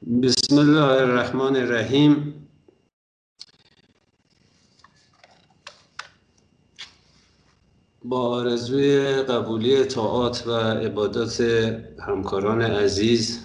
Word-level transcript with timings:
بسم 0.00 0.58
الله 0.58 1.02
الرحمن 1.02 1.56
الرحیم. 1.56 2.34
با 8.04 8.20
آرزوی 8.20 9.12
قبولی 9.22 9.84
طاعات 9.84 10.46
و 10.46 10.52
عبادات 10.52 11.40
همکاران 11.98 12.62
عزیز 12.62 13.38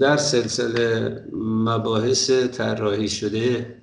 در 0.00 0.16
سلسله 0.16 1.20
مباحث 1.42 2.30
طراحی 2.30 3.08
شده 3.08 3.76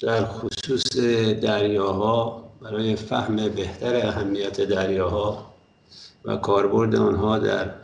در 0.00 0.24
خصوص 0.24 0.96
دریاها 1.42 2.50
برای 2.60 2.96
فهم 2.96 3.48
بهتر 3.48 4.06
اهمیت 4.06 4.60
دریاها 4.60 5.54
و 6.24 6.36
کاربرد 6.36 6.94
آنها 6.94 7.38
در 7.38 7.74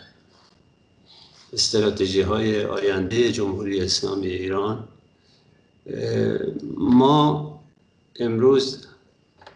استراتژی 1.53 2.21
های 2.21 2.65
آینده 2.65 3.33
جمهوری 3.33 3.81
اسلامی 3.81 4.27
ایران. 4.27 4.89
ما 6.77 7.61
امروز 8.21 8.87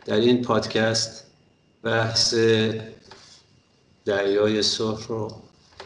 در 0.06 0.16
این 0.16 0.42
پادکست 0.42 1.24
بحث 1.82 2.34
دریای 4.04 4.62
سرخ 4.62 5.06
رو 5.06 5.30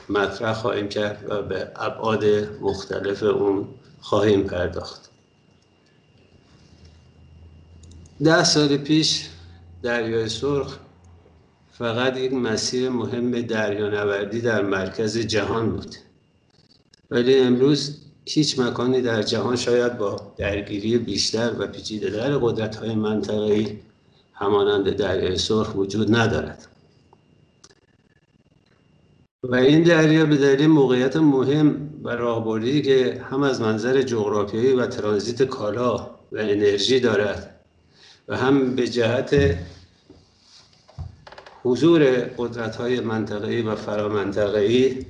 مطرح 0.09 0.53
خواهیم 0.53 0.89
کرد 0.89 1.25
و 1.29 1.43
به 1.43 1.73
ابعاد 1.77 2.25
مختلف 2.61 3.23
اون 3.23 3.69
خواهیم 4.01 4.43
پرداخت. 4.43 5.09
ده 8.25 8.45
سال 8.45 8.77
پیش 8.77 9.29
دریای 9.83 10.29
سرخ 10.29 10.79
فقط 11.73 12.17
یک 12.17 12.33
مسیر 12.33 12.91
مهم 12.91 13.43
دریانوردی 13.43 14.41
در 14.41 14.63
مرکز 14.63 15.19
جهان 15.19 15.71
بود. 15.71 15.95
ولی 17.11 17.39
امروز 17.39 17.99
هیچ 18.25 18.59
مکانی 18.59 19.01
در 19.01 19.23
جهان 19.23 19.57
شاید 19.57 19.99
با 19.99 20.33
درگیری 20.37 20.99
بیشتر 20.99 21.53
و 21.59 21.67
پیچیده 21.67 22.11
در 22.11 22.39
قدرت 22.39 22.77
های 22.77 22.95
منطقه‌ای 22.95 23.79
همانند 24.33 24.91
دریای 24.91 25.39
سرخ 25.39 25.75
وجود 25.75 26.17
ندارد. 26.17 26.69
و 29.43 29.55
این 29.55 29.83
دریا 29.83 30.27
به 30.27 30.37
دلیل 30.37 30.67
موقعیت 30.67 31.17
مهم 31.17 31.91
و 32.03 32.09
راهبردی 32.09 32.83
که 32.83 33.25
هم 33.31 33.43
از 33.43 33.61
منظر 33.61 34.03
جغرافیایی 34.03 34.73
و 34.73 34.87
ترانزیت 34.87 35.43
کالا 35.43 35.97
و 36.33 36.39
انرژی 36.39 37.01
دارد 37.01 37.61
و 38.29 38.37
هم 38.37 38.77
به 38.77 38.89
جهت 38.89 39.59
حضور 41.63 42.05
قدرت 42.39 42.77
های 42.77 43.01
منطقه‌ای 43.01 43.63
و 43.63 43.75
فرامنطقه‌ای 43.75 45.07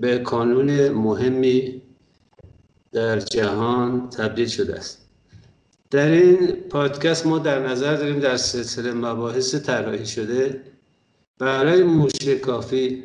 به 0.00 0.18
کانون 0.18 0.88
مهمی 0.88 1.82
در 2.92 3.20
جهان 3.20 4.08
تبدیل 4.08 4.46
شده 4.46 4.74
است. 4.74 5.06
در 5.90 6.10
این 6.10 6.46
پادکست 6.46 7.26
ما 7.26 7.38
در 7.38 7.66
نظر 7.68 7.96
داریم 7.96 8.18
در 8.18 8.36
سلسله 8.36 8.92
مباحث 8.92 9.54
طراحی 9.54 10.06
شده 10.06 10.60
برای 11.38 11.82
موشکافی 11.82 13.04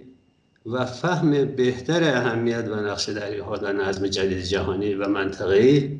و 0.66 0.86
فهم 0.86 1.46
بهتر 1.46 2.04
اهمیت 2.04 2.68
و 2.68 2.76
نقش 2.76 3.10
دریاها 3.10 3.58
در 3.58 3.74
نظم 3.74 4.08
جدید 4.08 4.42
جهانی 4.42 4.94
و 4.94 5.08
منطقه‌ای 5.08 6.00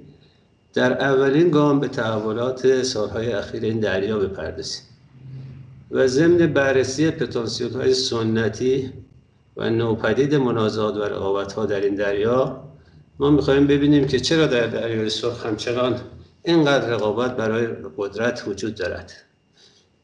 در 0.74 1.02
اولین 1.02 1.50
گام 1.50 1.80
به 1.80 1.88
تحولات 1.88 2.84
سالهای 2.84 3.32
اخیر 3.32 3.64
این 3.64 3.80
دریا 3.80 4.20
بپردازیم 4.20 4.84
و 5.92 6.08
ضمن 6.08 6.38
بررسی 6.38 7.12
پتانسیل 7.12 7.74
های 7.74 7.94
سنتی 7.94 8.94
و 9.58 9.70
نوپدید 9.70 10.36
منازعات 10.36 10.96
و 10.96 11.04
رقابت 11.04 11.54
ها 11.54 11.66
در 11.66 11.82
این 11.82 11.96
دریا 11.96 12.64
ما 13.20 13.30
می‌خواهیم 13.30 13.68
ببینیم 13.68 14.08
که 14.08 14.20
چرا 14.20 14.48
در 14.48 14.68
دریای 14.68 15.10
سرخ 15.10 15.46
همچنان 15.46 16.02
اینقدر 16.44 16.90
رقابت 16.90 17.36
برای 17.36 17.68
قدرت 17.98 18.44
وجود 18.48 18.76
دارد 18.76 19.12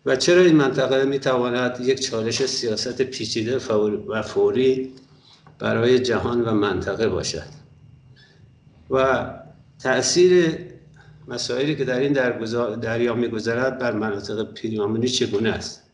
و 0.06 0.16
چرا 0.16 0.42
این 0.42 0.56
منطقه 0.56 1.06
می‌تواند 1.06 1.80
یک 1.82 2.00
چالش 2.00 2.46
سیاست 2.46 3.02
پیچیده 3.02 3.58
و 4.08 4.22
فوری 4.22 4.94
برای 5.60 6.00
جهان 6.00 6.42
و 6.42 6.52
منطقه 6.52 7.08
باشد. 7.08 7.62
و 8.90 9.26
تأثیر 9.80 10.58
مسائلی 11.28 11.76
که 11.76 11.86
در 11.86 12.00
این 12.00 12.14
دریا 12.76 13.16
میگذرد 13.16 13.80
بر 13.80 13.92
مناطق 13.92 14.54
پیرامونی 14.54 15.08
چگونه 15.08 15.50
است؟ 15.50 15.91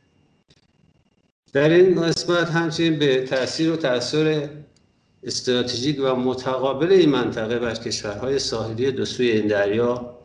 در 1.58 1.70
این 1.70 2.02
قسمت 2.02 2.50
همچنین 2.52 3.00
به 3.00 3.22
تاثیر 3.22 3.72
و 3.72 3.76
تاثیر 3.76 4.50
استراتژیک 5.24 6.00
و 6.04 6.16
متقابل 6.16 6.92
این 6.92 7.10
منطقه 7.10 7.60
بر 7.60 7.74
کشورهای 7.74 8.40
ساحلی 8.40 8.92
دو 8.92 9.06
سوی 9.06 9.32
این 9.32 9.48
دریا 9.48 10.18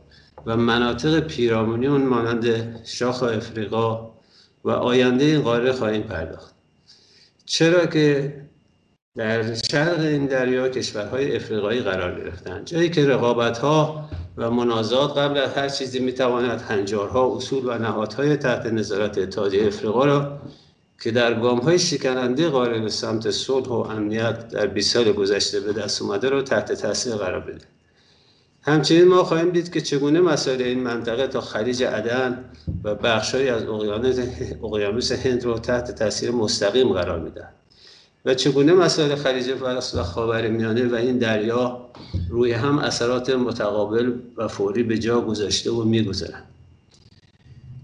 و 0.46 0.56
مناطق 0.56 1.20
پیرامونی 1.20 1.86
اون 1.86 2.02
مانند 2.02 2.46
شاخ 2.84 3.22
افریقا 3.22 4.10
و 4.64 4.70
آینده 4.70 5.24
این 5.24 5.42
قاره 5.42 5.72
خواهیم 5.72 6.02
پرداخت. 6.02 6.54
چرا 7.44 7.86
که 7.86 8.34
در 9.16 9.54
شرق 9.54 10.00
این 10.00 10.26
دریا 10.26 10.68
کشورهای 10.68 11.36
افریقایی 11.36 11.80
قرار 11.80 12.20
گرفتند 12.20 12.66
جایی 12.66 12.90
که 12.90 13.06
رقابت 13.06 13.58
ها 13.58 14.08
و 14.36 14.50
منازعات 14.50 15.18
قبل 15.18 15.38
از 15.38 15.54
هر 15.54 15.68
چیزی 15.68 15.98
می‌تواند 15.98 16.60
هنجارها 16.60 17.36
اصول 17.36 17.62
و 17.66 17.78
نهادهای 17.78 18.36
تحت 18.36 18.66
نظارت 18.66 19.18
اتحادیه 19.18 19.66
افریقا 19.66 20.04
را 20.04 20.40
که 21.02 21.10
در 21.10 21.40
گام 21.40 21.58
های 21.58 21.78
شکننده 21.78 22.48
قاره 22.48 22.80
به 22.80 22.88
سمت 22.88 23.30
صلح 23.30 23.68
و 23.68 23.72
امنیت 23.72 24.48
در 24.48 24.66
20 24.66 24.94
سال 24.94 25.12
گذشته 25.12 25.60
به 25.60 25.72
دست 25.72 26.02
اومده 26.02 26.28
را 26.28 26.42
تحت 26.42 26.72
تاثیر 26.72 27.14
قرار 27.14 27.40
بده. 27.40 27.64
همچنین 28.62 29.04
ما 29.04 29.24
خواهیم 29.24 29.50
دید 29.50 29.72
که 29.72 29.80
چگونه 29.80 30.20
مسائل 30.20 30.62
این 30.62 30.80
منطقه 30.80 31.26
تا 31.26 31.40
خلیج 31.40 31.82
عدن 31.82 32.44
و 32.84 32.94
بخشهایی 32.94 33.48
از 33.48 33.62
اقیانوس 34.62 35.12
هند 35.12 35.44
را 35.44 35.58
تحت 35.58 35.90
تاثیر 35.90 36.30
مستقیم 36.30 36.92
قرار 36.92 37.20
می‌دهد 37.20 37.54
و 38.24 38.34
چگونه 38.34 38.72
مسائل 38.72 39.14
خلیج 39.14 39.54
فارس 39.54 39.94
و 39.94 40.02
خاورمیانه 40.02 40.88
و 40.88 40.94
این 40.94 41.18
دریا 41.18 41.90
روی 42.30 42.52
هم 42.52 42.78
اثرات 42.78 43.30
متقابل 43.30 44.12
و 44.36 44.48
فوری 44.48 44.82
به 44.82 44.98
جا 44.98 45.20
گذاشته 45.20 45.70
و 45.70 45.84
می‌گذارند. 45.84 46.51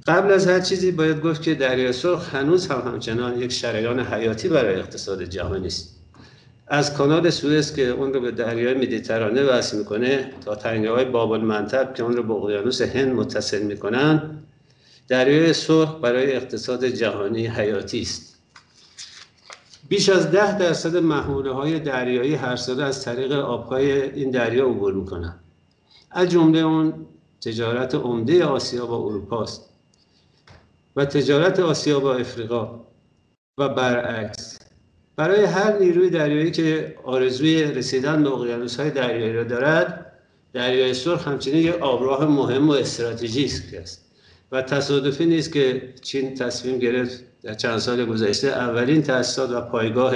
قبل 0.08 0.32
از 0.32 0.46
هر 0.46 0.60
چیزی 0.60 0.90
باید 0.90 1.20
گفت 1.20 1.42
که 1.42 1.54
دریای 1.54 1.92
سرخ 1.92 2.34
هنوز 2.34 2.66
هم 2.66 2.92
همچنان 2.92 3.42
یک 3.42 3.52
شریان 3.52 4.00
حیاتی 4.00 4.48
برای 4.48 4.74
اقتصاد 4.74 5.22
جهانی 5.22 5.66
است. 5.66 5.96
از 6.68 6.94
کانال 6.94 7.30
سوئز 7.30 7.74
که 7.74 7.88
اون 7.88 8.14
رو 8.14 8.20
به 8.20 8.30
دریای 8.30 8.74
مدیترانه 8.74 9.42
وصل 9.42 9.78
می‌کنه 9.78 10.32
تا 10.44 10.54
تنگه 10.54 10.90
های 10.90 11.04
بابل 11.04 11.40
منطب 11.40 11.94
که 11.94 12.02
اون 12.02 12.16
رو 12.16 12.22
به 12.22 12.32
اقیانوس 12.32 12.82
هند 12.82 13.14
متصل 13.14 13.62
می‌کنن 13.62 14.30
دریای 15.08 15.52
سرخ 15.52 16.00
برای 16.02 16.32
اقتصاد 16.32 16.86
جهانی 16.86 17.46
حیاتی 17.46 18.00
است. 18.00 18.36
بیش 19.88 20.08
از 20.08 20.30
ده 20.30 20.58
درصد 20.58 20.96
محموله 20.96 21.52
های 21.52 21.78
دریایی 21.78 22.34
هر 22.34 22.56
ساله 22.56 22.84
از 22.84 23.04
طریق 23.04 23.32
آبهای 23.32 24.02
این 24.02 24.30
دریا 24.30 24.66
عبور 24.66 24.92
می‌کنن. 24.94 25.34
از 26.10 26.28
جمله 26.28 26.58
اون 26.58 26.94
تجارت 27.40 27.94
عمده 27.94 28.44
آسیا 28.44 28.86
با 28.86 28.96
اروپا 28.96 29.42
است. 29.42 29.67
و 30.98 31.04
تجارت 31.04 31.60
آسیا 31.60 32.00
با 32.00 32.14
افریقا 32.14 32.80
و 33.58 33.68
برعکس. 33.68 34.58
برای 35.16 35.44
هر 35.44 35.78
نیروی 35.78 36.10
دریایی 36.10 36.50
که 36.50 36.96
آرزوی 37.04 37.62
رسیدن 37.62 38.24
به 38.24 38.30
های 38.78 38.90
دریایی 38.90 39.32
را 39.32 39.44
دارد 39.44 40.12
دریای 40.52 40.94
سرخ 40.94 41.28
همچنین 41.28 41.56
یک 41.56 41.74
آبراه 41.74 42.24
مهم 42.24 42.68
و 42.68 42.72
استراتژیک 42.72 43.52
است 43.74 44.04
و 44.52 44.62
تصادفی 44.62 45.26
نیست 45.26 45.52
که 45.52 45.94
چین 46.02 46.34
تصمیم 46.34 46.78
گرفت 46.78 47.24
در 47.42 47.54
چند 47.54 47.78
سال 47.78 48.04
گذشته 48.04 48.48
اولین 48.48 49.02
تاسیسات 49.02 49.50
و 49.50 49.60
پایگاه 49.60 50.14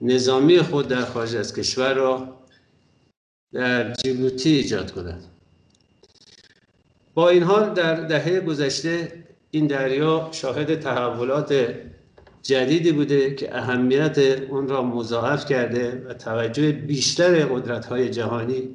نظامی 0.00 0.58
خود 0.58 0.88
در 0.88 1.04
خارج 1.04 1.36
از 1.36 1.54
کشور 1.54 1.94
را 1.94 2.36
در 3.52 3.92
جیبوتی 3.92 4.50
ایجاد 4.50 4.90
کند. 4.90 5.24
با 7.14 7.28
این 7.28 7.42
حال 7.42 7.74
در 7.74 7.94
دهه 7.94 8.40
گذشته 8.40 9.23
این 9.54 9.66
دریا 9.66 10.28
شاهد 10.32 10.80
تحولات 10.80 11.74
جدیدی 12.42 12.92
بوده 12.92 13.34
که 13.34 13.56
اهمیت 13.56 14.18
اون 14.48 14.68
را 14.68 14.82
مضاعف 14.82 15.46
کرده 15.46 16.02
و 16.08 16.14
توجه 16.14 16.72
بیشتر 16.72 17.44
قدرت 17.44 17.86
های 17.86 18.10
جهانی 18.10 18.68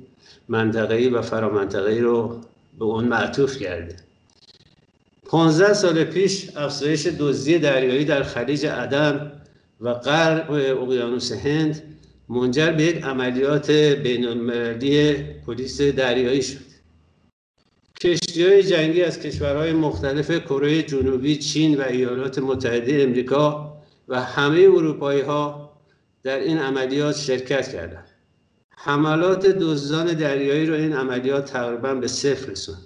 منطقه‌ای 0.48 1.10
و 1.10 1.22
فرامنطقه‌ای 1.22 2.00
رو 2.00 2.42
به 2.80 2.86
اون 2.86 3.04
معطوف 3.06 3.58
کرده. 3.58 3.96
15 5.26 5.74
سال 5.74 6.04
پیش 6.04 6.50
افزایش 6.56 7.08
دزدی 7.08 7.60
دریایی 7.60 8.06
در 8.06 8.24
خلیج 8.24 8.66
عدن 8.66 9.32
و 9.82 9.94
غرب 9.94 10.52
اقیانوس 10.52 11.32
هند 11.32 11.82
منجر 12.30 12.72
به 12.72 12.84
یک 12.84 13.04
عملیات 13.04 13.72
بین 13.72 14.28
المللی 14.28 15.14
پلیس 15.48 15.82
دریایی 15.82 16.42
شد. 16.42 16.69
کشتی 18.01 18.44
های 18.44 18.63
جنگی 18.63 19.04
از 19.04 19.19
کشورهای 19.19 19.74
مختلف 19.74 20.31
کره 20.31 20.84
جنوبی، 20.84 21.38
چین 21.38 21.78
و 21.78 21.81
ایالات 21.81 22.40
متحده 22.40 23.04
امریکا 23.04 23.74
و 24.07 24.22
همه 24.22 24.60
اروپایی 24.60 25.22
ها 25.22 25.72
در 26.24 26.40
این 26.40 26.57
عملیات 26.57 27.16
شرکت 27.16 27.68
کردند. 27.68 28.07
حملات 28.69 29.46
دزدان 29.48 30.13
دریایی 30.13 30.66
رو 30.66 30.74
این 30.74 30.94
عملیات 30.94 31.46
تقریبا 31.46 31.96
به 31.96 32.07
صفر 32.07 32.51
رسوند. 32.51 32.86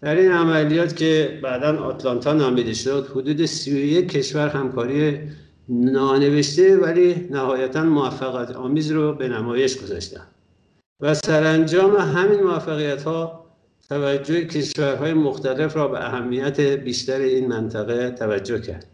در 0.00 0.16
این 0.16 0.32
عملیات 0.32 0.96
که 0.96 1.40
بعدا 1.42 1.84
آتلانتا 1.84 2.32
نامیده 2.32 2.74
شد 2.74 3.08
حدود 3.10 3.46
31 3.46 4.08
کشور 4.08 4.48
همکاری 4.48 5.20
نانوشته 5.68 6.76
ولی 6.76 7.28
نهایتا 7.30 7.84
موفقیت 7.84 8.50
آمیز 8.50 8.90
رو 8.90 9.12
به 9.12 9.28
نمایش 9.28 9.82
گذاشتن 9.82 10.26
و 11.00 11.14
سرانجام 11.14 11.96
همین 11.96 12.40
موفقیت 12.40 13.02
ها 13.02 13.41
توجه 13.92 14.44
کشورهای 14.44 15.12
مختلف 15.12 15.76
را 15.76 15.88
به 15.88 16.04
اهمیت 16.06 16.60
بیشتر 16.60 17.20
این 17.20 17.48
منطقه 17.48 18.10
توجه 18.10 18.60
کرد. 18.60 18.86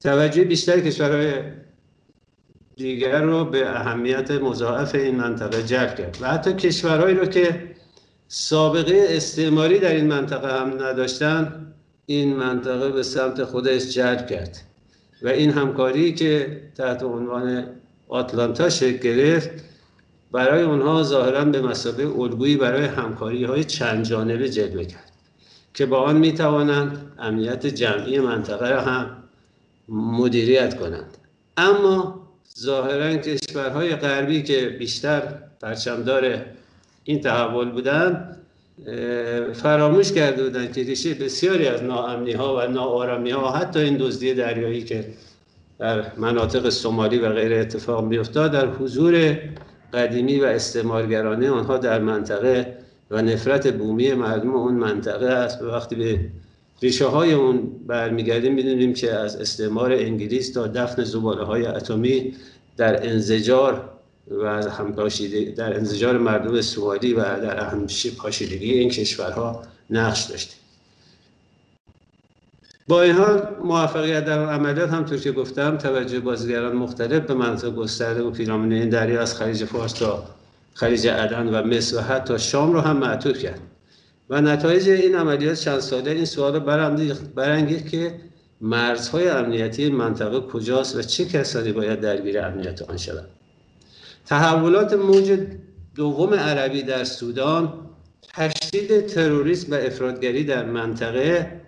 توجه 0.00 0.44
بیشتر 0.44 0.80
کشورهای 0.80 1.32
دیگر 2.76 3.22
رو 3.22 3.44
به 3.44 3.70
اهمیت 3.70 4.30
مضاعف 4.30 4.94
این 4.94 5.14
منطقه 5.16 5.62
جلب 5.62 5.94
کرد 5.94 6.18
و 6.20 6.26
حتی 6.28 6.52
کشورهایی 6.52 7.14
رو 7.14 7.26
که 7.26 7.62
سابقه 8.28 9.06
استعماری 9.08 9.78
در 9.78 9.94
این 9.94 10.06
منطقه 10.06 10.60
هم 10.60 10.82
نداشتن 10.82 11.66
این 12.06 12.36
منطقه 12.36 12.90
به 12.90 13.02
سمت 13.02 13.44
خودش 13.44 13.94
جلب 13.94 14.26
کرد. 14.26 14.58
و 15.22 15.28
این 15.28 15.50
همکاری 15.50 16.14
که 16.14 16.60
تحت 16.76 17.02
عنوان 17.02 17.66
آتلانتا 18.08 18.68
شکل 18.68 18.96
گرفت 18.96 19.50
برای 20.36 20.62
اونها 20.62 21.02
ظاهرا 21.02 21.44
به 21.44 21.62
مسابقه 21.62 22.20
الگویی 22.20 22.56
برای 22.56 22.84
همکاری 22.84 23.44
های 23.44 23.64
چند 23.64 24.04
جانبه 24.04 24.48
جلوه 24.48 24.84
کرد 24.84 25.12
که 25.74 25.86
با 25.86 25.98
آن 25.98 26.16
می 26.16 26.32
توانند 26.32 27.12
امنیت 27.18 27.66
جمعی 27.66 28.18
منطقه 28.18 28.70
را 28.70 28.80
هم 28.80 29.16
مدیریت 29.88 30.78
کنند. 30.78 31.18
اما 31.56 32.26
ظاهرا 32.58 33.16
کشورهای 33.16 33.96
غربی 33.96 34.42
که 34.42 34.76
بیشتر 34.78 35.22
پرچمدار 35.60 36.44
این 37.04 37.20
تحول 37.20 37.70
بودند 37.70 38.36
فراموش 39.54 40.12
کرده 40.12 40.44
بودند 40.44 40.72
که 40.72 40.82
ریشه 40.82 41.14
بسیاری 41.14 41.66
از 41.66 41.82
ناامنی 41.82 42.32
ها 42.32 42.56
و 42.56 42.60
ناآرامی 42.60 43.30
ها 43.30 43.52
حتی 43.52 43.78
این 43.78 43.96
دزدی 43.96 44.34
دریایی 44.34 44.84
که 44.84 45.04
در 45.78 46.16
مناطق 46.16 46.68
سومالی 46.68 47.18
و 47.18 47.32
غیر 47.32 47.52
اتفاق 47.52 48.04
میافتاد 48.04 48.52
در 48.52 48.66
حضور 48.66 49.38
قدیمی 49.96 50.40
و 50.40 50.44
استعمارگرانه 50.44 51.50
آنها 51.50 51.78
در 51.78 51.98
منطقه 52.00 52.76
و 53.10 53.22
نفرت 53.22 53.72
بومی 53.72 54.12
مردم 54.12 54.54
اون 54.54 54.74
منطقه 54.74 55.26
است. 55.26 55.62
و 55.62 55.66
وقتی 55.66 55.96
به 55.96 56.20
ریشه 56.82 57.06
های 57.06 57.32
اون 57.32 57.70
برمیگردیم 57.86 58.54
می‌دونیم 58.54 58.94
که 58.94 59.12
از 59.12 59.36
استعمار 59.36 59.92
انگلیس 59.92 60.52
تا 60.52 60.66
دفن 60.66 61.04
زباله 61.04 61.44
های 61.44 61.66
اتمی 61.66 62.34
در 62.76 63.06
انزجار 63.06 63.90
و 64.30 64.62
در 65.56 65.76
انزجار 65.76 66.18
مردم 66.18 66.60
سوالی 66.60 67.14
و 67.14 67.20
در 67.20 67.64
اهم 67.64 67.86
پاشیدگی 68.18 68.72
این 68.72 68.90
کشورها 68.90 69.62
نقش 69.90 70.24
داشته 70.24 70.65
با 72.88 73.02
این 73.02 73.14
حال 73.14 73.48
موفقیت 73.64 74.24
در 74.24 74.48
عملیات 74.48 74.90
همطور 74.90 75.18
که 75.18 75.32
گفتم 75.32 75.76
توجه 75.76 76.20
بازیگران 76.20 76.76
مختلف 76.76 77.22
به 77.22 77.34
منطقه 77.34 77.70
گسترده 77.70 78.22
و 78.22 78.30
پیرامون 78.30 78.72
این 78.72 78.88
دریا 78.88 79.20
از 79.22 79.34
خلیج 79.34 79.64
فارس 79.64 79.92
تا 79.92 80.24
خلیج 80.74 81.06
عدن 81.06 81.46
و 81.48 81.62
مصر 81.62 81.96
و 81.96 82.00
حتی 82.00 82.38
شام 82.38 82.72
رو 82.72 82.80
هم 82.80 82.96
معطوف 82.96 83.38
کرد. 83.38 83.60
و 84.30 84.40
نتایج 84.40 84.88
این 84.88 85.14
عملیات 85.14 85.54
چند 85.54 85.80
ساله 85.80 86.10
این 86.10 86.24
سوال 86.24 86.58
برانگیخت 87.36 87.88
که 87.88 88.20
مرزهای 88.60 89.28
امنیتی 89.28 89.90
منطقه 89.90 90.40
کجاست 90.40 90.96
و 90.96 91.02
چه 91.02 91.24
کسانی 91.24 91.72
باید 91.72 92.00
درگیر 92.00 92.40
امنیت 92.40 92.82
آن 92.82 92.96
شوند. 92.96 93.28
تحولات 94.26 94.92
موج 94.92 95.38
دوم 95.94 96.34
عربی 96.34 96.82
در 96.82 97.04
سودان 97.04 97.72
تشدید 98.34 99.06
تروریسم 99.06 99.72
و 99.72 99.74
افرادگری 99.74 100.44
در 100.44 100.64
منطقه 100.64 101.60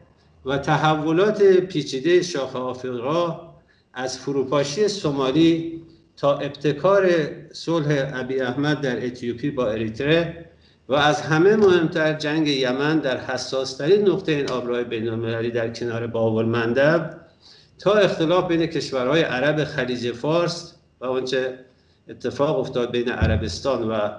و 0.48 0.58
تحولات 0.58 1.42
پیچیده 1.42 2.22
شاخ 2.22 2.56
آفریقا 2.56 3.40
از 3.94 4.18
فروپاشی 4.18 4.88
سومالی 4.88 5.82
تا 6.16 6.36
ابتکار 6.36 7.10
صلح 7.52 8.10
ابی 8.14 8.40
احمد 8.40 8.80
در 8.80 9.06
اتیوپی 9.06 9.50
با 9.50 9.66
اریتره 9.66 10.44
و 10.88 10.94
از 10.94 11.20
همه 11.20 11.56
مهمتر 11.56 12.12
جنگ 12.12 12.48
یمن 12.48 12.98
در 12.98 13.20
حساسترین 13.20 14.08
نقطه 14.08 14.32
این 14.32 14.50
آبراه 14.50 14.84
بینالمللی 14.84 15.50
در 15.50 15.68
کنار 15.68 16.06
باب 16.06 16.36
المندب 16.36 17.20
تا 17.78 17.92
اختلاف 17.92 18.48
بین 18.48 18.66
کشورهای 18.66 19.22
عرب 19.22 19.64
خلیج 19.64 20.12
فارس 20.12 20.74
و 21.00 21.06
آنچه 21.06 21.58
اتفاق 22.08 22.58
افتاد 22.58 22.90
بین 22.90 23.08
عربستان 23.08 23.88
و 23.90 24.10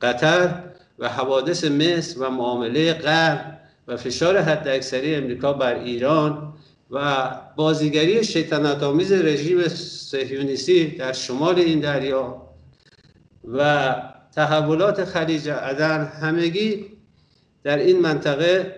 قطر 0.00 0.62
و 0.98 1.08
حوادث 1.08 1.64
مصر 1.64 2.20
و 2.20 2.30
معامله 2.30 2.92
غرب 2.92 3.59
و 3.90 3.96
فشار 3.96 4.38
حداکثری 4.38 5.14
امریکا 5.14 5.52
بر 5.52 5.74
ایران 5.74 6.54
و 6.90 7.30
بازیگری 7.56 8.24
شیطنت 8.24 8.82
آمیز 8.82 9.12
رژیم 9.12 9.68
صهیونیستی 9.68 10.86
در 10.86 11.12
شمال 11.12 11.58
این 11.58 11.80
دریا 11.80 12.42
و 13.44 13.94
تحولات 14.34 15.04
خلیج 15.04 15.48
عدن 15.48 16.04
همگی 16.04 16.86
در 17.62 17.78
این 17.78 18.00
منطقه 18.00 18.76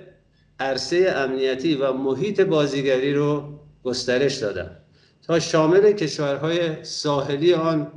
عرصه 0.61 1.13
امنیتی 1.17 1.75
و 1.75 1.93
محیط 1.93 2.41
بازیگری 2.41 3.15
رو 3.15 3.59
گسترش 3.85 4.37
دادن. 4.37 4.77
تا 5.27 5.41
شامل 5.41 5.93
کشورهای 5.93 6.85
ساحلی 6.85 7.55
آن 7.55 7.93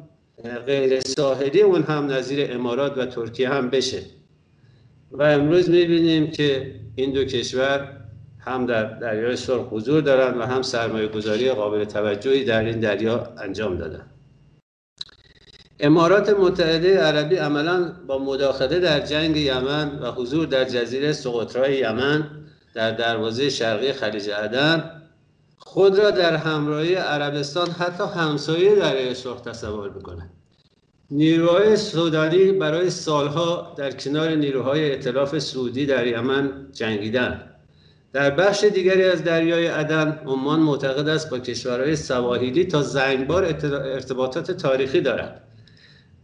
غیر 0.66 1.00
ساحلی 1.00 1.62
اون 1.62 1.84
هم 1.84 2.12
نظیر 2.12 2.54
امارات 2.54 2.98
و 2.98 3.06
ترکیه 3.06 3.50
هم 3.50 3.70
بشه. 3.70 4.02
و 5.18 5.24
امروز 5.24 5.70
می‌بینیم 5.70 6.32
که 6.32 6.76
این 6.96 7.12
دو 7.12 7.24
کشور 7.24 7.98
هم 8.40 8.66
در 8.66 8.84
دریای 8.84 9.36
سرخ 9.36 9.68
حضور 9.72 10.02
دارند 10.02 10.38
و 10.38 10.42
هم 10.42 10.62
سرمایه 10.62 11.08
گذاری 11.08 11.52
قابل 11.52 11.86
توجهی 11.86 12.44
در 12.44 12.64
این 12.64 12.80
دریا 12.80 13.34
انجام 13.38 13.78
دادن. 13.78 14.06
امارات 15.80 16.30
متحده 16.30 17.00
عربی 17.00 17.36
عملا 17.36 17.92
با 18.08 18.18
مداخله 18.18 18.80
در 18.80 19.00
جنگ 19.00 19.38
یمن 19.38 20.00
و 20.00 20.12
حضور 20.12 20.46
در 20.46 20.66
جزیره 20.66 21.14
سقطرای 21.14 21.78
یمن 21.78 22.30
در 22.74 22.92
دروازه 22.92 23.50
شرقی 23.50 23.94
خلیج 23.94 24.30
عدن 24.30 25.02
خود 25.58 26.00
را 26.00 26.12
در 26.12 26.36
همراهی 26.36 26.96
عربستان 26.96 27.70
حتی 27.70 28.04
همسایه 28.04 28.76
دریای 28.76 29.14
سرخ 29.14 29.42
تصور 29.42 29.90
می‌کنه. 29.90 30.30
نیروهای 31.12 31.78
سودانی 31.78 32.52
برای 32.52 32.90
سالها 32.90 33.74
در 33.78 33.92
کنار 33.92 34.30
نیروهای 34.30 34.94
اطلاف 34.94 35.40
سعودی 35.40 35.86
در 35.86 36.08
یمن 36.08 36.52
جنگیدن 36.74 37.42
در 38.14 38.30
بخش 38.30 38.64
دیگری 38.64 39.04
از 39.04 39.24
دریای 39.24 39.68
عدن 39.68 40.20
عمان 40.26 40.60
معتقد 40.60 41.08
است 41.08 41.30
با 41.30 41.40
کشورهای 41.40 41.96
سواحیلی 41.96 42.66
تا 42.66 42.82
زنگبار 42.82 43.46
ارتباطات 43.64 44.52
تاریخی 44.52 45.02
دارد 45.02 45.42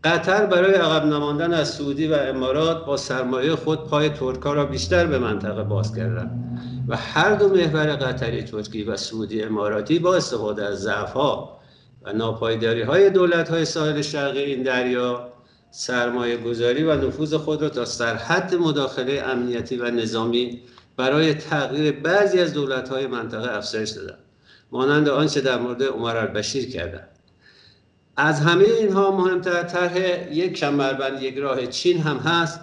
قطر 0.03 0.45
برای 0.45 0.73
عقب 0.73 1.05
نماندن 1.05 1.53
از 1.53 1.69
سعودی 1.69 2.07
و 2.07 2.13
امارات 2.13 2.85
با 2.85 2.97
سرمایه 2.97 3.55
خود 3.55 3.88
پای 3.88 4.09
ترکا 4.09 4.53
را 4.53 4.65
بیشتر 4.65 5.05
به 5.05 5.19
منطقه 5.19 5.63
باز 5.63 5.95
کردند 5.95 6.59
و 6.88 6.97
هر 6.97 7.35
دو 7.35 7.50
محور 7.50 7.95
قطری 7.95 8.43
ترکی 8.43 8.83
و 8.83 8.97
سعودی 8.97 9.43
اماراتی 9.43 10.00
با 10.00 10.15
استفاده 10.15 10.65
از 10.65 10.81
ضعفها 10.81 11.61
و 12.03 12.13
ناپایداری 12.13 12.81
های 12.81 13.10
دولت 13.10 13.50
های 13.50 13.65
ساحل 13.65 14.01
شرقی 14.01 14.39
این 14.39 14.63
دریا 14.63 15.34
سرمایه 15.72 16.38
گذاری 16.38 16.84
و 16.84 17.08
نفوذ 17.08 17.34
خود 17.34 17.62
را 17.62 17.70
تا 17.70 17.86
سرحد 17.86 18.55
مداخله 18.55 19.24
امنیتی 19.25 19.77
و 19.77 19.91
نظامی 19.91 20.62
برای 20.98 21.34
تغییر 21.34 21.91
بعضی 21.91 22.39
از 22.39 22.53
دولت 22.53 22.89
های 22.89 23.08
منطقه 23.08 23.58
افزایش 23.58 23.89
دادند 23.89 24.20
مانند 24.72 25.10
آنچه 25.10 25.41
در 25.41 25.58
مورد 25.58 25.84
عمر 25.84 26.17
البشیر 26.17 26.70
کردند 26.70 27.08
از 28.17 28.39
همه 28.39 28.63
اینها 28.63 29.12
مهمتر 29.12 29.63
طرح 29.63 29.98
یک 30.34 30.53
کمربند 30.53 31.24
یک 31.24 31.38
راه 31.38 31.67
چین 31.67 32.01
هم 32.01 32.17
هست 32.17 32.60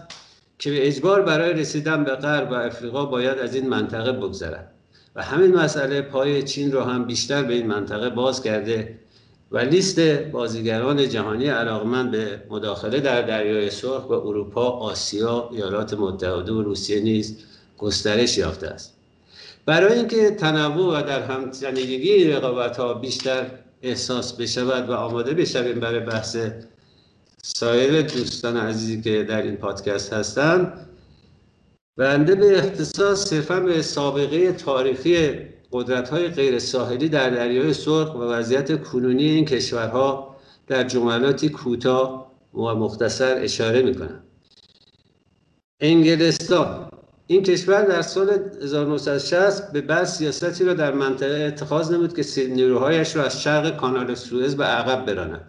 که 0.58 0.70
به 0.70 0.86
اجبار 0.86 1.22
برای 1.22 1.52
رسیدن 1.52 2.04
به 2.04 2.14
غرب 2.14 2.50
و 2.50 2.54
افریقا 2.54 3.04
باید 3.04 3.38
از 3.38 3.54
این 3.54 3.68
منطقه 3.68 4.12
بگذرد. 4.12 4.72
و 5.16 5.22
همین 5.22 5.54
مسئله 5.56 6.02
پای 6.02 6.42
چین 6.42 6.72
را 6.72 6.84
هم 6.84 7.04
بیشتر 7.04 7.42
به 7.42 7.54
این 7.54 7.66
منطقه 7.66 8.10
باز 8.10 8.42
کرده 8.42 8.98
و 9.52 9.58
لیست 9.58 10.00
بازیگران 10.00 11.08
جهانی 11.08 11.46
علاقمند 11.46 12.10
به 12.10 12.42
مداخله 12.50 13.00
در 13.00 13.22
دریای 13.22 13.70
سرخ 13.70 14.06
به 14.06 14.14
اروپا، 14.14 14.70
آسیا، 14.70 15.48
ایالات 15.52 15.94
متحده 15.94 16.52
و 16.52 16.62
روسیه 16.62 17.00
نیز 17.00 17.36
گسترش 17.78 18.38
یافته 18.38 18.66
است. 18.66 18.94
برای 19.66 19.98
اینکه 19.98 20.30
تنوع 20.30 20.98
و 20.98 21.02
در 21.02 21.22
همتنیدگی 21.22 22.24
رقابت 22.24 22.76
ها 22.76 22.94
بیشتر 22.94 23.46
احساس 23.82 24.32
بشود 24.32 24.90
و 24.90 24.92
آماده 24.92 25.34
بشویم 25.34 25.80
برای 25.80 26.00
بحث 26.00 26.36
سایر 27.42 28.02
دوستان 28.02 28.56
عزیزی 28.56 29.02
که 29.02 29.24
در 29.24 29.42
این 29.42 29.56
پادکست 29.56 30.12
هستند 30.12 30.86
بنده 31.96 32.34
به 32.34 32.58
اختصاص 32.58 33.24
صرفا 33.24 33.60
به 33.60 33.82
سابقه 33.82 34.52
تاریخی 34.52 35.30
قدرت 35.72 36.08
های 36.08 36.28
غیر 36.28 36.58
ساحلی 36.58 37.08
در 37.08 37.30
دریای 37.30 37.72
سرخ 37.72 38.14
و 38.14 38.18
وضعیت 38.18 38.82
کنونی 38.82 39.24
این 39.24 39.44
کشورها 39.44 40.36
در 40.66 40.84
جملاتی 40.84 41.48
کوتاه 41.48 42.32
و 42.54 42.60
مختصر 42.60 43.36
اشاره 43.42 43.82
می‌کنم 43.82 44.22
انگلستان. 45.80 46.88
این 47.26 47.42
کشور 47.42 47.82
در 47.82 48.02
سال 48.02 48.30
1960 48.62 49.72
به 49.72 49.80
بعد 49.80 50.04
سیاستی 50.04 50.64
را 50.64 50.74
در 50.74 50.92
منطقه 50.92 51.44
اتخاذ 51.44 51.92
نمود 51.92 52.16
که 52.16 52.46
نیروهایش 52.48 53.16
را 53.16 53.24
از 53.24 53.42
شرق 53.42 53.76
کانال 53.76 54.14
سوئز 54.14 54.56
به 54.56 54.64
عقب 54.64 55.06
براند. 55.06 55.40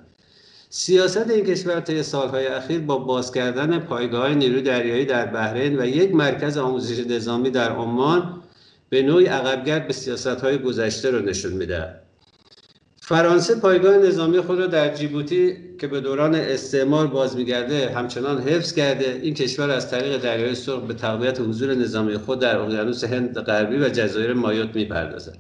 سیاست 0.70 1.30
این 1.30 1.46
کشور 1.46 1.80
طی 1.80 2.04
سالهای 2.04 2.48
اخیر 2.48 2.80
با 2.80 2.98
باز 2.98 3.32
کردن 3.32 3.80
پایگاه 3.80 4.34
نیرو 4.34 4.62
دریایی 4.62 5.06
در 5.06 5.26
بحرین 5.26 5.80
و 5.80 5.86
یک 5.86 6.16
مرکز 6.16 6.58
آموزش 6.58 7.08
نظامی 7.08 7.50
در 7.50 7.72
عمان 7.72 8.39
به 8.90 9.02
نوعی 9.02 9.26
عقبگرد 9.26 9.88
به 9.88 9.94
سیاستهای 9.94 10.58
گذشته 10.58 11.10
را 11.12 11.20
نشون 11.20 11.54
می‌دهد 11.54 12.02
فرانسه 13.02 13.56
پایگاه 13.56 13.98
نظامی 13.98 14.42
خود 14.42 14.60
را 14.60 14.68
در 14.68 14.96
جیبوتی 14.96 15.58
که 15.80 15.88
به 15.88 16.02
دوران 16.02 16.36
استعمار 16.36 17.08
باز 17.08 17.36
میگرده 17.36 17.90
همچنان 17.90 18.42
حفظ 18.42 18.74
کرده. 18.74 19.20
این 19.22 19.34
کشور 19.34 19.70
از 19.70 19.92
طریق 19.92 20.18
دریای 20.18 20.56
سرخ 20.56 20.84
به 20.84 20.94
تقویت 20.94 21.40
حضور 21.40 21.76
نظامی 21.76 22.18
خود 22.18 22.40
در 22.40 22.58
اقیانوس 22.58 23.04
هند 23.04 23.40
غربی 23.40 23.78
و 23.78 23.90
جزایر 23.90 24.34
مایوت 24.34 24.76
می‌پردازد. 24.76 25.38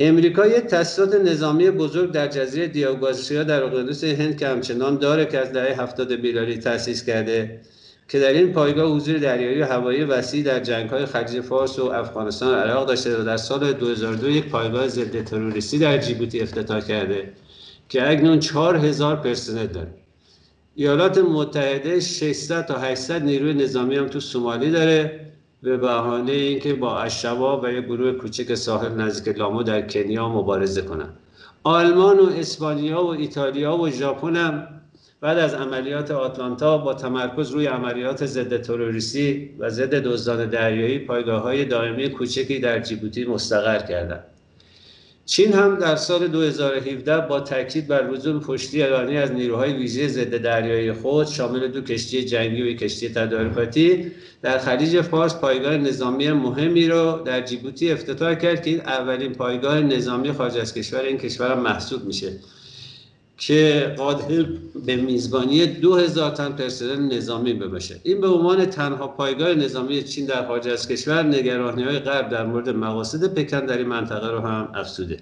امریکا 0.00 0.46
یک 0.46 0.64
تاسیسات 0.64 1.14
نظامی 1.14 1.70
بزرگ 1.70 2.12
در 2.12 2.28
جزیره 2.28 2.66
دیاگوازیا 2.66 3.44
در 3.44 3.62
اقیانوس 3.62 4.04
هند 4.04 4.36
که 4.36 4.48
همچنان 4.48 4.98
داره 4.98 5.26
که 5.26 5.38
از 5.38 5.52
دهه 5.52 5.82
هفتاد 5.82 6.12
بیلاری 6.12 6.58
تأسیس 6.58 7.04
کرده. 7.04 7.60
که 8.10 8.18
در 8.18 8.32
این 8.32 8.52
پایگاه 8.52 8.92
حضور 8.92 9.18
دریایی 9.18 9.62
و 9.62 9.66
هوایی 9.66 10.04
وسیع 10.04 10.44
در 10.44 10.60
جنگ‌های 10.60 11.06
خلیج 11.06 11.40
فارس 11.40 11.78
و 11.78 11.84
افغانستان 11.84 12.54
و 12.54 12.56
عراق 12.56 12.88
داشته 12.88 13.20
و 13.20 13.24
در 13.24 13.36
سال 13.36 13.72
2002 13.72 14.30
یک 14.30 14.48
پایگاه 14.48 14.88
ضد 14.88 15.24
تروریستی 15.24 15.78
در 15.78 15.98
جیبوتی 15.98 16.40
افتتاح 16.40 16.80
کرده 16.80 17.32
که 17.88 18.10
اکنون 18.10 18.38
4000 18.38 19.16
پرسنل 19.16 19.66
داره. 19.66 19.94
ایالات 20.74 21.18
متحده 21.18 22.00
600 22.00 22.66
تا 22.66 22.78
800 22.78 23.22
نیروی 23.22 23.54
نظامی 23.54 23.96
هم 23.96 24.06
تو 24.06 24.20
سومالی 24.20 24.70
داره 24.70 25.20
به 25.62 25.76
بهانه 25.76 26.32
اینکه 26.32 26.74
با 26.74 26.98
اشباب 26.98 27.64
و 27.64 27.72
یک 27.72 27.84
گروه 27.84 28.12
کوچک 28.12 28.54
ساحل 28.54 28.92
نزدیک 28.92 29.38
لامو 29.38 29.62
در 29.62 29.82
کنیا 29.82 30.28
مبارزه 30.28 30.82
کنند 30.82 31.18
آلمان 31.62 32.18
و 32.18 32.30
اسپانیا 32.38 33.04
و 33.04 33.08
ایتالیا 33.08 33.76
و 33.76 33.90
ژاپن 33.90 34.36
هم 34.36 34.79
بعد 35.20 35.38
از 35.38 35.54
عملیات 35.54 36.10
آتلانتا 36.10 36.78
با 36.78 36.94
تمرکز 36.94 37.50
روی 37.50 37.66
عملیات 37.66 38.26
ضد 38.26 38.62
تروریستی 38.62 39.50
و 39.58 39.70
ضد 39.70 39.94
دزدان 39.94 40.46
دریایی 40.46 40.98
پایگاه 40.98 41.42
های 41.42 41.64
دائمی 41.64 42.08
کوچکی 42.08 42.58
در 42.58 42.80
جیبوتی 42.80 43.24
مستقر 43.24 43.78
کردند. 43.78 44.24
چین 45.26 45.52
هم 45.52 45.76
در 45.76 45.96
سال 45.96 46.28
2017 46.28 47.20
با 47.20 47.40
تاکید 47.40 47.88
بر 47.88 48.10
لزوم 48.10 48.40
پشتی 48.40 48.82
ایرانی 48.82 49.16
از 49.16 49.32
نیروهای 49.32 49.72
ویژه 49.72 50.08
ضد 50.08 50.36
دریایی 50.36 50.92
خود 50.92 51.26
شامل 51.26 51.68
دو 51.68 51.80
کشتی 51.80 52.24
جنگی 52.24 52.62
و 52.62 52.66
یک 52.66 52.78
کشتی 52.78 53.08
تدارکاتی 53.08 54.12
در 54.42 54.58
خلیج 54.58 55.00
فارس 55.00 55.34
پایگاه 55.34 55.76
نظامی 55.76 56.32
مهمی 56.32 56.88
را 56.88 57.22
در 57.24 57.40
جیبوتی 57.40 57.92
افتتاح 57.92 58.34
کرد 58.34 58.62
که 58.62 58.70
اولین 58.70 59.32
پایگاه 59.32 59.80
نظامی 59.80 60.32
خارج 60.32 60.58
از 60.58 60.74
کشور 60.74 61.00
این 61.00 61.18
کشور 61.18 61.54
محسوب 61.54 62.04
میشه. 62.04 62.32
که 63.40 63.94
قادر 63.98 64.46
به 64.86 64.96
میزبانی 64.96 65.66
دو 65.66 65.96
هزار 65.96 66.30
تن 66.30 66.52
پرسنل 66.52 67.16
نظامی 67.16 67.52
بباشه. 67.52 68.00
این 68.02 68.20
به 68.20 68.28
عنوان 68.28 68.66
تنها 68.66 69.08
پایگاه 69.08 69.54
نظامی 69.54 70.02
چین 70.02 70.26
در 70.26 70.46
خارج 70.46 70.68
از 70.68 70.88
کشور 70.88 71.22
نگرانی 71.22 71.82
های 71.82 71.98
غرب 71.98 72.28
در 72.28 72.46
مورد 72.46 72.68
مقاصد 72.68 73.34
پکن 73.34 73.66
در 73.66 73.78
این 73.78 73.86
منطقه 73.86 74.30
رو 74.30 74.40
هم 74.40 74.68
افزوده. 74.74 75.16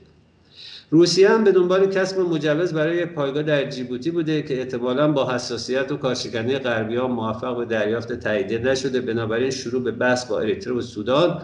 روسیه 0.90 1.28
هم 1.28 1.44
به 1.44 1.52
دنبال 1.52 1.86
کسب 1.86 2.20
مجوز 2.20 2.72
برای 2.72 3.06
پایگاه 3.06 3.42
در 3.42 3.70
جیبوتی 3.70 4.10
بوده 4.10 4.42
که 4.42 4.58
احتمالا 4.58 5.12
با 5.12 5.32
حساسیت 5.32 5.92
و 5.92 5.96
کارشکنی 5.96 6.58
غربی 6.58 6.96
ها 6.96 7.08
موفق 7.08 7.56
به 7.56 7.64
دریافت 7.64 8.12
تاییدیه 8.12 8.58
نشده. 8.58 9.00
بنابراین 9.00 9.50
شروع 9.50 9.82
به 9.82 9.90
بحث 9.90 10.26
با 10.26 10.40
اریتره 10.40 10.72
و 10.72 10.80
سودان 10.80 11.42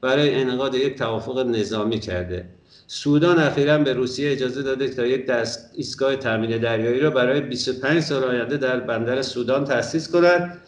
برای 0.00 0.34
انعقاد 0.34 0.74
یک 0.74 0.98
توافق 0.98 1.38
نظامی 1.38 2.00
کرده. 2.00 2.55
سودان 2.86 3.38
اخیرا 3.38 3.78
به 3.78 3.92
روسیه 3.92 4.32
اجازه 4.32 4.62
داده 4.62 4.88
تا 4.88 5.06
یک 5.06 5.26
دست 5.26 5.70
ایستگاه 5.74 6.16
تامین 6.16 6.58
دریایی 6.58 7.00
را 7.00 7.10
برای 7.10 7.40
25 7.40 8.00
سال 8.00 8.24
آینده 8.24 8.56
در 8.56 8.80
بندر 8.80 9.22
سودان 9.22 9.64
تأسیس 9.64 10.10
کند 10.10 10.58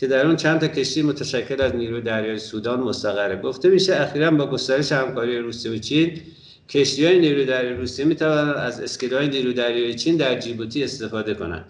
که 0.00 0.06
در 0.06 0.26
اون 0.26 0.36
چند 0.36 0.60
تا 0.60 0.68
کشتی 0.68 1.02
متشکل 1.02 1.60
از 1.60 1.74
نیروی 1.74 2.00
دریایی 2.00 2.38
سودان 2.38 2.80
مستقره. 2.80 3.36
گفته 3.36 3.68
میشه 3.68 4.00
اخیرا 4.00 4.30
با 4.30 4.46
گسترش 4.46 4.92
همکاری 4.92 5.38
روسیه 5.38 5.72
و 5.72 5.76
چین 5.76 6.20
کشتی 6.68 7.06
های 7.06 7.18
نیروی 7.18 7.46
دریایی 7.46 7.76
روسیه 7.76 8.04
می 8.04 8.14
توانند 8.14 8.54
از 8.54 8.80
اسکلای 8.80 9.28
نیروی 9.28 9.54
دریایی 9.54 9.94
چین 9.94 10.16
در 10.16 10.40
جیبوتی 10.40 10.84
استفاده 10.84 11.34
کنند 11.34 11.64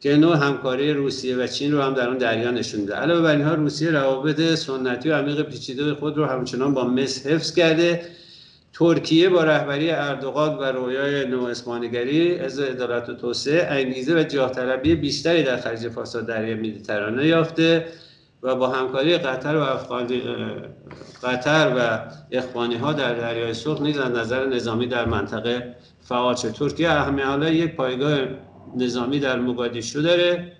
که 0.00 0.16
نوع 0.16 0.36
همکاری 0.36 0.92
روسیه 0.92 1.36
و 1.36 1.46
چین 1.46 1.72
رو 1.72 1.82
هم 1.82 1.94
در 1.94 2.08
اون 2.08 2.18
دریا 2.18 2.50
نشون 2.50 2.80
میده. 2.80 2.94
علاوه 2.94 3.20
بر 3.20 3.36
اینها 3.36 3.54
روسیه 3.54 3.90
روابط 3.90 4.40
سنتی 4.40 5.08
و 5.08 5.14
عمیق 5.14 5.42
پیچیده 5.42 5.94
خود 5.94 6.16
رو 6.16 6.26
همچنان 6.26 6.74
با 6.74 6.84
مصر 6.84 7.30
حفظ 7.30 7.54
کرده 7.54 8.02
ترکیه 8.72 9.28
با 9.28 9.44
رهبری 9.44 9.90
اردوغان 9.90 10.58
و 10.58 10.62
رویای 10.62 11.26
نوعثمانیگری 11.26 12.38
از 12.38 12.60
عدالت 12.60 13.08
و 13.08 13.14
توسعه 13.14 13.66
انگیزه 13.70 14.20
و 14.20 14.22
جاه 14.22 14.50
طلبی 14.50 14.94
بیشتری 14.94 15.42
در 15.42 15.56
خلیج 15.56 15.88
فارس 15.88 16.16
و 16.16 16.20
دریای 16.20 16.54
مدیترانه 16.54 17.26
یافته 17.26 17.86
و 18.42 18.54
با 18.54 18.68
همکاری 18.68 19.18
قطر 19.18 19.56
و 19.56 19.60
افغانی 19.60 20.22
قطر 21.22 21.72
و 21.76 22.00
اخوانی 22.36 22.76
ها 22.76 22.92
در 22.92 23.14
دریای 23.14 23.54
سرخ 23.54 23.80
نیز 23.82 23.98
از 23.98 24.12
نظر 24.12 24.46
نظامی 24.46 24.86
در 24.86 25.04
منطقه 25.04 25.76
فعال 26.00 26.34
شد. 26.34 26.52
ترکیه 26.52 26.90
اهمی 26.90 27.22
حالا 27.22 27.48
یک 27.48 27.76
پایگاه 27.76 28.18
نظامی 28.76 29.20
در 29.20 29.38
مقادیشو 29.38 30.00
داره. 30.00 30.52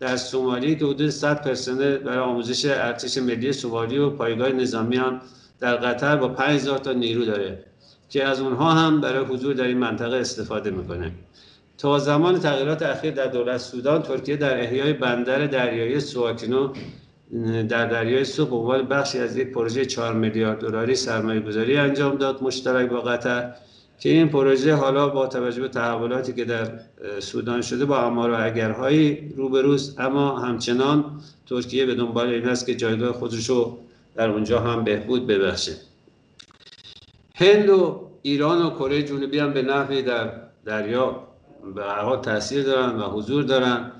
در 0.00 0.16
سومالی 0.16 0.76
که 0.76 0.84
حدود 0.84 1.08
100 1.08 1.42
پرسنل 1.42 1.96
برای 1.96 2.18
آموزش 2.18 2.64
ارتش 2.64 3.18
ملی 3.18 3.52
سومالی 3.52 3.98
و 3.98 4.10
پایگاه 4.10 4.48
نظامی 4.48 4.96
هم 4.96 5.20
در 5.64 5.76
قطر 5.76 6.16
با 6.16 6.28
5000 6.28 6.78
تا 6.78 6.92
نیرو 6.92 7.24
داره 7.24 7.58
که 8.08 8.24
از 8.24 8.40
اونها 8.40 8.72
هم 8.72 9.00
برای 9.00 9.24
حضور 9.24 9.54
در 9.54 9.64
این 9.64 9.78
منطقه 9.78 10.16
استفاده 10.16 10.70
می‌کنه. 10.70 11.12
تا 11.78 11.98
زمان 11.98 12.38
تغییرات 12.38 12.82
اخیر 12.82 13.14
در 13.14 13.26
دولت 13.26 13.58
سودان 13.58 14.02
ترکیه 14.02 14.36
در 14.36 14.60
احیای 14.60 14.92
بندر 14.92 15.46
دریایی 15.46 16.00
سواکینو 16.00 16.72
در 17.68 17.86
دریای 17.86 18.24
سو 18.24 18.44
عنوان 18.44 18.88
بخشی 18.88 19.18
از 19.18 19.36
یک 19.36 19.52
پروژه 19.52 19.84
4 19.84 20.14
میلیارد 20.14 20.60
دلاری 20.60 20.94
سرمایه 20.94 21.40
گذاری 21.40 21.76
انجام 21.76 22.16
داد 22.16 22.42
مشترک 22.42 22.90
با 22.90 23.00
قطر 23.00 23.54
که 24.00 24.08
این 24.08 24.28
پروژه 24.28 24.74
حالا 24.74 25.08
با 25.08 25.26
توجه 25.26 25.60
به 25.60 25.68
تحولاتی 25.68 26.32
که 26.32 26.44
در 26.44 26.68
سودان 27.18 27.62
شده 27.62 27.84
با 27.84 28.02
امار 28.02 28.30
و 28.30 28.36
اگرهایی 28.46 29.32
روبروست. 29.36 30.00
اما 30.00 30.38
همچنان 30.38 31.04
ترکیه 31.46 31.86
به 31.86 31.94
دنبال 31.94 32.28
این 32.28 32.48
است 32.48 32.66
که 32.66 32.74
جایگاه 32.74 33.12
خودش 33.12 33.50
رو 33.50 33.78
در 34.16 34.30
اونجا 34.30 34.60
هم 34.60 34.84
بهبود 34.84 35.26
ببخشه. 35.26 35.72
هند 37.34 37.70
و 37.70 38.10
ایران 38.22 38.62
و 38.66 38.70
کره 38.70 39.02
جنوبی 39.02 39.38
هم 39.38 39.52
به 39.52 39.62
نحوی 39.62 40.02
در 40.02 40.32
دریا 40.64 41.28
به 41.74 41.84
هر 41.84 42.16
تاثیر 42.16 42.62
دارن 42.62 42.96
و 42.96 43.02
حضور 43.02 43.42
دارن. 43.42 43.92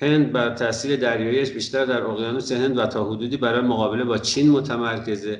هند 0.00 0.32
بر 0.32 0.54
تاثیر 0.54 0.96
دریاییش 0.96 1.50
بیشتر 1.50 1.84
در 1.84 2.02
اقیانوس 2.02 2.52
هند 2.52 2.78
و 2.78 2.86
تا 2.86 3.04
حدودی 3.04 3.36
برای 3.36 3.60
مقابله 3.60 4.04
با 4.04 4.18
چین 4.18 4.50
متمرکزه. 4.50 5.38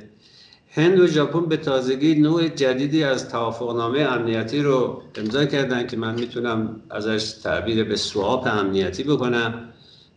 هند 0.70 1.00
و 1.00 1.06
ژاپن 1.06 1.46
به 1.46 1.56
تازگی 1.56 2.14
نوع 2.14 2.48
جدیدی 2.48 3.04
از 3.04 3.28
توافقنامه 3.28 4.00
امنیتی 4.00 4.62
رو 4.62 5.02
امضا 5.14 5.44
کردن 5.44 5.86
که 5.86 5.96
من 5.96 6.14
می‌تونم 6.14 6.80
ازش 6.90 7.32
تعبیر 7.32 7.84
به 7.84 7.96
سواپ 7.96 8.46
امنیتی 8.46 9.02
بکنم. 9.02 9.68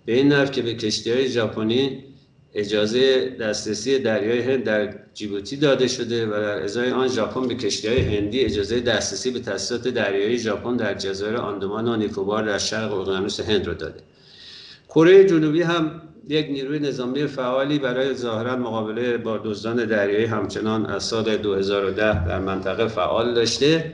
به 0.06 0.14
این 0.14 0.34
نفع 0.34 0.52
که 0.52 0.62
به 0.62 0.74
کشتی 0.74 1.12
های 1.12 1.30
ژاپنی 1.30 2.04
اجازه 2.56 3.30
دسترسی 3.30 4.00
دریای 4.00 4.42
هند 4.42 4.64
در 4.64 4.94
جیبوتی 5.14 5.58
داده 5.58 5.88
شده 5.88 6.26
و 6.26 6.30
در 6.30 6.64
ازای 6.64 6.92
آن 6.92 7.08
ژاپن 7.08 7.48
به 7.48 7.56
کشتی 7.56 7.88
های 7.88 8.00
هندی 8.00 8.40
اجازه 8.40 8.80
دسترسی 8.80 9.32
به 9.32 9.40
تاسیسات 9.40 9.88
دریایی 9.88 10.38
ژاپن 10.38 10.76
در 10.76 10.94
جزایر 10.94 11.36
آندمان 11.36 11.88
و 11.88 11.96
نیکوبار 11.96 12.44
در 12.44 12.58
شرق 12.58 12.94
اقیانوس 12.94 13.40
هند 13.40 13.68
را 13.68 13.74
داده. 13.74 14.00
کره 14.90 15.24
جنوبی 15.24 15.62
هم 15.62 16.02
یک 16.30 16.48
نیروی 16.50 16.80
نظامی 16.80 17.28
فعالی 17.28 17.80
برای 17.80 18.14
ظاهرا 18.14 18.56
مقابله 18.56 19.18
با 19.18 19.38
دزدان 19.38 19.86
دریایی 19.86 20.26
همچنان 20.26 20.86
از 20.86 21.04
سال 21.04 21.38
2010 21.38 22.28
در 22.28 22.40
منطقه 22.40 22.88
فعال 22.88 23.34
داشته. 23.34 23.94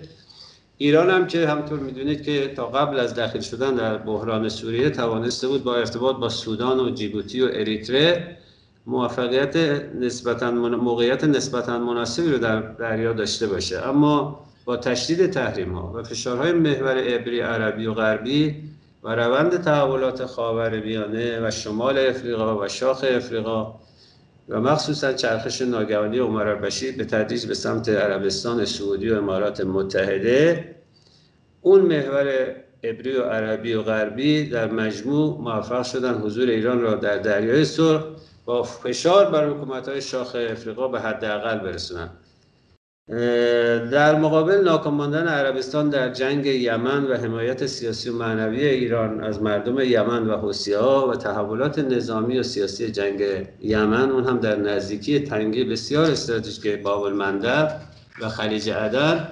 ایران 0.77 1.09
هم 1.09 1.27
که 1.27 1.47
همطور 1.47 1.79
می‌دونید 1.79 2.23
که 2.23 2.53
تا 2.55 2.65
قبل 2.67 2.99
از 2.99 3.13
داخل 3.15 3.39
شدن 3.39 3.75
در 3.75 3.97
بحران 3.97 4.49
سوریه 4.49 4.89
توانسته 4.89 5.47
بود 5.47 5.63
با 5.63 5.75
ارتباط 5.75 6.15
با 6.15 6.29
سودان 6.29 6.79
و 6.79 6.89
جیبوتی 6.89 7.41
و 7.41 7.49
اریتره 7.53 8.37
موفقیت 8.85 9.55
نسبتا 9.99 10.51
موقعیت 10.51 11.23
نسبتا 11.23 11.79
مناسبی 11.79 12.31
رو 12.31 12.37
در 12.37 12.61
دریا 12.61 13.13
داشته 13.13 13.47
باشه. 13.47 13.87
اما 13.87 14.39
با 14.65 14.77
تشدید 14.77 15.29
تحریم 15.29 15.73
ها 15.73 15.93
و 15.95 16.03
فشارهای 16.03 16.51
محور 16.51 16.97
عبری 16.97 17.39
عربی 17.39 17.85
و 17.85 17.93
غربی 17.93 18.55
و 19.03 19.15
روند 19.15 19.63
تحولات 19.63 20.25
خاور 20.25 20.79
میانه 20.79 21.47
و 21.47 21.51
شمال 21.51 21.97
افریقا 21.97 22.65
و 22.65 22.67
شاخ 22.67 23.05
افریقا 23.09 23.79
و 24.49 24.59
مخصوصا 24.59 25.13
چرخش 25.13 25.61
ناگهانی 25.61 26.19
عمر 26.19 26.47
البشیر 26.47 26.97
به 26.97 27.05
تدریج 27.05 27.45
به 27.45 27.53
سمت 27.53 27.89
عربستان 27.89 28.65
سعودی 28.65 29.09
و 29.09 29.17
امارات 29.17 29.61
متحده 29.61 30.75
اون 31.61 31.81
محور 31.81 32.55
عبری 32.83 33.17
و 33.17 33.23
عربی 33.23 33.73
و 33.73 33.81
غربی 33.81 34.49
در 34.49 34.71
مجموع 34.71 35.41
موفق 35.41 35.83
شدن. 35.83 36.13
حضور 36.13 36.49
ایران 36.49 36.81
را 36.81 36.95
در 36.95 37.17
دریای 37.17 37.65
سرخ 37.65 38.03
فشار 38.63 39.31
بر 39.31 39.49
حکومت 39.49 39.87
های 39.87 40.01
شاخ 40.01 40.35
افریقا 40.35 40.87
به 40.87 40.99
حداقل 40.99 41.59
برسونند 41.59 42.09
در 43.91 44.15
مقابل 44.15 44.63
ناکام 44.63 44.93
ماندن 44.93 45.27
عربستان 45.27 45.89
در 45.89 46.09
جنگ 46.09 46.45
یمن 46.45 47.03
و 47.03 47.17
حمایت 47.17 47.65
سیاسی 47.65 48.09
و 48.09 48.13
معنوی 48.13 48.65
ایران 48.65 49.23
از 49.23 49.41
مردم 49.41 49.79
یمن 49.79 50.27
و 50.27 50.53
ها 50.75 51.07
و 51.07 51.15
تحولات 51.15 51.79
نظامی 51.79 52.39
و 52.39 52.43
سیاسی 52.43 52.91
جنگ 52.91 53.21
یمن 53.61 54.11
اون 54.11 54.23
هم 54.23 54.39
در 54.39 54.55
نزدیکی 54.55 55.19
تنگی 55.19 55.63
بسیار 55.63 56.11
استراتژیک 56.11 56.83
باب 56.83 57.03
المندب 57.03 57.81
و 58.21 58.29
خلیج 58.29 58.69
عدن 58.69 59.27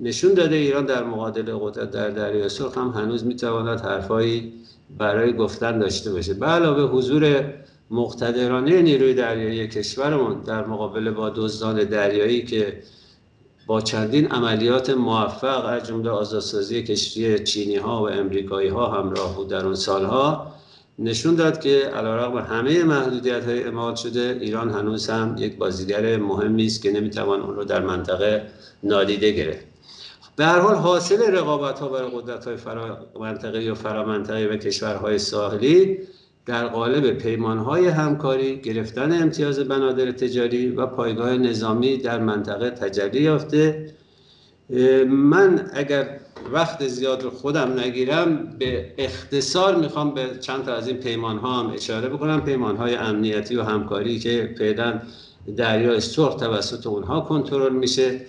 نشون 0.00 0.34
داده 0.34 0.56
ایران 0.56 0.86
در 0.86 1.04
مقابل 1.04 1.58
قدرت 1.60 1.90
در 1.90 2.10
دریای 2.10 2.48
سرخ 2.48 2.78
هم 2.78 2.88
هنوز 2.88 3.24
می‌تواند 3.24 3.80
حرفایی 3.80 4.52
برای 4.98 5.32
گفتن 5.32 5.78
داشته 5.78 6.12
باشه. 6.12 6.34
به 6.34 6.46
علاوه 6.46 6.82
حضور 6.82 7.44
مقتدرانه 7.92 8.82
نیروی 8.82 9.14
دریایی 9.14 9.68
کشورمون 9.68 10.40
در 10.40 10.66
مقابل 10.66 11.10
با 11.10 11.30
دزدان 11.30 11.84
دریایی 11.84 12.42
که 12.42 12.82
با 13.66 13.80
چندین 13.80 14.26
عملیات 14.26 14.90
موفق 14.90 15.64
از 15.66 15.86
جمله 15.86 16.10
آزادسازی 16.10 16.82
کشتی 16.82 17.38
چینی 17.38 17.76
ها 17.76 18.02
و 18.02 18.10
امریکایی 18.10 18.68
ها 18.68 18.86
همراه 18.90 19.36
بود 19.36 19.48
در 19.48 19.64
اون 19.64 19.74
سالها 19.74 20.52
نشون 20.98 21.34
داد 21.34 21.60
که 21.60 21.70
علیرغم 21.70 22.38
همه 22.38 22.84
محدودیت 22.84 23.44
های 23.44 23.62
اعمال 23.62 23.94
شده 23.94 24.38
ایران 24.40 24.70
هنوز 24.70 25.10
هم 25.10 25.36
یک 25.38 25.56
بازیگر 25.56 26.16
مهمی 26.16 26.66
است 26.66 26.82
که 26.82 26.92
نمی‌توان 26.92 27.40
اون 27.40 27.56
رو 27.56 27.64
در 27.64 27.80
منطقه 27.80 28.46
نادیده 28.82 29.30
گرفت. 29.30 29.66
به 30.36 30.44
هر 30.44 30.58
حال 30.58 30.74
حاصل 30.74 31.32
رقابت 31.32 31.78
ها 31.78 31.88
برای 31.88 32.10
قدرت 32.14 32.44
های 32.44 32.56
فرا 32.56 33.06
منطقه 33.20 33.72
و 33.72 33.74
فرامنطقه 33.74 34.46
و 34.46 34.56
کشورهای 34.56 35.18
ساحلی 35.18 35.98
در 36.46 36.66
قالب 36.66 37.10
پیمانهای 37.10 37.86
همکاری 37.86 38.60
گرفتن 38.60 39.22
امتیاز 39.22 39.60
بنادر 39.60 40.12
تجاری 40.12 40.68
و 40.68 40.86
پایگاه 40.86 41.38
نظامی 41.38 41.96
در 41.96 42.18
منطقه 42.18 42.70
تجلی 42.70 43.22
یافته. 43.22 43.94
من 45.08 45.70
اگر 45.72 46.20
وقت 46.52 46.86
زیاد 46.86 47.22
رو 47.22 47.30
خودم 47.30 47.80
نگیرم 47.80 48.56
به 48.58 48.94
اختصار 48.98 49.76
می‌خوام 49.76 50.14
به 50.14 50.26
چند 50.40 50.64
تا 50.64 50.74
از 50.74 50.88
این 50.88 50.96
پیمان 50.96 51.38
ها 51.38 51.62
هم 51.62 51.70
اشاره 51.70 52.08
بکنم. 52.08 52.44
پیمان 52.44 52.76
های 52.76 52.94
امنیتی 52.94 53.56
و 53.56 53.62
همکاری 53.62 54.18
که 54.18 54.54
فعلا 54.58 55.00
دریای 55.56 56.00
سرخ 56.00 56.34
توسط 56.34 56.86
اونها 56.86 57.20
کنترل 57.20 57.72
میشه. 57.72 58.20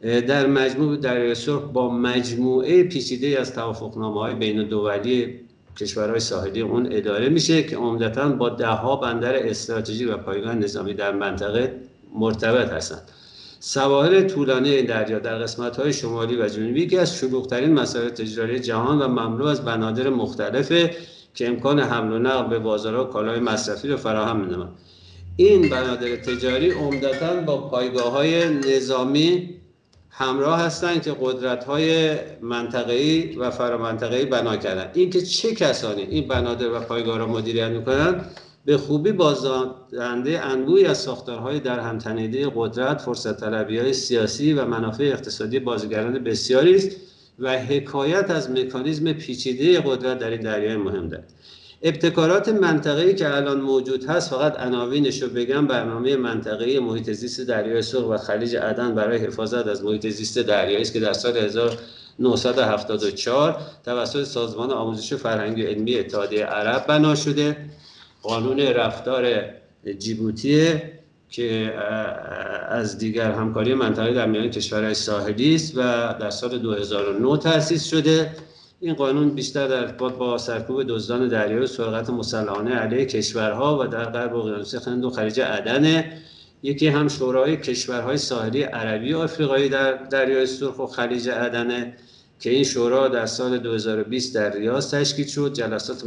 در 0.00 0.46
مجموع 0.46 0.96
دریای 0.96 1.34
سرخ 1.34 1.62
با 1.62 1.90
مجموعه 1.90 2.82
پیچیده 2.82 3.40
از 3.40 3.54
توافقنامه 3.54 4.20
های 4.20 4.34
بین 4.34 4.68
دولی 4.68 5.47
کشورهای 5.78 6.20
ساحلی 6.20 6.60
اون 6.60 6.88
اداره 6.92 7.28
میشه 7.28 7.62
که 7.62 7.76
عمدتا 7.76 8.28
با 8.28 8.48
دهها 8.48 8.96
بندر 8.96 9.36
استراتژی 9.36 10.04
و 10.04 10.16
پایگاه 10.16 10.54
نظامی 10.54 10.94
در 10.94 11.12
منطقه 11.12 11.74
مرتبط 12.14 12.68
هستند 12.68 13.02
سواحل 13.60 14.22
طولانی 14.22 14.70
این 14.70 14.86
دریا 14.86 15.18
در 15.18 15.38
قسمت 15.38 15.76
های 15.76 15.92
شمالی 15.92 16.36
و 16.36 16.48
جنوبی 16.48 16.86
که 16.86 17.00
از 17.00 17.16
شلوغترین 17.16 17.72
مسائل 17.72 18.08
تجاری 18.08 18.60
جهان 18.60 18.98
و 18.98 19.08
مملو 19.08 19.46
از 19.46 19.64
بنادر 19.64 20.08
مختلفه 20.08 20.96
که 21.34 21.48
امکان 21.48 21.80
حمل 21.80 22.12
و 22.12 22.18
نقل 22.18 22.50
به 22.50 22.58
بازارها 22.58 23.04
کالای 23.04 23.40
مصرفی 23.40 23.88
رو 23.88 23.96
فراهم 23.96 24.40
می‌نماید. 24.40 24.70
این 25.36 25.68
بنادر 25.68 26.16
تجاری 26.16 26.70
عمدتا 26.70 27.40
با 27.40 27.68
پایگاه 27.68 28.12
های 28.12 28.48
نظامی 28.48 29.57
همراه 30.18 30.60
هستند 30.60 31.02
که 31.02 31.16
قدرت 31.20 31.64
های 31.64 32.16
منطقه‌ای 32.42 33.36
و 33.36 33.50
فرامنطقه‌ای 33.50 34.24
بنا 34.24 34.56
کردن. 34.56 34.90
اینکه 34.94 35.22
چه 35.22 35.54
کسانی 35.54 36.02
این 36.02 36.28
بنادر 36.28 36.72
و 36.72 36.80
پایگاه 36.80 37.18
را 37.18 37.26
مدیریت 37.26 37.68
می‌کنن 37.68 38.20
به 38.64 38.76
خوبی 38.76 39.12
بازدهنده 39.12 40.40
انبوهی 40.40 40.84
از 40.84 40.98
ساختارهای 40.98 41.60
در 41.60 41.80
همتنیده 41.80 42.52
قدرت 42.54 43.00
فرصت 43.00 43.40
طلبی 43.40 43.78
های 43.78 43.92
سیاسی 43.92 44.52
و 44.52 44.64
منافع 44.64 45.04
اقتصادی 45.04 45.58
بازیگران 45.58 46.24
بسیاری 46.24 46.76
است 46.76 46.90
و 47.38 47.58
حکایت 47.58 48.30
از 48.30 48.50
مکانیزم 48.50 49.12
پیچیده 49.12 49.80
قدرت 49.80 50.18
در 50.18 50.30
این 50.30 50.40
دریای 50.40 50.76
مهم 50.76 51.08
دارد. 51.08 51.32
ابتکارات 51.82 52.48
منطقه‌ای 52.48 53.14
که 53.14 53.36
الان 53.36 53.60
موجود 53.60 54.04
هست 54.04 54.30
فقط 54.30 54.60
عناوینش 54.60 55.22
رو 55.22 55.28
بگم 55.28 55.66
برنامه 55.66 56.16
منطقه‌ای 56.16 56.78
محیط 56.78 57.12
زیست 57.12 57.40
دریای 57.40 57.82
سرخ 57.82 58.08
و 58.08 58.16
خلیج 58.16 58.56
عدن 58.56 58.94
برای 58.94 59.18
حفاظت 59.18 59.66
از 59.66 59.84
محیط 59.84 60.06
زیست 60.06 60.38
دریایی 60.38 60.82
است 60.82 60.92
که 60.92 61.00
در 61.00 61.12
سال 61.12 61.36
1974 61.36 63.56
توسط 63.84 64.22
سازمان 64.22 64.70
آموزش 64.70 65.14
فرهنگی 65.14 65.62
علمی 65.62 65.98
اتحادیه 65.98 66.44
عرب 66.44 66.86
بنا 66.86 67.14
شده. 67.14 67.56
قانون 68.22 68.60
رفتار 68.60 69.44
جیبوتی 69.98 70.74
که 71.30 71.72
از 72.68 72.98
دیگر 72.98 73.32
همکاری 73.32 73.74
منطقه 73.74 74.14
در 74.14 74.26
میان 74.26 74.50
کشورهای 74.50 74.94
ساحلی 74.94 75.54
است 75.54 75.72
و 75.76 75.80
در 76.20 76.30
سال 76.30 76.58
2009 76.58 77.38
تأسیس 77.38 77.84
شده. 77.84 78.30
این 78.80 78.94
قانون 78.94 79.30
بیشتر 79.30 79.68
در 79.68 79.80
ارتباط 79.80 80.12
با 80.12 80.38
سرکوب 80.38 80.82
دزدان 80.88 81.28
دریایی 81.28 81.64
و 81.64 81.66
سرقت 81.66 82.10
مسلحانه 82.10 82.74
علیه 82.74 83.04
کشورها 83.04 83.78
و 83.80 83.86
در 83.86 84.04
غرب 84.04 84.36
اقیانوس 84.36 84.74
هند 84.88 85.04
و 85.04 85.10
خلیج 85.10 85.40
عدن. 85.40 86.04
یکی 86.62 86.88
هم 86.88 87.08
شورای 87.08 87.56
کشورهای 87.56 88.16
ساحلی 88.16 88.62
عربی 88.62 89.12
و 89.12 89.18
آفریقایی 89.18 89.68
در 89.68 89.92
دریای 89.92 90.46
سرخ 90.46 90.78
و 90.78 90.86
خلیج 90.86 91.28
عدن 91.28 91.92
که 92.40 92.50
این 92.50 92.64
شورا 92.64 93.08
در 93.08 93.26
سال 93.26 93.58
2020 93.58 94.34
در 94.34 94.52
ریاض 94.52 94.94
تشکیل 94.94 95.26
شد. 95.26 95.52
جلسات 95.52 96.04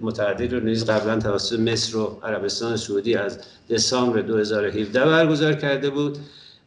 متعدد 0.00 0.52
رو 0.52 0.60
نیز 0.60 0.84
قبلا 0.84 1.20
توسط 1.20 1.58
مصر 1.58 1.96
و 1.96 2.18
عربستان 2.22 2.76
سعودی 2.76 3.14
از 3.14 3.38
دسامبر 3.70 4.20
2017 4.20 5.04
برگزار 5.04 5.52
کرده 5.52 5.90
بود. 5.90 6.18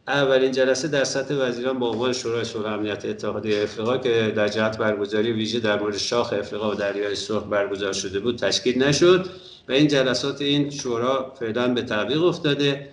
اولین 0.09 0.51
جلسه 0.51 0.87
در 0.87 1.03
سطح 1.03 1.35
وزیران 1.35 1.79
با 1.79 1.89
عنوان 1.89 2.13
شورای 2.13 2.43
صلح 2.43 2.73
امنیت 2.73 3.05
اتحادیه 3.05 3.63
افریقا 3.63 3.97
که 3.97 4.33
در 4.35 4.47
جهت 4.47 4.77
برگزاری 4.77 5.31
ویژه 5.31 5.59
در 5.59 5.79
مورد 5.79 5.97
شاخ 5.97 6.33
افریقا 6.33 6.71
و 6.71 6.73
دریای 6.73 7.15
سرخ 7.15 7.43
برگزار 7.43 7.93
شده 7.93 8.19
بود 8.19 8.37
تشکیل 8.37 8.83
نشد 8.83 9.25
و 9.69 9.71
این 9.71 9.87
جلسات 9.87 10.41
این 10.41 10.69
شورا 10.69 11.33
فعلا 11.39 11.73
به 11.73 11.81
تعویق 11.81 12.23
افتاده. 12.23 12.89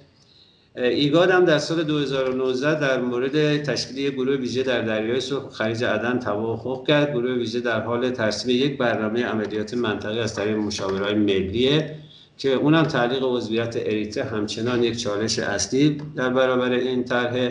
ایگاد 0.77 1.31
هم 1.31 1.45
در 1.45 1.59
سال 1.59 1.83
2019 1.83 2.81
در 2.81 3.01
مورد 3.01 3.63
تشکیل 3.63 4.11
گروه 4.11 4.37
ویژه 4.37 4.63
در 4.63 4.83
دریای 4.83 5.21
سرخ 5.21 5.53
خلیج 5.53 5.85
عدن 5.85 6.19
توافق 6.19 6.87
کرد. 6.87 7.13
گروه 7.13 7.33
ویژه 7.33 7.61
در 7.61 7.81
حال 7.81 8.11
ترسیم 8.11 8.51
یک 8.51 8.79
برنامه 8.79 9.25
عملیات 9.25 9.75
منطقه 9.75 10.21
از 10.21 10.35
طریق 10.35 10.57
مشاورهای 10.57 11.15
ملیه 11.15 12.06
که 12.39 12.53
اونم 12.53 12.83
تعلیق 12.83 13.25
عضویت 13.25 13.77
اریتره 13.77 14.25
همچنان 14.25 14.83
یک 14.83 14.99
چالش 14.99 15.39
اصلی 15.39 16.03
در 16.17 16.29
برابر 16.29 16.71
این 16.71 17.05
طرح 17.05 17.51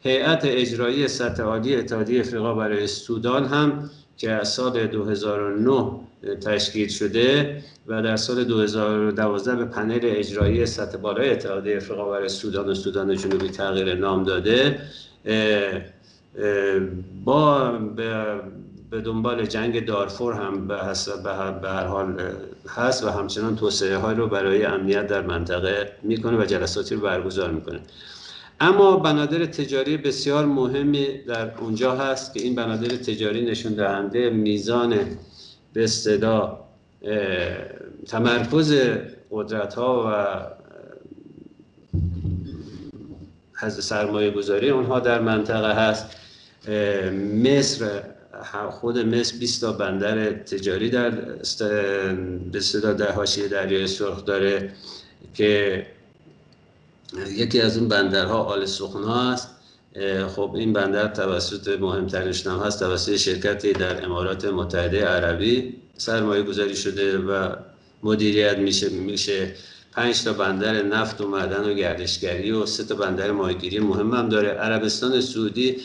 هیئت 0.00 0.40
اجرایی 0.44 1.08
سطح 1.08 1.42
عالی 1.42 1.76
اتحادیه 1.76 2.20
افریقا 2.20 2.54
برای 2.54 2.86
سودان 2.86 3.44
هم 3.44 3.90
که 4.16 4.30
از 4.30 4.48
سال 4.48 4.86
2009 4.86 5.84
تشکیل 6.46 6.88
شده 6.88 7.62
و 7.86 8.02
در 8.02 8.16
سال 8.16 8.44
2012 8.44 9.56
به 9.56 9.64
پنل 9.64 10.00
اجرایی 10.02 10.66
سطح 10.66 10.98
بالای 10.98 11.30
اتحادیه 11.30 11.76
افریقا 11.76 12.10
برای 12.10 12.28
سودان 12.28 12.68
و 12.68 12.74
سودان 12.74 13.16
جنوبی 13.16 13.48
تغییر 13.48 13.94
نام 13.94 14.24
داده 14.24 14.78
با 17.24 17.78
به 18.92 19.00
دنبال 19.00 19.46
جنگ 19.46 19.86
دارفور 19.86 20.34
هم 20.34 20.68
به, 20.68 20.76
به 21.62 21.68
هر 21.68 21.84
حال 21.84 22.20
هست 22.68 23.04
و 23.04 23.08
همچنان 23.08 23.56
توسعه 23.56 23.96
های 23.96 24.14
رو 24.14 24.28
برای 24.28 24.64
امنیت 24.64 25.06
در 25.06 25.20
منطقه 25.20 25.92
می‌کنه 26.02 26.36
و 26.36 26.44
جلساتی 26.44 26.94
رو 26.94 27.00
برگزار 27.00 27.50
می‌کنه. 27.50 27.80
اما 28.60 28.96
بنادر 28.96 29.46
تجاری 29.46 29.96
بسیار 29.96 30.46
مهمی 30.46 31.06
در 31.28 31.58
اونجا 31.58 31.96
هست 31.96 32.34
که 32.34 32.42
این 32.42 32.54
بنادر 32.54 32.88
تجاری 32.88 33.44
نشون 33.44 33.72
دهنده 33.72 34.30
میزان 34.30 34.94
به 35.72 35.84
اصطلاح 35.84 36.58
تمرکز 38.06 38.74
قدرت 39.30 39.74
ها 39.74 40.04
و 40.06 40.10
از 43.56 43.84
سرمایه 43.84 44.30
گذاری 44.30 44.70
اونها 44.70 45.00
در 45.00 45.20
منطقه 45.20 45.74
هست. 45.74 46.16
مصر 47.44 48.02
خود 48.70 48.98
مصر 48.98 49.36
20 49.38 49.60
تا 49.60 49.72
بندر 49.72 50.32
تجاری 50.32 50.90
در 50.90 51.10
به 52.52 52.60
صدا 52.60 52.92
در 52.92 53.12
حاشیه 53.12 53.48
دریای 53.48 53.86
سرخ 53.86 54.24
داره 54.24 54.72
که 55.34 55.86
یکی 57.28 57.60
از 57.60 57.76
اون 57.76 57.88
بندرها 57.88 58.42
آل 58.42 58.66
سخنا 58.66 59.30
است. 59.32 59.48
خب 60.36 60.52
این 60.54 60.72
بندر 60.72 61.08
توسط 61.08 61.68
مهمترینش 61.80 62.46
هم 62.46 62.58
هست 62.58 62.80
توسط 62.80 63.16
شرکتی 63.16 63.72
در 63.72 64.04
امارات 64.04 64.44
متحده 64.44 65.04
عربی 65.04 65.74
سرمایه 65.96 66.42
گذاری 66.42 66.76
شده 66.76 67.18
و 67.18 67.56
مدیریت 68.02 68.58
میشه 68.58 68.88
میشه 68.88 69.54
پنج 69.92 70.24
تا 70.24 70.32
بندر 70.32 70.82
نفت 70.82 71.20
و 71.20 71.28
معدن 71.28 71.70
و 71.70 71.74
گردشگری 71.74 72.50
و 72.50 72.66
سه 72.66 72.84
تا 72.84 72.94
بندر 72.94 73.30
ماهیگیری 73.30 73.78
مهم 73.78 74.14
هم 74.14 74.28
داره. 74.28 74.48
عربستان 74.48 75.20
سعودی 75.20 75.76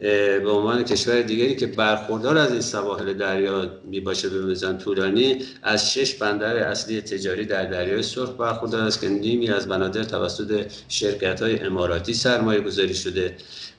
به 0.00 0.50
عنوان 0.50 0.84
کشور 0.84 1.22
دیگری 1.22 1.56
که 1.56 1.66
برخوردار 1.66 2.38
از 2.38 2.52
این 2.52 2.60
سواحل 2.60 3.12
دریا 3.12 3.70
می 3.84 4.00
باشه 4.00 4.28
به 4.28 4.42
میزان 4.42 4.78
طولانی 4.78 5.38
از 5.62 5.92
شش 5.92 6.14
بندر 6.14 6.56
اصلی 6.56 7.00
تجاری 7.00 7.44
در 7.44 7.64
دریای 7.64 8.02
سرخ 8.02 8.30
برخوردار 8.30 8.80
است 8.80 9.00
که 9.00 9.08
نیمی 9.08 9.48
از 9.48 9.68
بنادر 9.68 10.04
توسط 10.04 10.66
شرکت 10.88 11.42
های 11.42 11.58
اماراتی 11.58 12.14
سرمایه 12.14 12.60
گذاری 12.60 12.94
شده. 12.94 13.36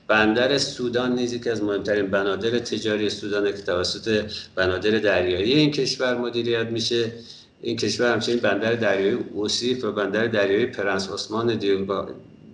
بندر 0.08 0.58
سودان 0.58 1.14
نیزی 1.14 1.40
که 1.40 1.50
از 1.52 1.62
مهمترین 1.62 2.06
بنادر 2.06 2.58
تجاری 2.58 3.10
سودان 3.10 3.52
که 3.52 3.62
توسط 3.62 4.30
بنادر 4.54 4.90
دریایی 4.90 5.52
این 5.52 5.70
کشور 5.70 6.18
مدیریت 6.18 6.66
میشه. 6.66 7.12
این 7.62 7.76
کشور 7.76 8.12
همچنین 8.12 8.38
بندر 8.38 8.72
دریایی 8.72 9.18
اوسیف 9.34 9.84
و 9.84 9.92
بندر 9.92 10.26
دریایی 10.26 10.66
پرنس 10.66 11.10
عثمان 11.12 11.58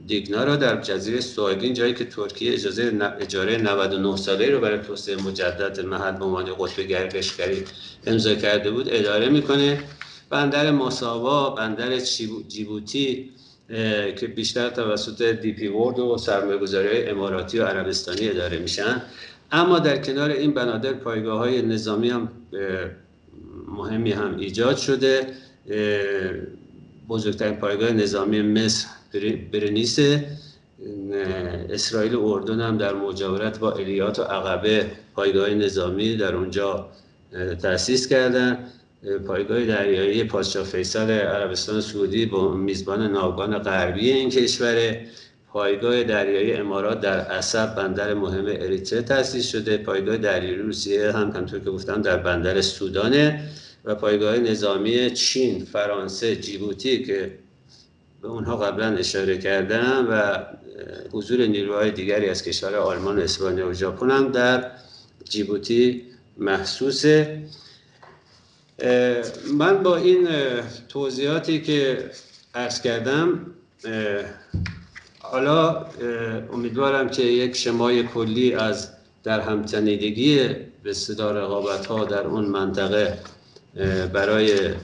دیگنا 0.08 0.44
را 0.44 0.56
در 0.56 0.80
جزیره 0.80 1.20
سواکین 1.20 1.74
جایی 1.74 1.94
که 1.94 2.04
ترکیه 2.04 2.52
اجازه 2.52 3.12
اجاره 3.20 3.56
99 3.56 4.16
ساله 4.16 4.50
رو 4.50 4.60
برای 4.60 4.78
توسعه 4.78 5.22
مجدد 5.22 5.80
محل 5.80 6.12
به 6.12 6.24
عنوان 6.24 6.44
قطب 6.58 6.80
گردشگری 6.80 7.64
امضا 8.06 8.34
کرده 8.34 8.70
بود 8.70 8.88
اداره 8.90 9.28
می‌کنه. 9.28 9.82
بندر 10.30 10.70
ماساوا 10.70 11.50
بندر 11.50 11.98
جیبوتی 12.48 13.30
که 14.16 14.32
بیشتر 14.36 14.70
توسط 14.70 15.22
DP 15.22 15.66
World 15.66 15.98
و 15.98 16.16
سرمایه‌گذاری 16.18 17.02
اماراتی 17.02 17.58
و 17.58 17.64
عربستانی 17.64 18.28
اداره 18.28 18.58
میشن. 18.58 19.02
اما 19.52 19.78
در 19.78 19.98
کنار 19.98 20.30
این 20.30 20.54
بنادر 20.54 20.92
پایگاه 20.92 21.38
های 21.38 21.62
نظامی 21.62 22.10
هم 22.10 22.28
مهمی 23.68 24.12
هم 24.12 24.36
ایجاد 24.36 24.76
شده. 24.76 25.26
بزرگترین 27.08 27.54
پایگاه 27.54 27.92
نظامی 27.92 28.42
مصر 28.42 28.86
برنیس 29.52 29.98
اسرائیل 31.70 32.14
و 32.14 32.26
اردن 32.26 32.60
هم 32.60 32.78
در 32.78 32.94
مجاورت 32.94 33.58
با 33.58 33.72
الیات 33.72 34.18
و 34.18 34.22
عقبه 34.22 34.86
پایگاه 35.14 35.50
نظامی 35.50 36.16
در 36.16 36.34
اونجا 36.34 36.88
تأسیس 37.62 38.08
کردن. 38.08 38.58
پایگاه 39.26 39.64
دریایی 39.64 40.24
پادشاه 40.24 40.64
فیصل 40.64 41.10
عربستان 41.10 41.80
سعودی 41.80 42.26
با 42.26 42.54
میزبان 42.54 43.12
ناوگان 43.12 43.58
غربی 43.58 44.12
این 44.12 44.30
کشور 44.30 44.96
پایگاه 45.48 46.04
دریایی 46.04 46.52
امارات 46.52 47.00
در 47.00 47.20
عصب 47.20 47.74
بندر 47.74 48.14
مهم 48.14 48.44
اریتره 48.46 49.02
تأسیس 49.02 49.48
شده. 49.48 49.76
پایگاه 49.76 50.16
دریایی 50.16 50.56
روسیه 50.56 51.12
هم 51.12 51.30
همطور 51.30 51.60
که 51.60 51.70
گفتم 51.70 52.02
در 52.02 52.16
بندر 52.16 52.60
سودانه. 52.60 53.48
و 53.84 53.94
پایگاه 53.94 54.38
نظامی 54.38 55.10
چین 55.10 55.64
فرانسه 55.64 56.36
جیبوتی 56.36 57.04
که 57.04 57.38
به 58.22 58.28
اونها 58.28 58.56
قبلا 58.56 58.96
اشاره 58.96 59.38
کردم 59.38 60.06
و 60.10 60.38
حضور 61.12 61.46
نیروهای 61.46 61.90
دیگری 61.90 62.28
از 62.28 62.42
کشور 62.42 62.74
آلمان 62.76 63.18
و 63.18 63.22
اسپانیا 63.22 63.68
و 63.68 63.72
ژاپن 63.72 64.10
هم 64.10 64.32
در 64.32 64.70
جیبوتی 65.24 66.02
محسوسه 66.38 67.42
من 69.58 69.82
با 69.82 69.96
این 69.96 70.28
توضیحاتی 70.88 71.60
که 71.60 72.10
عرض 72.54 72.82
کردم 72.82 73.46
حالا 75.18 75.86
امیدوارم 76.52 77.08
که 77.08 77.22
یک 77.22 77.56
شمای 77.56 78.02
کلی 78.02 78.54
از 78.54 78.88
در 79.24 79.40
همتنیدگی 79.40 80.48
به 80.82 80.92
صدا 80.92 81.30
رقابت 81.30 81.86
ها 81.86 82.04
در 82.04 82.26
اون 82.26 82.44
منطقه 82.44 83.18
برای 84.12 84.74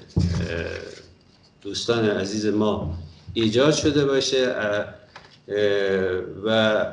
دوستان 1.62 2.04
عزیز 2.04 2.46
ما 2.46 2.98
ایجاد 3.34 3.72
شده 3.72 4.04
باشه 4.04 4.54
و 6.44 6.86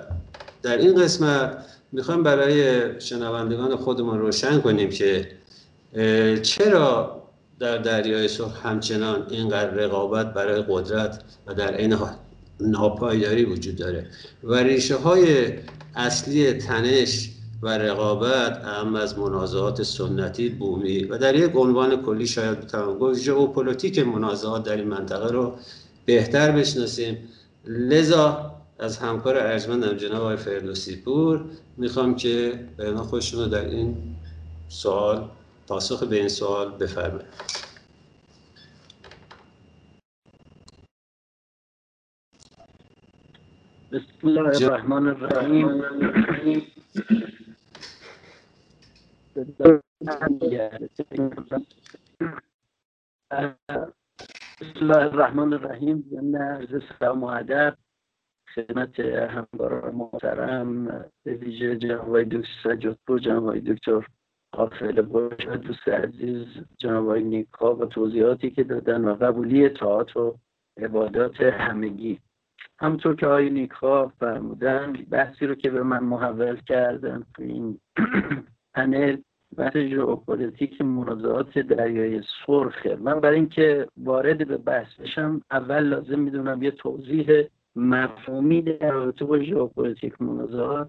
در 0.63 0.77
این 0.77 1.03
قسمت 1.03 1.65
می‌خوام 1.91 2.23
برای 2.23 2.81
شنوندگان 3.01 3.75
خودمون 3.75 4.19
روشن 4.19 4.61
کنیم 4.61 4.89
که 4.89 5.27
چرا 6.41 7.21
در 7.59 7.77
دریای 7.77 8.27
سرخ 8.27 8.65
همچنان 8.65 9.27
اینقدر 9.29 9.69
رقابت 9.69 10.33
برای 10.33 10.63
قدرت 10.69 11.23
و 11.47 11.53
در 11.53 11.77
این 11.77 11.93
حال 11.93 12.13
ناپایداری 12.59 13.45
وجود 13.45 13.75
داره 13.75 14.07
و 14.43 14.55
ریشه 14.55 14.95
های 14.95 15.53
اصلی 15.95 16.53
تنش 16.53 17.29
و 17.61 17.77
رقابت 17.77 18.65
اهم 18.65 18.95
از 18.95 19.19
منازعات 19.19 19.83
سنتی 19.83 20.49
بومی 20.49 21.03
و 21.03 21.17
در 21.17 21.35
یک 21.35 21.51
عنوان 21.55 22.01
کلی 22.01 22.27
شاید 22.27 22.59
بتوان 22.59 22.97
گفت 22.97 23.19
ژئوپلیتیک 23.19 23.99
منازعات 23.99 24.63
در 24.63 24.77
این 24.77 24.87
منطقه 24.87 25.31
رو 25.31 25.55
بهتر 26.05 26.51
بشناسیم 26.51 27.29
لذا 27.65 28.55
از 28.79 28.97
همکار 28.97 29.37
ارجمندم 29.37 29.97
جناب 29.97 30.21
آقای 30.21 30.37
فردوسی 30.37 30.95
پور 31.01 31.45
می‌خوام 31.77 32.15
که 32.15 32.59
به 32.77 32.95
خودشون 32.95 33.39
رو 33.39 33.47
در 33.47 33.65
این 33.65 33.97
سوال 34.69 35.29
پاسخ 35.67 36.03
به 36.03 36.15
این 36.15 36.29
سوال 36.29 36.71
بفرمایید 36.77 37.27
بسم 43.91 44.27
الله 44.27 44.41
الرحمن 44.41 45.07
الرحیم 45.07 46.63
بسم 54.61 54.79
الله 54.81 54.97
الرحمن 54.97 55.53
الرحیم. 55.53 56.03
ضمن 56.09 56.35
عرض 56.35 56.83
سلام 56.99 57.23
و 57.23 57.27
ادب. 57.27 57.77
خدمت 58.55 58.99
همکاران 58.99 59.95
محترم 59.95 60.85
به 61.23 61.33
ویژه 61.33 61.77
جناب 61.77 62.23
دکتر 62.23 62.49
سجادپور 62.63 63.19
جناب 63.19 63.59
دکتر 63.59 64.05
قافل 64.51 65.01
باشه 65.01 65.57
دوست 65.57 65.87
عزیز 65.87 66.47
جناب 66.77 67.11
نیکا 67.11 67.75
و 67.75 67.85
توضیحاتی 67.85 68.51
که 68.51 68.63
دادن 68.63 69.05
و 69.05 69.15
قبولی 69.15 69.65
اطاعت 69.65 70.17
و 70.17 70.35
عبادات 70.77 71.41
همگی. 71.41 72.19
همونطور 72.79 73.15
که 73.15 73.27
آقای 73.27 73.49
نیکا 73.49 74.07
فرمودن 74.07 74.93
بحثی 74.93 75.45
رو 75.45 75.55
که 75.55 75.69
به 75.69 75.83
من 75.83 76.03
محول 76.03 76.55
کردن 76.55 77.23
این 77.39 77.79
پنل 78.75 79.17
بحث 79.57 79.77
ژئوپلیتیک 79.77 80.81
منازعات 80.81 81.59
دریای 81.59 82.21
سرخه. 82.45 82.95
من 82.95 83.19
برای 83.19 83.35
اینکه 83.35 83.87
وارد 83.97 84.47
به 84.47 84.57
بحث 84.57 84.95
بشم 84.99 85.41
اول 85.51 85.79
لازم 85.79 86.19
می‌دونم 86.19 86.63
یه 86.63 86.71
توضیح 86.71 87.43
مفهومی 87.75 88.61
در 88.61 88.91
رابطه 88.91 89.25
با 89.25 89.39
ژئوپلیتیک 89.39 90.21
منازعات 90.21 90.87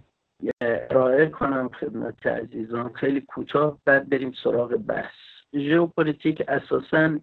ارائه 0.61 1.27
کنم 1.27 1.71
خدمت 1.81 2.27
عزیزان. 2.27 2.93
خیلی 2.93 3.21
کوتاه 3.21 3.79
بعد 3.85 4.09
بریم 4.09 4.33
سراغ 4.45 4.77
بحث. 4.77 5.15
ژئوپلیتیک 5.55 6.43
اساسا 6.49 7.19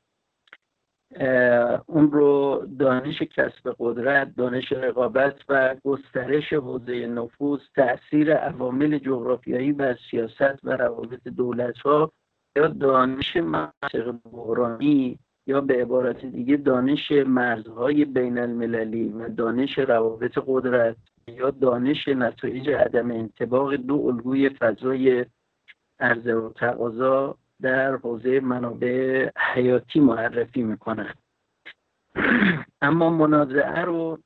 اون 1.88 2.12
رو 2.12 2.67
دانش 2.80 3.22
کسب 3.22 3.76
قدرت 3.80 4.36
دانش 4.36 4.72
رقابت 4.72 5.36
و 5.50 5.76
گسترش 5.84 6.54
حوزه 6.54 7.08
نفوذ 7.08 7.60
تاثیر 7.76 8.34
عوامل 8.34 8.98
جغرافیایی 8.98 9.72
و 9.72 9.95
سیاست 10.12 10.60
و 10.63 10.78
روابط 10.78 11.28
دولت 11.28 11.78
ها 11.78 12.12
یا 12.56 12.67
دانش 12.67 13.38
منطق 13.38 14.12
بحرانی 14.32 15.19
یا 15.48 15.62
به 15.62 15.82
عبارت 15.82 16.26
دیگه 16.26 16.58
دانش 16.58 17.12
مرزهای 17.12 18.06
بین 18.06 18.38
المللی 18.38 19.10
و 19.10 19.30
دانش 19.30 19.80
روابط 19.80 20.39
قدرت 20.48 20.98
یا 21.28 21.50
دانش 21.50 22.08
نتایج 22.08 22.69
عدم 22.69 23.12
انطباق 23.12 23.75
دو 23.76 23.95
الگوی 23.95 24.50
فضای 24.50 25.26
عرضه 26.00 26.34
و 26.34 26.50
تقاضا 26.50 27.38
در 27.62 27.95
حوزه 27.95 28.39
منابع 28.39 29.30
حیاتی 29.54 30.00
معرفی 30.00 30.63
می‌کنن 30.63 31.13
اما 32.82 33.10
منازعه 33.10 33.82
رو 33.82 34.19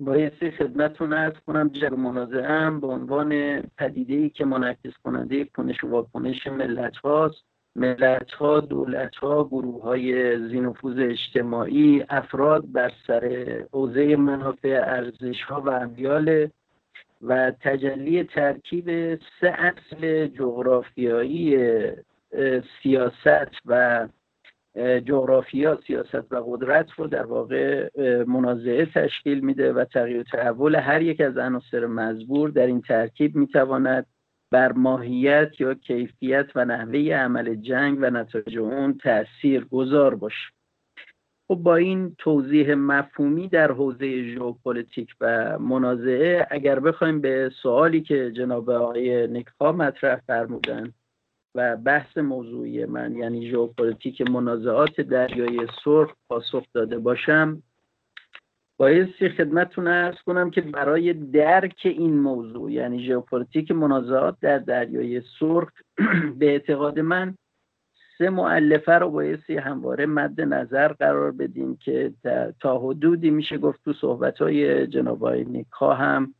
بایستی 0.00 0.50
خدمتتون 0.50 1.12
ارز 1.12 1.34
کنم. 1.46 1.68
جر 1.68 1.90
منازعه 1.90 2.46
هم 2.46 2.80
به 2.80 2.86
عنوان 2.86 3.60
پدیده 3.60 4.14
ای 4.14 4.30
که 4.30 4.44
منعکس 4.44 4.92
کننده 5.04 5.44
کنش 5.44 5.84
و 5.84 5.88
واکنش 5.88 6.46
ملت 6.46 6.96
هاست 6.96 7.44
ملت 7.76 8.30
ها 8.30 8.60
دولت 8.60 9.16
ها 9.16 9.44
گروه 9.44 9.82
های 9.82 10.38
زینفوز 10.48 10.98
اجتماعی 10.98 12.04
افراد 12.08 12.72
بر 12.72 12.92
سر 13.06 13.64
حوزه 13.72 14.16
منافع 14.16 14.82
ارزش 14.86 15.42
ها 15.42 15.60
و 15.60 15.70
امیال 15.70 16.48
و 17.22 17.52
تجلی 17.60 18.24
ترکیب 18.24 19.14
سه 19.14 19.48
اصل 19.48 20.26
جغرافیایی 20.26 21.56
سیاست 22.82 23.54
و 23.66 24.08
جغرافیا 25.04 25.78
سیاست 25.86 26.32
و 26.32 26.36
قدرت 26.46 26.90
رو 26.96 27.06
در 27.06 27.26
واقع 27.26 27.88
منازعه 28.26 28.86
تشکیل 28.86 29.40
میده 29.40 29.72
و 29.72 29.84
تغییر 29.84 30.22
تحول 30.22 30.74
هر 30.74 31.02
یک 31.02 31.20
از 31.20 31.36
عناصر 31.36 31.86
مزبور 31.86 32.50
در 32.50 32.66
این 32.66 32.80
ترکیب 32.80 33.36
می‌تواند 33.36 34.06
بر 34.50 34.72
ماهیت 34.72 35.60
یا 35.60 35.74
کیفیت 35.74 36.46
و 36.54 36.64
نحوه 36.64 36.98
عمل 36.98 37.54
جنگ 37.54 37.98
و 38.00 38.10
نتایج 38.10 38.58
اون 38.58 38.98
تأثیر 38.98 39.64
گذار 39.64 40.14
باشه. 40.14 40.52
خب 41.48 41.54
با 41.54 41.76
این 41.76 42.14
توضیح 42.18 42.74
مفهومی 42.74 43.48
در 43.48 43.72
حوزه 43.72 44.34
ژئوپلیتیک 44.34 45.14
و 45.20 45.58
منازعه 45.58 46.46
اگر 46.50 46.80
بخوایم 46.80 47.20
به 47.20 47.50
سوالی 47.62 48.00
که 48.00 48.32
جناب 48.32 48.70
آقای 48.70 49.26
نیکا 49.26 49.72
مطرح 49.72 50.20
فرمودن 50.26 50.92
و 51.58 51.76
بحث 51.76 52.18
موضوعی 52.18 52.84
من 52.84 53.16
یعنی 53.16 53.50
ژئوپلیتیک 53.50 54.20
منازعات 54.20 55.00
دریای 55.00 55.66
سرخ 55.84 56.12
پاسخ 56.28 56.64
داده 56.74 56.98
باشم 56.98 57.62
بایستی 58.76 59.28
خدمتتون 59.28 59.86
عرض 59.86 60.16
کنم 60.26 60.50
که 60.50 60.60
برای 60.60 61.12
درک 61.12 61.80
این 61.84 62.18
موضوع 62.18 62.72
یعنی 62.72 63.06
ژئوپلیتیک 63.06 63.70
منازعات 63.70 64.36
در 64.40 64.58
دریای 64.58 65.22
سرخ 65.40 65.70
به 66.38 66.46
اعتقاد 66.46 67.00
من 67.00 67.34
سه 68.18 68.30
مؤلفه 68.30 68.92
رو 68.92 69.10
بایستی 69.10 69.56
همواره 69.56 70.06
مد 70.06 70.40
نظر 70.40 70.88
قرار 70.88 71.32
بدیم 71.32 71.76
که 71.76 72.12
تا 72.60 72.78
حدودی 72.78 73.30
میشه 73.30 73.58
گفت 73.58 73.84
تو 73.84 73.92
صحبت 73.92 74.38
های 74.38 74.86
جناب 74.86 75.28
نیکا 75.28 75.94
هم 75.94 76.34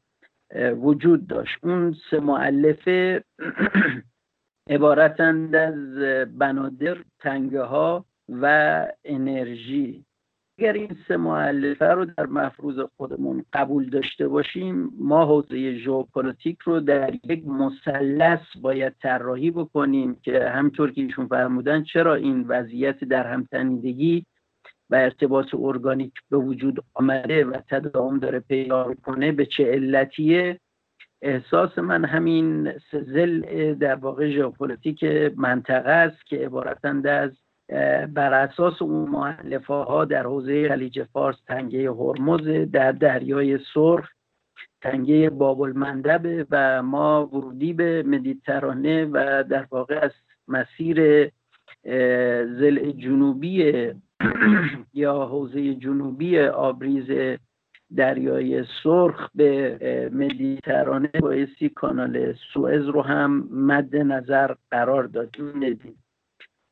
وجود 0.56 1.26
داشت. 1.26 1.58
اون 1.62 1.96
سه 2.10 2.20
مؤلفه 2.20 3.24
عبارتند 4.68 5.54
از 5.54 5.94
بنادر 6.38 6.96
تنگه 7.18 7.62
ها 7.62 8.04
و 8.28 8.86
انرژی. 9.04 10.04
اگر 10.58 10.72
این 10.72 10.96
سه 11.08 11.16
مؤلفه 11.16 11.84
رو 11.84 12.04
در 12.04 12.26
مفروض 12.26 12.78
خودمون 12.96 13.44
قبول 13.52 13.90
داشته 13.90 14.28
باشیم 14.28 14.90
ما 14.98 15.24
حوزه 15.24 15.78
ژئوپلیتیک 15.78 16.58
رو 16.58 16.80
در 16.80 17.14
یک 17.14 17.46
مثلث 17.46 18.40
باید 18.62 18.94
طراحی 19.02 19.50
بکنیم 19.50 20.14
که 20.22 20.48
همونطور 20.48 20.90
که 20.90 21.00
ایشون 21.00 21.26
فرمودن 21.26 21.84
چرا 21.84 22.14
این 22.14 22.44
وضعیت 22.48 23.04
درهم‌تنیدگی 23.04 24.26
و 24.90 24.94
ارتباط 24.94 25.46
ارگانیک 25.54 26.12
به 26.30 26.36
وجود 26.36 26.84
آمده 26.94 27.44
و 27.44 27.52
تداوم 27.70 28.18
داره 28.18 28.40
پیدا 28.40 28.94
کنه 28.94 29.32
به 29.32 29.46
چه 29.46 29.72
علتیه؟ 29.72 30.60
احساس 31.22 31.78
من 31.78 32.04
همین 32.04 32.72
سزل 32.90 33.74
در 33.74 33.94
واقع 33.94 34.30
ژئوپلیتیک 34.30 35.04
منطقه 35.36 35.90
است 35.90 36.26
که 36.26 36.36
عبارتند 36.36 37.06
از 37.06 37.30
بر 38.14 38.32
اساس 38.32 38.82
اون 38.82 39.10
مؤلفه 39.10 39.74
ها 39.74 40.04
در 40.04 40.22
حوزه 40.22 40.68
خلیج 40.68 41.02
فارس 41.02 41.36
تنگه 41.46 41.90
هرمز 41.90 42.70
در 42.72 42.92
دریای 42.92 43.58
سرخ 43.74 44.08
تنگه 44.80 45.30
باب 45.30 45.60
المندب 45.60 46.46
و 46.50 46.82
ما 46.82 47.26
ورودی 47.26 47.72
به 47.72 48.02
مدیترانه 48.06 49.04
و 49.04 49.44
در 49.50 49.66
واقع 49.70 49.98
از 50.02 50.12
مسیر 50.48 51.30
ضلع 52.58 52.90
جنوبی 52.90 53.72
یا 54.94 55.26
حوزه 55.26 55.74
جنوبی 55.74 56.40
آبریز 56.40 57.38
دریای 57.96 58.64
سرخ 58.82 59.30
به 59.34 59.78
مدیترانه 60.12 61.10
بایستی 61.20 61.68
کانال 61.68 62.34
سوئز 62.52 62.84
رو 62.84 63.02
هم 63.02 63.48
مد 63.52 63.96
نظر 63.96 64.54
قرار 64.70 65.04
دادیم 65.04 66.04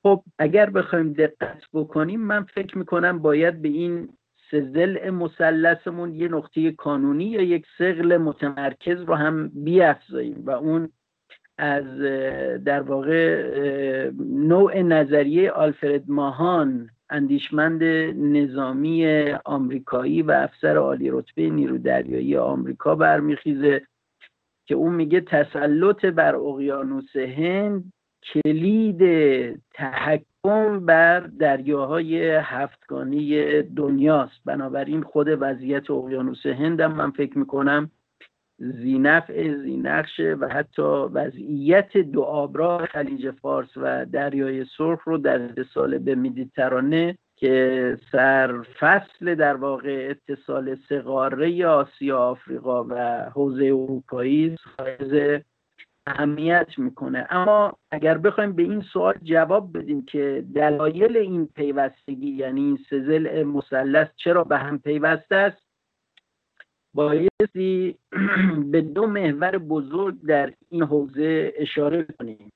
خب 0.02 0.22
اگر 0.38 0.70
بخوایم 0.70 1.12
دقت 1.12 1.62
بکنیم 1.72 2.20
من 2.20 2.42
فکر 2.44 2.78
می‌کنم 2.78 3.18
باید 3.18 3.62
به 3.62 3.68
این 3.68 4.08
سه 4.50 5.10
مثلثمون 5.10 6.14
یه 6.14 6.28
نقطه 6.28 6.72
کانونی 6.72 7.24
یا 7.24 7.42
یک 7.42 7.66
سقل 7.78 8.16
متمرکز 8.16 9.00
رو 9.00 9.14
هم 9.14 9.48
بیافزاییم 9.48 10.42
و 10.46 10.50
اون 10.50 10.88
از 11.58 11.98
در 12.64 12.80
واقع 12.80 14.10
نوع 14.20 14.82
نظریه 14.82 15.50
آلفرد 15.50 16.02
ماهان 16.08 16.90
اندیشمند 17.10 17.82
نظامی 18.36 19.30
آمریکایی 19.44 20.22
و 20.22 20.30
افسر 20.30 20.76
عالی 20.76 21.10
رتبه 21.10 21.50
نیرو 21.50 21.78
دریایی 21.78 22.36
آمریکا 22.36 22.94
برمیخیزه 22.94 23.86
که 24.66 24.74
اون 24.74 24.94
میگه 24.94 25.20
تسلط 25.20 26.04
بر 26.04 26.36
اقیانوس 26.36 27.16
هند 27.16 27.92
کلید 28.22 29.02
تحکم 29.74 30.86
بر 30.86 31.20
دریاهای 31.20 32.30
هفتگانی 32.30 33.62
دنیاست. 33.62 34.40
بنابراین 34.44 35.02
خود 35.02 35.26
وضعیت 35.40 35.90
اقیانوس 35.90 36.46
هند 36.46 36.80
هم 36.80 36.94
من 36.94 37.10
فکر 37.10 37.38
می‌کنم 37.38 37.90
زینفع 38.58 39.54
زینقشه 39.54 40.36
و 40.40 40.48
حتی 40.48 40.82
وضعیت 41.12 41.96
دو 41.96 42.22
آبراه 42.22 42.86
خلیج 42.86 43.30
فارس 43.30 43.76
و 43.76 44.04
دریای 44.04 44.64
سرخ 44.78 45.04
رو 45.04 45.18
در 45.18 45.42
اتصال 45.42 45.98
به 45.98 46.14
مدیترانه 46.14 47.18
که 47.36 47.98
سر 48.12 48.62
فصل 48.62 49.34
در 49.34 49.56
واقع 49.56 50.08
اتصال 50.10 50.76
سقاره 50.88 51.66
آسیا 51.66 52.18
آفریقا 52.18 52.84
و 52.84 52.94
حوزه 53.34 53.64
اروپایی 53.64 54.56
حائز 54.78 55.42
اهمیت 56.06 56.68
می‌کنه. 56.78 57.26
اما 57.30 57.78
اگر 57.90 58.18
بخوایم 58.18 58.52
به 58.52 58.62
این 58.62 58.80
سوال 58.92 59.14
جواب 59.22 59.78
بدیم 59.78 60.04
که 60.04 60.44
دلایل 60.54 61.16
این 61.16 61.46
پیوستگی 61.46 62.30
یعنی 62.30 62.60
این 62.60 62.78
سزل 62.90 63.42
مثلث 63.42 64.08
چرا 64.16 64.44
به 64.44 64.58
هم 64.58 64.78
پیوسته 64.78 65.36
است 65.36 65.65
بایستی 66.96 67.96
به 68.72 68.80
دو 68.80 69.06
محور 69.06 69.58
بزرگ 69.58 70.14
در 70.28 70.52
این 70.70 70.82
حوزه 70.82 71.52
اشاره 71.56 72.06
کنیم. 72.18 72.52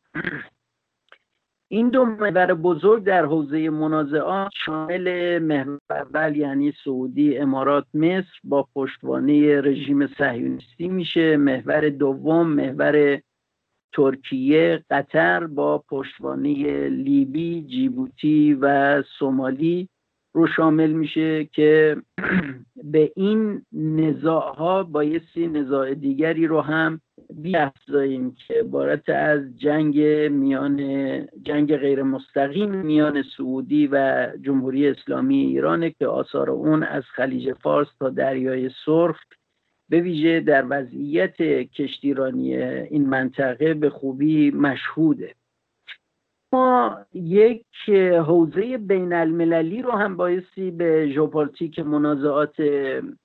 این 1.68 1.88
دو 1.88 2.04
محور 2.04 2.54
بزرگ 2.54 3.04
در 3.04 3.24
حوزه 3.24 3.70
منازعات 3.70 4.50
شامل 4.64 5.38
محور 5.38 5.78
اول 5.90 6.36
یعنی 6.36 6.72
سعودی 6.84 7.38
امارات 7.38 7.86
مصر 7.94 8.38
با 8.44 8.68
پشتوانه 8.74 9.60
رژیم 9.60 10.06
صهیونیستی 10.06 10.88
میشه. 10.88 11.36
محور 11.36 11.88
دوم 11.88 12.46
محور 12.48 13.20
ترکیه 13.92 14.84
قطر 14.90 15.46
با 15.46 15.78
پشتوانه 15.78 16.88
لیبی 16.88 17.62
جیبوتی 17.62 18.54
و 18.54 19.02
somali 19.02 19.88
رو 20.32 20.46
شامل 20.46 20.90
میشه 20.90 21.44
که 21.44 21.96
به 22.92 23.12
این 23.16 23.62
نزاع 23.72 24.54
ها 24.54 24.82
بایستی 24.82 25.46
نزاع 25.46 25.94
دیگری 25.94 26.46
رو 26.46 26.60
هم 26.60 27.00
بیافزاییم 27.34 28.34
که 28.46 28.54
عبارت 28.54 29.08
از 29.08 29.40
جنگ 29.56 30.00
میان 30.30 30.78
جنگ 31.42 31.76
غیر 31.76 32.02
مستقیم 32.02 32.70
میان 32.70 33.24
سعودی 33.36 33.86
و 33.92 34.28
جمهوری 34.42 34.88
اسلامی 34.88 35.40
ایرانه 35.40 35.90
که 35.90 36.06
آثار 36.06 36.50
اون 36.50 36.82
از 36.82 37.02
خلیج 37.04 37.52
فارس 37.52 37.88
تا 37.98 38.10
دریای 38.10 38.70
سرخ 38.86 39.20
به 39.88 40.00
ویژه 40.00 40.40
در 40.40 40.64
وضعیت 40.68 41.42
کشتیرانی 41.72 42.56
این 42.56 43.06
منطقه 43.08 43.74
به 43.74 43.90
خوبی 43.90 44.50
مشهوده. 44.50 45.34
ما 46.52 46.98
یک 47.14 47.66
حوزه 48.26 48.78
بین 48.78 49.12
المللی 49.12 49.82
رو 49.82 49.90
هم 49.90 50.16
بایستی 50.16 50.70
به 50.70 51.10
ژئوپلیتیک 51.14 51.78
منازعات 51.78 52.54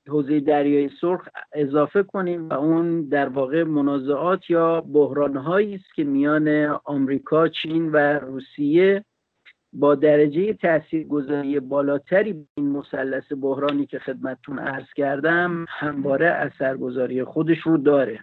حوزه 0.08 0.40
دریای 0.40 0.90
سرخ 1.02 1.30
اضافه 1.54 2.04
کنیم 2.04 2.50
و 2.50 2.54
اون 2.54 3.02
در 3.02 3.30
واقع 3.30 3.64
منازعات 3.64 4.50
یا 4.50 4.82
بحرانهایی 4.82 5.76
است 5.76 5.94
که 5.96 6.04
میان 6.04 6.48
آمریکا، 6.86 7.48
چین 7.48 7.92
و 7.92 7.98
روسیه 8.20 9.06
با 9.74 9.96
درجه 9.96 10.54
تاثیرگذاری 10.54 11.60
بالاتری 11.60 12.46
این 12.58 12.72
مثلث 12.72 13.24
بحرانی 13.42 13.86
که 13.86 14.00
خدمتتون 14.00 14.60
عرض 14.60 14.94
کردم 14.96 15.66
همواره 15.70 16.28
اثرگذاری 16.28 17.24
خودش 17.24 17.60
رو 17.60 17.78
داره. 17.78 18.20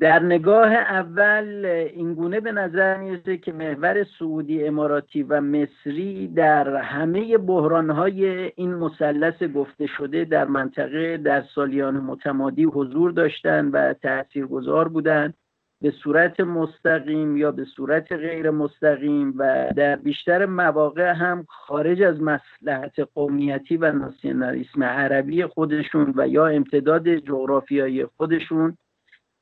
در 0.00 0.22
نگاه 0.22 0.72
اول 0.72 1.66
اینگونه 1.94 2.40
به 2.40 2.52
نظر 2.52 2.96
می‌رسه 2.96 3.36
که 3.36 3.52
محور 3.52 4.06
سعودی 4.18 4.64
اماراتی 4.64 5.22
و 5.22 5.40
مصری 5.40 6.28
در 6.28 6.76
همه 6.76 7.38
بحرانهای 7.38 8.52
این 8.56 8.74
مثلث 8.74 9.42
گفته 9.42 9.86
شده 9.86 10.24
در 10.24 10.44
منطقه 10.44 11.16
در 11.16 11.44
سالیان 11.54 11.94
متمادی 11.96 12.64
حضور 12.64 13.10
داشتند 13.10 13.70
و 13.74 13.94
تاثیرگذار 13.94 14.88
بودند 14.88 15.34
به 15.82 15.90
صورت 15.90 16.40
مستقیم 16.40 17.36
یا 17.36 17.52
به 17.52 17.64
صورت 17.64 18.12
غیر 18.12 18.50
مستقیم 18.50 19.34
و 19.36 19.72
در 19.76 19.96
بیشتر 19.96 20.46
مواقع 20.46 21.12
هم 21.12 21.46
خارج 21.48 22.02
از 22.02 22.16
مسلحت 22.20 23.00
قومیتی 23.14 23.76
و 23.76 23.92
ناسیونالیسم 23.92 24.82
عربی 24.82 25.46
خودشون 25.46 26.12
و 26.16 26.28
یا 26.28 26.46
امتداد 26.46 27.14
جغرافیایی 27.14 28.06
خودشون 28.06 28.76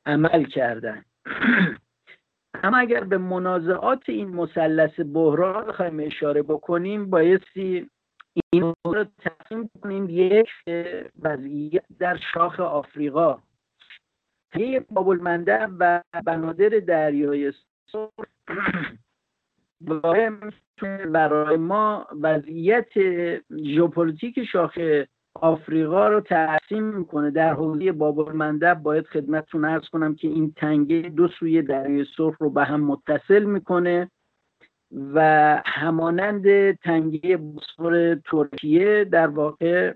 عمل 0.05 0.43
کردن. 0.43 1.05
اما 2.63 2.77
اگر 2.77 3.03
به 3.03 3.17
منازعات 3.17 4.09
این 4.09 4.27
مثلث 4.27 4.99
بحران 5.13 5.65
بخوایم 5.65 5.99
اشاره 5.99 6.41
بکنیم 6.41 7.09
بایستی 7.09 7.89
این 8.53 8.73
رو 8.85 9.03
تقسیم 9.03 9.69
کنیم 9.81 10.07
یک 10.09 10.49
وضعیت 11.21 11.83
در 11.99 12.19
شاخ 12.33 12.59
آفریقا. 12.59 13.43
یه 14.55 14.85
بابل 14.89 15.19
و 15.79 16.01
بنادر 16.25 16.69
دریای 16.69 17.53
سرخ 17.91 18.25
برای 21.13 21.57
ما 21.57 22.07
وضعیت 22.21 22.91
ژئوپلیتیک 23.57 24.43
شاخه 24.43 25.07
آفریقا 25.35 26.07
رو 26.07 26.21
تقسیم 26.21 26.83
می‌کنه. 26.83 27.31
در 27.31 27.53
حوزه 27.53 27.91
باب 27.91 28.19
المندب 28.19 28.79
باید 28.83 29.05
خدمتتون 29.05 29.65
ارز 29.65 29.89
کنم 29.89 30.15
که 30.15 30.27
این 30.27 30.53
تنگه 30.57 31.01
دو 31.01 31.27
سوی 31.27 31.61
دریای 31.61 32.05
سرخ 32.17 32.35
رو 32.39 32.49
به 32.49 32.63
هم 32.63 32.81
متصل 32.81 33.43
می‌کنه 33.43 34.11
و 35.13 35.61
همانند 35.65 36.71
تنگه 36.71 37.37
بسفور 37.37 38.15
ترکیه 38.15 39.03
در 39.03 39.27
واقع 39.27 39.93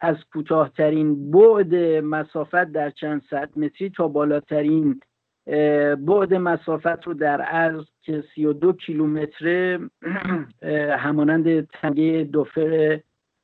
از 0.00 0.16
کوتاهترین 0.32 1.30
بعد 1.30 1.74
مسافت 2.04 2.64
در 2.64 2.90
چند 2.90 3.22
صد 3.30 3.48
متری 3.56 3.90
تا 3.90 4.08
بالاترین 4.08 5.00
بعد 5.96 6.34
مسافت 6.34 7.06
رو 7.06 7.14
در 7.14 7.40
عرض 7.40 7.84
که 8.02 8.24
32 8.34 8.72
کیلومتر 8.72 9.80
همانند 10.98 11.66
تنگه 11.66 12.28
دوفر 12.32 13.00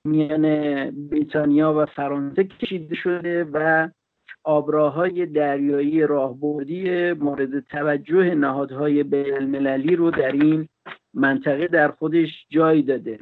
میان 0.08 0.42
بریتانیا 0.90 1.74
و 1.74 1.86
فرانسه 1.86 2.44
کشیده 2.44 2.94
شده 2.94 3.44
و 3.44 3.88
آبراهای 4.44 5.26
دریایی 5.26 6.02
راهبردی 6.02 7.12
مورد 7.12 7.60
توجه 7.60 8.34
نهادهای 8.34 9.02
بین 9.02 9.34
المللی 9.34 9.96
رو 9.96 10.10
در 10.10 10.32
این 10.32 10.68
منطقه 11.14 11.66
در 11.66 11.90
خودش 11.90 12.46
جای 12.50 12.82
داده 12.82 13.18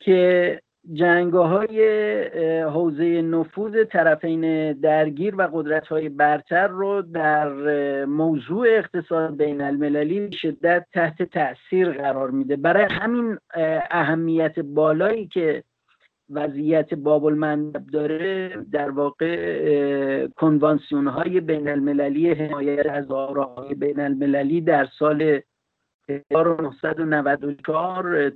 که 0.00 0.60
جنگ 0.92 1.32
های 1.32 1.82
حوزه 2.62 3.22
نفوذ 3.22 3.84
طرفین 3.84 4.72
درگیر 4.72 5.34
و 5.36 5.48
قدرت 5.52 5.86
های 5.86 6.08
برتر 6.08 6.66
رو 6.66 7.02
در 7.02 7.48
موضوع 8.04 8.66
اقتصاد 8.68 9.36
بین 9.36 9.60
المللی 9.60 10.32
شدت 10.32 10.86
تحت 10.92 11.22
تاثیر 11.22 11.92
قرار 11.92 12.30
میده. 12.30 12.56
برای 12.56 12.86
همین 12.90 13.38
اهمیت 13.90 14.58
بالایی 14.58 15.26
که 15.26 15.62
وضعیت 16.30 16.94
باب 16.94 17.30
داره 17.92 18.56
در 18.72 18.90
واقع 18.90 20.26
کنوانسیون 20.26 21.06
های 21.06 21.40
بین 21.40 21.68
المللی 21.68 22.30
حمایت 22.30 22.86
از 22.86 23.10
آراهای 23.10 23.74
بین 23.74 24.00
المللی 24.00 24.60
در 24.60 24.88
سال 24.98 25.40
1994 26.08 28.32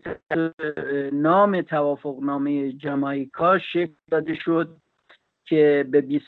نام 1.13 1.63
توافق 1.63 2.19
نامه 2.23 2.73
جامایکا 2.73 3.59
شکل 3.59 3.93
داده 4.11 4.35
شد 4.35 4.77
که 5.45 5.87
به 5.91 6.21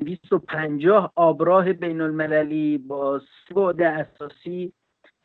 250 0.00 1.12
آبراه 1.16 1.72
بین 1.72 2.00
المللی 2.00 2.78
با 2.78 3.20
بعد 3.56 3.82
اساسی 3.82 4.72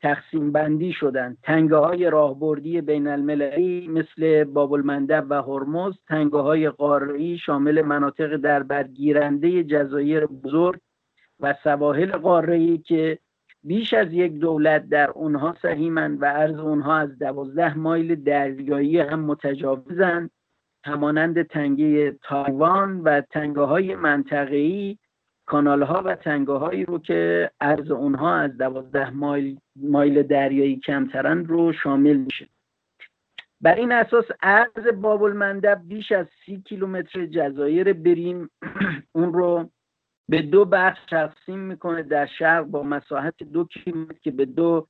تقسیم 0.02 0.52
بندی 0.52 0.94
شدند. 0.94 1.38
تنگه 1.44 1.76
های 1.76 2.10
راهبردی 2.10 2.82
بین 2.82 3.08
المللی 3.08 3.88
مثل 3.88 4.44
باب 4.44 4.74
المندب 4.74 5.26
و 5.30 5.42
هرمز 5.42 5.94
تنگه 6.08 6.38
های 6.38 6.70
قاره‌ای 6.70 7.38
شامل 7.38 7.82
مناطق 7.82 8.36
در 8.36 8.63
برگیرنده 8.63 9.63
جزایر 9.63 10.26
بزرگ 10.26 10.80
و 11.40 11.56
سواحل 11.63 12.12
قاره‌ای 12.12 12.78
که 12.78 13.20
بیش 13.67 13.93
از 13.93 14.13
یک 14.13 14.34
دولت 14.34 14.89
در 14.89 15.10
اونها 15.10 15.56
سهیمند 15.62 16.21
و 16.21 16.25
عرض 16.25 16.60
اونها 16.60 16.97
از 16.97 17.19
دوازده 17.19 17.77
مایل 17.77 18.15
دریایی 18.15 18.99
هم 18.99 19.19
متجاوزند 19.19 20.32
همانند 20.86 21.41
تنگه 21.41 22.12
تایوان 22.23 23.01
و 23.01 23.21
تنگه 23.21 23.62
های 23.62 23.95
منطقه‌ای 23.95 24.97
کانال 25.45 25.84
ها 25.84 26.01
و 26.06 26.15
تنگه 26.15 26.53
هایی 26.53 26.86
رو 26.86 26.99
که 26.99 27.51
عرض 27.62 27.91
اونها 27.91 28.36
از 28.36 28.58
دوازده 28.58 29.10
مایل, 29.10 29.60
مایل 29.75 30.23
دریایی 30.23 30.80
کمترن 30.80 31.45
رو 31.45 31.73
شامل 31.73 32.17
میشه. 32.17 32.47
بر 33.62 33.75
این 33.75 33.91
اساس 33.91 34.25
عرض 34.41 34.88
باب 35.01 35.23
المندب 35.23 35.82
بیش 35.88 36.12
از 36.12 36.27
سی 36.45 36.62
کیلومتر 36.62 37.25
جزایر 37.25 37.93
بریم 37.93 38.49
اون 39.15 39.34
رو 39.34 39.69
به 40.30 40.42
دو 40.42 40.66
بخش 40.66 41.00
تقسیم 41.10 41.60
می‌کنه. 41.60 42.04
در 42.04 42.26
شرق 42.26 42.66
با 42.66 42.84
مساحت 42.84 43.44
دو 43.44 43.63
کیلومتر 43.66 44.20
که 44.22 44.32
به 44.32 44.46
دو 44.46 44.88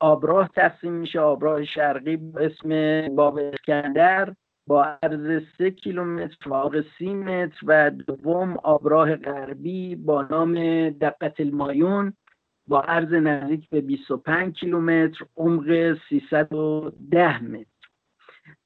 آبراه 0.00 0.48
تقسیم 0.48 0.92
میشه. 0.92 1.20
آبراه 1.20 1.64
شرقی 1.64 2.16
با 2.16 2.40
اسم 2.40 3.08
باب 3.16 3.38
اسکندر 3.38 4.34
با 4.66 4.84
عرض 5.02 5.42
سه 5.58 5.70
کیلومتر 5.70 6.48
واقع 6.48 6.82
سی 6.98 7.14
متر 7.14 7.58
و 7.66 7.90
دوم 7.90 8.56
آبراه 8.56 9.16
غربی 9.16 9.96
با 9.96 10.22
نام 10.22 10.54
دقة 10.90 11.40
المایون 11.40 12.12
با 12.66 12.80
عرض 12.80 13.12
نزدیک 13.12 13.68
به 13.70 13.80
25 13.80 14.54
کیلومتر 14.60 15.24
عمق 15.36 15.96
310 16.08 17.42
متر. 17.42 17.71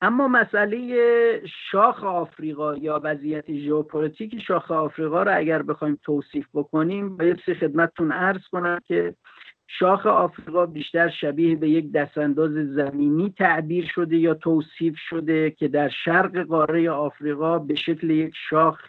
اما 0.00 0.28
مسئله 0.28 1.42
شاخ 1.70 2.04
آفریقا 2.04 2.76
یا 2.76 3.00
وضعیت 3.04 3.52
ژئوپلیتیک 3.52 4.42
شاخ 4.42 4.70
آفریقا 4.70 5.22
رو 5.22 5.36
اگر 5.36 5.62
بخوایم 5.62 5.98
توصیف 6.02 6.46
بکنیم 6.54 7.16
باید 7.16 7.40
خدمتتون 7.40 8.12
عرض 8.12 8.48
کنم 8.52 8.78
که 8.86 9.14
شاخ 9.68 10.06
آفریقا 10.06 10.66
بیشتر 10.66 11.08
شبیه 11.08 11.56
به 11.56 11.68
یک 11.68 11.92
دست‌انداز 11.92 12.52
زمینی 12.52 13.34
تعبیر 13.38 13.90
شده 13.94 14.16
یا 14.16 14.34
توصیف 14.34 14.94
شده 14.98 15.50
که 15.50 15.68
در 15.68 15.88
شرق 15.88 16.38
قاره 16.38 16.90
آفریقا 16.90 17.58
به 17.58 17.74
شکل 17.74 18.10
یک 18.10 18.34
شاخ 18.50 18.80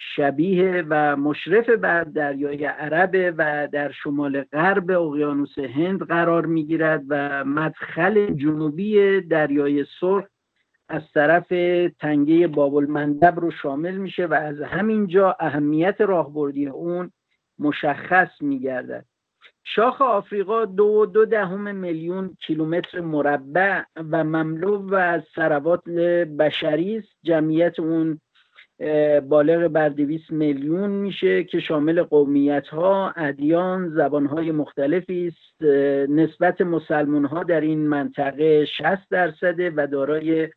شبیه 0.00 0.84
و 0.88 1.16
مشرف 1.16 1.68
بر 1.68 2.04
دریای 2.04 2.64
عربه 2.64 3.34
و 3.38 3.68
در 3.72 3.92
شمال 3.92 4.42
غرب 4.42 4.90
اقیانوس 4.90 5.58
هند 5.58 6.02
قرار 6.02 6.46
می‌گیرد 6.46 7.02
و 7.08 7.44
مدخل 7.44 8.34
جنوبی 8.34 9.20
دریای 9.20 9.86
سرخ 10.00 10.24
از 10.88 11.02
طرف 11.14 11.48
تنگه 12.00 12.46
باب 12.46 12.74
المندب 12.74 13.40
رو 13.40 13.50
شامل 13.50 13.96
میشه 13.96 14.26
و 14.26 14.34
از 14.34 14.60
همینجا 14.60 15.36
اهمیت 15.40 16.00
راهبردی 16.00 16.66
اون 16.66 17.10
مشخص 17.58 18.30
میگردد. 18.40 19.04
شاخ 19.64 20.02
آفریقا 20.02 20.64
دو 20.64 21.06
دو 21.06 21.24
دهم 21.24 21.74
میلیون 21.74 22.36
کیلومتر 22.46 23.00
مربع 23.00 23.82
و 24.10 24.24
مملو 24.24 24.78
و 24.78 24.94
از 24.94 25.22
ثروات 25.34 25.84
بشری 26.38 26.96
است. 26.96 27.08
جمعیت 27.22 27.80
اون 27.80 28.20
بالغ 29.28 29.68
بر 29.68 29.88
دویست 29.88 30.32
میلیون 30.32 30.90
میشه 30.90 31.44
که 31.44 31.60
شامل 31.60 32.02
قومیت 32.02 32.68
ها 32.68 33.12
ادیان 33.16 33.88
زبان 33.88 34.26
های 34.26 34.52
مختلفی 34.52 35.32
است. 35.32 35.62
نسبت 36.10 36.60
مسلمون 36.60 37.24
ها 37.24 37.42
در 37.42 37.60
این 37.60 37.88
منطقه 37.88 38.64
60 38.64 39.08
درصده 39.10 39.72
و 39.76 39.86
دارای 39.86 40.48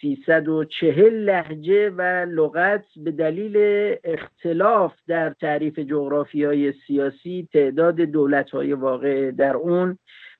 340 0.00 1.24
لحجه 1.24 1.90
و 1.90 2.02
لغت 2.30 2.84
به 2.96 3.10
دلیل 3.10 3.56
اختلاف 4.04 4.92
در 5.08 5.30
تعریف 5.30 5.78
جغرافیای 5.78 6.72
سیاسی 6.86 7.48
تعداد 7.52 7.96
دولت 7.96 8.50
های 8.50 8.72
واقع 8.72 9.30
در 9.30 9.56
اون 9.56 9.98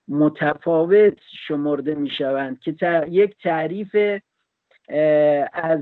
متفاوت 0.09 1.19
شمرده 1.49 1.95
می 1.95 2.11
شوند 2.11 2.61
که 2.61 3.07
یک 3.11 3.37
تعریف 3.43 3.97
از 5.53 5.81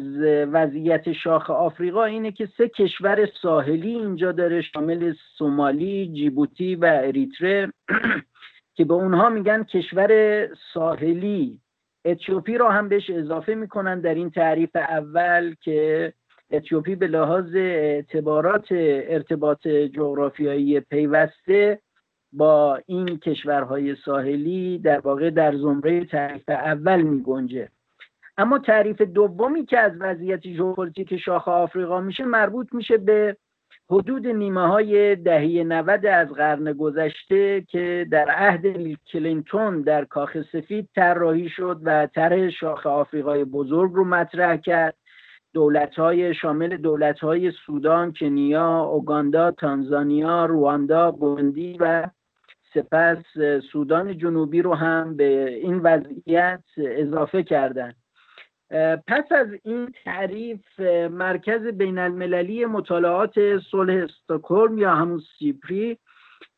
وضعیت 0.52 1.12
شاخ 1.12 1.50
آفریقا 1.50 2.04
اینه 2.04 2.32
که 2.32 2.48
سه 2.58 2.68
کشور 2.68 3.28
ساحلی 3.42 3.94
اینجا 3.94 4.32
داره 4.32 4.62
شامل 4.62 5.14
سومالی، 5.38 6.12
جیبوتی 6.14 6.74
و 6.76 7.00
اریتره 7.04 7.72
که 8.76 8.84
به 8.84 8.94
اونها 8.94 9.28
میگن 9.28 9.64
کشور 9.64 10.48
ساحلی. 10.74 11.60
اتیوپی 12.04 12.58
را 12.58 12.70
هم 12.70 12.88
بهش 12.88 13.10
اضافه 13.10 13.54
می‌کنن 13.54 14.00
در 14.00 14.14
این 14.14 14.30
تعریف 14.30 14.76
اول 14.76 15.54
که 15.60 16.12
اتیوپی 16.50 16.94
به 16.94 17.06
لحاظ 17.06 17.54
اعتبارات 17.54 18.66
ارتباط 18.70 19.68
جغرافیایی 19.68 20.80
پیوسته 20.80 21.78
با 22.32 22.80
این 22.86 23.18
کشورهای 23.18 23.96
ساحلی 24.04 24.78
در 24.78 25.00
واقع 25.00 25.30
در 25.30 25.56
زمره 25.56 26.04
تعریف 26.04 26.48
اول 26.48 27.02
می 27.02 27.22
گنجه 27.22 27.68
اما 28.36 28.58
تعریف 28.58 29.00
دومی 29.00 29.66
که 29.66 29.78
از 29.78 29.92
وضعیت 30.00 30.48
ژئوپلیتیک 30.48 31.16
شاخ 31.16 31.48
آفریقا 31.48 32.00
میشه 32.00 32.24
مربوط 32.24 32.72
میشه 32.72 32.96
به 32.96 33.36
حدود 33.90 34.26
نیمه 34.26 34.68
های 34.68 35.16
دهه 35.16 35.64
90 35.64 36.06
از 36.06 36.28
قرن 36.28 36.72
گذشته 36.72 37.60
که 37.60 38.06
در 38.10 38.30
عهد 38.30 38.66
بیل 38.66 38.96
کلینتون 39.12 39.82
در 39.82 40.04
کاخ 40.04 40.36
سفید 40.52 40.88
طراحی 40.94 41.48
شد 41.48 41.80
و 41.84 42.06
طرح 42.06 42.50
شاخ 42.50 42.86
آفریقای 42.86 43.44
بزرگ 43.44 43.92
رو 43.92 44.04
مطرح 44.04 44.56
کرد 44.56 44.94
دولت 45.52 45.94
های 45.94 46.34
شامل 46.34 46.76
دولت 46.76 47.18
های 47.18 47.52
سودان، 47.66 48.12
کنیا، 48.12 48.80
اوگاندا، 48.80 49.50
تانزانیا، 49.50 50.44
رواندا، 50.44 51.10
بوروندی 51.10 51.76
و 51.80 52.06
سپس 52.74 53.22
سودان 53.72 54.18
جنوبی 54.18 54.62
رو 54.62 54.74
هم 54.74 55.16
به 55.16 55.48
این 55.48 55.78
وضعیت 55.78 56.62
اضافه 56.76 57.42
کردند. 57.42 58.03
پس 59.06 59.32
از 59.32 59.46
این 59.64 59.92
تعریف 60.04 60.80
مرکز 61.10 61.66
بین 61.66 61.98
المللی 61.98 62.66
مطالعات 62.66 63.58
صلح 63.70 64.04
استکهلم 64.04 64.78
یا 64.78 64.94
همون 64.94 65.22
سیپری 65.38 65.98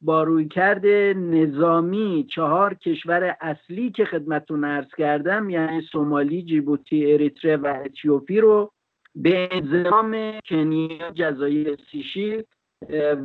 با 0.00 0.22
رویکرد 0.22 0.86
نظامی 1.16 2.26
چهار 2.30 2.74
کشور 2.74 3.36
اصلی 3.40 3.90
که 3.90 4.04
خدمتتون 4.04 4.64
ارز 4.64 4.88
کردم 4.98 5.50
یعنی 5.50 5.82
سومالی، 5.92 6.42
جیبوتی، 6.42 7.12
اریتره 7.12 7.56
و 7.56 7.82
اتیوپی 7.84 8.40
رو 8.40 8.72
به 9.14 9.48
انضمام 9.50 10.32
کنیا، 10.48 11.10
جزایر 11.14 11.76
سیشیل 11.90 12.42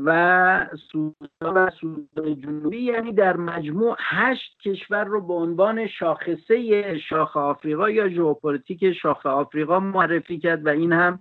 و 0.06 0.68
سودان 0.92 1.18
و 1.42 1.70
سودان 1.70 2.42
جنوبی 2.42 2.82
یعنی 2.82 3.14
در 3.14 3.38
مجموع 3.38 3.96
هشت 4.00 4.58
کشور 4.62 5.04
رو 5.04 5.22
به 5.22 5.34
عنوان 5.34 5.88
شاخصه 5.88 6.98
شاخ 6.98 7.38
آفریقا 7.38 7.90
یا 7.90 8.10
ژئوپلیتیک 8.10 8.94
شاخ 8.94 9.26
آفریقا 9.26 9.80
معرفی 9.80 10.40
کرد 10.40 10.66
و 10.66 10.70
این 10.70 10.94
هم 10.94 11.20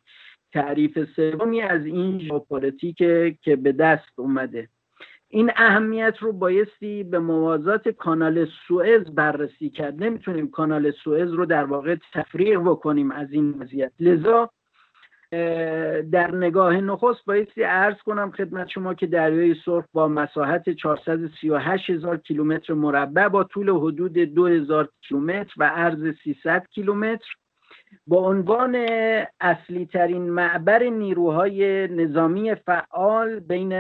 تعریف 0.53 0.99
سومی 1.17 1.63
از 1.63 1.87
این 1.87 2.19
ژئوپلیتیک 2.19 2.97
که 3.43 3.57
به 3.57 3.73
دست 3.73 4.19
اومده. 4.19 4.69
این 5.29 5.51
اهمیت 5.57 6.15
رو 6.19 6.33
بایستی 6.33 7.05
به 7.05 7.19
موازات 7.19 7.89
کانال 7.89 8.47
سوئز 8.69 9.05
بررسی 9.15 9.71
کرد. 9.71 10.03
نمی‌تونیم 10.03 10.51
کانال 10.51 10.91
سوئز 10.91 11.33
رو 11.33 11.47
در 11.47 11.65
واقع 11.65 11.97
تفریق 12.13 12.61
بکنیم 12.61 13.11
از 13.11 13.33
این 13.33 13.51
وضعیت. 13.51 13.93
لذا 14.01 14.51
در 16.13 16.35
نگاه 16.35 16.77
نخست 16.77 17.25
بایستی 17.27 17.65
ارز 17.65 17.97
کنم 17.97 18.31
خدمت 18.31 18.69
شما 18.69 18.95
که 18.95 19.07
دریای 19.07 19.55
سرخ 19.65 19.85
با 19.93 20.09
مساحت 20.09 20.71
438 20.71 21.91
هزار 21.91 22.17
کیلومتر 22.17 22.73
مربع 22.75 23.29
با 23.29 23.45
طول 23.45 23.71
حدود 23.71 24.13
2000 24.13 24.89
کیلومتر 25.09 25.53
و 25.57 25.65
عرض 25.65 26.15
300 26.25 26.67
کیلومتر. 26.71 27.35
با 28.07 28.17
عنوان 28.17 28.87
اصلی 29.41 29.87
ترین 29.87 30.31
معبر 30.31 30.83
نیروهای 30.83 31.89
نظامی 31.89 32.55
فعال 32.55 33.41
بین 33.41 33.73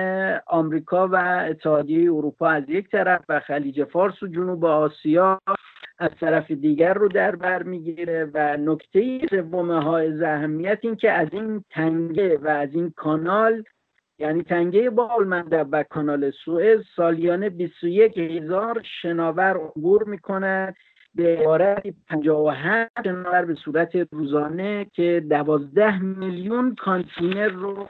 آمریکا 0.46 1.08
و 1.08 1.16
اتحادیه 1.50 2.12
اروپا 2.12 2.48
از 2.48 2.64
یک 2.68 2.90
طرف 2.90 3.24
و 3.28 3.40
خلیج 3.40 3.84
فارس 3.84 4.22
و 4.22 4.26
جنوب 4.26 4.64
آسیا 4.64 5.40
از 6.00 6.10
طرف 6.20 6.50
دیگر 6.50 6.94
رو 6.94 7.08
در 7.08 7.36
بر 7.36 7.62
می‌گیره 7.62 8.30
و 8.34 8.56
نکته 8.56 9.20
سوم 9.30 9.70
های 9.70 10.24
اهمیت 10.24 10.78
این 10.82 10.96
که 10.96 11.12
از 11.12 11.28
این 11.32 11.64
تنگه 11.70 12.38
و 12.38 12.48
از 12.48 12.68
این 12.74 12.90
کانال 12.96 13.64
یعنی 14.18 14.42
تنگه 14.42 14.90
بالمندب 14.90 15.68
و 15.72 15.82
کانال 15.82 16.30
سوئز 16.44 16.80
سالیانه 16.96 17.48
21 17.48 18.18
هزار 18.18 18.82
شناور 19.02 19.56
عبور 19.56 20.04
می‌کنند 20.04 20.74
به 21.14 21.36
عبارت 21.36 21.82
57 22.08 22.90
شناور 23.04 23.44
به 23.44 23.54
صورت 23.54 23.96
روزانه 24.12 24.86
که 24.92 25.24
12 25.30 25.98
میلیون 25.98 26.74
کانتینر 26.74 27.48
رو 27.48 27.88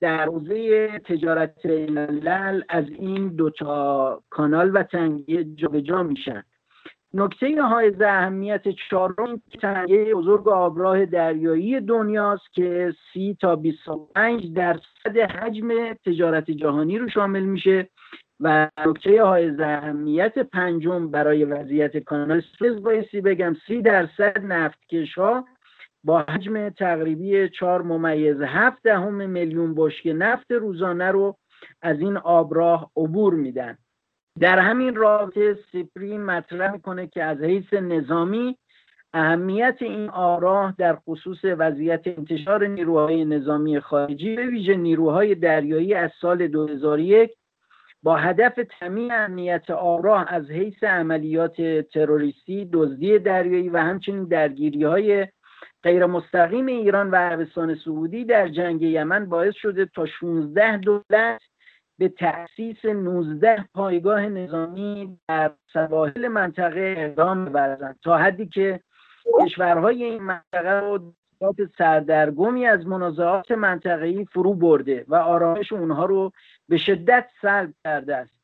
در 0.00 0.24
حوزه 0.24 0.88
تجارت 0.98 1.66
بین 1.66 2.28
از 2.68 2.84
این 2.88 3.28
دوتا 3.28 4.22
کانال 4.30 4.70
و 4.74 4.82
تنگه 4.82 5.44
جابجا 5.44 6.02
میشن. 6.02 6.42
نکته 7.18 7.62
های 7.62 8.04
اهمیت 8.04 8.68
چهارم 8.68 9.42
تنگه 9.62 10.14
بزرگ 10.14 10.48
آبراه 10.48 11.06
دریایی 11.06 11.80
دنیاست 11.80 12.52
که 12.52 12.94
سی 13.12 13.36
تا 13.40 13.56
25 13.56 14.54
درصد 14.54 15.16
حجم 15.16 15.92
تجارت 15.92 16.50
جهانی 16.50 16.98
رو 16.98 17.08
شامل 17.08 17.42
میشه 17.42 17.88
و 18.40 18.70
نکته 18.86 19.24
های 19.24 19.62
اهمیت 19.62 20.38
پنجم 20.38 21.10
برای 21.10 21.44
وضعیت 21.44 21.96
کانال 21.96 22.42
سوئز 22.58 22.82
بایستی 22.82 23.20
بگم 23.20 23.56
سی 23.66 23.82
درصد 23.82 24.38
نفتکش 24.44 25.18
ها 25.18 25.44
با 26.04 26.18
حجم 26.18 26.68
تقریبی 26.68 27.48
چهار 27.48 27.82
ممیز 27.82 28.40
هفت 28.40 28.82
دهم 28.82 29.14
میلیون 29.30 29.74
بشکه 29.74 30.12
نفت 30.12 30.50
روزانه 30.50 31.10
رو 31.10 31.36
از 31.82 32.00
این 32.00 32.16
آبراه 32.16 32.90
عبور 32.96 33.34
میدن. 33.34 33.78
در 34.40 34.58
همین 34.58 34.94
رابطه 34.94 35.58
سپری 35.72 36.18
مطرح 36.18 36.72
می‌کنه 36.72 37.06
که 37.06 37.24
از 37.24 37.42
حیث 37.42 37.72
نظامی 37.72 38.56
اهمیت 39.12 39.76
این 39.80 40.08
آراه 40.08 40.74
در 40.78 40.96
خصوص 40.96 41.38
وضعیت 41.44 42.06
انتشار 42.06 42.66
نیروهای 42.66 43.24
نظامی 43.24 43.80
خارجی 43.80 44.36
به 44.36 44.46
ویژه 44.46 44.76
نیروهای 44.76 45.34
دریایی 45.34 45.94
از 45.94 46.10
سال 46.20 46.48
2001 46.48 47.30
با 48.02 48.16
هدف 48.16 48.58
تامین 48.80 49.12
امنیت 49.12 49.70
آراه 49.70 50.24
از 50.28 50.50
حیث 50.50 50.84
عملیات 50.84 51.62
تروریستی، 51.80 52.68
دزدی 52.72 53.18
دریایی 53.18 53.68
و 53.68 53.78
همچنین 53.78 54.24
درگیری 54.24 54.84
های 54.84 55.26
غیر 55.82 56.06
مستقیم 56.06 56.66
ایران 56.66 57.10
و 57.10 57.16
عربستان 57.16 57.74
سعودی 57.84 58.24
در 58.24 58.48
جنگ 58.48 58.82
یمن 58.82 59.26
باعث 59.26 59.54
شده 59.54 59.86
تا 59.86 60.06
16 60.06 60.76
دولت 60.76 61.40
به 61.98 62.08
تأسیس 62.08 62.84
19 62.84 63.64
پایگاه 63.74 64.28
نظامی 64.28 65.18
در 65.28 65.52
سواحل 65.72 66.28
منطقه 66.28 66.94
اقدام 66.98 67.44
ببرزند 67.44 67.98
تا 68.02 68.16
حدی 68.16 68.46
که 68.46 68.80
کشورهای 69.40 70.04
این 70.04 70.22
منطقه 70.22 70.80
رو 70.80 71.14
سردرگمی 71.78 72.66
از 72.66 72.86
منازعات 72.86 73.50
منطقه‌ای 73.50 74.24
فرو 74.24 74.54
برده 74.54 75.04
و 75.08 75.14
آرامش 75.14 75.72
اونها 75.72 76.04
رو 76.04 76.32
به 76.68 76.76
شدت 76.76 77.28
سلب 77.42 77.72
کرده 77.84 78.16
است. 78.16 78.36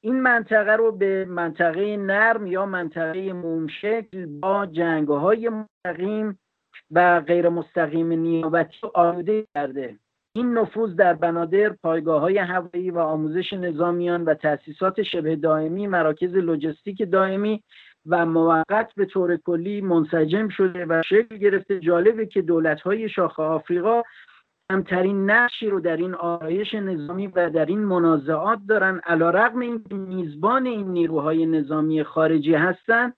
این 0.00 0.20
منطقه 0.20 0.72
رو 0.72 0.92
به 0.92 1.24
منطقه 1.24 1.96
نرم 1.96 2.46
یا 2.46 2.66
منطقه 2.66 3.32
مومشکل 3.32 4.26
با 4.26 4.66
جنگهای 4.66 5.48
مستقیم 5.48 6.38
و 6.90 7.20
غیر 7.20 7.48
مستقیم 7.48 8.12
نیابتی 8.12 8.76
آلوده 8.94 9.46
کرده. 9.54 9.98
این 10.38 10.58
نفوذ 10.58 10.94
در 10.94 11.14
بنادر 11.14 11.68
پایگاه 11.68 12.20
های 12.20 12.38
هوایی 12.38 12.90
و 12.90 12.98
آموزش 12.98 13.52
نظامیان 13.52 14.24
و 14.24 14.34
تأسیسات 14.34 15.02
شبه 15.02 15.36
دائمی 15.36 15.86
مراکز 15.86 16.34
لوجستیک 16.34 17.10
دائمی 17.10 17.62
و 18.06 18.26
موقت 18.26 18.94
به 18.96 19.04
طور 19.04 19.36
کلی 19.36 19.80
منسجم 19.80 20.48
شده 20.48 20.86
و 20.88 21.02
شکل 21.08 21.36
گرفته. 21.36 21.80
جالبه 21.80 22.26
که 22.26 22.42
دولت 22.42 22.80
های 22.80 23.08
شاخه 23.08 23.42
آفریقا 23.42 24.02
کمترین 24.70 25.30
نقشی 25.30 25.70
رو 25.70 25.80
در 25.80 25.96
این 25.96 26.14
آرایش 26.14 26.74
نظامی 26.74 27.26
و 27.26 27.50
در 27.50 27.66
این 27.66 27.78
منازعات 27.78 28.58
دارن. 28.68 29.00
علا 29.06 29.30
رقم 29.30 29.60
این 29.60 29.84
میزبان 29.90 30.66
این 30.66 30.88
نیروهای 30.88 31.46
نظامی 31.46 32.04
خارجی 32.04 32.54
هستند 32.54 33.14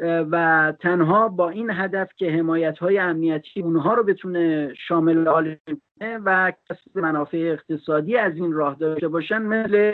و 0.00 0.72
تنها 0.80 1.28
با 1.28 1.50
این 1.50 1.70
هدف 1.70 2.10
که 2.16 2.30
حمایت 2.30 2.78
های 2.78 2.98
امنیتی 2.98 3.60
اونها 3.60 3.94
رو 3.94 4.02
بتونه 4.02 4.74
شامل 4.88 5.28
حال 5.28 5.56
و 6.00 6.52
کسب 6.70 6.98
منافع 6.98 7.36
اقتصادی 7.36 8.16
از 8.16 8.36
این 8.36 8.52
راه 8.52 8.74
داشته 8.74 9.08
باشن 9.08 9.42
مثل 9.42 9.92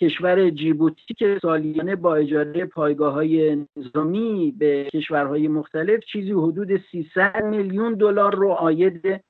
کشور 0.00 0.50
جیبوتی 0.50 1.14
که 1.14 1.38
سالیانه 1.42 1.96
با 1.96 2.14
اجاره 2.14 2.64
پایگاه 2.64 3.12
های 3.12 3.66
نظامی 3.76 4.54
به 4.58 4.88
کشورهای 4.92 5.48
مختلف 5.48 6.00
چیزی 6.12 6.32
حدود 6.32 6.80
300 6.92 7.44
میلیون 7.44 7.94
دلار 7.94 8.34
رو 8.34 8.48
آید 8.48 9.24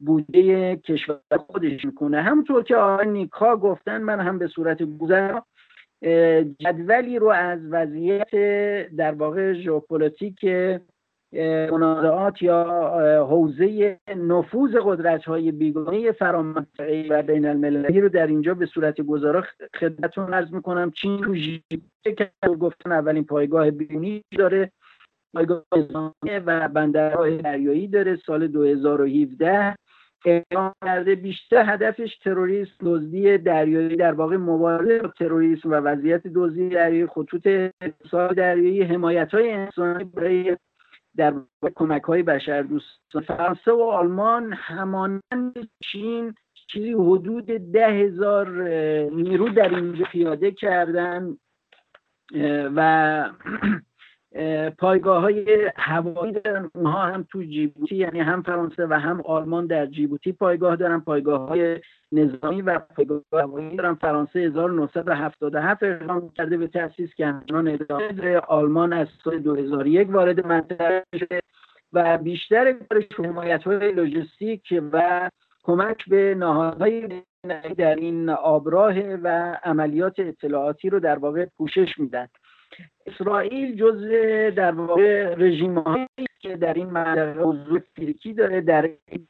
بوده 0.00 0.76
کشور 0.76 1.18
خودش 1.38 1.84
می‌کنه. 1.84 2.22
همونطور 2.22 2.62
که 2.62 2.76
آقای 2.76 3.06
نیکا 3.06 3.56
گفتن 3.56 4.02
من 4.02 4.20
هم 4.20 4.38
به 4.38 4.46
صورت 4.46 4.82
گذر 4.82 5.40
جدولی 6.58 7.18
رو 7.18 7.28
از 7.28 7.60
وضعیت 7.70 8.30
در 8.96 9.12
واقع 9.12 9.52
ژئوپلیتیک 9.52 10.44
منازعات 11.72 12.42
یا 12.42 12.64
حوزه 13.30 13.98
نفوذ 14.16 14.76
قدرت 14.84 15.24
های 15.24 15.52
بیگانه 15.52 16.12
فرامنطقه 16.12 17.06
و 17.10 17.22
بین 17.22 17.46
المللی 17.46 18.00
رو 18.00 18.08
در 18.08 18.26
اینجا 18.26 18.54
به 18.54 18.66
صورت 18.66 19.00
گزارا 19.00 19.44
خدمتتون 19.80 20.34
عرض 20.34 20.52
می‌کنم. 20.52 20.90
چین 20.90 21.22
رو 21.22 21.34
که 22.16 22.30
گفتن 22.60 22.92
اولین 22.92 23.24
پایگاه 23.24 23.70
بیرونی 23.70 24.22
داره. 24.38 24.72
پایگاه 25.34 25.64
و 26.46 26.68
بندرهای 26.68 27.36
دریایی 27.36 27.88
داره. 27.88 28.16
سال 28.26 28.46
2017 28.46 29.76
کرده 30.24 31.14
بیشتر 31.14 31.74
هدفش 31.74 32.16
تروریسم 32.16 32.74
دزدی 32.80 33.38
دریایی 33.38 33.96
در 33.96 34.12
واقع 34.12 34.36
مبارزه 34.36 34.98
با 34.98 35.08
تروریسم 35.08 35.70
و 35.70 35.74
وضعیت 35.74 36.26
دزدی 36.26 36.68
دریایی 36.68 37.06
خطوط 37.06 37.46
اتصال 37.80 38.34
دریایی 38.34 38.82
حمایت 38.82 39.34
های 39.34 39.52
انسانی 39.52 40.04
برای 40.04 40.56
در 41.16 41.34
کمک 41.74 42.02
های 42.02 42.22
بشر 42.22 42.62
دوستان 42.62 43.22
فرانسه 43.22 43.72
و 43.72 43.82
آلمان 43.82 44.52
همانند 44.52 45.68
چین 45.92 46.34
چیزی 46.66 46.92
حدود 46.92 47.46
ده 47.46 47.88
هزار 47.88 48.62
نیرو 49.10 49.48
در 49.48 49.74
اینجا 49.74 50.04
پیاده 50.04 50.50
کردن 50.50 51.36
و 52.76 53.30
پایگاه 54.78 55.20
های 55.22 55.70
هوایی 55.76 56.32
دارن. 56.32 56.70
اونها 56.74 57.02
هم 57.02 57.26
تو 57.28 57.42
جیبوتی 57.42 57.96
یعنی 57.96 58.20
هم 58.20 58.42
فرانسه 58.42 58.86
و 58.86 58.94
هم 58.94 59.20
آلمان 59.20 59.66
در 59.66 59.86
جیبوتی 59.86 60.32
پایگاه 60.32 60.76
دارن. 60.76 61.00
پایگاه 61.00 61.48
های 61.48 61.80
نظامی 62.12 62.62
و 62.62 62.78
پایگاه 62.78 63.22
هوایی 63.32 63.76
دارن. 63.76 63.94
فرانسه 63.94 64.38
1977 64.38 65.82
اقدام 65.82 66.30
کرده 66.30 66.56
به 66.56 66.66
تاسیس 66.66 67.14
که 67.14 67.26
همچنان 67.26 67.68
ادامه 67.68 68.36
آلمان 68.36 68.92
از 68.92 69.08
سال 69.24 69.38
2001 69.38 70.10
وارد 70.10 70.46
منطقه 70.46 71.04
شده 71.18 71.40
و 71.92 72.18
بیشتر 72.18 72.72
کارش 72.72 73.04
حمایت 73.18 73.62
های 73.62 73.92
لوجستیک 73.92 74.82
و 74.92 75.30
کمک 75.62 76.08
به 76.08 76.34
نهادهای 76.38 77.22
در 77.76 77.94
این 77.94 78.30
آبراه 78.30 78.94
و 78.98 79.56
عملیات 79.64 80.14
اطلاعاتی 80.18 80.90
رو 80.90 81.00
در 81.00 81.18
واقع 81.18 81.46
پوشش 81.58 81.98
میدن. 81.98 82.26
اسرائیل 83.06 83.76
جز 83.76 84.04
در 84.54 84.72
واقع 84.72 85.34
رژیم 85.34 85.84
که 86.40 86.56
در 86.56 86.74
این 86.74 86.90
منطقه 86.90 87.40
حضور 87.40 87.82
فیزیکی 87.94 88.32
داره 88.32 88.60
در 88.60 88.90
این 89.08 89.28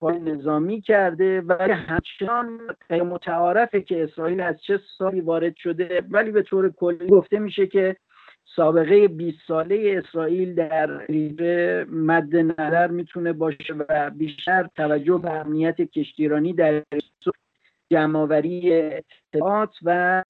به 0.00 0.18
نظامی 0.18 0.80
کرده 0.80 1.40
ولی 1.40 1.72
همچنان 1.72 2.60
متعارفه 2.90 3.80
که 3.80 4.04
اسرائیل 4.04 4.40
از 4.40 4.62
چه 4.62 4.80
سالی 4.98 5.20
وارد 5.20 5.56
شده 5.56 6.02
ولی 6.10 6.30
به 6.30 6.42
طور 6.42 6.72
کلی 6.72 7.06
گفته 7.06 7.38
میشه 7.38 7.66
که 7.66 7.96
سابقه 8.56 9.08
20 9.08 9.38
ساله 9.46 10.02
اسرائیل 10.04 10.54
در 10.54 11.04
ایره 11.08 11.86
مد 11.90 12.36
نظر 12.36 12.86
می‌تونه 12.86 13.32
باشه 13.32 13.74
و 13.88 14.10
بیشتر 14.10 14.68
توجه 14.76 15.18
به 15.18 15.30
امنیت 15.30 15.80
کشتیرانی 15.80 16.52
در 16.52 16.82
جمعآوری 17.90 18.72
اطلاعات 19.34 19.70
و 19.82 20.22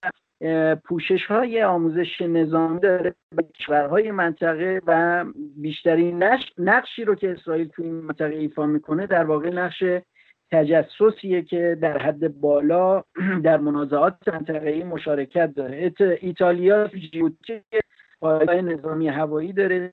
پوشش 0.85 1.27
های 1.27 1.63
آموزش 1.63 2.21
نظامی 2.21 2.81
داره 2.81 3.15
به 3.37 3.43
کشورهای 3.43 4.11
منطقه 4.11 4.81
و 4.87 5.25
بیشترین 5.57 6.25
نقشی 6.59 7.05
رو 7.05 7.15
که 7.15 7.31
اسرائیل 7.31 7.69
توی 7.69 7.85
این 7.85 7.95
منطقه 7.95 8.35
ایفا 8.35 8.67
می‌کنه 8.67 9.07
در 9.07 9.25
واقع 9.25 9.51
نقش 9.51 9.85
تجسسیه 10.53 11.43
که 11.43 11.79
در 11.81 11.99
حد 11.99 12.41
بالا 12.41 13.03
در 13.45 13.57
منازعات 13.57 14.29
منطقه‌ای 14.29 14.85
مشارکت 14.85 15.55
داره. 15.55 15.93
ایتالیا 16.21 16.89
جیبوتی 16.89 17.61
پایگاه 18.25 18.61
نظامی 18.61 19.09
هوایی 19.09 19.53
داره. 19.53 19.93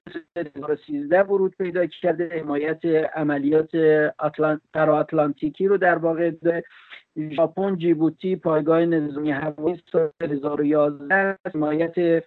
2013 0.55 1.23
ورود 1.23 1.55
پیدا 1.57 1.85
کرده. 1.85 2.29
حمایت 2.39 2.85
عملیات 3.15 3.75
اتلانت، 4.23 4.61
اتلانتیکی 4.75 5.67
رو 5.67 5.77
در 5.77 5.97
واقع 5.97 6.31
داره 6.31 6.63
ژاپن 7.35 7.75
جیبوتی 7.75 8.35
پایگاه 8.35 8.85
نظامی 8.85 9.31
هوایی 9.31 9.81
سال 9.91 10.09
2011 10.19 11.37
حمایت 11.53 12.23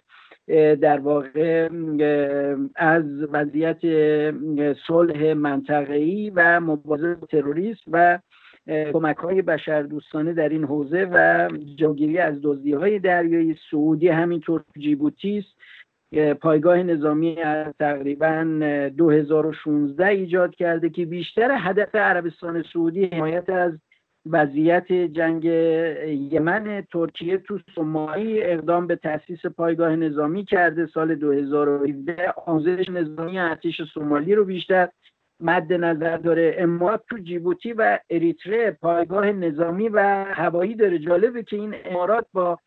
در 0.81 0.99
واقع 0.99 1.69
از 2.75 3.05
وضعیت 3.31 3.81
صلح 4.87 5.33
منطقه‌ای 5.33 6.31
و 6.35 6.59
مبارزه 6.59 7.15
با 7.15 7.27
تروریسم 7.27 7.91
و 7.91 8.19
کمک 8.67 9.17
های 9.17 9.41
بشردوستانه 9.41 10.33
در 10.33 10.49
این 10.49 10.63
حوزه 10.63 11.09
و 11.13 11.49
جلوگیری 11.75 12.17
از 12.17 12.35
دزدی 12.43 12.73
های 12.73 12.99
دریایی 12.99 13.55
سعودی 13.71 14.07
همینطور 14.07 14.63
جیبوتی 14.77 15.37
است. 15.37 15.64
پایگاه 16.41 16.83
نظامی 16.83 17.41
از 17.41 17.73
تقریبا 17.79 18.43
2016 18.97 20.07
ایجاد 20.07 20.55
کرده 20.55 20.89
که 20.89 21.05
بیشتر 21.05 21.57
هدف 21.59 21.95
عربستان 21.95 22.63
سعودی 22.73 23.05
حمایت 23.05 23.49
از 23.49 23.71
وضعیت 24.25 24.91
جنگ 24.91 25.45
یمن 26.33 26.83
ترکیه 26.91 27.37
تو 27.37 27.59
سومالی 27.75 28.43
اقدام 28.43 28.87
به 28.87 28.95
تاسیس 28.95 29.45
پایگاه 29.45 29.95
نظامی 29.95 30.45
کرده. 30.45 30.85
سال 30.85 31.15
2017 31.15 32.33
آموزش 32.45 32.89
نظامی 32.89 33.39
ارتش 33.39 33.81
سومالی 33.93 34.35
رو 34.35 34.45
بیشتر 34.45 34.89
مد 35.39 35.73
نظر 35.73 36.17
داره. 36.17 36.55
اما 36.57 36.97
تو 36.97 37.17
جیبوتی 37.17 37.73
و 37.73 37.99
اریتره 38.09 38.71
پایگاه 38.71 39.31
نظامی 39.31 39.89
و 39.89 40.25
هوایی 40.27 40.75
داره. 40.75 40.99
جالبه 40.99 41.43
که 41.43 41.55
این 41.55 41.75
امارات 41.85 42.25
با 42.33 42.59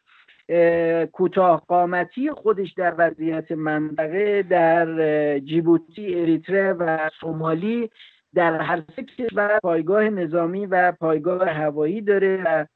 کوتاه 1.13 1.63
قامتی 1.69 2.31
خودش 2.31 2.73
در 2.73 2.95
وضعیت 2.99 3.53
منطقه 3.53 4.43
در 4.43 5.39
جیبوتی 5.39 6.21
اریتره 6.21 6.73
و 6.73 7.11
سومالی 7.21 7.91
در 8.35 8.61
هر 8.61 8.83
سه 8.97 9.03
کشور 9.03 9.59
پایگاه 9.63 10.05
نظامی 10.05 10.67
و 10.67 10.93
پایگاه 10.93 11.49
هوایی 11.49 12.01
داره 12.01 12.43
و 12.47 12.67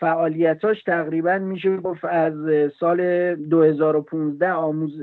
فعالیتاش 0.00 0.82
تقریبا 0.82 1.38
میشه 1.38 1.76
گفت 1.76 2.04
از 2.04 2.34
سال 2.80 3.34
2015 3.34 4.52
آموز 4.52 5.02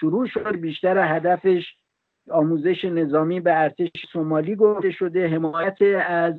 شروع 0.00 0.26
شد. 0.26 0.56
بیشتر 0.56 1.16
هدفش 1.16 1.64
آموزش 2.30 2.84
نظامی 2.84 3.40
به 3.40 3.60
ارتش 3.62 3.90
سومالی 4.12 4.56
گفته 4.56 4.90
شده. 4.90 5.28
حمایت 5.28 5.78
از 6.08 6.34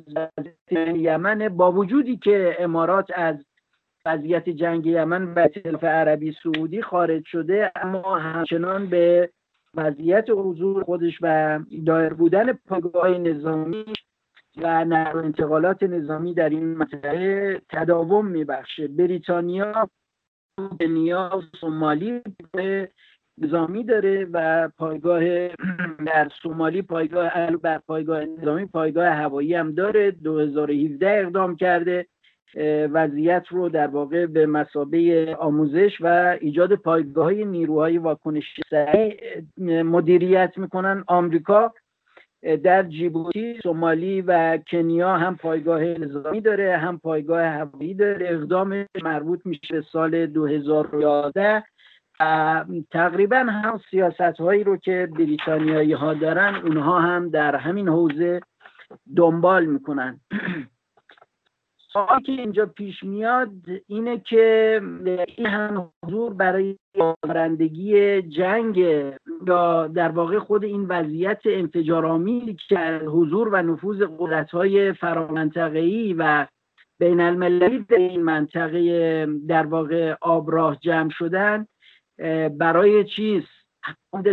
یمن. 0.96 1.48
با 1.48 1.72
وجودی 1.72 2.16
که 2.16 2.56
امارات 2.58 3.10
از 3.14 3.36
وضعیت 4.06 4.48
جنگ 4.48 4.86
یمن 4.86 5.34
و 5.34 5.38
ائتلاف 5.38 5.84
عربی 5.84 6.36
سعودی 6.42 6.82
خارج 6.82 7.24
شده 7.24 7.72
اما 7.76 8.18
همچنان 8.18 8.86
به 8.86 9.30
وضعیت 9.74 10.30
حضور 10.30 10.84
خودش 10.84 11.18
و 11.20 11.58
دایر 11.86 12.12
بودن 12.12 12.52
پایگاه 12.52 13.08
نظامی 13.08 13.84
و 14.56 14.84
نقل 14.84 15.18
انتقالات 15.18 15.82
نظامی 15.82 16.34
در 16.34 16.48
این 16.48 16.64
منطقه 16.64 17.60
تداوم 17.68 18.26
میبخشه. 18.26 18.88
بریتانیا 18.88 19.88
کنیا 20.80 21.30
و 21.38 21.56
سومالی 21.60 22.20
نظامی 23.38 23.84
داره 23.84 24.28
و 24.32 24.68
پایگاه 24.68 25.48
در 26.06 26.30
سومالی 26.42 26.82
پایگاه 26.82 27.56
بر 27.56 27.78
پایگاه 27.78 28.24
نظامی 28.24 28.66
پایگاه 28.66 29.06
هوایی 29.06 29.54
هم 29.54 29.72
داره. 29.72 30.10
2017 30.10 31.20
اقدام 31.20 31.56
کرده. 31.56 32.06
وضعیت 32.92 33.44
رو 33.50 33.68
در 33.68 33.86
واقع 33.86 34.26
به 34.26 34.46
مسابه 34.46 35.36
آموزش 35.40 35.96
و 36.00 36.38
ایجاد 36.40 36.74
پایگاه 36.74 37.24
های 37.24 37.44
نیروهای 37.44 37.98
واکنش 37.98 38.60
سریع 38.70 39.14
مدیریت 39.82 40.52
می‌کنن 40.56 41.04
آمریکا. 41.06 41.72
در 42.62 42.82
جیبوتی، 42.82 43.58
سومالی 43.62 44.20
و 44.20 44.58
کنیا 44.70 45.16
هم 45.16 45.36
پایگاه 45.36 45.84
نظامی 45.84 46.40
داره 46.40 46.76
هم 46.76 46.98
پایگاه 46.98 47.42
هوایی 47.42 47.94
داره. 47.94 48.28
اقدام 48.30 48.86
مربوط 49.02 49.46
میشه 49.46 49.82
سال 49.92 50.26
2011 50.26 51.64
تقریبا 52.90 53.36
هم 53.36 53.80
سیاست 53.90 54.20
هایی 54.40 54.64
رو 54.64 54.76
که 54.76 55.08
بریتانیایی 55.18 55.92
ها 55.92 56.14
دارن 56.14 56.54
اونها 56.54 57.00
هم 57.00 57.28
در 57.28 57.56
همین 57.56 57.88
حوزه 57.88 58.40
دنبال 59.16 59.66
می‌کنن. 59.66 60.20
سوالی 61.92 62.22
که 62.22 62.32
اینجا 62.32 62.66
پیش 62.66 63.02
میاد 63.02 63.50
اینه 63.86 64.18
که 64.18 64.80
این 65.36 65.46
هم 65.46 65.90
حضور 66.04 66.34
برای 66.34 66.76
آورندگی 66.98 68.22
جنگ 68.22 68.76
یا 69.46 69.86
در 69.86 70.08
واقع 70.08 70.38
خود 70.38 70.64
این 70.64 70.86
وضعیت 70.88 71.40
انفجارآمیزی 71.44 72.56
که 72.68 73.00
حضور 73.06 73.48
و 73.48 73.62
نفوذ 73.62 74.02
قدرت‌های 74.18 74.92
فرامنطقه‌ای 74.92 76.14
و 76.18 76.46
بین 76.98 77.20
المللی 77.20 77.78
در 77.78 77.96
این 77.96 78.22
منطقه 78.22 79.26
در 79.48 79.66
واقع 79.66 80.14
آبراه 80.20 80.76
جمع 80.76 81.10
شدن 81.10 81.66
برای 82.58 83.04
چیست؟ 83.04 83.61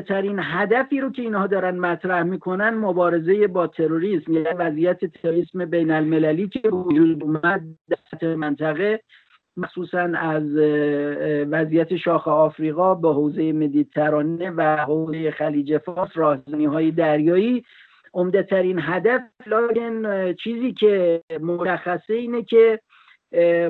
ترین 0.07 0.39
هدفی 0.41 0.99
رو 0.99 1.11
که 1.11 1.21
اینها 1.21 1.47
دارن 1.47 1.79
مطرح 1.79 2.23
می‌کنن 2.23 2.69
مبارزه 2.69 3.47
با 3.47 3.67
تروریسم 3.67 4.33
یعنی 4.33 4.47
وضعیت 4.57 5.05
تروریسم 5.05 5.65
بین 5.65 5.91
المللی 5.91 6.49
که 6.49 6.69
وجود 6.69 7.23
اومد 7.23 7.61
در 8.21 8.35
منطقه 8.35 8.99
مخصوصا 9.57 10.11
از 10.17 10.55
وضعیت 11.51 11.95
شاخ 11.95 12.27
آفریقا 12.27 12.95
به 12.95 13.13
حوزه 13.13 13.51
مدیترانه 13.53 14.51
و 14.51 14.77
حوزه 14.77 15.31
خلیج 15.31 15.77
فارس 15.77 16.11
راهزنی 16.15 16.65
های 16.65 16.91
دریایی. 16.91 17.63
عمده 18.13 18.43
ترین 18.43 18.79
هدف 18.81 19.21
لاگن 19.45 20.33
چیزی 20.33 20.73
که 20.73 21.21
مشخصه 21.41 22.13
اینه 22.13 22.43
که 22.43 22.79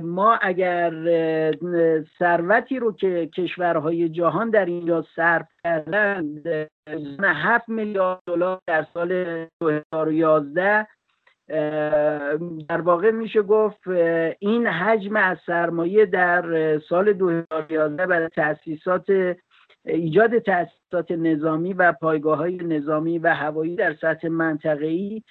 ما 0.02 0.40
اگر 0.42 0.92
ثروتی 2.20 2.80
رو 2.80 2.92
که 2.92 3.30
کشورهای 3.36 4.10
جهان 4.10 4.50
در 4.50 4.66
اینجا 4.66 5.06
صرف 5.16 5.48
کردند 5.64 6.48
7 7.24 7.70
میلیارد 7.70 8.20
دلار 8.28 8.62
در 8.68 8.86
سال 8.94 9.46
2011 9.62 10.88
در 12.70 12.82
واقع 12.82 13.12
میشه 13.12 13.42
گفت 13.42 13.88
این 14.40 14.68
حجم 14.68 15.16
از 15.16 15.38
سرمایه 15.46 16.06
در 16.06 16.80
سال 16.80 17.14
2011 17.14 18.06
برای 18.06 18.30
تاسیسات 18.30 19.36
ایجاد 19.86 20.40
تاسیسات 20.40 21.12
نظامی 21.12 21.74
و 21.74 21.92
پایگاه 21.92 22.38
های 22.38 22.58
نظامی 22.58 23.20
و 23.20 23.34
هوایی 23.34 23.76
در 23.76 23.96
سطح 24.02 24.28
منطقه‌ای 24.28 25.24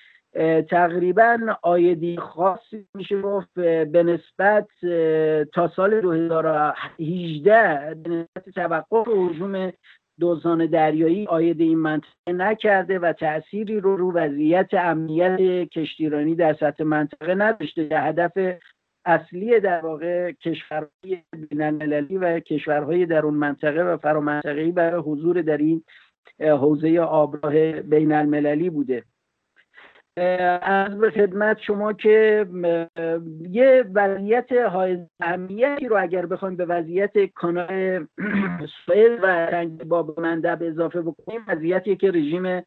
تقریبا 0.71 1.39
آیدی 1.63 2.17
خاصی 2.17 2.87
میشه 2.95 3.21
گفت 3.21 3.55
به 3.85 4.03
نسبت 4.03 4.69
تا 5.55 5.69
سال 5.77 6.01
2018 6.01 7.95
به 7.95 8.11
نسبت 8.11 8.55
توقف 8.55 9.09
هجوم 9.09 9.73
دوزان 10.21 10.67
دریایی 10.67 11.27
آید 11.27 11.61
این 11.61 11.79
منطقه 11.79 12.33
نکرده 12.33 12.99
و 12.99 13.13
تأثیری 13.13 13.81
رو 13.81 13.97
رو 13.97 14.13
وضعیت 14.13 14.69
امنیت 14.73 15.69
کشتیرانی 15.69 16.35
در 16.35 16.55
سطح 16.55 16.85
منطقه 16.85 17.35
نداشته. 17.35 17.89
که 17.89 17.99
هدف 17.99 18.33
اصلی 19.05 19.61
در 19.61 19.81
واقع 19.81 20.33
کشورهای 20.33 21.23
بینالمللی 21.51 22.19
و 22.19 22.41
کشورهای 22.41 23.07
در 23.07 23.27
اون 23.27 23.35
منطقه 23.35 23.83
و 23.83 23.97
فرامنطقه‌ای 23.97 24.73
برای 24.73 25.01
حضور 25.01 25.43
در 25.43 25.57
این 25.57 25.85
حوزه 26.41 27.01
آبراه 27.01 27.73
بین 27.73 28.13
المللی 28.13 28.71
بوده. 28.71 29.05
از 30.63 30.99
به 30.99 31.11
خدمت 31.11 31.59
شما 31.61 31.93
که 31.93 32.47
یه 33.51 33.85
وضعیت 33.95 34.53
های 34.53 34.99
اهمیتی 35.21 35.89
رو 35.89 36.03
اگر 36.03 36.27
بخوایم 36.27 36.57
به 36.57 36.65
وضعیت 36.65 37.25
کانال 37.35 38.07
سوئد 38.87 39.23
و 39.23 39.27
رنگ 39.27 39.85
باب 39.85 40.21
مندب 40.21 40.59
اضافه 40.63 41.03
بکنیم 41.03 41.41
وضعیتی 41.49 41.97
که 41.97 42.11
رژیم 42.11 42.63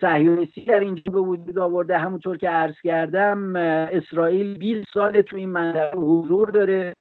صهیونیستی 0.00 0.64
در 0.64 0.80
اینجا 0.80 1.12
به 1.12 1.20
وجود 1.20 1.58
آورده. 1.58 1.98
همونطور 1.98 2.36
که 2.36 2.48
عرض 2.48 2.74
کردم 2.84 3.56
اسرائیل 3.56 4.58
20 4.58 4.88
سال 4.94 5.22
تو 5.22 5.36
این 5.36 5.48
منطقه 5.48 5.98
حضور 5.98 6.50
داره. 6.50 6.94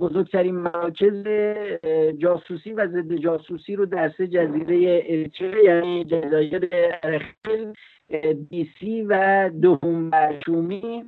بزرگترین 0.00 0.54
مراکز 0.54 1.26
جاسوسی 2.18 2.72
و 2.72 2.86
ضد 2.86 3.14
جاسوسی 3.14 3.76
رو 3.76 3.86
در 3.86 4.12
سه 4.18 4.26
جزیره 4.26 5.02
اریتره 5.06 5.64
یعنی 5.64 6.04
جزایر 6.04 6.68
ارخیل 7.02 7.72
دیسی 8.50 9.02
و 9.02 9.50
دوم 9.62 10.10
شومی 10.46 11.04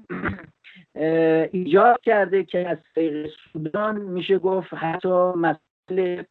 ایجاد 1.52 2.00
کرده 2.00 2.44
که 2.44 2.68
از 2.68 2.78
طریق 2.94 3.30
سودان 3.52 4.00
میشه 4.00 4.38
گفت 4.38 4.74
حتی 4.74 5.32
مسئله 5.36 6.26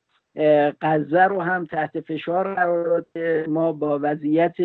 غزه 0.82 1.24
رو 1.24 1.42
هم 1.42 1.66
تحت 1.66 2.00
فشار 2.00 2.54
قرار 2.54 3.06
ما 3.48 3.72
با 3.72 4.00
وضعیت 4.02 4.56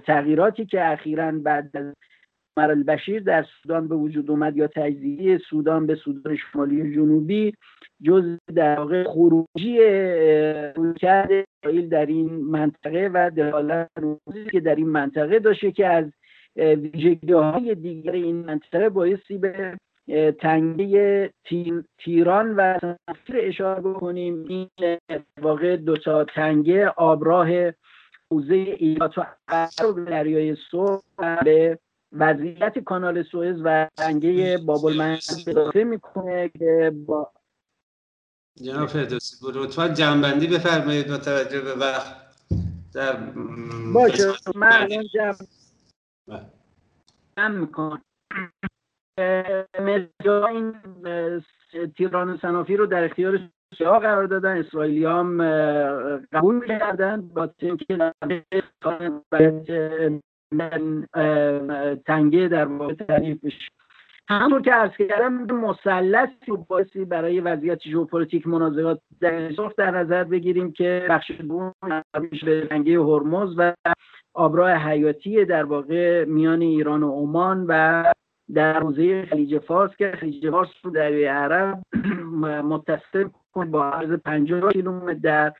تغییراتی 0.00 0.66
که 0.66 0.92
اخیرا 0.92 1.32
بعد 1.32 1.76
از 1.76 1.94
عمر 2.58 2.70
البشیر 2.70 3.22
در 3.22 3.46
سودان 3.62 3.88
به 3.88 3.94
وجود 3.94 4.30
اومد 4.30 4.56
یا 4.56 4.66
تجزیه 4.66 5.38
سودان 5.38 5.86
به 5.86 5.94
سودان 5.94 6.36
شمالی 6.36 6.82
و 6.82 6.94
جنوبی 6.94 7.54
جز 8.02 8.38
در 8.54 8.78
واقع 8.78 9.04
خروجی 9.04 9.78
رویکرد 10.76 11.30
اسرائیل 11.32 11.88
در 11.88 12.06
این 12.06 12.34
منطقه 12.44 13.10
و 13.14 13.30
دخالت 13.30 13.88
که 14.52 14.60
در 14.60 14.74
این 14.74 14.88
منطقه 14.88 15.38
داشته 15.38 15.72
که 15.72 15.86
از 15.86 16.04
ویژگی 16.56 17.32
های 17.32 17.74
دیگر 17.74 18.12
این 18.12 18.36
منطقه 18.36 18.88
بایستی 18.88 19.38
به 19.38 19.76
تنگه 20.40 21.30
تیران 21.98 22.54
و 22.56 22.78
سفیر 22.80 23.36
اشاره 23.38 23.80
بکنیم. 23.80 24.44
این 24.48 24.68
واقع 25.42 25.76
دو 25.76 25.96
تا 25.96 26.24
تنگه 26.24 26.88
آبراه 26.88 27.48
حوزه 28.30 28.54
ایلات 28.54 29.18
و 29.18 29.24
دریای 30.06 30.56
سرخ 30.70 31.00
به 31.44 31.78
وضعیت 32.12 32.78
کانال 32.78 33.22
سوئز 33.22 33.60
و 33.64 33.88
تنگه 33.96 34.58
بابل 34.58 34.88
المندب 34.88 35.48
اضافه 35.48 35.84
می‌کنه 35.84 36.48
که 36.48 36.92
با 37.06 37.32
جناب 38.54 38.88
فردوسی 38.88 39.36
لطفا 39.54 39.88
جنبندی 39.88 40.46
بفرمایید 40.46 41.08
با 41.08 41.18
توجه 41.18 41.60
به 41.60 41.74
وقت. 41.74 42.28
در 42.94 43.16
باشه 43.94 44.24
من 44.54 44.72
الان 44.72 45.04
جمع 45.14 45.36
بله. 46.28 47.48
می‌کنم. 47.48 48.02
این 50.48 50.74
تیران 51.96 52.38
سنافی 52.42 52.76
رو 52.76 52.86
در 52.86 53.04
اختیار 53.04 53.50
سیاه 53.78 53.98
قرار 53.98 54.26
دادن. 54.26 54.56
اسرائیلی 54.56 55.04
هم 55.04 55.38
قبول 56.32 56.66
کردن. 56.68 57.20
با 57.20 57.50
اینکه 57.58 58.12
تنگه 62.06 62.48
در 62.48 62.64
واقع 62.64 62.94
تعریف 62.94 63.38
همونطور 64.28 64.62
که 64.62 64.72
عرض 64.72 64.96
کردم 65.08 65.32
مسلسی 65.32 66.52
باسی 66.68 67.04
برای 67.04 67.40
وضعیت 67.40 67.82
ژئوپلیتیک 67.82 68.46
منازعات 68.46 69.00
در 69.20 69.48
در 69.78 69.90
نظر 69.90 70.24
بگیریم 70.24 70.72
که 70.72 71.06
بخش 71.10 71.30
دوم 71.30 71.74
به 72.44 72.66
تنگه 72.70 73.00
هرمز 73.00 73.54
و 73.56 73.74
آبراه 74.34 74.70
حیاتی 74.70 75.44
در 75.44 75.64
واقع 75.64 76.24
میان 76.24 76.60
ایران 76.60 77.02
و 77.02 77.12
عمان 77.12 77.64
و 77.68 78.04
در 78.54 78.80
حوزه 78.80 79.26
خلیج 79.26 79.58
فارس 79.58 79.90
که 79.96 80.12
خلیج 80.20 80.50
فارس 80.50 80.68
رو 80.82 80.90
دریای 80.90 81.24
عرب 81.24 81.82
متصل 82.72 83.28
با 83.54 83.90
عرض 83.90 84.10
50 84.10 84.72
کیلومتر 84.72 85.14
در 85.14 85.52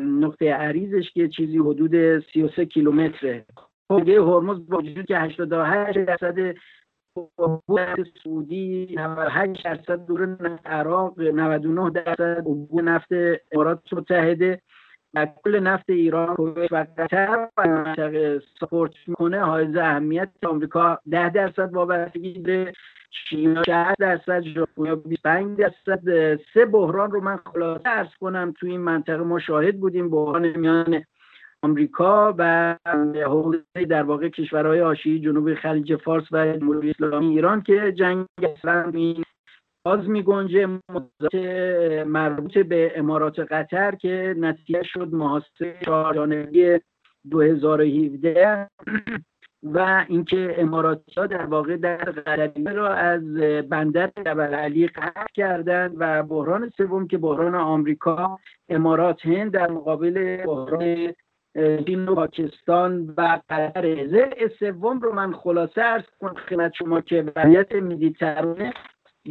نقطه 0.00 0.52
عریضش 0.52 1.10
که 1.10 1.28
چیزی 1.28 1.58
حدود 1.58 2.18
33 2.18 2.66
کیلومتره. 2.66 3.44
حوزه 3.90 4.12
هرمز 4.12 4.68
با 4.68 4.78
وجود 4.78 5.06
که 5.06 5.18
88 5.18 5.98
درصد 5.98 6.54
سعودی 8.24 8.94
98 8.98 9.64
درصد 9.64 10.06
دور 10.06 10.36
عراق 10.64 11.20
99 11.20 11.90
درصد 11.90 12.38
عبور 12.38 12.82
نفت 12.82 13.08
امارات 13.52 13.92
متحده. 13.92 14.62
و 15.14 15.26
کل 15.44 15.60
نفت 15.60 15.90
ایران 15.90 16.36
و 16.70 16.86
قطر 16.98 18.40
سپورت 18.60 18.92
می‌کنه. 19.06 19.40
حائز 19.40 19.76
اهمیت 19.76 20.28
آمریکا 20.46 20.98
10 21.10 21.30
درصد 21.30 21.74
وابستگی 21.74 22.32
داره. 22.32 22.72
چین 23.28 23.54
60 23.54 23.98
درصد 23.98 24.40
ژاپن 24.40 24.94
25 24.94 25.58
درصد. 25.58 26.00
سه 26.54 26.64
بحران 26.64 27.10
رو 27.10 27.20
من 27.20 27.36
خلاصه 27.52 27.88
ارز 27.88 28.08
کنم 28.20 28.54
تو 28.60 28.66
این 28.66 28.80
منطقه 28.80 29.22
ما 29.22 29.38
شاهد 29.38 29.80
بودیم 29.80 30.10
بحران 30.10 30.58
میان 30.58 31.04
آمریکا 31.62 32.34
و 32.38 32.76
حوزه 33.26 33.84
در 33.88 34.02
واقع 34.02 34.28
کشورهای 34.28 34.80
آشی 34.80 35.20
جنوب 35.20 35.54
خلیج 35.54 35.96
فارس 35.96 36.24
و 36.32 36.52
جمهوری 36.52 36.90
اسلامی 36.90 37.26
ایران 37.26 37.62
که 37.62 37.92
جنگ 37.92 38.26
اصلا 38.42 38.92
باز 39.84 40.08
می 40.08 40.22
گنجه 40.22 40.66
مربوط 42.04 42.58
به 42.58 42.92
امارات 42.96 43.40
قطر 43.40 43.94
که 43.94 44.34
نتیجه 44.38 44.82
شد 44.82 45.08
محاصره 45.12 45.78
چهارجانبی 45.84 46.78
2017 47.30 48.68
و 49.62 50.04
اینکه 50.08 50.54
اماراتی 50.58 51.12
ها 51.16 51.26
در 51.26 51.46
واقع 51.46 51.76
در 51.76 51.96
قطریه 51.96 52.70
را 52.70 52.94
از 52.94 53.34
بندر 53.68 54.10
جبل 54.26 54.54
علی 54.54 54.86
قطع 54.86 55.26
کردند 55.34 55.94
و 55.98 56.22
بحران 56.22 56.70
سوم 56.76 57.06
که 57.06 57.18
بحران 57.18 57.54
آمریکا 57.54 58.38
امارات 58.68 59.26
هند 59.26 59.52
در 59.52 59.70
مقابل 59.70 60.36
بحران 60.46 61.14
چین 61.86 62.08
و 62.08 62.14
پاکستان 62.14 63.14
و 63.16 63.40
قطر 63.50 64.48
سوم 64.58 65.00
رو 65.00 65.12
من 65.12 65.32
خلاصه 65.32 65.82
ارز 65.82 66.04
کنم 66.20 66.34
خدمت 66.34 66.72
شما 66.74 67.00
که 67.00 67.32
وضعیت 67.36 67.74
مدیترانه 67.74 68.72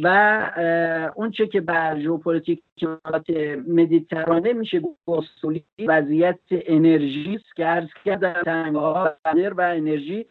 و 0.02 1.10
اونچه 1.16 1.46
که 1.46 1.60
بر 1.60 2.00
ژئوپلیتیک 2.00 2.62
مدیترانه 3.68 4.52
میشه 4.52 4.82
گفتولی 5.06 5.64
وضعیت 5.86 6.38
انرژی 6.50 7.34
است 7.34 7.56
که 7.56 7.88
کردم 8.04 8.32
تنگها 8.32 9.16
و 9.56 9.60
انرژی 9.60 10.26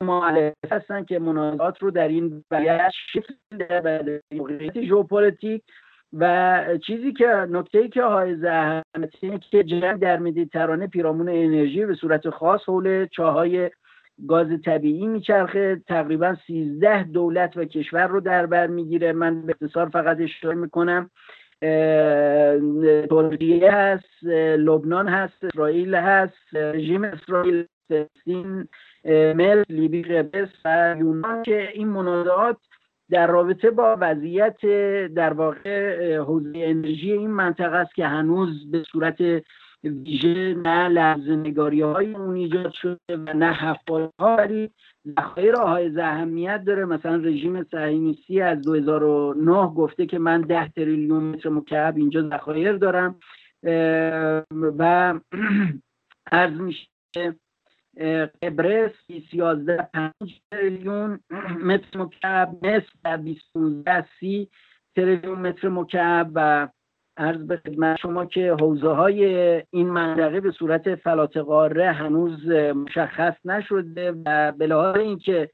معلف 0.00 0.54
هستن 0.70 1.04
که 1.04 1.18
منازعات 1.18 1.82
رو 1.82 1.90
در 1.90 2.08
این 2.08 2.44
وضعیت 2.50 2.92
شکل 3.12 3.34
در 3.58 4.20
موقعیت 4.32 4.82
ژئوپلیتیک. 4.82 5.62
و 6.12 6.64
چیزی 6.86 7.12
که 7.12 7.26
نکته 7.26 7.88
که 7.88 8.02
های 8.02 8.46
اهمیتی 8.46 9.38
که 9.50 9.64
جنگ 9.64 10.00
در 10.00 10.18
مدیترانه 10.18 10.86
پیرامون 10.86 11.28
انرژی 11.28 11.86
به 11.86 11.94
صورت 11.94 12.30
خاص 12.30 12.60
حول 12.66 13.06
چاهای 13.06 13.70
گاز 14.26 14.46
طبیعی 14.64 15.06
میچرخه 15.06 15.82
تقریبا 15.86 16.36
13 16.46 17.02
دولت 17.02 17.56
و 17.56 17.64
کشور 17.64 18.06
رو 18.06 18.20
در 18.20 18.46
بر 18.46 18.66
می‌گیره. 18.66 19.12
من 19.12 19.42
به 19.42 19.54
اختصار 19.62 19.88
فقط 19.88 20.20
اشاره 20.20 20.54
می‌کنم 20.54 21.10
ترکیه 23.10 23.72
هست 23.72 24.24
لبنان 24.58 25.08
هست 25.08 25.44
اسرائیل 25.44 25.94
هست 25.94 26.34
رژیم 26.52 27.04
اسرائیل 27.04 27.64
فلسطین 27.88 28.68
مل 29.04 29.62
لیبی 29.68 30.02
قبرس 30.02 30.48
و 30.64 30.96
یونان 30.98 31.42
که 31.42 31.68
این 31.72 31.88
منازعات 31.88 32.56
در 33.10 33.26
رابطه 33.26 33.70
با 33.70 33.96
وضعیت 34.00 34.60
در 35.14 35.32
واقع 35.32 36.16
حوزه 36.16 36.52
انرژی 36.54 37.12
این 37.12 37.30
منطقه 37.30 37.76
است 37.76 37.94
که 37.94 38.06
هنوز 38.06 38.70
به 38.70 38.82
صورت 38.82 39.16
ویژه 39.84 40.54
نه 40.54 40.88
لحظه 40.88 41.36
نگاری 41.36 41.80
های 41.80 42.14
اون 42.14 42.36
ایجاد 42.36 42.72
شده 42.72 42.98
و 43.10 43.32
نه 43.34 43.52
حفال 43.52 44.10
ها 44.20 44.36
ولی 44.36 44.70
ذخایر 45.06 45.54
های 45.54 46.00
اهمیت 46.00 46.64
داره. 46.66 46.84
مثلا 46.84 47.16
رژیم 47.16 47.64
صهیونیستی 47.64 48.40
از 48.40 48.62
2009 48.62 49.52
گفته 49.66 50.06
که 50.06 50.18
من 50.18 50.40
10 50.40 50.68
تریلیون 50.68 51.24
متر 51.24 51.48
مکعب 51.48 51.96
اینجا 51.96 52.28
ذخایر 52.28 52.72
دارم 52.72 53.18
و 54.78 55.14
عرض 56.32 56.60
میشه 56.60 56.88
قبرس 58.42 58.92
11 59.32 59.88
5 59.94 60.12
تریلیون 60.50 61.20
متر 61.64 61.98
مکعب 61.98 62.66
مصر 62.66 63.16
20 63.16 63.42
سی 64.20 64.48
تریلیون 64.96 65.38
متر 65.38 65.68
مکعب 65.68 66.30
و 66.34 66.68
عرض 67.18 67.46
به 67.46 67.56
خدمت 67.56 67.96
شما 67.96 68.26
که 68.26 68.56
حوزه 68.60 68.88
های 68.88 69.24
این 69.70 69.90
منطقه 69.90 70.40
به 70.40 70.50
صورت 70.50 70.94
فلات 70.94 71.36
قاره 71.36 71.92
هنوز 71.92 72.48
مشخص 72.50 73.34
نشده 73.44 74.14
و 74.26 74.52
به 74.52 74.66
لحاظ 74.66 74.96
اینکه 74.96 75.50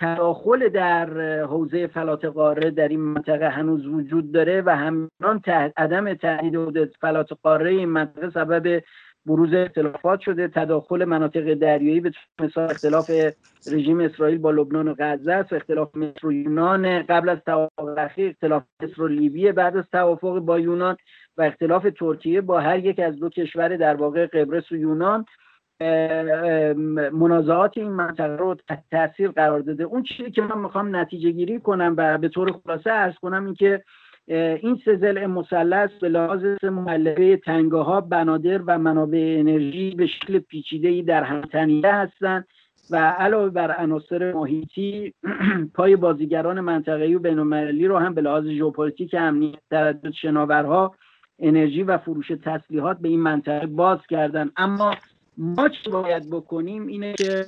تداخل 0.00 0.68
در 0.68 1.10
حوزه 1.42 1.86
فلات 1.86 2.24
قاره 2.24 2.70
در 2.70 2.88
این 2.88 3.00
منطقه 3.00 3.48
هنوز 3.48 3.86
وجود 3.86 4.32
داره 4.32 4.62
و 4.66 4.76
همینان 4.76 5.42
عدم 5.76 6.14
تهدید 6.14 6.96
فلات 7.00 7.28
قاره 7.42 7.70
این 7.70 7.88
منطقه 7.88 8.30
سبب 8.30 8.82
بروز 9.28 9.54
اختلافات 9.54 10.20
شده 10.20 10.48
تداخل 10.48 11.04
مناطق 11.04 11.54
دریایی 11.54 12.00
به 12.00 12.12
مثال 12.40 12.70
اختلاف 12.70 13.10
رژیم 13.72 14.00
اسرائیل 14.00 14.38
با 14.38 14.50
لبنان 14.50 14.88
و 14.88 14.94
غزه 14.98 15.32
است 15.32 15.52
اختلاف 15.52 15.96
مصر 15.96 16.26
و 16.26 16.32
یونان. 16.32 17.02
قبل 17.02 17.28
از 17.28 17.38
توافق 17.46 17.94
اخیر 17.98 18.28
اختلاف 18.28 18.62
مصر 18.82 19.02
و 19.02 19.08
لیبی 19.08 19.52
بعد 19.52 19.76
از 19.76 19.84
توافق 19.92 20.38
با 20.38 20.58
یونان 20.58 20.96
و 21.36 21.42
اختلاف 21.42 21.86
ترکیه 21.98 22.40
با 22.40 22.60
هر 22.60 22.78
یک 22.78 22.98
از 22.98 23.16
دو 23.16 23.28
کشور 23.28 23.76
در 23.76 23.94
واقع 23.94 24.26
قبرس 24.26 24.72
و 24.72 24.76
یونان. 24.76 25.24
منازعات 27.12 27.78
این 27.78 27.88
منطقه 27.88 28.36
رو 28.36 28.56
تاثیر 28.90 29.30
قرار 29.30 29.60
داده. 29.60 29.84
اون 29.84 30.02
چیزی 30.02 30.30
که 30.30 30.42
من 30.42 30.58
می‌خوام 30.58 30.96
نتیجه 30.96 31.30
گیری 31.30 31.60
کنم 31.60 31.94
و 31.98 32.18
به 32.18 32.28
طور 32.28 32.52
خلاصه 32.64 32.90
ارز 32.90 33.14
کنم 33.14 33.44
این 33.44 33.54
که 33.54 33.82
این 34.34 34.80
سه 34.84 34.96
ضلع 34.96 35.26
مثلث 35.26 35.90
به 36.00 36.08
لحاظ 36.08 36.44
معلقه 36.64 37.36
تنگه 37.36 37.76
ها 37.76 38.00
بنادر 38.00 38.62
و 38.66 38.78
منابع 38.78 39.36
انرژی 39.38 39.90
به 39.90 40.06
شکل 40.06 40.38
پیچیده 40.38 41.02
در 41.02 41.22
هم 41.22 41.40
تنیده 41.40 41.92
هستند 41.92 42.46
و 42.90 42.96
علاوه 42.96 43.50
بر 43.50 43.76
عناصر 43.76 44.32
محیطی 44.32 45.14
پای 45.74 45.96
بازیگران 45.96 46.60
منطقه‌ای 46.60 47.14
و 47.14 47.18
بین‌المللی 47.18 47.86
رو 47.86 47.98
هم 47.98 48.14
به 48.14 48.20
لحاظ 48.20 48.46
ژئوپلیتیک 48.46 49.14
امنیت 49.18 49.58
تردد 49.70 50.10
شناورها 50.10 50.94
انرژی 51.38 51.82
و 51.82 51.98
فروش 51.98 52.32
تسلیحات 52.44 52.98
به 52.98 53.08
این 53.08 53.20
منطقه 53.20 53.66
باز 53.66 53.98
کردن 54.08 54.50
اما 54.56 54.94
ما 55.38 55.68
چه 55.68 55.90
باید 55.90 56.30
بکنیم 56.30 56.86
اینه 56.86 57.12
که 57.12 57.44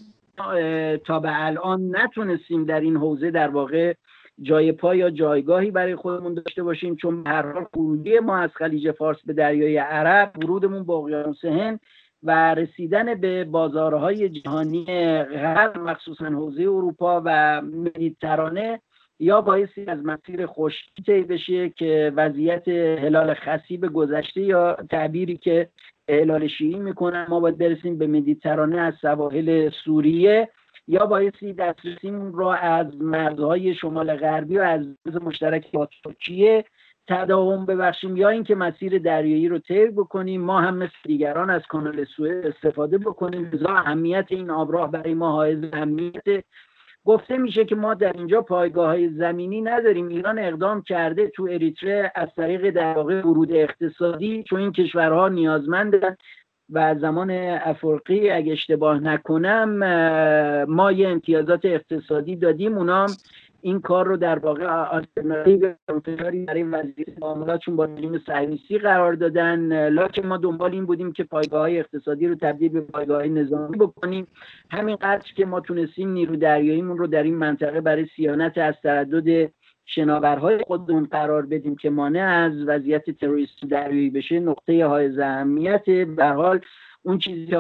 تا 1.05 1.21
به 1.21 1.47
الان 1.47 1.97
نتونستیم 1.97 2.65
در 2.65 2.81
این 2.81 2.97
حوزه 2.97 3.31
در 3.31 3.49
واقع 3.49 3.95
جای 4.43 4.73
پا 4.73 4.95
یا 4.95 5.11
جایگاهی 5.11 5.71
برای 5.71 5.97
خودمون 5.97 6.35
داشته 6.35 6.63
باشیم 6.63 6.97
چون 6.97 7.23
به 7.23 7.31
هر 7.31 7.53
حال 7.53 7.67
خروجی 7.75 8.19
ما 8.19 8.37
از 8.37 8.51
خلیج 8.55 8.91
فارس 8.91 9.19
به 9.27 9.33
دریای 9.33 9.77
عرب 9.77 10.33
ورودمون 10.39 10.85
به 10.85 10.93
اقیانوس 10.93 11.45
هند 11.45 11.81
و 12.23 12.55
رسیدن 12.55 13.15
به 13.15 13.45
بازارهای 13.45 14.29
جهانی 14.29 14.85
غرب 15.25 15.79
مخصوصا 15.79 16.25
حوزه 16.25 16.63
اروپا 16.63 17.23
و 17.25 17.63
مدیترانه 17.63 18.81
یا 19.19 19.41
بایستی 19.41 19.85
از 19.87 20.05
مسیر 20.05 20.47
خشکی 20.47 21.03
طی 21.07 21.23
بشه 21.23 21.69
که 21.69 22.13
وضعیت 22.17 22.69
هلال 22.69 23.35
خصیب 23.35 23.87
گذشته 23.87 24.41
یا 24.41 24.77
تعبیری 24.91 25.37
که 25.37 25.69
هلال 26.09 26.49
شیعی 26.49 26.79
می‌کنن 26.79 27.27
ما 27.29 27.41
باید 27.41 27.59
برسیم 27.59 27.99
به 27.99 28.07
مدیترانه 28.07 28.81
از 28.81 28.95
سواحل 29.01 29.71
سوریه. 29.85 30.49
یا 30.91 31.07
بایستی 31.07 31.53
دسترسیمون 31.53 32.33
را 32.33 32.55
از 32.55 33.03
مرزهای 33.03 33.75
شمال 33.75 34.17
غربی 34.17 34.59
و 34.59 34.63
از 34.63 34.87
مشترک 35.23 35.73
با 35.73 35.89
ترکیه 36.05 36.65
تداوم 37.09 37.67
ببخشیم 37.67 38.17
یا 38.17 38.29
اینکه 38.29 38.55
مسیر 38.55 38.99
دریایی 38.99 39.49
رو 39.49 39.59
طی 39.59 39.87
بکنیم 39.87 40.41
ما 40.41 40.61
هم 40.61 40.77
مثل 40.77 40.93
دیگران 41.05 41.51
از 41.51 41.63
کانال 41.69 42.05
سوئد 42.05 42.47
استفاده 42.47 42.99
بکنیم. 42.99 43.51
لذا 43.53 43.69
اهمیت 43.69 44.27
این 44.29 44.51
آبراه 44.51 44.91
برای 44.91 45.15
ما 45.15 45.33
حائز 45.33 45.59
اهمیت. 45.73 46.45
گفته 47.05 47.37
میشه 47.37 47.65
که 47.65 47.75
ما 47.75 47.95
در 47.95 48.13
اینجا 48.13 48.43
پایگاه 48.43 48.87
های 48.87 49.09
زمینی 49.09 49.61
نداریم. 49.61 50.09
ایران 50.09 50.39
اقدام 50.39 50.83
کرده 50.83 51.29
تو 51.29 51.49
اریتره 51.51 52.13
از 52.15 52.29
طریق 52.37 52.71
در 52.71 52.95
واقع 52.95 53.21
ورود 53.21 53.53
اقتصادی 53.53 54.43
چون 54.43 54.61
این 54.61 54.73
کشورها 54.73 55.29
نیازمندن 55.29 56.17
و 56.73 56.95
زمان 57.01 57.31
افرقی 57.65 58.31
اگه 58.31 58.53
اشتباه 58.53 59.01
نکنم 59.01 59.69
ما 60.65 60.93
یه 60.93 61.09
امتیازات 61.09 61.65
اقتصادی 61.65 62.37
دادیم 62.37 62.79
اونام 62.79 63.09
این 63.63 63.81
کار 63.81 64.07
رو 64.07 64.17
در 64.17 64.39
واقع 64.39 64.67
آلترناتیو 64.67 65.75
برای 66.47 66.63
وضعیت 66.63 67.19
معاملاتشون 67.21 67.77
با 67.77 67.85
رژیم 67.85 68.19
صهیونیستی 68.27 68.79
قرار 68.79 69.13
دادن. 69.13 69.89
لکن 69.89 70.27
ما 70.27 70.37
دنبال 70.37 70.73
این 70.73 70.87
بودیم 70.87 71.13
که 71.13 71.25
پایگاه 71.25 71.61
های 71.61 71.79
اقتصادی 71.79 72.29
رو 72.29 72.35
تبدیل 72.35 72.69
به 72.73 72.81
پایگاه 72.81 73.27
نظامی 73.27 73.77
بکنیم. 73.77 74.27
همین 74.71 74.97
قدر 74.97 75.33
که 75.37 75.47
ما 75.47 75.61
تونستیم 75.61 76.13
نیرو 76.13 76.37
دریاییمون 76.37 76.99
رو 76.99 77.07
در 77.07 77.23
این 77.23 77.35
منطقه 77.35 77.81
برای 77.81 78.07
سیانت 78.17 78.59
از 78.59 78.75
تردد 78.83 79.51
شناورهای 79.95 80.59
خودمون 80.67 81.05
قرار 81.05 81.47
بدیم 81.47 81.77
که 81.77 81.91
مانع 81.91 82.49
از 82.51 82.53
وضعیت 82.67 83.11
تروریستی 83.11 83.67
دریایی 83.67 84.11
بشه 84.11 84.41
نقطه 84.41 84.87
های 84.87 85.21
اهمیت. 85.21 85.85
به 85.91 86.27
حال 86.27 86.61
اون 87.03 87.19
چیزی 87.19 87.47
که 87.47 87.59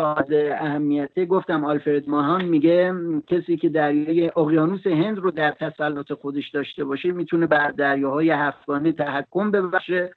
اهمیته 0.60 1.26
گفتم 1.26 1.64
آلفرد 1.64 2.08
ماهان 2.08 2.44
میگه 2.44 2.94
کسی 3.26 3.56
که 3.56 3.68
دریای 3.68 4.30
اقیانوس 4.36 4.86
هند 4.86 5.18
رو 5.18 5.30
در 5.30 5.50
تسلط 5.50 6.12
خودش 6.12 6.50
داشته 6.50 6.84
باشه 6.84 7.12
می‌تونه 7.12 7.46
بر 7.46 7.70
دریاهای 7.70 8.30
هفتگانه 8.30 8.92
تحکم 8.92 9.50
ببخشه. 9.50 10.10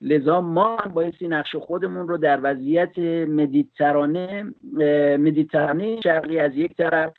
لذا 0.00 0.40
ما 0.40 0.76
بایستی 0.76 1.28
نقش 1.28 1.56
خودمون 1.56 2.08
رو 2.08 2.16
در 2.16 2.40
وضعیت 2.42 2.98
مدیترانه 3.28 4.54
مدیترانه 5.18 6.00
شرقی 6.00 6.38
از 6.38 6.56
یک 6.56 6.76
طرف 6.76 7.12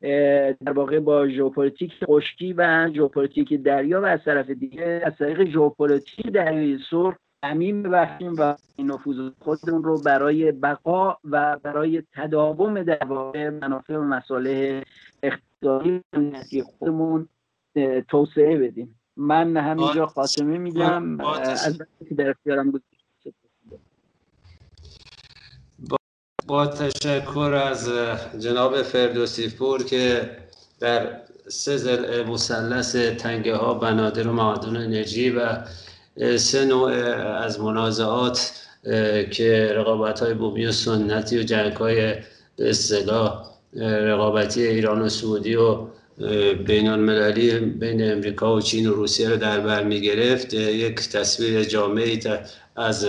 در 0.00 0.72
واقع 0.72 1.00
با 1.00 1.28
ژئوپلیتیک 1.28 1.92
خشکی 2.04 2.52
و 2.52 2.90
ژئوپلیتیک 2.94 3.62
دریا 3.62 4.00
و 4.00 4.04
از 4.04 4.24
طرف 4.24 4.50
دیگه 4.50 5.02
از 5.04 5.12
طریق 5.18 5.44
ژئوپلیتیک 5.44 6.32
دریای 6.32 6.78
سرخ 6.90 7.16
زمین 7.42 7.82
ببخشیم 7.82 8.34
و 8.38 8.56
این 8.76 8.90
نفوذ 8.90 9.30
خودمون 9.38 9.82
رو 9.82 10.02
برای 10.02 10.52
بقا 10.52 11.16
و 11.24 11.58
برای 11.62 12.02
تداوم 12.12 12.82
در 12.82 13.04
واقع 13.04 13.50
منافع 13.50 13.96
و 13.96 14.02
مصالح 14.02 14.82
اقتصادی 15.22 16.62
خودمون 16.62 17.28
توسعه 18.08 18.58
بدیم. 18.58 19.00
من 19.16 19.56
همینجا 19.56 20.06
خاتمه 20.06 20.58
میدم. 20.58 21.20
از 21.20 21.78
که 22.08 22.14
در 22.14 22.30
اختیارم 22.30 22.70
بود. 22.70 22.82
با 26.48 26.66
تشکر 26.66 27.62
از 27.68 27.90
جناب 28.40 28.82
فردوسی 28.82 29.48
پور 29.48 29.84
که 29.84 30.30
در 30.80 31.20
سه 31.48 31.76
زل 31.76 32.22
مثلث 32.22 32.96
تنگه 32.96 33.56
ها 33.56 33.74
بنادر 33.74 34.28
و 34.28 34.32
معادن 34.32 34.76
انرژی 34.76 35.30
و 35.30 35.58
سه 36.36 36.64
نوع 36.64 36.92
از 37.44 37.60
منازعات 37.60 38.52
که 39.30 39.72
رقابت 39.74 40.20
های 40.20 40.34
بومی 40.34 40.66
و 40.66 40.72
سنتی 40.72 41.38
و 41.38 41.42
جنگ 41.42 41.72
های 41.72 42.14
به 42.56 42.72
رقابتی 43.80 44.66
ایران 44.66 45.02
و 45.02 45.08
سعودی 45.08 45.56
و 45.56 45.78
بین 46.66 46.88
المللی 46.88 47.60
بین 47.60 48.12
امریکا 48.12 48.56
و 48.56 48.60
چین 48.60 48.86
و 48.86 48.94
روسیه 48.94 49.28
رو 49.28 49.36
در 49.36 49.60
بر 49.60 49.82
می 49.82 50.00
گرفت 50.00 50.54
یک 50.54 51.08
تصویر 51.08 51.64
جامعی 51.64 52.20
از 52.76 53.06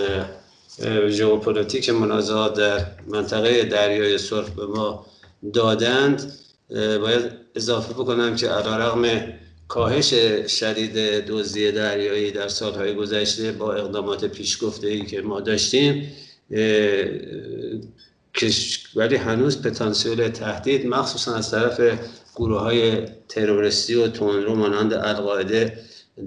ژئوپلیتیک 1.10 1.90
منازعات 1.90 2.54
در 2.54 2.86
منطقه 3.08 3.64
دریای 3.64 4.18
سرخ 4.18 4.50
به 4.50 4.66
ما 4.66 5.06
دادند. 5.54 6.34
باید 6.70 7.32
اضافه 7.56 7.94
بکنم 7.94 8.36
که 8.36 8.50
علیرغم 8.50 9.34
کاهش 9.68 10.14
شدید 10.48 11.26
دزدی 11.26 11.72
دریایی 11.72 12.32
در 12.32 12.48
سالهای 12.48 12.96
گذشته 12.96 13.52
با 13.52 13.74
اقدامات 13.74 14.26
پیشگفته 14.26 14.88
ای 14.88 15.06
که 15.06 15.22
ما 15.22 15.42
داشتیم 15.42 16.12
ولی 18.96 19.16
هنوز 19.16 19.62
پتانسیل 19.62 20.28
تهدید 20.28 20.86
مخصوصا 20.86 21.36
از 21.36 21.52
طرف 21.52 21.82
گروه 22.36 22.60
های 22.60 23.06
تروریستی 23.30 23.96
و 23.96 24.08
تندرو 24.08 24.56
مانند 24.56 24.94
القاعده 24.94 25.78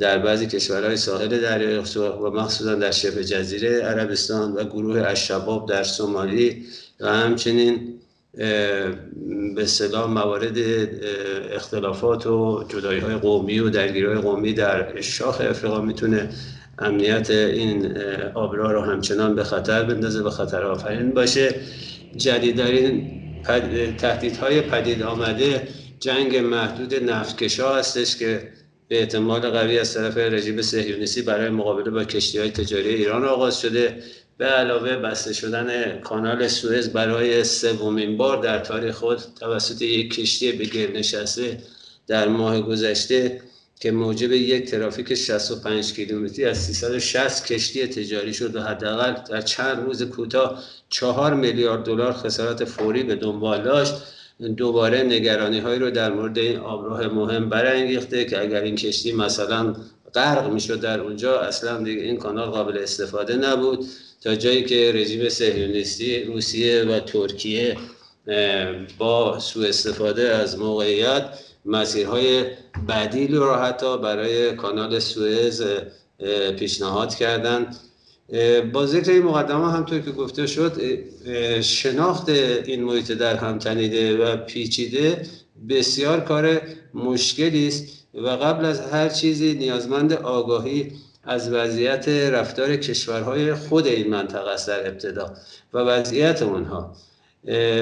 در 0.01 0.19
بعضی 0.19 0.47
کشورهای 0.47 0.97
ساحل 0.97 1.41
دریای 1.41 1.79
و 1.99 2.31
مخصوصا 2.31 2.75
در 2.75 2.91
شبه 2.91 3.25
جزیره 3.25 3.81
عربستان 3.81 4.53
و 4.53 4.65
گروه 4.65 5.01
اشباب 5.01 5.69
در 5.69 5.83
سومالی 5.83 6.65
و 7.01 7.09
همچنین 7.09 7.99
به 9.55 9.67
صلاح 9.67 10.11
موارد 10.11 10.59
اختلافات 11.53 12.27
و 12.27 12.65
جدایی 12.69 13.01
های 13.01 13.15
قومی 13.15 13.59
و 13.59 13.71
درگیری 13.71 14.07
های 14.07 14.19
قومی 14.19 14.53
در 14.53 15.01
شاخ 15.01 15.41
افریقا 15.41 15.81
می‌تونه 15.81 16.29
امنیت 16.79 17.31
این 17.31 17.99
آبرا 18.35 18.73
رو 18.73 18.81
همچنان 18.81 19.35
به 19.35 19.45
خطر 19.45 19.83
بندازه 19.83 20.23
به 20.23 20.31
خطر 20.31 20.63
آفرین 20.63 21.11
باشه. 21.11 21.55
جدیدترین 22.17 23.11
تهدیدهای 23.99 24.61
پدید 24.61 25.03
آمده 25.03 25.69
جنگ 26.01 26.37
محدود 26.37 26.95
نفتکشا 26.95 27.75
هستش 27.75 28.17
که 28.17 28.49
به 28.93 29.01
احتمال 29.01 29.51
قوی 29.51 29.79
از 29.79 29.95
طرف 29.95 30.17
رژیم 30.17 30.63
صهیونیستی 30.63 31.23
برای 31.23 31.49
مقابله 31.51 31.91
با 31.91 32.05
کشتی 32.05 32.39
های 32.39 32.51
تجاری 32.51 32.89
ایران 32.89 33.25
آغاز 33.25 33.61
شده 33.61 34.03
به 34.39 34.45
علاوه 34.45 34.97
بسته 34.97 35.33
شدن 35.33 35.99
کانال 36.01 36.49
سوئز 36.49 36.89
برای 36.89 37.45
سومین 37.45 38.17
بار 38.17 38.43
در 38.43 38.59
تاریخ 38.59 38.95
خود 38.95 39.19
توسط 39.41 39.83
یک 39.83 40.15
کشتی 40.15 40.53
به 40.53 40.65
گل 40.65 40.97
نشسته 40.97 41.59
در 42.07 42.29
ماه 42.29 42.61
گذشته 42.61 43.41
که 43.81 43.91
موجب 43.91 44.33
یک 44.33 44.71
ترافیک 44.71 45.15
65 45.15 45.93
کیلومتری 45.93 46.45
از 46.45 46.59
360 46.59 47.53
کشتی 47.53 47.87
تجاری 47.87 48.35
شد 48.35 48.57
و 48.57 48.63
حداقل 48.63 49.15
در 49.31 49.41
چند 49.41 49.85
روز 49.85 50.03
کوتاه 50.03 50.63
4 50.89 51.35
میلیارد 51.35 51.85
دلار 51.85 52.13
خسارت 52.13 52.65
فوری 52.65 53.03
به 53.03 53.15
دنبال 53.15 53.63
داشت. 53.63 53.95
دوباره 54.49 55.03
نگرانی 55.03 55.59
هایی 55.59 55.79
رو 55.79 55.91
در 55.91 56.13
مورد 56.13 56.39
این 56.39 56.57
آبراه 56.57 57.07
مهم 57.07 57.49
برانگیخته 57.49 58.25
که 58.25 58.41
اگر 58.41 58.61
این 58.61 58.77
کشتی 58.77 59.13
مثلا 59.13 59.75
غرق 60.15 60.53
می‌شد 60.53 60.81
در 60.81 61.01
اونجا 61.01 61.41
اصلا 61.41 61.83
دیگه 61.83 62.03
این 62.03 62.17
کانال 62.17 62.51
قابل 62.51 62.79
استفاده 62.79 63.37
نبود. 63.37 63.87
تا 64.23 64.35
جایی 64.35 64.65
که 64.65 64.93
رژیم 64.95 65.29
صهیونیستی 65.29 66.25
روسیه 66.25 66.85
و 66.85 67.01
ترکیه 67.01 67.77
با 68.99 69.39
سوء 69.39 69.69
استفاده 69.69 70.29
از 70.29 70.59
موقعیت 70.59 71.39
مسیرهای 71.65 72.45
بدیل 72.89 73.35
رو 73.35 73.55
حتی 73.55 73.99
برای 73.99 74.57
کانال 74.57 74.99
سوئز 74.99 75.65
پیشنهاد 76.59 77.15
کردند. 77.15 77.77
با 78.73 78.87
ذکر 78.87 79.11
این 79.11 79.23
مقدمه 79.23 79.73
همطور 79.73 79.99
که 79.99 80.11
گفته 80.11 80.47
شد 80.47 80.83
شناخت 81.61 82.29
این 82.29 82.85
محیط 82.85 83.13
در 83.13 83.37
هم 83.37 83.59
تنیده 83.59 84.17
و 84.17 84.37
پیچیده 84.37 85.27
بسیار 85.69 86.21
کار 86.21 86.61
مشکلی 86.95 87.69
است 87.69 87.85
و 88.15 88.29
قبل 88.29 88.65
از 88.65 88.81
هر 88.81 89.09
چیزی 89.09 89.55
نیازمند 89.55 90.13
آگاهی 90.13 90.93
از 91.25 91.53
وضعیت 91.53 92.09
رفتار 92.09 92.77
کشورهای 92.77 93.55
خود 93.55 93.87
این 93.87 94.11
منطقه 94.11 94.51
است 94.51 94.69
در 94.69 94.89
ابتدا 94.89 95.35
و 95.75 95.79
وضعیت 95.79 96.43
اونها. 96.43 96.97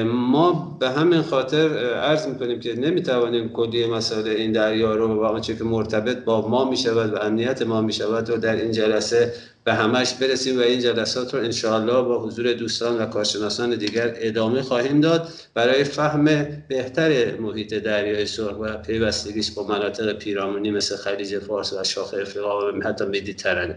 ما 0.04 0.76
به 0.80 0.90
همین 0.90 1.22
خاطر 1.22 1.94
عرض 1.94 2.26
می‌کنیم 2.26 2.60
که 2.60 2.74
نمی‌توانیم 2.74 3.48
کلی 3.48 3.86
مسائل 3.86 4.28
این 4.28 4.52
دریا 4.52 4.94
رو 4.94 5.08
و 5.08 5.24
آنچه 5.24 5.56
که 5.56 5.64
مرتبط 5.64 6.24
با 6.24 6.48
ما 6.48 6.70
می‌شود 6.70 7.14
و 7.14 7.16
امنیت 7.16 7.62
ما 7.62 7.80
می‌شود 7.80 8.30
و 8.30 8.36
در 8.36 8.56
این 8.56 8.72
جلسه 8.72 9.32
به 9.70 9.76
همش 9.76 10.14
برسیم 10.14 10.58
و 10.58 10.60
این 10.60 10.80
جلسات 10.80 11.34
رو 11.34 11.40
انشاءالله 11.40 12.02
با 12.02 12.22
حضور 12.22 12.52
دوستان 12.52 12.98
و 12.98 13.06
کارشناسان 13.06 13.70
دیگر 13.70 14.14
ادامه 14.16 14.62
خواهیم 14.62 15.00
داد. 15.00 15.28
برای 15.54 15.84
فهم 15.84 16.24
بهتر 16.68 17.36
محیط 17.36 17.74
دریای 17.74 18.26
سرخ 18.26 18.56
و 18.60 18.76
پیوستگیش 18.76 19.50
با 19.50 19.66
مناطق 19.66 20.12
پیرامونی 20.12 20.70
مثل 20.70 20.96
خلیج 20.96 21.38
فارس 21.38 21.72
و 21.72 21.84
شاخ 21.84 22.14
افریقا 22.22 22.72
و 22.72 22.82
حتی 22.84 23.04
مدیترانه 23.04 23.76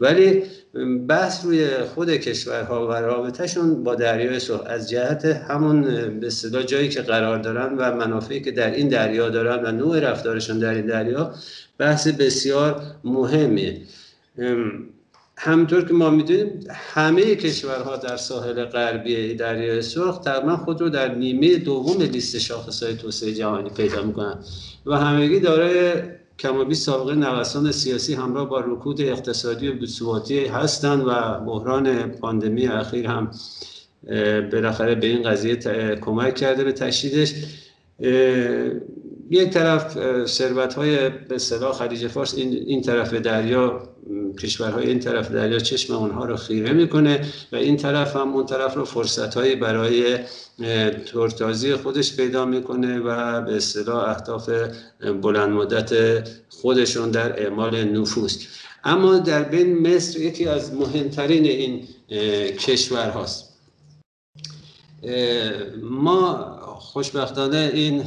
ولی 0.00 0.42
بحث 1.08 1.44
روی 1.44 1.68
خود 1.94 2.10
کشورها 2.10 2.88
و 2.88 2.92
رابطهشون 2.92 3.84
با 3.84 3.94
دریای 3.94 4.40
سرخ 4.40 4.62
از 4.66 4.90
جهت 4.90 5.24
همون 5.24 5.82
به 6.20 6.30
صدا 6.30 6.62
جایی 6.62 6.88
که 6.88 7.02
قرار 7.02 7.38
دارن 7.38 7.76
و 7.78 7.96
منافعی 7.96 8.40
که 8.40 8.50
در 8.50 8.70
این 8.70 8.88
دریا 8.88 9.28
دارن 9.28 9.64
و 9.64 9.72
نوع 9.72 10.00
رفتارشون 10.00 10.58
در 10.58 10.74
این 10.74 10.86
دریا 10.86 11.34
بحث 11.78 12.08
بسیار 12.08 12.82
مهمیه 13.04 13.80
همطور 15.36 15.84
که 15.84 15.94
ما 15.94 16.10
می‌دونیم 16.10 16.64
همه 16.70 17.34
کشورها 17.34 17.96
در 17.96 18.16
ساحل 18.16 18.64
غربی 18.64 19.34
دریای 19.34 19.82
سرخ 19.82 20.18
تقریبا 20.18 20.56
خود 20.56 20.80
رو 20.80 20.88
در 20.88 21.14
نیمه 21.14 21.56
دوم 21.56 22.02
لیست 22.02 22.38
شاخصهای 22.38 22.94
توسعه 22.96 23.34
جهانی 23.34 23.70
پیدا 23.70 24.02
می‌کنن 24.02 24.38
و 24.86 24.96
همگی 24.96 25.40
دارای 25.40 26.02
کمابی 26.38 26.74
سابقه 26.74 27.14
نوسان 27.14 27.72
سیاسی 27.72 28.14
همراه 28.14 28.48
با 28.48 28.60
رکود 28.60 29.00
اقتصادی 29.00 29.68
و 29.68 29.72
بی‌ثباتی 29.74 30.46
هستند 30.46 31.02
و 31.06 31.40
بحران 31.46 32.10
پاندمی 32.10 32.66
اخیر 32.66 33.06
هم 33.06 33.30
بالاخره 34.52 34.94
به 34.94 35.06
این 35.06 35.22
قضیه 35.22 35.56
کمک 35.96 36.34
کرده 36.34 36.64
به 36.64 36.72
تشدیدش. 36.72 37.34
یک 39.30 39.50
طرف 39.50 39.96
ثروت 40.26 40.74
های 40.74 41.08
به 41.08 41.38
صلاح 41.38 41.72
خلیج 41.72 42.06
فارس 42.06 42.34
این, 42.34 42.52
این 42.52 42.82
طرف 42.82 43.14
دریا 43.14 43.88
کشورهای 44.38 44.86
این 44.86 44.98
طرف 45.00 45.30
دریا 45.30 45.58
چشم 45.58 45.94
اونها 45.94 46.24
رو 46.24 46.36
خیره 46.36 46.72
می‌کنه 46.72 47.20
و 47.52 47.56
این 47.56 47.76
طرف 47.76 48.16
هم 48.16 48.32
اون 48.32 48.46
طرف 48.46 48.74
رو 48.74 48.84
فرصت 48.84 49.34
هایی 49.34 49.56
برای 49.56 50.18
ترتازی 51.12 51.74
خودش 51.74 52.16
پیدا 52.16 52.44
می‌کنه 52.44 52.98
و 52.98 53.40
به 53.40 53.56
اصطلاح 53.56 54.08
اهداف 54.08 54.50
بلند 55.22 55.50
مدت 55.50 56.22
خودشون 56.48 57.10
در 57.10 57.42
اعمال 57.42 57.84
نفوذ. 57.84 58.36
اما 58.84 59.18
در 59.18 59.42
بین 59.42 59.78
مصر 59.78 60.20
یکی 60.20 60.46
از 60.46 60.74
مهمترین 60.74 61.44
این 61.44 61.88
کشور 62.56 63.10
هاست 63.10 63.52
ما 65.82 66.51
خوشبختانه 66.82 67.70
این 67.74 68.04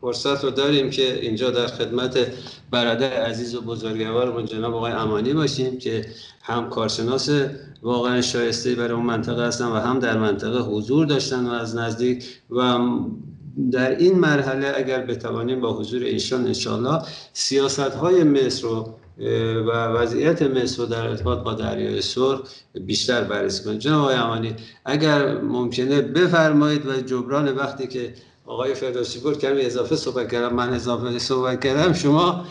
فرصت 0.00 0.44
رو 0.44 0.50
داریم 0.50 0.90
که 0.90 1.20
اینجا 1.20 1.50
در 1.50 1.66
خدمت 1.66 2.26
برادر 2.70 3.12
عزیز 3.12 3.54
و 3.54 3.60
بزرگوارمون 3.60 4.44
جناب 4.44 4.74
آقای 4.74 4.92
امانی 4.92 5.32
باشیم 5.32 5.78
که 5.78 6.06
هم 6.42 6.70
کارشناس 6.70 7.30
واقعا 7.82 8.20
شایسته 8.20 8.74
برای 8.74 8.92
اون 8.92 9.06
منطقه 9.06 9.46
هستن 9.46 9.64
و 9.64 9.74
هم 9.74 9.98
در 9.98 10.18
منطقه 10.18 10.58
حضور 10.58 11.06
داشتن 11.06 11.46
و 11.46 11.50
از 11.50 11.76
نزدیک 11.76 12.24
و 12.50 12.78
در 13.72 13.96
این 13.96 14.18
مرحله 14.18 14.72
اگر 14.76 15.00
بتوانیم 15.00 15.60
با 15.60 15.72
حضور 15.72 16.02
ایشان 16.02 16.46
انشالله 16.46 17.02
سیاست 17.32 17.80
های 17.80 18.24
مصر 18.24 18.62
رو 18.62 18.94
و 19.66 19.70
وضعیت 19.70 20.42
مصر 20.42 20.84
در 20.84 21.08
ارتباط 21.08 21.38
با 21.38 21.54
دریای 21.54 22.02
سرخ 22.02 22.40
بیشتر 22.74 23.24
بررسی 23.24 23.64
کنیم. 23.64 23.78
جناب 23.78 24.00
آقای 24.00 24.14
امانی 24.16 24.56
اگر 24.84 25.40
ممکنه 25.40 26.00
بفرمایید 26.00 26.86
و 26.86 27.00
جبران 27.00 27.48
وقتی 27.48 27.86
که 27.86 28.14
آقای 28.46 28.74
فردوسی 28.74 29.20
پور 29.20 29.38
کمی 29.38 29.60
اضافه 29.60 29.96
صحبت 29.96 30.32
کردم. 30.32 30.54
من 30.54 30.72
اضافه 30.72 31.18
صحبت 31.18 31.64
کردم 31.64 31.92
شما 31.92 32.46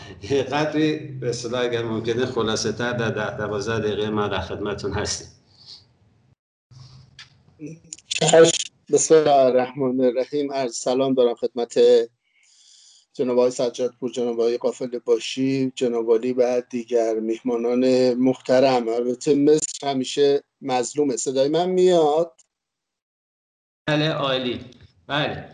قدری 0.52 0.96
به 0.96 1.28
اصطلاح 1.28 1.60
اگر 1.60 1.82
ممکنه 1.82 2.26
خلاصه 2.26 2.72
تر 2.72 2.92
در 2.92 3.10
ده 3.10 3.36
دوازده 3.36 3.78
دقیقه 3.78 4.10
من 4.10 4.28
در 4.28 4.40
خدمتون 4.40 4.92
هستیم 4.92 5.28
بسم 8.92 9.14
الله 9.14 9.30
الرحمن 9.30 10.00
الرحیم. 10.00 10.52
عرض 10.52 10.76
سلام 10.76 11.14
دارم 11.14 11.34
خدمت 11.34 11.80
جناب 13.12 13.38
آقای 13.38 13.50
سجاد 13.50 13.94
پور 14.00 14.12
جناب 14.12 14.40
آقای 14.40 14.58
قافل 14.58 14.98
باشی 14.98 15.72
جناب 15.76 16.08
و 16.08 16.62
دیگر 16.70 17.14
میهمانان 17.14 18.14
محترم. 18.14 18.88
البته 18.88 19.34
مصر 19.34 19.88
همیشه 19.88 20.42
مظلومه. 20.60 21.16
صدای 21.16 21.48
من 21.48 21.70
میاد؟ 21.70 22.40
بله 23.88 24.10
عالی. 24.10 24.60
بله. 25.06 25.48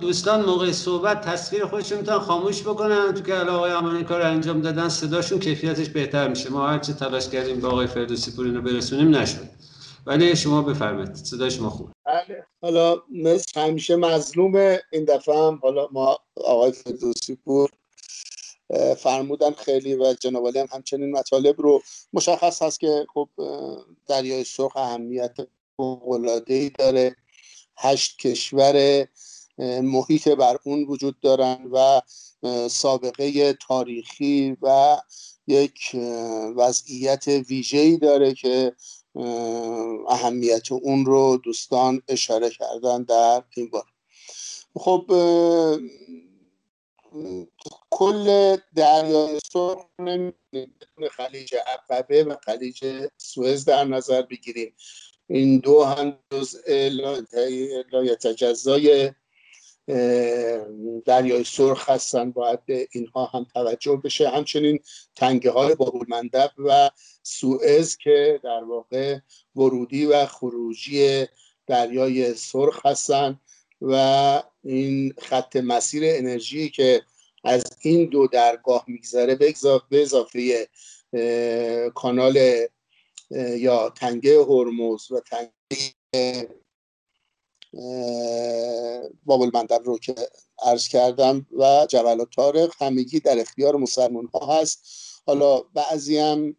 دوستان 0.00 0.44
موقع 0.44 0.72
صحبت 0.72 1.20
تصویر 1.20 1.66
خودشون 1.66 1.98
می‌تونن 1.98 2.18
خاموش 2.18 2.62
بکنن. 2.62 3.14
تو 3.14 3.20
که 3.20 3.34
آقای 3.34 3.70
امانی 3.70 4.04
کار 4.04 4.22
انجام 4.22 4.60
دادن 4.60 4.88
صداشون 4.88 5.38
کیفیتش 5.38 5.88
بهتر 5.88 6.28
میشه. 6.28 6.50
ما 6.50 6.68
هرچی 6.68 6.92
تلاش 6.92 7.28
کردیم 7.28 7.60
به 7.60 7.68
آقای 7.68 7.86
فردوسی 7.86 8.30
پور 8.30 8.46
اینو 8.46 8.62
برسونیم 8.62 9.16
نشد. 9.16 9.48
ولی 10.08 10.36
شما 10.36 10.62
بفرمایید 10.62 11.14
صدای 11.14 11.50
شما 11.50 11.70
خوب. 11.70 11.90
بله 12.04 12.46
حالا 12.62 13.02
مثل 13.10 13.60
همیشه 13.60 13.96
مظلوم 13.96 14.54
این 14.92 15.04
دفعه 15.04 15.34
هم 15.34 15.58
حالا 15.62 15.88
ما 15.92 16.18
آقای 16.36 16.72
فردوسی 16.72 17.34
پور 17.34 17.70
فرمودن 18.96 19.50
خیلی 19.50 19.94
و 19.94 20.14
جناب 20.20 20.56
هم 20.56 20.66
همچنین 20.72 21.10
مطالب 21.10 21.60
رو 21.60 21.82
مشخص 22.12 22.62
هست 22.62 22.80
که 22.80 23.06
خب 23.14 23.28
دریای 24.06 24.44
سرخ 24.44 24.76
اهمیت 24.76 25.36
ای 26.46 26.70
داره. 26.70 27.16
هشت 27.76 28.18
کشور 28.18 29.06
محیط 29.82 30.28
بر 30.28 30.56
اون 30.64 30.84
وجود 30.84 31.20
دارن 31.20 31.68
و 31.72 32.00
سابقه 32.68 33.52
تاریخی 33.52 34.56
و 34.62 34.96
یک 35.46 35.96
وضعیت 36.56 37.28
ویژه‌ای 37.28 37.96
داره 37.96 38.34
که 38.34 38.72
اهمیت 40.08 40.72
اون 40.72 41.06
رو 41.06 41.40
دوستان 41.44 42.02
اشاره 42.08 42.50
کردن 42.50 43.02
در 43.02 43.44
این 43.56 43.70
بار. 43.70 43.84
خب 44.74 45.06
کل 47.90 48.56
دریای 48.74 49.38
سرخ 49.52 49.84
خلیج 51.10 51.54
عقبه 51.66 52.24
و 52.24 52.36
خلیج 52.44 53.06
سوئز 53.16 53.64
در 53.64 53.84
نظر 53.84 54.22
بگیریم. 54.22 54.74
این 55.26 55.58
دو 55.58 55.84
هم 55.84 56.18
جزء 56.32 56.88
لایتجزای 57.92 59.12
دریای 61.04 61.44
سرخ 61.44 61.90
هستن 61.90 62.30
باید 62.30 62.64
به 62.64 62.88
اینها 62.92 63.24
هم 63.24 63.46
توجه 63.54 64.00
بشه. 64.04 64.28
همچنین 64.28 64.78
تنگه 65.16 65.50
های 65.50 65.74
بابول 65.74 66.06
مندب 66.08 66.50
و 66.58 66.90
سوئز 67.22 67.96
که 67.96 68.40
در 68.44 68.64
واقع 68.64 69.18
ورودی 69.56 70.06
و 70.06 70.26
خروجی 70.26 71.26
دریای 71.66 72.34
سرخ 72.34 72.86
هستن 72.86 73.40
و 73.80 74.42
این 74.64 75.14
خط 75.18 75.56
مسیر 75.56 76.02
انرژی 76.06 76.70
که 76.70 77.02
از 77.44 77.64
این 77.80 78.08
دو 78.08 78.26
درگاه 78.26 78.84
میگذره 78.86 79.34
به 79.34 79.54
اضافه 79.92 80.68
کانال 81.94 82.38
یا 83.56 83.90
تنگه 83.90 84.44
هرمز 84.44 85.10
و 85.10 85.20
تنگه 85.20 86.48
بابل 89.24 89.50
مندب 89.54 89.82
رو 89.84 89.98
که 89.98 90.14
عرض 90.62 90.88
کردم 90.88 91.46
و 91.52 91.86
جبل 91.90 92.20
و 92.20 92.24
تارق 92.24 92.72
همگی 92.80 93.20
در 93.20 93.40
اختیار 93.40 93.76
مسلمان 93.76 94.26
ها 94.34 94.60
هست. 94.60 94.78
حالا 95.26 95.60
بعضی 95.60 96.18
هم 96.18 96.56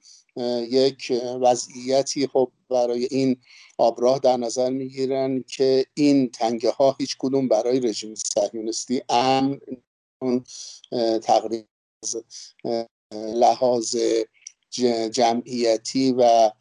یک 0.69 1.13
وضعیتی 1.41 2.27
خب 2.27 2.51
برای 2.69 3.07
این 3.11 3.37
آبراه 3.77 4.19
در 4.19 4.37
نظر 4.37 4.69
می‌گیرن 4.69 5.43
که 5.43 5.85
این 5.93 6.29
تنگه 6.31 6.71
ها 6.71 6.95
هیچ 6.99 7.15
کدوم 7.19 7.47
برای 7.47 7.79
رژیم 7.79 8.13
صهیونیستی 8.15 9.01
امن 9.09 9.59
تقریبا 11.23 11.67
لحاظ 13.13 13.95
جمعیتی 15.11 16.11
و 16.17 16.51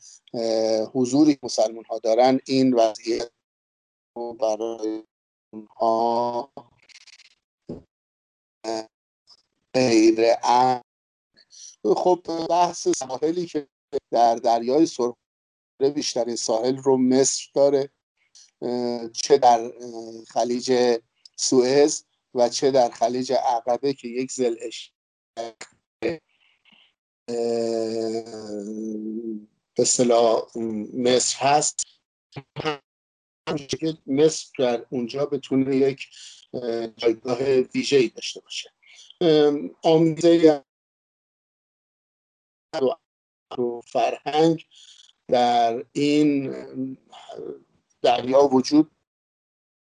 حضوری 0.94 1.38
مسلمان 1.42 1.84
ها 1.84 1.98
دارن. 1.98 2.40
این 2.46 2.74
وضعیت 2.74 3.30
برای 4.40 5.04
اونها 5.52 6.52
غیر 9.74 10.34
خب 11.96 12.46
بحث 12.50 12.88
ساحلی 12.88 13.46
که 13.46 13.68
در 14.10 14.34
دریای 14.34 14.86
سرخ 14.86 15.14
بیشترین 15.94 16.36
ساحل 16.36 16.76
رو 16.76 16.96
مصر 16.96 17.50
داره 17.54 17.90
چه 19.12 19.38
در 19.38 19.72
خلیج 20.28 20.98
سوئز 21.36 22.04
و 22.34 22.48
چه 22.48 22.70
در 22.70 22.90
خلیج 22.90 23.32
عقبه 23.32 23.92
که 23.92 24.08
یک 24.08 24.32
زلش 24.32 24.92
به 29.74 29.82
اصطلاح 29.82 30.42
مصر 30.94 31.38
هست. 31.38 31.80
که 33.56 33.98
مصر 34.06 34.50
در 34.58 34.86
اونجا 34.90 35.26
بتونه 35.26 35.76
یک 35.76 36.08
جایگاه 36.96 37.38
ویژه‌ای 37.42 38.08
داشته 38.08 38.40
باشه. 38.40 38.72
آمیزه 39.82 40.64
و 42.74 43.80
فرهنگ 43.80 44.66
در 45.28 45.84
این 45.92 46.54
دریا 48.02 48.48
وجود 48.52 48.90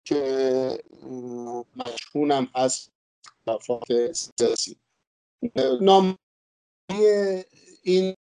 که 0.06 0.84
مشهون 1.76 2.32
هم 2.32 2.48
هست. 2.56 2.92
وفات 3.48 4.12
سیاسی. 4.12 4.78
نام 5.82 6.18
این 7.84 8.16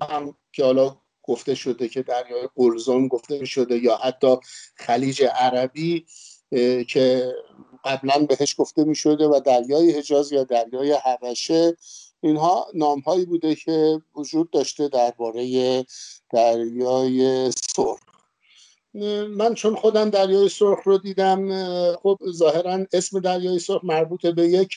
هم 0.00 0.36
که 0.52 0.64
حالا 0.64 1.00
گفته 1.22 1.54
شده 1.54 1.88
که 1.88 2.02
دریای 2.02 2.48
قلزم 2.56 3.08
گفته 3.08 3.44
شده 3.44 3.78
یا 3.78 3.96
حتی 3.96 4.36
خلیج 4.74 5.22
عربی 5.34 6.06
که 6.88 7.34
قبلا 7.84 8.26
بهش 8.28 8.54
گفته 8.58 8.84
می 8.84 8.94
شده 8.94 9.26
و 9.26 9.40
دریای 9.40 9.92
حجاز 9.92 10.32
یا 10.32 10.44
دریای 10.44 10.92
حبشه 10.92 11.76
اینها 12.20 12.66
نام 12.74 13.00
هایی 13.00 13.24
بوده 13.24 13.54
که 13.54 14.02
وجود 14.16 14.50
داشته 14.50 14.88
درباره 14.88 15.84
دریای 16.30 17.50
سرخ. 17.76 18.09
من 19.28 19.54
چون 19.54 19.76
خودم 19.76 20.10
دریای 20.10 20.48
سرخ 20.48 20.78
رو 20.84 20.98
دیدم 20.98 21.48
خب 21.96 22.18
ظاهرا 22.30 22.86
اسم 22.92 23.20
دریای 23.20 23.58
سرخ 23.58 23.84
مربوط 23.84 24.26
به 24.26 24.48
یک 24.48 24.70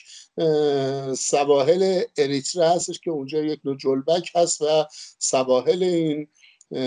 سواحل 1.16 2.02
اریتره 2.16 2.68
هستش 2.68 3.00
که 3.00 3.10
اونجا 3.10 3.38
یک 3.38 3.60
نوع 3.64 3.76
جلبک 3.76 4.30
هست 4.34 4.62
و 4.62 4.86
سواحل 5.18 5.82
این 5.82 6.28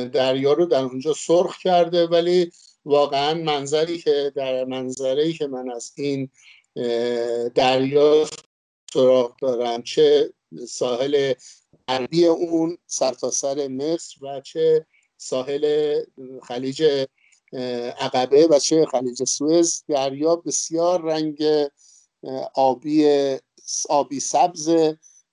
دریا 0.09 0.53
رو 0.53 0.65
در 0.65 0.83
اونجا 0.83 1.13
سرخ 1.13 1.57
کرده. 1.57 2.07
ولی 2.07 2.51
واقعا 2.85 3.33
منظری 3.33 3.97
که 3.97 4.31
در 4.35 4.65
منظری 4.65 5.33
که 5.33 5.47
من 5.47 5.71
از 5.71 5.91
این 5.95 6.29
دریا 7.55 8.25
سراغ 8.93 9.35
دارم 9.41 9.83
چه 9.83 10.33
ساحل 10.67 11.33
غربی 11.87 12.25
اون 12.25 12.77
سرتاسر 12.85 13.55
سر 13.55 13.67
مصر 13.67 14.25
و 14.25 14.41
چه 14.41 14.85
ساحل 15.17 15.93
خلیج 16.43 17.07
عقبه 17.99 18.47
و 18.47 18.59
چه 18.59 18.85
خلیج 18.85 19.23
سوئز 19.23 19.83
دریا 19.87 20.35
بسیار 20.35 21.01
رنگ 21.01 21.43
آبی 22.55 23.07
آبی 23.89 24.19
سبز 24.19 24.69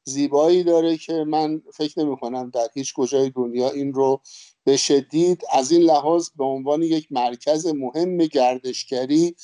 زیبایی 0.05 0.65
داره 0.65 0.97
که 0.97 1.13
من 1.13 1.63
فکر 1.75 2.01
نمی 2.01 2.17
کنم 2.17 2.51
در 2.51 2.69
هیچ 2.75 2.95
کجای 2.95 3.31
دنیا 3.31 3.71
این 3.71 3.93
رو 3.93 4.21
بشه 4.67 5.01
دید. 5.01 5.43
از 5.53 5.73
این 5.73 5.83
لحاظ 5.83 6.29
به 6.37 6.45
عنوان 6.45 6.83
یک 6.83 7.07
مرکز 7.11 7.67
مهم 7.67 8.17
گردشگری 8.19 9.37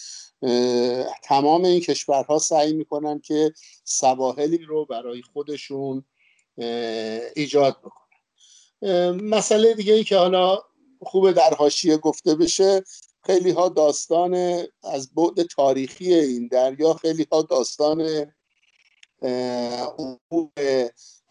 تمام 1.22 1.64
این 1.64 1.80
کشورها 1.80 2.38
سعی 2.38 2.72
می‌کنن 2.72 3.20
که 3.20 3.52
سواحلی 3.84 4.58
رو 4.58 4.84
برای 4.84 5.22
خودشون 5.22 6.04
ایجاد 7.36 7.78
بکنن. 7.78 8.09
مسئله 9.22 9.74
دیگه 9.74 9.94
ای 9.94 10.04
که 10.04 10.16
حالا 10.16 10.58
خوب 11.02 11.32
در 11.32 11.54
حاشیه 11.54 11.96
گفته 11.96 12.34
بشه 12.34 12.84
خیلی 13.26 13.50
ها 13.50 13.68
داستان 13.68 14.34
از 14.82 15.14
بعد 15.14 15.42
تاریخی 15.42 16.14
این 16.14 16.48
دریا 16.48 16.94
خیلی 16.94 17.26
ها 17.32 17.42
داستان 17.42 18.26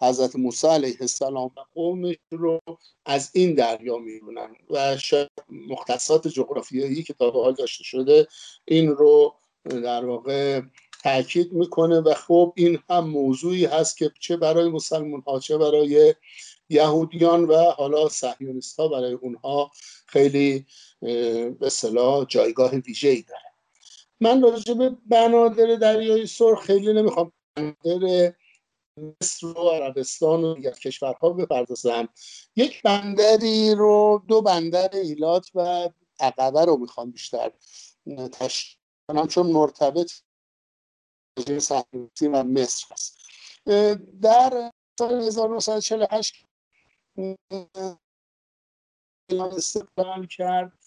حضرت 0.01 0.35
موسی 0.35 0.67
علیه 0.67 0.97
السلام 1.01 1.51
و 1.57 1.61
قومش 1.73 2.15
رو 2.31 2.59
از 3.05 3.29
این 3.33 3.53
دریا 3.53 3.97
می‌بینن 3.97 4.55
و 4.69 4.97
شاید 4.97 5.29
مختصات 5.49 6.27
جغرافیایی 6.27 7.03
که 7.03 7.13
تا 7.13 7.31
به 7.31 7.39
حال 7.39 7.53
داشته 7.53 7.83
شده 7.83 8.27
این 8.65 8.89
رو 8.89 9.35
در 9.65 10.05
واقع 10.05 10.61
تاکید 11.03 11.53
می‌کنه 11.53 11.99
و 11.99 12.13
خب 12.13 12.53
این 12.55 12.79
هم 12.89 13.09
موضوعی 13.09 13.65
هست 13.65 13.97
که 13.97 14.11
چه 14.19 14.37
برای 14.37 14.69
مسلمان 14.69 15.21
ها 15.21 15.39
چه 15.39 15.57
برای 15.57 16.15
یهودیان 16.69 17.45
و 17.45 17.71
حالا 17.71 18.09
صهیونیست 18.09 18.79
ها 18.79 18.87
برای 18.87 19.13
اونها 19.13 19.71
خیلی 20.05 20.65
به 21.59 21.69
صلاح 21.71 22.25
جایگاه 22.25 22.71
ویژه 22.71 23.09
ای 23.09 23.21
داره. 23.21 23.41
من 24.19 24.41
راجع 24.41 24.73
به 24.73 24.97
بنادر 25.05 25.75
دریای 25.75 26.27
سرخ 26.27 26.61
خیلی 26.61 26.93
نمی‌خوام 26.93 27.31
بندر 27.55 28.33
مصر 29.21 29.47
و 29.47 29.69
عربستان 29.69 30.43
و 30.43 30.53
دیگر 30.55 30.71
کشورها 30.71 31.29
بپردازم. 31.29 32.09
یک 32.55 32.81
بندری 32.81 33.75
رو 33.75 34.23
دو 34.27 34.41
بندر 34.41 34.89
ایلات 34.93 35.49
و 35.55 35.89
عقبه 36.19 36.65
رو 36.65 36.77
می‌خوام 36.77 37.11
بیشتر 37.11 37.51
تشکیل 38.31 38.79
کنم 39.07 39.27
چون 39.27 39.47
مرتبط 39.47 40.11
صهیونیستی 41.37 42.27
و 42.27 42.43
مصر 42.43 42.85
هست 42.91 43.17
در 44.21 44.71
سال 44.99 45.21
1948 45.21 46.35
استقلال 49.31 50.25
کرد. 50.25 50.79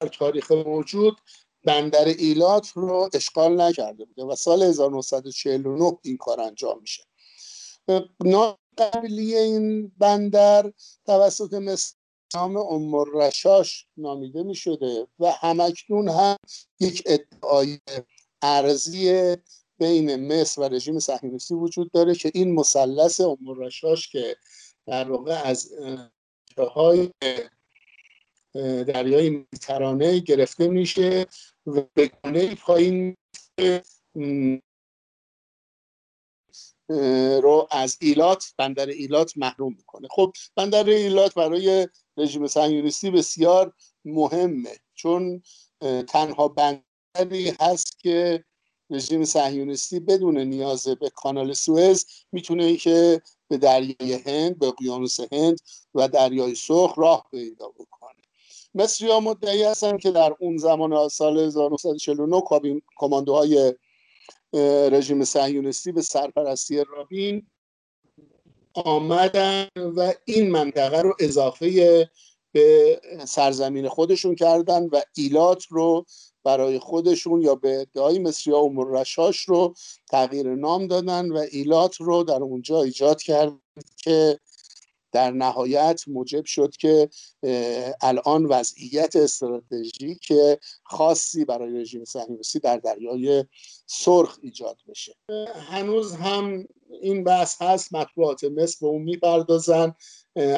در 0.00 0.08
تاریخ 0.08 0.52
موجود 0.52 1.20
بندر 1.64 2.04
ایلات 2.04 2.68
رو 2.68 3.10
اشغال 3.14 3.60
نکرده 3.60 4.04
بوده 4.04 4.24
و 4.24 4.36
سال 4.36 4.62
1949 4.62 5.98
این 6.02 6.16
کار 6.16 6.40
انجام 6.40 6.80
میشه. 6.80 7.02
نام 8.24 8.56
قبلی 8.78 9.34
این 9.36 9.88
بندر 9.98 10.72
توسط 11.06 11.54
نام 12.34 12.56
امور 12.56 13.08
رشاش 13.14 13.86
نامیده 13.96 14.42
می 14.42 14.54
شده 14.54 15.06
و 15.18 15.30
همکنون 15.30 16.08
هم 16.08 16.36
یک 16.80 17.02
ادعای 17.06 17.78
ارزی 18.42 19.36
بین 19.78 20.32
مصر 20.32 20.60
و 20.60 20.64
رژیم 20.64 20.98
صهیونیستی 20.98 21.54
وجود 21.54 21.92
داره 21.92 22.14
که 22.14 22.30
این 22.34 22.54
مثلث 22.54 23.20
امور 23.20 23.58
رشاش 23.58 24.08
که 24.08 24.36
در 24.86 25.10
واقع 25.10 25.40
از 25.44 25.72
های 26.74 27.10
دریای 28.84 29.30
مدیترانه 29.30 30.18
گرفته 30.18 30.68
میشه 30.68 31.26
و 31.66 31.82
به 31.94 32.10
پایین 32.54 33.16
رو 37.42 37.68
از 37.70 37.98
ایلات 38.00 38.54
بندر 38.58 38.86
ایلات 38.86 39.32
محروم 39.36 39.74
می‌کنه. 39.74 40.08
خب 40.10 40.32
بندر 40.56 40.84
ایلات 40.84 41.34
برای 41.34 41.88
رژیم 42.16 42.46
صهیونیستی 42.46 43.10
بسیار 43.10 43.72
مهمه 44.04 44.76
چون 44.94 45.42
تنها 46.08 46.48
بندری 46.48 47.52
هست 47.60 47.98
که 47.98 48.44
رژیم 48.90 49.24
صهیونیستی 49.24 50.00
بدون 50.00 50.38
نیاز 50.38 50.88
به 50.88 51.10
کانال 51.10 51.52
سوئز 51.52 52.06
می‌تونه 52.32 52.76
که 52.76 53.22
به 53.50 53.56
دریای 53.56 54.12
هند 54.26 54.58
به 54.58 54.66
اقیانوس 54.66 55.20
هند 55.32 55.60
و 55.94 56.08
دریای 56.08 56.54
سرخ 56.54 56.94
راه 56.96 57.26
پیدا 57.30 57.68
بکنه. 57.68 58.10
مصری 58.74 59.10
ها 59.10 59.20
مدعی 59.20 59.62
هستن 59.62 59.98
که 59.98 60.10
در 60.10 60.34
اون 60.40 60.56
زمان 60.56 61.08
سال 61.08 61.38
1949 61.38 62.42
کماندوهای 62.96 63.74
رژیم 64.92 65.24
صهیونیستی 65.24 65.92
به 65.92 66.02
سرپرستی 66.02 66.84
رابین 66.84 67.46
آمدن 68.74 69.68
و 69.76 70.12
این 70.24 70.50
منطقه 70.50 71.00
رو 71.00 71.14
اضافه 71.20 72.10
به 72.52 73.00
سرزمین 73.24 73.88
خودشون 73.88 74.34
کردن 74.34 74.86
و 74.86 75.00
ایلات 75.16 75.64
رو 75.64 76.06
برای 76.44 76.78
خودشون 76.78 77.42
یا 77.42 77.54
به 77.54 77.80
ادعای 77.80 78.18
مصری 78.18 78.52
ها 78.52 78.64
و 78.64 78.84
رشاش 78.84 79.48
رو 79.48 79.74
تغییر 80.10 80.54
نام 80.54 80.86
دادن 80.86 81.32
و 81.32 81.46
ایلات 81.50 81.96
رو 81.96 82.22
در 82.22 82.42
اونجا 82.42 82.82
ایجاد 82.82 83.22
کرد 83.22 83.52
که 83.96 84.40
در 85.12 85.30
نهایت 85.30 86.02
موجب 86.06 86.44
شد 86.44 86.76
که 86.76 87.08
الان 88.02 88.46
وضعیت 88.46 89.16
استراتژیک 89.16 90.32
خاصی 90.82 91.44
برای 91.44 91.80
رژیم 91.80 92.04
صهیونیستی 92.04 92.58
در 92.58 92.76
دریای 92.76 93.44
سرخ 93.86 94.38
ایجاد 94.42 94.76
بشه. 94.88 95.14
هنوز 95.70 96.14
هم 96.14 96.66
این 97.02 97.24
بحث 97.24 97.62
هست 97.62 97.94
مطبوعات 97.94 98.44
مصر 98.44 98.76
به 98.80 98.86
اون 98.86 99.02
می‌پردازن. 99.02 99.94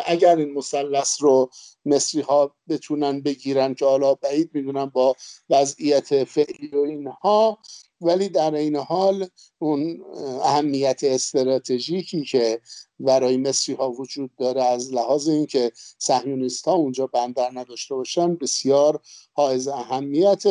اگر 0.06 0.36
این 0.36 0.52
مثلث 0.52 1.22
رو 1.22 1.50
مصری 1.84 2.20
ها 2.20 2.54
بتونن 2.68 3.20
بگیرن 3.20 3.74
که 3.74 3.84
حالا 3.84 4.14
بعید 4.14 4.50
می‌دونم 4.54 4.86
با 4.86 5.16
وضعیت 5.50 6.24
فعلی 6.24 6.68
و 6.72 6.78
اینها 6.78 7.58
ولی 8.00 8.28
در 8.28 8.54
این 8.54 8.76
حال 8.76 9.28
اون 9.58 10.04
اهمیت 10.42 11.00
استراتژیکی 11.04 12.24
که 12.24 12.60
برای 13.00 13.36
مصری 13.36 13.74
ها 13.74 13.90
وجود 13.90 14.30
داره 14.38 14.62
از 14.64 14.92
لحاظ 14.92 15.28
اینکه 15.28 15.72
صهیونیست 15.98 16.68
ها 16.68 16.74
اونجا 16.74 17.06
بندر 17.06 17.50
نداشته 17.54 17.94
باشن 17.94 18.34
بسیار 18.34 19.00
حائز 19.32 19.68
اهمیت. 19.68 20.42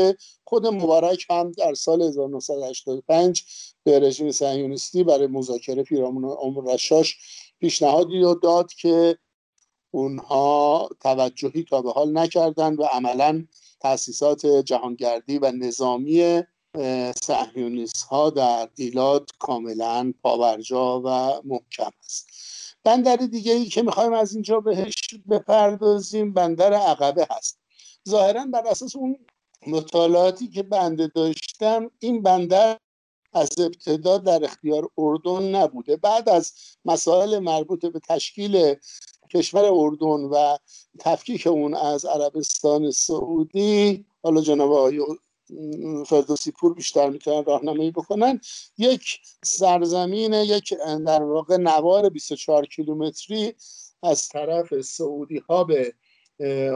خود 0.43 0.67
مبارک 0.67 1.25
هم 1.29 1.51
در 1.51 1.73
سال 1.73 2.01
1985 2.01 3.43
به 3.83 3.99
رژیم 3.99 4.31
صهیونیستی 4.31 5.03
برای 5.03 5.27
مذاکره 5.27 5.83
پیرامون 5.83 6.25
عمر 6.25 6.73
رشاش 6.73 7.17
پیشنهادی 7.61 8.21
داد 8.43 8.73
که 8.73 9.17
اونها 9.91 10.89
توجهی 10.99 11.63
تا 11.63 11.81
به 11.81 11.91
حال 11.91 12.17
نکردند 12.17 12.79
و 12.79 12.83
عملا 12.83 13.45
تاسیسات 13.79 14.45
جهانگردی 14.45 15.37
و 15.37 15.51
نظامی 15.51 16.41
صهیونیست 17.21 18.03
ها 18.03 18.29
در 18.29 18.69
ایلات 18.75 19.29
کاملا 19.39 20.13
پاورجا 20.23 21.01
و 21.05 21.41
محکم 21.45 21.91
است. 22.05 22.27
بندر 22.83 23.15
دیگه 23.15 23.53
ای 23.53 23.65
که 23.65 23.81
می‌خوایم 23.81 24.13
از 24.13 24.33
اینجا 24.33 24.59
بهش 24.59 24.95
بپردازیم 25.29 26.33
بندر 26.33 26.73
عقبه 26.73 27.27
هست. 27.31 27.59
ظاهرا 28.09 28.45
بر 28.45 28.67
اساس 28.67 28.95
اون 28.95 29.17
مطالعاتی 29.67 30.47
که 30.47 30.63
بنده 30.63 31.07
داشتم 31.07 31.91
این 31.99 32.21
بندر 32.23 32.77
از 33.33 33.59
ابتدا 33.59 34.17
در 34.17 34.43
اختیار 34.43 34.89
اردن 34.97 35.55
نبوده. 35.55 35.95
بعد 35.95 36.29
از 36.29 36.53
مسائل 36.85 37.39
مربوط 37.39 37.85
به 37.85 37.99
تشکیل 38.09 38.75
کشور 39.33 39.65
اردن 39.65 40.07
و 40.07 40.57
تفکیک 40.99 41.47
اون 41.47 41.73
از 41.73 42.05
عربستان 42.05 42.91
سعودی 42.91 44.05
حالا 44.23 44.41
جناب 44.41 44.71
آقای 44.71 44.99
فردوسی 46.07 46.51
پور 46.51 46.73
بیشتر 46.73 47.09
می‌تونن 47.09 47.45
راهنمایی 47.45 47.91
بکنن 47.91 48.41
یک 48.77 49.19
سرزمین 49.43 50.33
یک 50.33 50.73
در 51.05 51.23
واقع 51.23 51.57
نوار 51.57 52.09
24 52.09 52.65
کیلومتری 52.65 53.53
از 54.03 54.29
طرف 54.29 54.81
سعودی 54.81 55.37
ها 55.37 55.63
به 55.63 55.93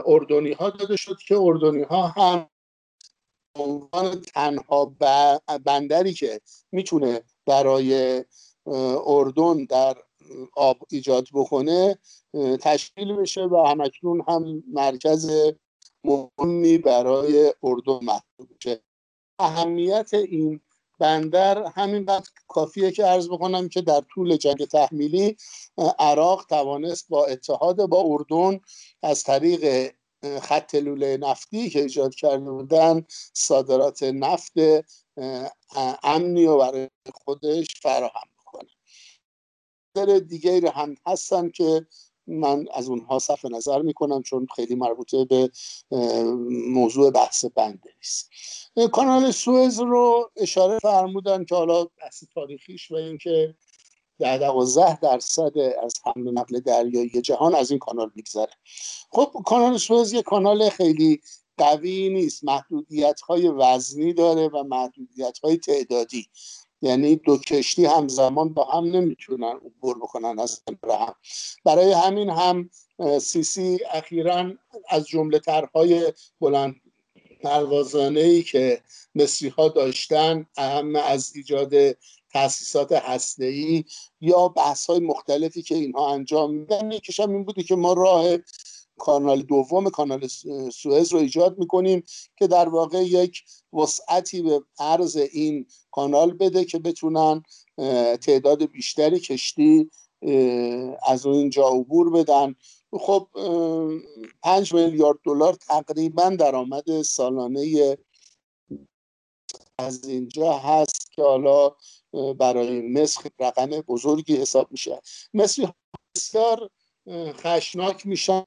اردنی 0.06 0.52
ها 0.52 0.70
داده 0.70 0.96
شد 0.96 1.16
که 1.28 1.36
اردنی 1.38 1.82
ها 1.82 2.06
هم 2.06 2.48
عنوان 3.58 4.20
تنها 4.20 4.84
بندری 5.64 6.14
که 6.14 6.40
می‌تونه 6.72 7.22
برای 7.46 8.24
اردن 9.06 9.64
در 9.64 9.96
آب 10.56 10.78
ایجاد 10.90 11.26
بکنه 11.34 11.98
تشکیل 12.60 13.12
بشه 13.12 13.44
و 13.44 13.66
همکنون 13.66 14.24
هم 14.28 14.62
مرکز 14.72 15.30
مهمی 16.04 16.78
برای 16.78 17.54
اردن 17.62 17.98
محسوب 18.02 18.56
بشه. 18.56 18.82
اهمیت 19.38 20.14
این 20.14 20.60
بندر 20.98 21.64
همین 21.64 22.04
وقت 22.04 22.32
کافیه 22.48 22.90
که 22.90 23.04
عرض 23.04 23.28
بکنم 23.28 23.68
که 23.68 23.80
در 23.80 24.02
طول 24.14 24.36
جنگ 24.36 24.64
تحمیلی 24.64 25.36
عراق 25.98 26.46
توانست 26.48 27.06
با 27.08 27.24
اتحاد 27.26 27.86
با 27.86 28.02
اردن 28.06 28.60
از 29.02 29.22
طریق 29.22 29.92
خط 30.42 30.74
لوله 30.74 31.16
نفتی 31.16 31.70
که 31.70 31.82
ایجاد 31.82 32.14
کرده 32.14 32.50
بودن 32.50 33.04
صادرات 33.32 34.02
نفت 34.02 34.52
امنی 36.02 36.46
و 36.46 36.58
برای 36.58 36.88
خودش 37.14 37.66
فراهم 37.82 38.28
بکنه 38.40 38.70
دیگری 40.20 40.66
هم 40.66 40.94
هستن 41.06 41.50
که 41.50 41.86
من 42.26 42.66
از 42.74 42.88
اونها 42.88 43.18
صرف 43.18 43.44
نظر 43.44 43.82
می‌کنم 43.82 44.22
چون 44.22 44.46
خیلی 44.56 44.74
مربوطه 44.74 45.24
به 45.24 45.50
موضوع 46.68 47.10
بحث 47.10 47.44
بنده 47.44 47.90
نیست. 47.96 48.30
کانال 48.92 49.30
سوئز 49.30 49.80
رو 49.80 50.30
اشاره 50.36 50.78
فرمودن 50.78 51.44
که 51.44 51.54
حالا 51.54 51.84
بحث 51.84 52.24
تاریخیش 52.34 52.90
و 52.90 52.94
اینکه 52.94 53.54
در 54.18 54.38
دوازده 54.38 55.00
درصد 55.00 55.58
از 55.58 55.94
حمل 56.04 56.30
نقل 56.30 56.60
دریایی 56.60 57.20
جهان 57.22 57.54
از 57.54 57.70
این 57.70 57.78
کانال 57.78 58.10
میگذره. 58.14 58.52
خب 59.10 59.32
کانال 59.46 59.78
سوئز 59.78 60.12
یه 60.12 60.22
کانال 60.22 60.68
خیلی 60.68 61.20
قوی 61.58 62.08
نیست. 62.08 62.44
محدودیت 62.44 63.20
های 63.20 63.48
وزنی 63.48 64.12
داره 64.12 64.48
و 64.48 64.62
محدودیت 64.62 65.38
های 65.38 65.56
تعدادی. 65.56 66.26
یعنی 66.82 67.16
دو 67.16 67.38
کشتی 67.38 67.84
همزمان 67.84 68.54
با 68.54 68.64
هم 68.64 68.84
نمی‌تونن 68.84 69.60
عبور 69.66 69.98
بکنن 69.98 70.38
از 70.38 70.62
هم. 70.90 71.14
برای 71.64 71.92
همین 71.92 72.30
هم 72.30 72.70
سیسی 73.20 73.78
اخیرا 73.92 74.52
از 74.88 75.06
جمله 75.06 75.38
طرحهای 75.38 76.12
بلند 76.40 76.74
پروازانه 77.42 78.20
ای 78.20 78.42
که 78.42 78.82
مصری 79.14 79.48
ها 79.48 79.68
داشتن 79.68 80.46
اهم 80.56 80.96
از 80.96 81.32
ایجاد 81.36 81.74
تاسیسات 82.32 82.92
هسته 82.92 83.84
یا 84.20 84.48
بحث 84.48 84.86
های 84.86 85.00
مختلفی 85.00 85.62
که 85.62 85.74
اینها 85.74 86.12
انجام 86.12 86.54
میدن. 86.54 86.92
یکیش 86.92 87.20
این 87.20 87.44
بودی 87.44 87.62
که 87.62 87.76
ما 87.76 87.92
راه 87.92 88.38
کانال 88.98 89.42
دوم 89.42 89.90
کانال 89.90 90.26
سوئز 90.72 91.12
رو 91.12 91.18
ایجاد 91.18 91.58
می‌کنیم 91.58 92.02
که 92.36 92.46
در 92.46 92.68
واقع 92.68 93.02
یک 93.02 93.42
وسعتی 93.72 94.42
به 94.42 94.62
عرض 94.78 95.16
این 95.16 95.66
کانال 95.90 96.32
بده 96.32 96.64
که 96.64 96.78
بتونن 96.78 97.42
تعداد 98.22 98.64
بیشتری 98.64 99.20
کشتی 99.20 99.90
از 101.06 101.26
اینجا 101.26 101.68
عبور 101.68 102.10
بدن. 102.10 102.54
خب 102.92 103.28
پنج 104.42 104.74
میلیارد 104.74 105.18
دلار 105.24 105.54
تقریبا 105.54 106.28
درآمد 106.28 107.02
سالانه 107.02 107.96
از 109.78 110.04
اینجا 110.04 110.52
هست 110.52 111.12
که 111.12 111.22
حالا 111.22 111.74
برای 112.38 112.80
مصر 112.80 113.30
رقم 113.38 113.66
بزرگی 113.66 114.36
حساب 114.36 114.68
میشه. 114.70 115.02
مصری 115.34 115.68
بسیار 116.16 116.70
خشناک 117.10 118.06
میشن 118.06 118.44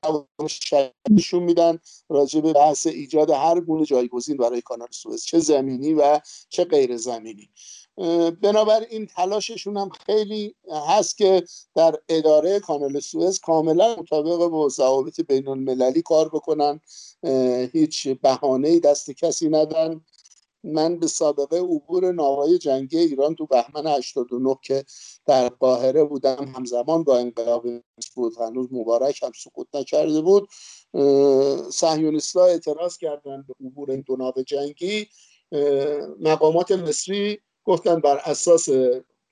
نشون 1.09 1.43
میدن 1.43 1.80
راجع 2.09 2.41
به 2.41 2.53
بحث 2.53 2.88
ایجاد 2.88 3.30
هر 3.30 3.59
گونه 3.59 3.86
جایگزین 3.86 4.38
برای 4.38 4.61
کانال 4.61 4.88
سوئز 4.91 5.24
چه 5.24 5.39
زمینی 5.39 5.93
و 5.93 6.20
چه 6.49 6.63
غیر 6.63 6.97
زمینی. 6.97 7.49
بنابراین 8.41 9.05
تلاششون 9.05 9.78
هم 9.78 9.89
خیلی 9.89 10.55
هست 10.88 11.17
که 11.17 11.43
در 11.76 11.95
اداره 12.09 12.59
کانال 12.59 12.99
سوئز 12.99 13.39
کاملا 13.39 13.95
مطابق 13.95 14.47
با 14.47 14.70
ضوابط 14.70 15.22
بین 15.22 15.47
المللی 15.47 16.01
کار 16.01 16.30
بکنن. 16.30 16.82
هیچ 17.74 18.07
بهانه 18.07 18.80
دست 18.80 19.11
کسی 19.11 19.49
ندن. 19.49 20.01
من 20.64 20.99
به 20.99 21.07
سابقه 21.07 21.57
عبور 21.57 22.12
ناوهای 22.12 22.57
جنگی 22.57 22.97
ایران 22.97 23.36
تو 23.36 23.45
بهمن 23.45 23.88
89 23.88 24.56
که 24.64 24.86
در 25.26 25.49
قاهره 25.49 26.03
بودم 26.03 26.52
همزمان 26.56 27.03
با 27.03 27.18
انقلاب 27.18 27.65
بود. 28.15 28.38
هنوز 28.38 28.68
مبارک 28.72 29.23
هم 29.23 29.31
سقوط 29.44 29.68
نکرده 29.73 30.22
بود. 30.22 30.49
صهیونیست‌ها 31.72 32.45
اعتراض 32.45 32.98
کردن 32.98 33.45
به 33.48 33.53
عبور 33.65 33.91
این 33.91 34.03
دو 34.07 34.15
ناو 34.15 34.34
جنگی. 34.48 35.07
مقامات 36.19 36.72
مصری 36.72 37.40
گفتن 37.64 37.99
بر 37.99 38.18
اساس 38.18 38.69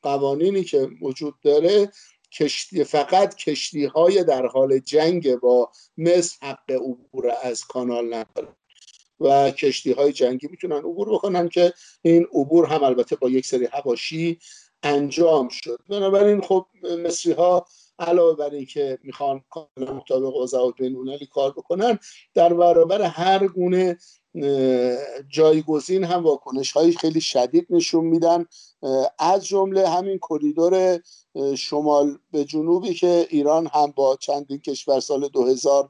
قوانینی 0.02 0.64
که 0.64 0.90
وجود 1.02 1.34
داره 1.44 1.92
کشتی 2.32 2.84
فقط 2.84 3.36
کشتی 3.36 3.86
های 3.86 4.24
در 4.24 4.46
حال 4.46 4.80
جنگ 4.80 5.36
با 5.36 5.72
مصر 5.98 6.38
حق 6.42 6.72
عبور 6.72 7.32
از 7.44 7.66
کانال 7.66 8.14
نداره 8.14 8.56
و 9.20 9.52
کشتی 9.52 9.92
های 9.92 10.14
جنگی 10.14 10.48
می‌تونن 10.48 10.78
عبور 10.78 11.10
بکنن 11.14 11.50
که 11.50 11.74
این 12.02 12.28
عبور 12.34 12.66
هم 12.66 12.84
البته 12.84 13.16
با 13.16 13.30
یک 13.30 13.46
سری 13.46 13.66
هواشی 13.66 14.40
انجام 14.84 15.50
شد. 15.50 15.80
بنابراین 15.90 16.42
خب 16.42 16.66
مصری 17.06 17.32
ها 17.32 17.66
علاوه 18.00 18.36
بر 18.36 18.50
اینکه 18.50 18.98
می‌خوان 19.04 19.44
مطابق 19.78 20.36
اوضاع 20.36 20.72
بین‌المللی 20.72 21.26
کار 21.26 21.52
بکنن 21.52 22.00
در 22.34 22.54
برابر 22.54 23.02
هر 23.02 23.48
گونه 23.48 23.98
جایگزین 25.30 26.04
هم 26.04 26.24
واکنش 26.24 26.72
های 26.72 26.92
خیلی 26.92 27.22
شدید 27.22 27.68
نشون 27.70 28.06
میدن. 28.06 28.46
از 29.20 29.46
جمله 29.46 29.90
همین 29.90 30.20
کریدور 30.30 31.00
شمال 31.58 32.18
به 32.32 32.46
جنوبی 32.46 32.94
که 32.94 33.28
ایران 33.30 33.68
هم 33.74 33.92
با 33.96 34.16
چندین 34.16 34.60
کشور 34.60 35.00
سال 35.00 35.28
2000 35.28 35.90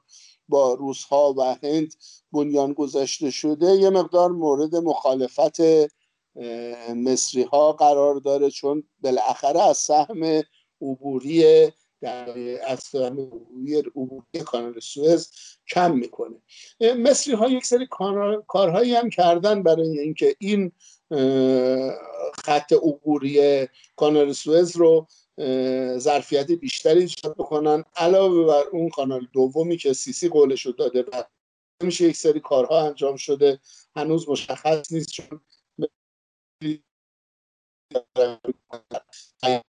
با 0.49 0.74
روسها 0.74 1.34
و 1.38 1.41
هند 1.41 1.94
بنیان 2.32 2.74
گذاشته 2.74 3.32
شده 3.32 3.65
یه 3.65 3.90
مقدار 3.90 4.32
مورد 4.32 4.76
مخالفت 4.76 5.57
مصری 6.95 7.41
ها 7.44 7.74
قرار 7.74 8.15
داره 8.15 8.49
چون 8.49 8.84
بالاخره 9.02 9.61
از 9.61 9.78
سهم 9.78 10.44
عبوری 10.82 11.68
در 12.02 12.30
از 12.68 12.95
عبوری 12.95 14.40
کانال 14.45 14.80
سوئز 14.80 15.30
کم 15.69 15.95
می‌کنه. 15.98 16.36
مصری 16.98 17.34
ها 17.34 17.49
یک 17.49 17.65
سری 17.65 17.88
کارهایی 18.48 18.95
هم 18.95 19.10
کردن 19.10 19.64
برای 19.64 19.99
اینکه 19.99 20.36
این 20.40 20.72
خط 22.34 22.74
عبوری 22.74 23.68
کانال 23.95 24.34
سوئز 24.34 24.76
رو 24.76 25.07
ظرفیت 25.97 26.51
بیشتری 26.51 26.99
ایجاد 26.99 27.35
بکنن. 27.38 27.84
علاوه 27.95 28.45
بر 28.47 28.64
اون 28.72 28.89
کانال 28.89 29.27
دومی 29.34 29.77
که 29.77 29.93
سیسی 29.93 30.30
قولش 30.30 30.65
رو 30.65 30.72
داده 30.72 31.01
و 31.01 31.23
میشه 31.84 32.05
یک 32.05 32.15
سری 32.15 32.39
کارها 32.39 32.88
انجام 32.88 33.15
شده 33.15 33.59
هنوز 33.95 34.30
مشخص 34.30 34.91
نیست 34.91 35.09
چون 35.09 35.41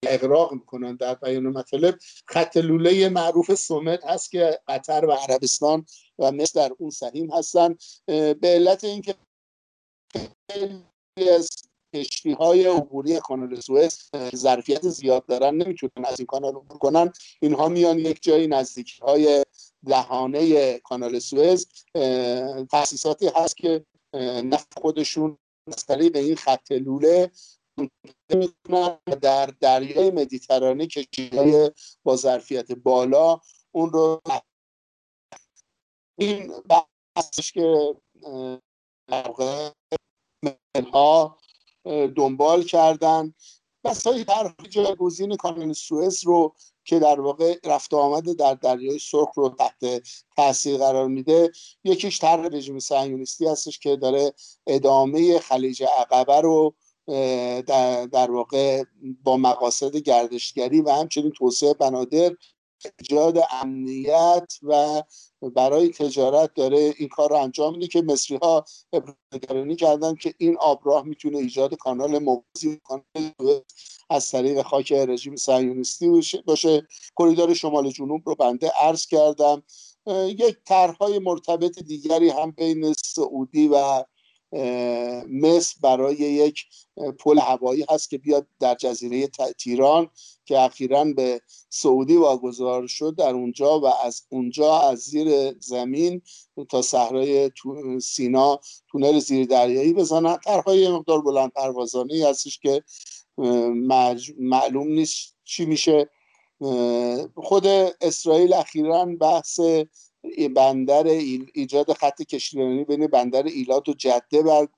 اقراق 0.02 0.52
می‌کنن 0.52 0.96
در 0.96 1.14
بیان 1.14 1.46
مطالب. 1.46 1.98
خط 2.26 2.56
لوله 2.56 3.08
معروف 3.08 3.54
سومت 3.54 4.04
هست 4.04 4.30
که 4.30 4.60
قطر 4.68 5.04
و 5.04 5.12
عربستان 5.12 5.86
و 6.18 6.32
مصر 6.32 6.68
در 6.68 6.74
اون 6.78 6.90
سهیم 6.90 7.30
هستن. 7.32 7.76
به 8.06 8.38
علت 8.42 8.84
اینکه 8.84 9.14
کشتی 11.94 12.32
های 12.32 12.64
عبوری 12.66 13.20
کانال 13.20 13.60
سوئز 13.60 13.98
ظرفیت 14.36 14.88
زیاد 14.88 15.26
دارن 15.26 15.54
نمی‌تونن 15.54 16.04
از 16.04 16.20
این 16.20 16.26
کانال 16.26 16.54
عبور 16.56 16.78
کنن. 16.78 17.12
اینها 17.40 17.68
میان 17.68 17.98
یک 17.98 18.22
جایی 18.22 18.46
نزدیکی 18.46 19.02
های 19.02 19.44
دهانه 19.86 20.78
کانال 20.78 21.18
سوئز. 21.18 21.66
تاسیساتی 22.70 23.30
هست 23.36 23.56
که 23.56 23.86
نفت 24.44 24.78
خودشون 24.78 25.38
از 25.66 25.86
طریق 25.86 26.16
این 26.16 26.36
خط 26.36 26.72
لوله 26.72 27.30
در 29.20 29.46
دریای 29.46 30.10
مدیترانه 30.10 30.86
که 30.86 31.72
با 32.04 32.16
ظرفیت 32.16 32.72
بالا 32.72 33.40
اون 33.72 33.92
رو 33.92 34.22
این 36.18 36.52
بحثش 37.16 37.52
که 37.52 37.96
ها 40.92 41.38
دنبال 42.16 42.62
کردن. 42.62 43.34
بسایی 43.84 44.24
طرح 44.24 44.54
جایگزین 44.70 45.36
کانال 45.36 45.72
سوئز 45.72 46.24
رو 46.24 46.54
که 46.84 46.98
در 46.98 47.20
واقع 47.20 47.58
رفت 47.64 47.94
آمد 47.94 48.32
در 48.32 48.54
دریای 48.54 48.98
سرخ 48.98 49.28
رو 49.34 49.48
تحت 49.48 50.08
تاثیر 50.36 50.76
قرار 50.76 51.08
میده 51.08 51.50
یکیش 51.84 52.20
طرح 52.20 52.46
رژیم 52.52 52.78
صهیونیستی 52.78 53.46
هستش 53.46 53.78
که 53.78 53.96
داره 53.96 54.32
ادامه 54.66 55.38
خلیج 55.38 55.84
عقبه 55.98 56.40
رو 56.40 56.74
در, 57.66 58.06
در 58.06 58.30
واقع 58.30 58.84
با 59.22 59.36
مقاصد 59.36 59.96
گردشگری 59.96 60.80
و 60.80 60.90
همچنین 60.90 61.30
توسعه 61.30 61.74
بنادر 61.74 62.36
ایجاد 62.98 63.38
امنیت 63.62 64.52
و 64.62 65.02
برای 65.54 65.88
تجارت 65.88 66.54
داره 66.54 66.94
این 66.98 67.08
کار 67.08 67.30
رو 67.30 67.36
انجام 67.36 67.72
میده 67.72 67.86
که 67.86 68.02
مصری 68.02 68.36
ها 68.42 68.64
نگرانی 69.32 69.76
کردن 69.76 70.14
که 70.14 70.34
این 70.38 70.56
آبراه 70.58 71.04
می‌تونه 71.04 71.38
ایجاد 71.38 71.74
کانال 71.74 72.18
موازی 72.18 72.80
از 74.10 74.30
طریق 74.30 74.62
خاک 74.62 74.92
رژیم 74.92 75.36
صهیونیستی 75.36 76.22
باشه 76.46 76.86
کریدور 77.18 77.54
شمال 77.54 77.90
جنوب 77.90 78.22
رو 78.26 78.34
بنده 78.34 78.72
عرض 78.82 79.06
کردم. 79.06 79.62
یک 80.26 80.56
طرحهای 80.64 81.18
مرتبط 81.18 81.78
دیگری 81.78 82.28
هم 82.28 82.50
بین 82.50 82.92
سعودی 82.92 83.68
و 83.68 84.04
مصر 85.28 85.76
برای 85.82 86.16
یک 86.16 86.64
پل 87.18 87.38
هوایی 87.38 87.86
هست 87.90 88.10
که 88.10 88.18
بیاد 88.18 88.46
در 88.60 88.74
جزیره 88.74 89.28
تیران 89.58 90.10
که 90.44 90.60
اخیرا 90.60 91.04
به 91.04 91.40
سعودی 91.70 92.16
واگذار 92.16 92.86
شد 92.86 93.14
در 93.16 93.30
اونجا 93.30 93.80
و 93.80 93.86
از 93.86 94.22
اونجا 94.28 94.80
از 94.80 94.98
زیر 94.98 95.58
زمین 95.60 96.22
تا 96.68 96.82
صحرای 96.82 97.50
سینا 98.02 98.60
تونل 98.90 99.18
زیر 99.18 99.46
دریایی 99.46 99.92
بزنن. 99.92 100.36
طرحهای 100.36 100.88
مقدار 100.88 101.22
بلند 101.22 101.52
پروازانه 101.52 102.28
هستش 102.28 102.58
که 102.58 102.82
معلوم 104.38 104.88
نیست 104.88 105.34
چی 105.44 105.64
میشه. 105.64 106.10
خود 107.36 107.66
اسرائیل 108.00 108.52
اخیرا 108.52 109.04
بحث 109.20 109.60
بندر 110.54 111.06
ایجاد 111.54 111.92
خط 111.92 112.22
کشتیرانی 112.22 112.84
بین 112.84 113.06
بندر 113.06 113.42
ایلات 113.42 113.88
و 113.88 113.92
جده 113.92 114.42
بر 114.42 114.68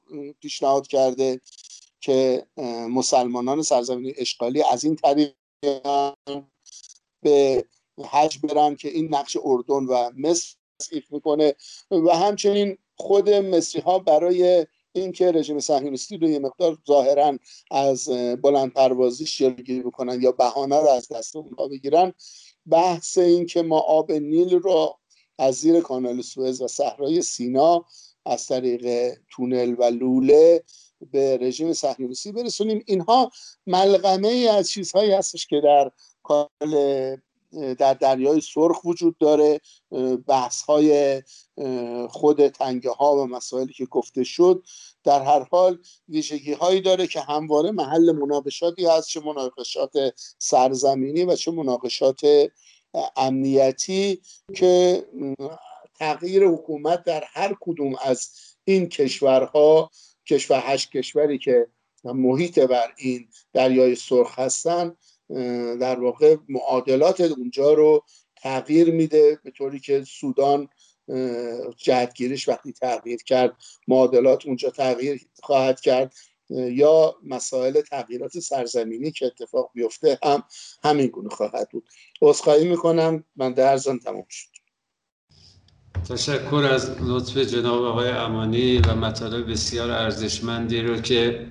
پیشنهاد 0.41 0.87
کرده 0.87 1.41
که 2.01 2.47
مسلمانان 2.91 3.63
سرزمین 3.63 4.15
اشغالی 4.17 4.63
از 4.63 4.85
این 4.85 4.97
طریق 4.97 5.35
به 7.23 7.65
حج 8.11 8.39
برن 8.39 8.77
که 8.77 8.89
این 8.89 9.15
نقش 9.15 9.37
اردن 9.45 9.85
و 9.85 10.11
مصر 10.17 10.57
تصیف 10.81 11.13
می‌کنه. 11.13 11.55
و 11.91 12.17
همچنین 12.17 12.79
خود 12.97 13.31
مصری 13.31 13.81
ها 13.81 13.99
برای 13.99 14.67
اینکه 14.93 15.33
رژیم 15.33 15.59
صهیونیستی 15.59 16.17
رو 16.17 16.29
یه 16.29 16.39
مقدار 16.39 16.79
ظاهرا 16.87 17.39
از 17.71 18.09
بلند 18.43 18.73
پروازی 18.73 19.25
جلوگیری 19.25 19.83
بکنن 19.83 20.23
یا 20.23 20.33
بهانه 20.33 20.77
رو 20.77 20.89
از 20.89 21.09
دست 21.09 21.37
اونها 21.37 21.69
بگیرن 21.69 22.13
بحث 22.71 23.19
این 23.19 23.47
که 23.47 23.63
ما 23.63 23.79
آب 23.79 24.13
نیل 24.13 24.55
رو 24.55 25.00
از 25.41 25.55
زیر 25.55 25.81
کانال 25.81 26.23
سوئز 26.23 26.63
و 26.63 26.69
صحرای 26.69 27.23
سینا 27.23 27.85
از 28.27 28.47
طریق 28.47 29.15
تونل 29.31 29.75
و 29.79 29.85
لوله 29.85 30.65
به 31.13 31.37
رژیم 31.37 31.73
صهیونیستی 31.73 32.33
برسونیم. 32.33 32.83
اینها 32.87 33.31
ملغمه 33.67 34.29
ای 34.29 34.49
از 34.49 34.71
چیزهایی 34.71 35.13
هستش 35.13 35.47
که 35.47 35.61
در 35.65 35.91
کانال 36.23 37.17
در 37.79 37.95
دریای 37.95 38.41
سرخ 38.41 38.85
وجود 38.85 39.19
داره. 39.19 39.61
بحث 40.27 40.63
های 40.63 41.23
خود 42.09 42.49
تنگه 42.49 42.91
ها 42.91 43.17
و 43.17 43.27
مسائلی 43.27 43.73
که 43.73 43.87
گفته 43.87 44.25
شد 44.25 44.63
در 45.05 45.23
هر 45.23 45.47
حال 45.51 45.79
ویژگی 46.09 46.53
هایی 46.53 46.81
داره 46.81 47.07
که 47.07 47.21
همواره 47.21 47.71
محل 47.71 48.13
مناقشاتی 48.13 48.87
هست 48.87 49.09
چه 49.09 49.21
مناقشات 49.21 49.93
سرزمینی 50.39 51.25
و 51.25 51.37
چه 51.37 51.51
مناقشات 51.51 52.21
امنیتی 53.17 54.23
که 54.55 55.05
تغییر 55.99 56.45
حکومت 56.45 57.05
در 57.05 57.25
هر 57.27 57.57
کدوم 57.61 57.95
از 58.05 58.31
این 58.65 58.89
کشورها 58.89 59.91
کشور 60.27 60.63
هشت 60.65 60.91
کشوری 60.91 61.39
که 61.39 61.67
محیط 62.05 62.59
بر 62.59 62.93
این 62.97 63.29
دریای 63.53 63.95
سرخ 63.95 64.39
هستن 64.39 64.97
در 65.81 66.01
واقع 66.01 66.37
معادلات 66.49 67.21
اونجا 67.21 67.73
رو 67.73 68.05
تغییر 68.37 68.91
میده 68.91 69.39
به 69.45 69.51
طوری 69.51 69.81
که 69.81 70.05
سودان 70.05 70.69
جهتگیریش 71.77 72.49
وقتی 72.49 72.73
تغییر 72.73 73.23
کرد 73.23 73.57
معادلات 73.89 74.47
اونجا 74.47 74.71
تغییر 74.71 75.21
خواهد 75.43 75.81
کرد. 75.81 76.15
یا 76.51 77.17
مسائل 77.27 77.81
تغییرات 77.81 78.39
سرزمینی 78.39 79.11
که 79.11 79.27
اتفاق 79.27 79.71
بیفته 79.75 80.19
هم 80.25 80.43
همین 80.85 81.07
گونه 81.07 81.29
خواهد 81.29 81.69
بود. 81.71 81.89
عذرخواهی 82.23 82.69
می‌کنم. 82.69 83.25
من 83.37 83.53
درزم 83.53 83.99
تمام 83.99 84.27
شد. 84.29 84.49
تشکر 86.09 86.69
از 86.73 86.97
لطف 87.03 87.39
جناب 87.39 87.85
آقای 87.85 88.09
امانی 88.09 88.79
و 88.79 88.95
مطالب 88.95 89.51
بسیار 89.51 89.91
ارزشمندی 89.91 90.83
رو 90.83 91.01
که 91.01 91.47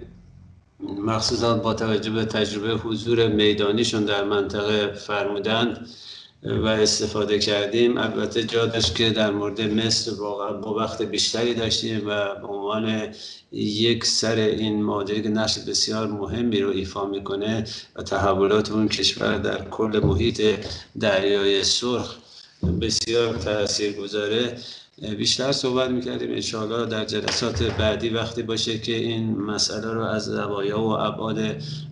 مخصوصا 0.80 1.58
با 1.58 1.74
توجه 1.74 2.12
به 2.12 2.26
تجربه 2.26 2.74
حضور 2.74 3.28
میدانیشون 3.28 4.06
در 4.06 4.24
منطقه 4.24 4.94
فرمودند. 4.94 5.90
و 6.44 6.66
استفاده 6.68 7.40
کردیم. 7.40 7.98
البته 7.98 8.44
جا 8.44 8.68
که 8.68 9.10
در 9.10 9.32
مورد 9.32 9.62
مصر 9.62 10.14
واقعا 10.14 10.54
با 10.54 10.74
وقت 10.74 11.02
بیشتری 11.02 11.54
داشتیم 11.54 12.02
و 12.08 12.36
به 12.36 12.48
عنوان 12.48 13.14
یک 13.52 14.06
سر 14.06 14.36
این 14.36 14.84
ماجرا 14.84 15.20
که 15.20 15.30
نقش 15.30 15.60
بسیار 15.60 16.08
مهمی 16.08 16.60
رو 16.60 16.70
ایفا 16.70 17.06
می‌کنه 17.06 17.66
و 17.96 18.04
تحولات 18.04 18.72
اون 18.72 18.88
کشور 18.88 19.38
در 19.38 19.70
کل 19.70 20.00
محیط 20.04 20.42
دریای 21.00 21.64
سرخ 21.64 22.16
بسیار 22.82 23.36
تاثیر 23.36 23.94
گذاره 23.94 24.58
بیشتر 25.02 25.52
صحبت 25.52 25.90
می‌کردیم 25.90 26.32
انشاءالله 26.32 26.86
در 26.86 27.06
جلسات 27.06 27.64
بعدی 27.64 28.10
وقتی 28.10 28.44
باشه 28.44 28.80
که 28.80 28.96
این 28.96 29.38
مسئله 29.38 29.94
رو 29.94 30.02
از 30.02 30.26
زوایا 30.26 30.80
و 30.80 30.90
ابعاد 30.92 31.40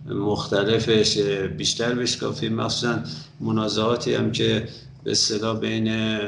مختلفش 0.08 1.18
بیشتر 1.56 1.94
بشکافیم. 1.94 2.54
مخصوصا 2.54 3.02
منازعاتی 3.40 4.14
هم 4.14 4.32
که 4.32 4.68
به 5.04 5.10
اصطلاح 5.10 5.60
بین 5.60 6.18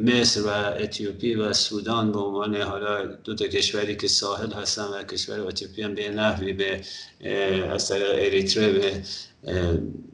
مصر 0.00 0.40
و 0.42 0.48
اتیوپی 0.82 1.34
و 1.34 1.52
سودان 1.52 2.12
به 2.12 2.18
عنوان 2.18 2.56
حالا 2.56 3.06
دو 3.24 3.34
تا 3.34 3.46
کشوری 3.46 3.96
که 3.96 4.08
ساحل 4.08 4.52
هستن 4.52 4.84
و 4.84 5.02
کشور 5.02 5.40
اتیوپی 5.40 5.82
هم 5.82 5.94
به 5.94 6.10
نحوی 6.10 6.52
به 6.52 6.80
از 7.70 7.88
طریق 7.88 8.08
اریتره 8.12 8.72
به 8.72 9.02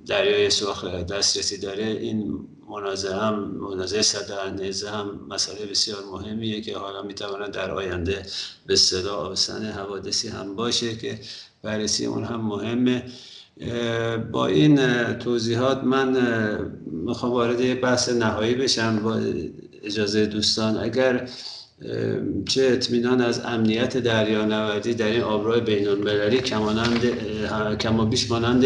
دریای 0.06 0.50
سرخ 0.50 0.84
دسترسی 0.84 1.58
داره 1.58 1.84
این 1.84 2.48
منازعه 2.72 3.16
هم 3.16 3.34
منازعه 3.70 4.02
صدر 4.02 4.50
نیزه 4.50 4.90
هم 4.90 5.20
مسئله 5.28 5.66
بسیار 5.66 5.98
مهمیه 6.12 6.60
که 6.60 6.76
حالا 6.76 7.02
می‌تواند 7.02 7.50
در 7.50 7.70
آینده 7.70 8.22
به 8.66 8.76
صدا 8.76 9.14
آبستن 9.14 9.64
حوادثی 9.64 10.28
هم 10.28 10.56
باشه 10.56 10.96
که 10.96 11.18
بررسی 11.62 12.06
اون 12.06 12.24
هم 12.24 12.40
مهمه. 12.40 13.04
با 14.32 14.46
این 14.46 14.76
توضیحات 15.18 15.84
من 15.84 16.16
می‌خوام 16.86 17.32
وارد 17.32 17.80
بحث 17.80 18.08
نهایی 18.08 18.54
بشم. 18.54 18.98
با 18.98 19.20
اجازه 19.82 20.26
دوستان 20.26 20.76
اگر 20.76 21.28
چه 22.48 22.62
اطمینان 22.62 23.20
از 23.20 23.40
امنیت 23.44 23.96
دریانوردی 23.96 24.94
در 24.94 25.06
این 25.06 25.20
آبراه 25.20 25.60
بین 25.60 25.88
المللی 25.88 26.40
کما 27.78 28.04
بیش 28.04 28.30
مانند 28.30 28.64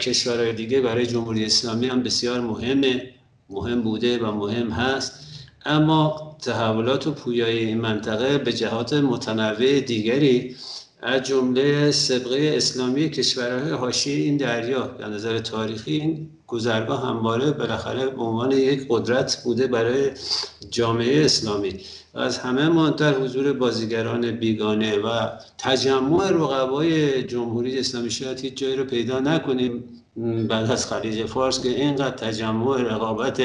کشورهای 0.00 0.52
دیگه 0.52 0.80
برای 0.80 1.06
جمهوری 1.06 1.44
اسلامی 1.44 1.86
هم 1.86 2.02
بسیار 2.02 2.40
مهمه. 2.40 3.14
مهم 3.50 3.82
بوده 3.82 4.18
و 4.18 4.32
مهم 4.32 4.70
هست. 4.70 5.12
اما 5.66 6.36
تحولات 6.42 7.06
و 7.06 7.10
پویایی 7.10 7.58
این 7.58 7.80
منطقه 7.80 8.38
به 8.38 8.52
جهات 8.52 8.92
متنوع 8.92 9.80
دیگری 9.80 10.56
از 11.04 11.22
جمله 11.22 11.90
سبقه 11.90 12.52
اسلامی 12.56 13.10
کشورهای 13.10 13.72
حاشیه 13.72 14.24
این 14.24 14.36
دریا. 14.36 14.86
در 14.86 15.08
نظر 15.08 15.38
تاریخی 15.38 15.92
این 15.92 16.30
گذرگاه 16.46 17.06
همواره 17.08 17.50
بالاخره 17.50 18.06
به 18.06 18.22
عنوان 18.22 18.52
یک 18.52 18.86
قدرت 18.88 19.42
بوده 19.44 19.66
برای 19.66 20.10
جامعه 20.70 21.24
اسلامی. 21.24 21.80
از 22.14 22.38
همه 22.38 22.68
مهمتر 22.68 23.12
حضور 23.12 23.52
بازیگران 23.52 24.30
بیگانه 24.30 24.98
و 24.98 25.28
تجمع 25.58 26.30
رقبای 26.30 27.22
جمهوری 27.22 27.78
اسلامی 27.78 28.10
شاید 28.10 28.40
هیچ 28.40 28.54
جایی 28.54 28.76
رو 28.76 28.84
پیدا 28.84 29.20
نکنیم 29.20 29.84
بعد 30.48 30.70
از 30.70 30.86
خلیج 30.86 31.26
فارس 31.26 31.62
که 31.62 31.68
اینقدر 31.68 32.16
تجمع 32.16 32.82
رقابت 32.82 33.36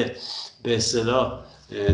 به 0.63 0.75
اصطلاح 0.75 1.39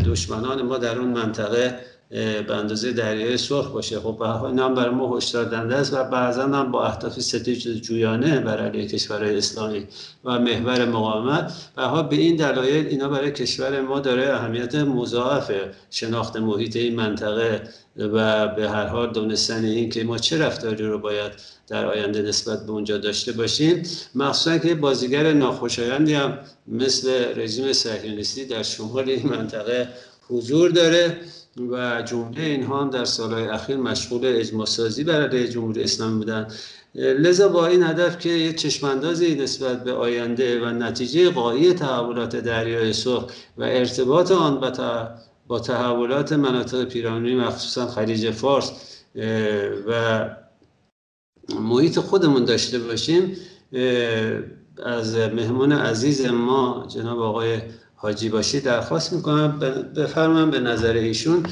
دشمنان 0.06 0.62
ما 0.62 0.78
در 0.78 1.00
اون 1.00 1.10
منطقه 1.10 1.80
به 2.10 2.56
اندازه 2.56 2.92
دریای 2.92 3.38
سرخ 3.38 3.72
باشه. 3.72 4.00
خب 4.00 4.18
به 4.20 4.28
هم 4.28 4.74
برای 4.74 4.96
ما 4.96 5.18
هشدار 5.18 5.46
دنده 5.46 5.76
است 5.76 5.94
و 5.94 6.04
بعضا 6.04 6.44
هم 6.44 6.72
با 6.72 6.86
اهداف 6.86 7.20
ستیج 7.20 7.68
جویانه 7.68 8.40
برای 8.40 8.70
علیه 8.70 8.88
کشورهای 8.88 9.38
اسلامی 9.38 9.88
و 10.26 10.40
محور 10.40 10.86
مقاومت. 10.86 11.54
و 11.78 12.04
به 12.04 12.16
این 12.16 12.36
دلایل 12.36 12.88
اینا 12.88 13.10
برای 13.10 13.32
کشور 13.32 13.82
ما 13.82 14.00
داره 14.00 14.34
اهمیت 14.34 14.76
مضاعف 14.76 15.52
شناخت 15.90 16.38
محیط 16.38 16.76
این 16.76 16.96
منطقه 16.96 17.62
و 17.98 18.48
به 18.48 18.70
هر 18.70 18.86
حال 18.88 19.14
دونستن 19.14 19.66
این 19.66 19.90
که 19.90 20.04
ما 20.04 20.18
چه 20.18 20.38
رفتاری 20.38 20.86
رو 20.86 21.00
باید 21.00 21.32
در 21.68 21.86
آینده 21.86 22.22
نسبت 22.22 22.66
به 22.66 22.72
اونجا 22.72 22.98
داشته 22.98 23.32
باشیم. 23.32 23.84
مخصوصا 24.16 24.58
که 24.58 24.76
بازیگر 24.76 25.34
ناخوشایندی 25.34 26.14
هم 26.14 26.38
مثل 26.68 27.34
رژیم 27.36 27.74
صهیونیستی 27.74 28.46
در 28.46 28.64
شمال 28.64 29.10
این 29.10 29.30
منطقه 29.30 29.90
حضور 30.30 30.70
داره. 30.70 31.18
و 31.58 32.02
جمله 32.02 32.44
اینها 32.44 32.82
هم 32.82 32.90
در 32.90 33.06
سالهای 33.06 33.48
اخیر 33.48 33.78
مشغول 33.78 34.22
اجماع 34.26 34.66
سازی 34.66 35.04
برای 35.04 35.48
جمهوری 35.48 35.84
اسلامی 35.84 36.18
بودن. 36.18 36.48
لذا 36.96 37.50
با 37.50 37.68
این 37.68 37.84
هدف 37.84 38.20
که 38.20 38.30
یه 38.30 38.54
چشماندازی 38.54 39.36
نسبت 39.36 39.84
به 39.84 39.94
آینده 39.94 40.62
و 40.62 40.66
نتیجه 40.66 41.30
قایی 41.30 41.74
تحولات 41.74 42.36
دریای 42.36 42.94
سرخ 42.94 43.26
و 43.58 43.64
ارتباط 43.64 44.32
آن 44.32 44.74
با 45.48 45.60
تحولات 45.60 46.34
مناطق 46.34 46.84
پیرامونی 46.84 47.36
مخصوصا 47.36 47.88
خلیج 47.88 48.32
فارس 48.32 48.72
و 49.88 50.30
محیط 51.60 52.00
خودمون 52.00 52.46
داشته 52.46 52.80
باشیم 52.80 53.38
از 54.84 55.16
مهمون 55.16 55.72
عزیز 55.72 56.26
ما 56.26 56.88
جناب 56.90 57.20
آقای 57.20 57.62
حاجی 58.06 58.30
باشی 58.30 58.60
درخواست 58.60 59.14
می‌کنم. 59.14 59.60
بفرمم 59.96 60.52
به 60.52 60.60
نظر 60.60 60.94
ایشون 60.94 61.44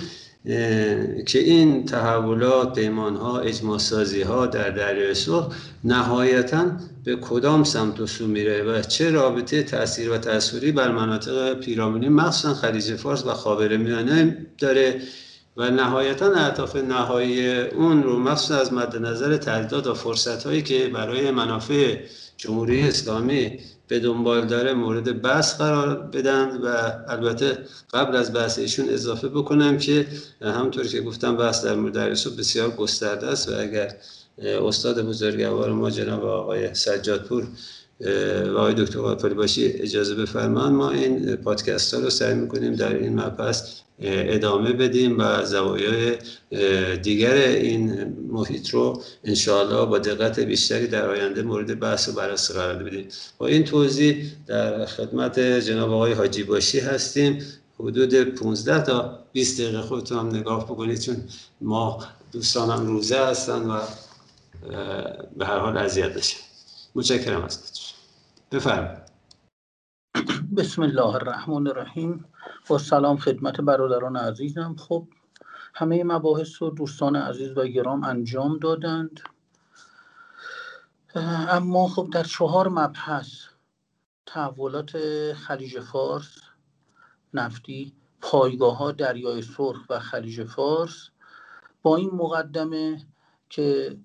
که 1.25 1.39
این 1.39 1.85
تحولات 1.85 2.79
پیمان 2.79 3.15
ها 3.15 3.39
اجماع 3.39 3.77
سازی 3.77 4.21
ها 4.21 4.45
در 4.45 4.69
دریای 4.69 5.13
سرخ 5.13 5.55
نهایتا 5.83 6.65
به 7.03 7.15
کدام 7.15 7.63
سمت 7.63 7.99
و 7.99 8.07
سو 8.07 8.27
میره 8.27 8.63
و 8.63 8.81
چه 8.81 9.11
رابطه 9.11 9.63
تاثیر 9.63 10.11
و 10.11 10.17
تأثیری 10.17 10.71
بر 10.71 10.91
مناطق 10.91 11.53
پیرامونی 11.59 12.09
مخصوصا 12.09 12.53
خلیج 12.53 12.95
فارس 12.95 13.25
و 13.25 13.33
خاورمیانه 13.33 14.37
داره 14.57 15.01
و 15.57 15.69
نهایتا 15.69 16.33
اهداف 16.33 16.75
نهایی 16.75 17.61
اون 17.61 18.03
رو 18.03 18.19
مخصوصا 18.19 18.59
از 18.59 18.73
مد 18.73 18.97
نظر 18.97 19.37
تهدیدات 19.37 19.87
و 19.87 19.93
فرصت 19.93 20.43
هایی 20.43 20.61
که 20.61 20.87
برای 20.87 21.31
منافع 21.31 21.97
جمهوری 22.37 22.87
اسلامی 22.87 23.59
به 23.87 23.99
دنبال 23.99 24.45
داره 24.45 24.73
مورد 24.73 25.21
بحث 25.21 25.57
قرار 25.57 25.95
بدن 25.95 26.57
و 26.57 26.67
البته 27.07 27.57
قبل 27.93 28.15
از 28.15 28.33
بحث 28.33 28.59
ایشون 28.59 28.89
اضافه 28.89 29.27
بکنم 29.29 29.77
که 29.77 30.07
همطور 30.41 30.87
که 30.87 31.01
گفتم 31.01 31.37
بحث 31.37 31.65
در 31.65 31.75
مورد 31.75 31.93
درس 31.93 32.27
بسیار 32.27 32.69
گسترده 32.69 33.27
است 33.27 33.49
و 33.49 33.59
اگر 33.59 33.95
استاد 34.43 35.01
بزرگوار 35.01 35.71
ما 35.71 35.89
جناب 35.89 36.25
آقای 36.25 36.73
سجادپور 36.73 37.47
و 38.53 38.57
آقای 38.57 38.73
دکتر 38.73 38.99
قاپلی 38.99 39.33
باشی 39.33 39.65
اجازه 39.65 40.15
بفرمان. 40.15 40.73
ما 40.73 40.91
این 40.91 41.35
پادکست 41.35 41.93
ها 41.93 41.99
رو 41.99 42.09
سعی 42.09 42.33
می‌کنیم 42.33 42.75
در 42.75 42.95
این 42.95 43.19
مبحث 43.19 43.63
ادامه 43.99 44.73
بدیم 44.73 45.19
و 45.19 45.45
زوایای 45.45 46.17
دیگر 47.03 47.33
این 47.33 48.13
محیط 48.31 48.69
رو 48.69 49.01
انشاءالله 49.23 49.85
با 49.85 49.99
دقت 49.99 50.39
بیشتری 50.39 50.87
در 50.87 51.09
آینده 51.09 51.41
مورد 51.41 51.79
بحث 51.79 52.09
و 52.09 52.11
بررسی 52.11 52.53
قرار 52.53 52.83
بدیم. 52.83 53.07
با 53.37 53.47
این 53.47 53.63
توضیح 53.63 54.25
در 54.47 54.85
خدمت 54.85 55.39
جناب 55.39 55.91
آقای 55.91 56.13
حاجی 56.13 56.43
باشی 56.43 56.79
هستیم. 56.79 57.39
حدود 57.79 58.15
15 58.15 58.83
تا 58.83 59.19
20 59.33 59.61
دقیقه 59.61 59.81
خودتون 59.81 60.17
هم 60.19 60.27
نگاه 60.27 60.65
بکنید 60.65 60.99
چون 60.99 61.17
ما 61.61 62.03
دوستانم 62.31 62.87
روزه 62.87 63.17
هستن 63.17 63.61
و 63.61 63.79
به 65.37 65.45
هر 65.45 65.57
حال 65.57 65.77
اذیت 65.77 66.17
نشن 66.17 66.37
متشکرم 66.95 67.43
از 67.43 67.72
بفرمایید 68.53 69.03
بسم 70.57 70.81
الله 70.81 71.15
الرحمن 71.15 71.67
الرحیم. 71.67 72.25
با 72.67 72.77
سلام 72.77 73.17
خدمت 73.17 73.61
برادران 73.61 74.17
عزیزم. 74.17 74.75
خب 74.79 75.07
همه 75.73 76.03
مباحث 76.03 76.61
و 76.61 76.69
دوستان 76.69 77.15
عزیز 77.15 77.57
و 77.57 77.67
گرام 77.67 78.03
انجام 78.03 78.57
دادند. 78.59 79.19
اما 81.49 81.87
خب 81.87 82.09
در 82.13 82.23
چهار 82.23 82.69
مبحث 82.69 83.31
تحولات 84.25 84.97
خلیج 85.33 85.79
فارس 85.79 86.35
نفتی 87.33 87.93
پایگاه 88.21 88.77
ها 88.77 88.91
دریای 88.91 89.41
سرخ 89.41 89.85
و 89.89 89.99
خلیج 89.99 90.43
فارس 90.43 91.09
با 91.81 91.95
این 91.95 92.09
مقدمه 92.13 93.05
که 93.49 93.97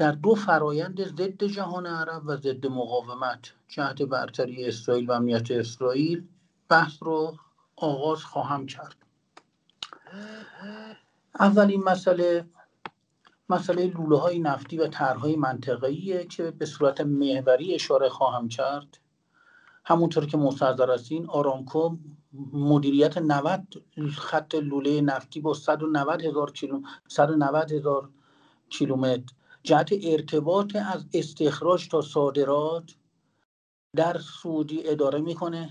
در 0.00 0.12
دو 0.12 0.34
فرایند 0.34 1.04
ضد 1.04 1.44
جهان 1.44 1.86
عرب 1.86 2.22
و 2.26 2.36
ضد 2.36 2.66
مقاومت 2.66 3.52
جهت 3.68 4.02
برتری 4.02 4.66
اسرائیل 4.66 5.10
و 5.10 5.12
امنیت 5.12 5.50
اسرائیل 5.50 6.24
بحث 6.68 7.02
رو 7.02 7.36
آغاز 7.76 8.24
خواهم 8.24 8.66
کرد. 8.66 8.96
اولین 11.40 11.84
مسئله 11.84 12.44
مسئله 13.48 13.86
لوله 13.86 14.18
های 14.18 14.38
نفتی 14.38 14.78
و 14.78 14.86
طرحهای 14.86 15.36
منطقه‌ایه 15.36 16.24
که 16.24 16.50
به 16.50 16.66
صورت 16.66 17.00
محوری 17.00 17.74
اشاره 17.74 18.08
خواهم 18.08 18.48
کرد. 18.48 18.98
همونطور 19.84 20.26
که 20.26 20.36
مستحضر 20.36 20.94
هستین 20.94 21.26
آرامکو 21.28 21.96
مدیریت 22.52 23.18
90 23.18 23.62
خط 24.16 24.54
لوله 24.54 25.00
نفتی 25.00 25.40
با 25.40 25.54
190 25.54 26.22
هزار 26.22 26.52
کیلو 26.52 26.80
190 27.08 27.72
هزار 27.72 28.08
کیلومتر 28.68 29.34
جهت 29.62 29.88
ارتباط 30.02 30.76
از 30.76 31.06
استخراج 31.14 31.88
تا 31.88 32.02
صادرات 32.02 32.90
در 33.96 34.18
سعودی 34.18 34.88
اداره 34.88 35.20
می‌کنه. 35.20 35.70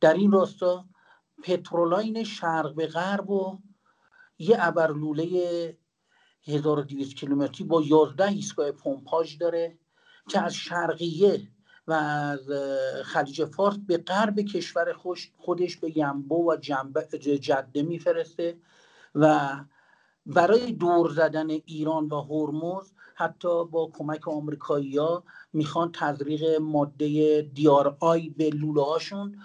در 0.00 0.14
این 0.14 0.32
راستا 0.32 0.84
پترولاین 1.42 2.24
شرق 2.24 2.74
به 2.74 2.86
غرب 2.86 3.30
و 3.30 3.58
یه 4.38 4.56
ابرلوله 4.60 5.78
1200 6.46 7.14
کیلومتری 7.14 7.64
با 7.64 7.82
11 7.82 8.28
ایستگاه 8.28 8.70
پمپاژ 8.72 9.36
داره 9.38 9.78
که 10.28 10.40
از 10.40 10.54
شرقیه 10.54 11.48
و 11.86 11.92
از 11.92 12.50
خلیج 13.04 13.44
فارس 13.44 13.76
به 13.86 13.98
غرب 13.98 14.40
کشور 14.40 14.92
خودش 15.36 15.76
به 15.76 15.98
ینبو 15.98 16.52
و 16.52 16.56
جده 17.40 17.82
میفرسته 17.82 18.58
و 19.14 19.50
برای 20.26 20.72
دور 20.72 21.10
زدن 21.10 21.50
ایران 21.50 22.08
و 22.08 22.20
هرمز 22.20 22.92
حتی 23.14 23.64
با 23.64 23.90
کمک 23.92 24.28
آمریکایی 24.28 24.96
ها 24.96 25.24
می‌خوان 25.52 25.92
تزریق 25.92 26.60
ماده 26.60 27.42
دیار 27.54 27.96
آی 28.00 28.28
به 28.28 28.50
لوله 28.50 28.82
هاشون 28.82 29.38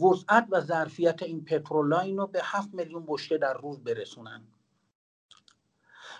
وسعت 0.00 0.46
و 0.50 0.60
ظرفیت 0.60 1.22
این 1.22 1.44
پترولاین 1.44 2.18
رو 2.18 2.26
به 2.26 2.40
7 2.42 2.74
میلیون 2.74 3.04
بشکه 3.06 3.38
در 3.38 3.54
روز 3.54 3.78
برسونن. 3.78 4.42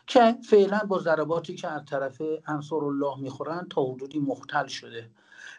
که 0.07 0.37
فعلا 0.51 0.79
با 0.79 0.99
ضرباتی 0.99 1.55
که 1.55 1.69
از 1.69 1.85
طرف 1.85 2.23
انصار 2.47 2.85
الله 2.85 3.19
می‌خورن 3.21 3.67
تا 3.71 3.85
حدودی 3.85 4.19
مختل 4.19 4.67
شده. 4.67 5.11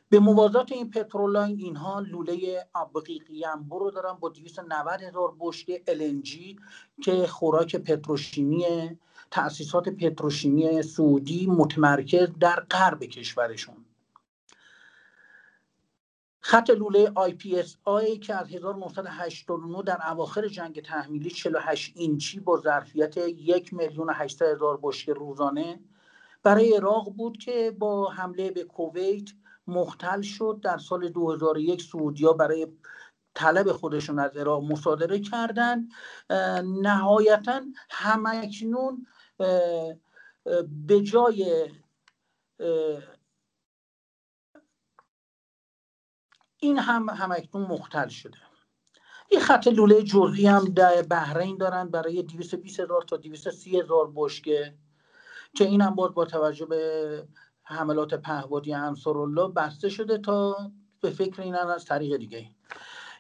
به 0.09 0.19
موازات 0.19 0.71
این 0.71 0.89
پترولاین 0.89 1.59
اینها 1.59 1.99
لوله 1.99 2.67
ابقیقی 2.75 3.43
رو 3.69 3.91
دارن 3.91 4.13
با 4.13 4.29
290 4.29 5.01
هزار 5.01 5.35
بشکه 5.39 5.83
LNG 5.87 6.59
که 7.03 7.27
خوراک 7.27 7.75
پتروشیمی 7.75 8.65
تأسیسات 9.31 9.89
پتروشیمی 9.89 10.81
سعودی 10.81 11.47
متمرکز 11.47 12.27
در 12.39 12.59
غرب 12.71 13.03
کشورشون. 13.03 13.85
خط 16.41 16.69
لوله 16.69 17.11
IPSA 17.15 18.17
که 18.17 18.35
از 18.35 18.47
1989 18.47 19.83
در 19.83 19.99
اواخر 20.11 20.47
جنگ 20.47 20.81
تحمیلی 20.81 21.29
48 21.29 21.93
اینچی 21.95 22.39
با 22.39 22.57
ظرفیت 22.57 23.17
یک 23.17 23.73
میلیون 23.73 24.13
هزار 24.41 24.79
بشکه 24.83 25.13
روزانه 25.13 25.79
برای 26.43 26.73
عراق 26.73 27.09
بود 27.09 27.37
که 27.37 27.75
با 27.79 28.09
حمله 28.09 28.51
به 28.51 28.63
کویت 28.63 29.29
مختل 29.67 30.21
شد. 30.21 30.59
در 30.63 30.77
سال 30.77 31.09
2001 31.09 31.81
سعودیا 31.81 32.33
برای 32.33 32.67
طلب 33.33 33.71
خودشون 33.71 34.19
از 34.19 34.37
عراق 34.37 34.63
مصادره 34.63 35.19
کردند. 35.19 35.91
نهایتا 36.81 37.61
هم‌اکنون 37.89 39.05
به 40.87 41.01
جای 41.03 41.69
این 46.57 46.77
هم 46.77 47.09
همکنون 47.09 47.67
مختل 47.67 48.07
شده. 48.07 48.37
یه 49.31 49.39
خط 49.39 49.67
لوله 49.67 50.03
جزئی 50.03 50.47
هم 50.47 50.65
در 50.65 51.01
بحرین 51.01 51.57
دارن 51.57 51.89
برای 51.89 52.23
220 52.23 52.79
هزار 52.79 53.01
تا 53.01 53.17
230 53.17 53.79
هزار 53.79 54.11
بشکه 54.15 54.77
که 55.55 55.63
این 55.65 55.81
هم 55.81 55.95
باید 55.95 56.13
با 56.13 56.25
توجه 56.25 56.65
به 56.65 57.27
حملات 57.63 58.13
پهبادی 58.13 58.73
انصارالله 58.73 59.47
بسته 59.53 59.89
شده 59.89 60.17
تا 60.17 60.71
به 61.01 61.09
فکر 61.09 61.41
این 61.41 61.55
از 61.55 61.85
طریق 61.85 62.17
دیگه. 62.17 62.51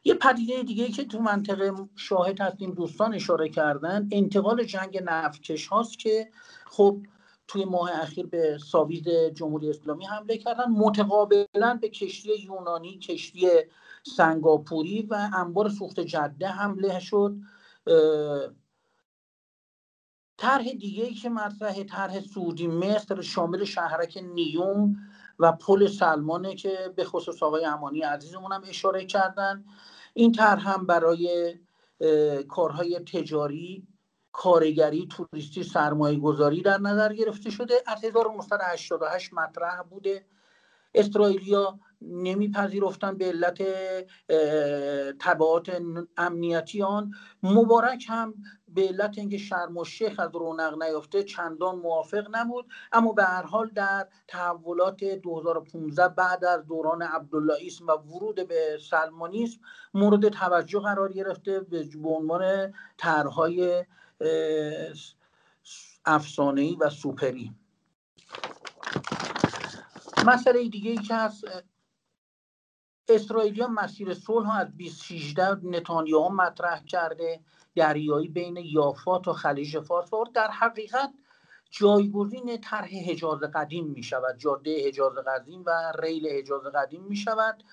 یه 0.03 0.13
پدیده 0.13 0.63
دیگه 0.63 0.87
که 0.87 1.03
تو 1.03 1.19
منطقه 1.19 1.73
شاهد 1.95 2.41
هستیم 2.41 2.71
دوستان 2.71 3.13
اشاره 3.13 3.49
کردن 3.49 4.09
انتقال 4.11 4.63
جنگ 4.63 5.01
نفتکش 5.03 5.67
هاست 5.67 5.99
که 5.99 6.29
خب 6.65 7.01
توی 7.47 7.65
ماه 7.65 8.01
اخیر 8.01 8.25
به 8.25 8.57
ساویز 8.71 9.03
جمهوری 9.33 9.69
اسلامی 9.69 10.05
حمله 10.05 10.37
کردن 10.37 10.71
متقابلا 10.71 11.79
به 11.81 11.89
کشتی 11.89 12.29
یونانی 12.43 12.99
کشتی 12.99 13.49
سنگاپوری 14.03 15.01
و 15.01 15.29
انبار 15.35 15.69
سوخت 15.69 15.99
جده 15.99 16.47
حمله 16.47 16.99
شد. 16.99 17.35
طرح 20.37 20.63
دیگه 20.63 21.13
که 21.13 21.29
مطرح 21.29 21.83
طرح 21.83 22.19
سعودی 22.19 22.67
مصر 22.67 23.21
شامل 23.21 23.63
شهرک 23.63 24.17
نیوم 24.35 24.95
و 25.39 25.51
پل 25.51 25.87
سلمانه 25.87 26.55
که 26.55 26.93
به 26.95 27.03
خصوص 27.03 27.43
آقای 27.43 27.65
امانی 27.65 28.01
عزیزمون 28.01 28.51
هم 28.51 28.63
اشاره 28.67 29.05
کردن. 29.05 29.65
این 30.13 30.31
طرح 30.31 30.69
هم 30.69 30.85
برای 30.85 31.55
کارهای 32.47 32.99
تجاری 32.99 33.87
کارگری 34.31 35.07
توریستی 35.07 35.63
سرمایه 35.63 36.19
گذاری 36.19 36.61
در 36.61 36.77
نظر 36.77 37.13
گرفته 37.13 37.49
شده. 37.49 37.73
از 37.87 38.03
1988 38.03 39.33
مطرح 39.33 39.81
بوده. 39.81 40.25
اسرائیلیا 40.93 41.79
نمیپذیرفتن 42.01 43.17
به 43.17 43.25
علت 43.25 43.61
طبعات 45.17 45.81
امنیتی 46.17 46.83
آن. 46.83 47.11
مبارک 47.43 48.05
هم 48.09 48.33
به 48.73 48.87
علت 48.87 49.17
اینکه 49.17 49.37
شرم 49.37 49.77
و 49.77 49.85
شیخ 49.85 50.19
از 50.19 50.29
رونق 50.33 50.83
نیافته 50.83 51.23
چندان 51.23 51.75
موافق 51.75 52.27
نبود. 52.31 52.65
اما 52.91 53.11
به 53.11 53.23
هر 53.23 53.43
حال 53.43 53.69
در 53.69 54.07
تحولات 54.27 55.03
2015 55.03 56.07
بعد 56.07 56.45
از 56.45 56.65
دوران 56.65 57.01
عبداللهیسم 57.01 57.87
و 57.87 57.91
ورود 57.91 58.47
به 58.47 58.79
سلمانیسم 58.89 59.59
مورد 59.93 60.29
توجه 60.29 60.79
قرار 60.79 61.13
گرفته 61.13 61.59
به 61.59 61.89
عنوان 62.03 62.73
طرحهای 62.97 63.85
افسانه‌ای 66.05 66.75
و 66.75 66.89
سوپری. 66.89 67.53
مسئله 70.25 70.69
دیگه 70.69 70.91
ای 70.91 70.97
که 70.97 71.15
از 71.15 71.45
اسرائیلیا 73.09 73.67
مسیر 73.67 74.13
صلح 74.13 74.55
از 74.55 74.67
2016 74.77 75.59
نتانیاهو 75.63 76.29
مطرح 76.29 76.83
کرده. 76.83 77.39
دریایی 77.75 78.27
بین 78.27 78.57
یافات 78.57 79.27
و 79.27 79.33
خلیج 79.33 79.79
فارس 79.79 80.09
در 80.33 80.51
حقیقت 80.51 81.13
جایگزین 81.69 82.61
طرح 82.61 82.89
حجاز 83.09 83.39
قدیم 83.39 83.87
می 83.87 84.03
شود 84.03 84.37
جاده 84.37 84.87
حجاز 84.87 85.13
قدیم 85.27 85.63
و 85.65 85.91
ریل 85.99 86.27
حجاز 86.27 86.63
قدیم 86.63 87.03
می 87.03 87.15
شود 87.15 87.63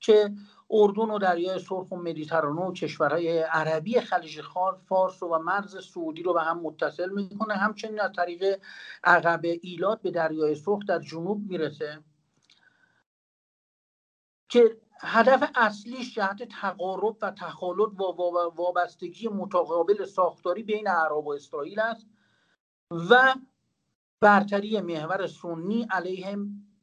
که 0.00 0.32
اردن 0.70 1.10
و 1.10 1.18
دریای 1.18 1.58
سرخ 1.58 1.92
و 1.92 1.96
مدیترانه 1.96 2.60
و 2.60 2.72
کشورهای 2.72 3.38
عربی 3.38 4.00
خلیج 4.00 4.40
فارس 4.88 5.22
و 5.22 5.38
مرز 5.38 5.86
سعودی 5.86 6.22
رو 6.22 6.32
به 6.32 6.42
هم 6.42 6.60
متصل 6.60 7.10
می‌کنه. 7.10 7.54
همچنین 7.54 8.00
از 8.00 8.12
طریق 8.16 8.60
عقب 9.04 9.40
ایلات 9.62 10.02
به 10.02 10.10
دریای 10.10 10.54
سرخ 10.54 10.78
در 10.88 10.98
جنوب 10.98 11.50
می‌رسه 11.50 12.04
که 14.48 14.76
هدف 15.00 15.50
اصلیش 15.54 16.14
جهت 16.14 16.42
تقارب 16.42 17.16
و 17.22 17.30
تخالط 17.30 18.00
و 18.00 18.02
وابستگی 18.56 19.28
متقابل 19.28 20.04
ساختاری 20.04 20.62
بین 20.62 20.88
عرب 20.88 21.26
و 21.26 21.32
اسرائیل 21.32 21.80
است 21.80 22.06
و 22.90 23.34
برتری 24.20 24.80
محور 24.80 25.26
سنی 25.26 25.86
علیه 25.90 26.38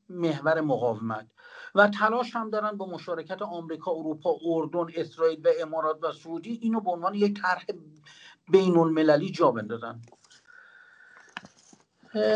محور 0.10 0.62
مقاومت. 0.62 1.28
و 1.76 1.88
تلاش 1.88 2.36
هم 2.36 2.50
دارن 2.50 2.78
با 2.78 2.86
مشارکت 2.86 3.42
آمریکا 3.42 3.92
اروپا 3.92 4.36
اردن 4.46 4.86
اسرائیل 4.96 5.48
و 5.48 5.50
امارات 5.62 6.04
و 6.04 6.12
سعودی 6.12 6.60
اینو 6.62 6.80
به 6.80 6.92
عنوان 6.92 7.14
یک 7.16 7.42
طرح 7.42 7.66
بین 8.52 8.78
المللی 8.78 9.32
جا 9.32 9.52
بندازن. 9.52 10.02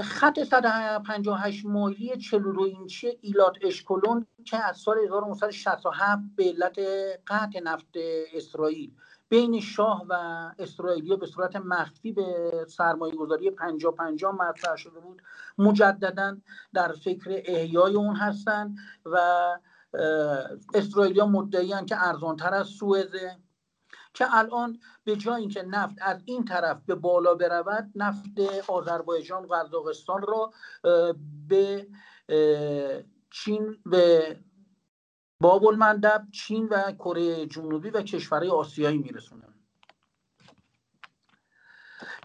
خط 0.03 0.39
158 0.43 1.65
مایلی 1.65 2.18
42 2.18 2.61
اینچی 2.61 3.07
ایلات 3.22 3.57
اشکلون 3.61 4.27
که 4.45 4.57
از 4.57 4.77
سال 4.77 4.97
1967 4.97 6.22
به 6.35 6.43
علت 6.43 6.80
قطع 7.27 7.60
نفت 7.64 7.88
اسرائیل. 8.34 8.91
بین 9.30 9.60
شاه 9.60 10.06
و 10.10 10.14
اسرائیلی 10.60 11.15
به 11.15 11.26
صورت 11.26 11.56
مخفی 11.56 12.11
به 12.11 12.26
سرمایه 12.68 13.15
گذاری 13.15 13.52
پنجا 13.52 13.91
پنجا 13.91 14.31
مطرح 14.31 14.76
شده 14.76 14.99
بود. 14.99 15.22
مجددا 15.57 16.38
در 16.73 16.91
فکر 16.91 17.41
احیای 17.45 17.95
اون 17.95 18.15
هستن 18.15 18.76
و 19.06 19.19
اسرائیلیا 20.73 21.26
مدعی 21.26 21.85
که 21.85 22.07
ارزانتر 22.07 22.53
از 22.53 22.68
سوئزه. 22.68 23.38
که 24.15 24.35
الان 24.35 24.79
به 25.03 25.15
جای 25.15 25.41
اینکه 25.41 25.61
نفت 25.61 25.95
از 26.01 26.21
این 26.25 26.45
طرف 26.45 26.81
به 26.85 26.95
بالا 26.95 27.35
برود 27.35 27.91
نفت 27.95 28.39
آذربایجان 28.67 29.47
قزاقستان 29.47 30.21
را 30.21 30.53
به 31.47 31.87
چین 33.31 33.77
به 33.85 34.37
باب 35.41 35.65
المندب 35.65 36.27
چین 36.31 36.67
و 36.67 36.91
کره 36.91 37.45
جنوبی 37.45 37.89
و 37.89 38.01
کشورهای 38.01 38.49
آسیایی 38.49 38.97
میرسونه. 38.97 39.43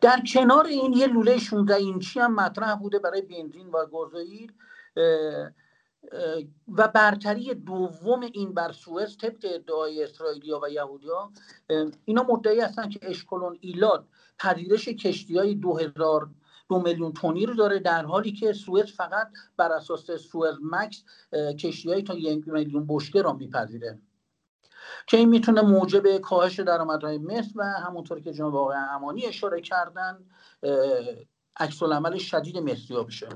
در 0.00 0.22
کنار 0.32 0.66
این 0.66 0.92
یه 0.92 1.06
لوله 1.06 1.38
16 1.38 1.74
اینچی 1.74 2.20
هم 2.20 2.34
مطرح 2.34 2.74
بوده 2.74 2.98
برای 2.98 3.22
بنزین 3.22 3.70
و 3.70 3.86
گازوئیل. 3.86 4.52
و 6.68 6.88
برتری 6.88 7.54
دوم 7.54 8.20
این 8.20 8.54
بر 8.54 8.72
سوئز 8.72 9.16
طبق 9.16 9.46
ادعای 9.54 10.04
اسرائیلیا 10.04 10.60
و 10.62 10.68
یهودیا 10.70 11.30
اینا 12.04 12.22
مدعی 12.22 12.60
هستن 12.60 12.88
که 12.88 12.98
اشکلون 13.02 13.58
ایلاد 13.60 14.06
پذیرش 14.38 14.88
کشتی 14.88 15.38
های 15.38 15.54
دو 15.54 15.76
هزار 15.76 16.30
دو 16.68 16.80
میلیون 16.80 17.12
تونی 17.12 17.46
رو 17.46 17.54
داره 17.54 17.78
در 17.78 18.04
حالی 18.04 18.32
که 18.32 18.52
سوئد 18.52 18.86
فقط 18.86 19.28
بر 19.56 19.72
اساس 19.72 20.10
سوئد 20.10 20.54
مکس 20.62 21.04
کشتی 21.58 22.02
تا 22.02 22.14
یک 22.14 22.48
میلیون 22.48 22.86
بشکه 22.88 23.22
را 23.22 23.32
میپذیره. 23.32 23.98
که 25.06 25.16
این 25.16 25.28
می‌تونه 25.28 25.62
موجب 25.62 26.18
کاهش 26.18 26.60
درآمدهای 26.60 27.18
مصر 27.18 27.52
و 27.56 27.64
همونطور 27.64 28.20
که 28.20 28.32
جناب 28.32 28.56
آقای 28.56 28.76
امانی 28.90 29.26
اشاره 29.26 29.60
کردن 29.60 30.18
عکس 31.56 31.82
شدید 32.18 32.58
مصری 32.58 33.04
بشه. 33.04 33.28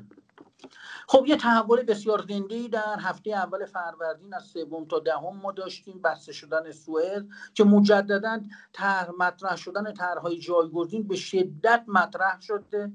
خب 1.09 1.25
یه 1.27 1.37
تحول 1.37 1.83
بسیار 1.83 2.25
زنده 2.29 2.69
در 2.69 2.97
هفته 3.01 3.31
اول 3.31 3.67
فروردین 3.67 4.35
از 4.35 4.45
سوم 4.45 4.85
تا 4.85 4.99
دهم 4.99 5.37
ما 5.37 5.53
داشتیم 5.53 6.03
بسته 6.03 6.33
شدن 6.33 6.73
سوئد 6.73 7.27
که 7.55 7.65
مجددا 7.65 8.41
طرح 8.73 9.11
مطرح 9.19 9.57
شدن 9.57 9.93
طرحهای 9.93 10.39
جایگزین 10.39 11.09
به 11.09 11.17
شدت 11.17 11.85
مطرح 11.89 12.41
شده. 12.41 12.93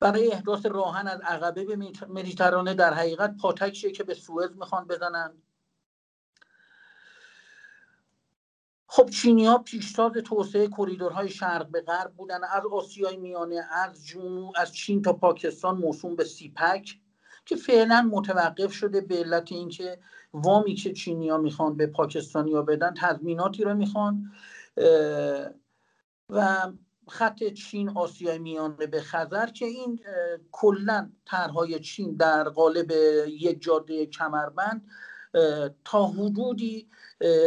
برای 0.00 0.32
احداث 0.32 0.66
راهن 0.66 1.06
از 1.06 1.20
عقبه 1.20 1.64
به 1.64 1.76
مدیترانه 2.08 2.74
در 2.74 2.94
حقیقت 2.94 3.36
پاتکشیه 3.36 3.92
که 3.92 4.04
به 4.04 4.14
سوئز 4.14 4.56
می‌خوان 4.56 4.86
بزنن؟ 4.86 5.32
خب 8.92 9.10
چینی 9.10 9.46
ها 9.46 9.58
پیشتاز 9.58 10.12
توسعه 10.12 10.68
کریدورهای 10.68 11.28
شرق 11.28 11.70
به 11.70 11.80
غرب 11.80 12.12
بودن. 12.16 12.44
از 12.44 12.62
آسیای 12.72 13.16
میانه 13.16 13.62
از 13.72 14.06
جنوب 14.06 14.54
از 14.56 14.74
چین 14.74 15.02
تا 15.02 15.12
پاکستان 15.12 15.76
موسوم 15.76 16.16
به 16.16 16.24
سیپک 16.24 16.98
که 17.44 17.56
فعلا 17.56 18.08
متوقف 18.12 18.72
شده 18.72 19.00
به 19.00 19.16
علت 19.16 19.52
اینکه 19.52 19.98
وامی 20.32 20.74
که 20.74 20.92
چینی 20.92 21.28
ها 21.28 21.38
می‌خوان 21.38 21.76
به 21.76 21.86
پاکستانی 21.86 22.52
ها 22.52 22.62
بدن 22.62 22.94
تضمیناتی 22.94 23.64
رو 23.64 23.74
می‌خوان. 23.74 24.32
و 26.28 26.72
خط 27.08 27.44
چین 27.44 27.88
آسیای 27.88 28.38
میانه 28.38 28.86
به 28.86 29.00
خزر 29.00 29.46
که 29.46 29.64
این 29.66 30.00
کلا 30.52 31.10
طرحهای 31.26 31.80
چین 31.80 32.16
در 32.16 32.48
قالب 32.48 32.90
یک 33.26 33.62
جاده 33.62 34.06
کمربند 34.06 34.86
تا 35.84 36.06
حدودی 36.06 36.88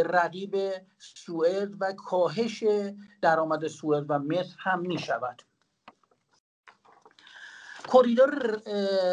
رقیب 0.04 0.56
سوئد 0.98 1.72
و 1.80 1.92
کاهش 1.92 2.64
درآمد 3.22 3.66
سوئد 3.66 4.04
و 4.08 4.18
مصر 4.18 4.56
هم 4.58 4.80
می 4.80 4.98
شود 4.98 5.42
کریدور 7.92 8.62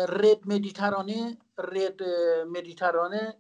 red 0.10 0.48
مدیترانه 0.48 1.38
red 1.58 2.04
مدیترانه 2.48 3.38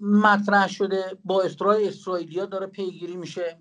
مطرح 0.00 0.68
شده. 0.68 1.18
با 1.24 1.42
اسرائیل 1.42 1.88
اسرائیلیا 1.88 2.46
داره 2.46 2.66
پیگیری 2.66 3.16
میشه. 3.16 3.58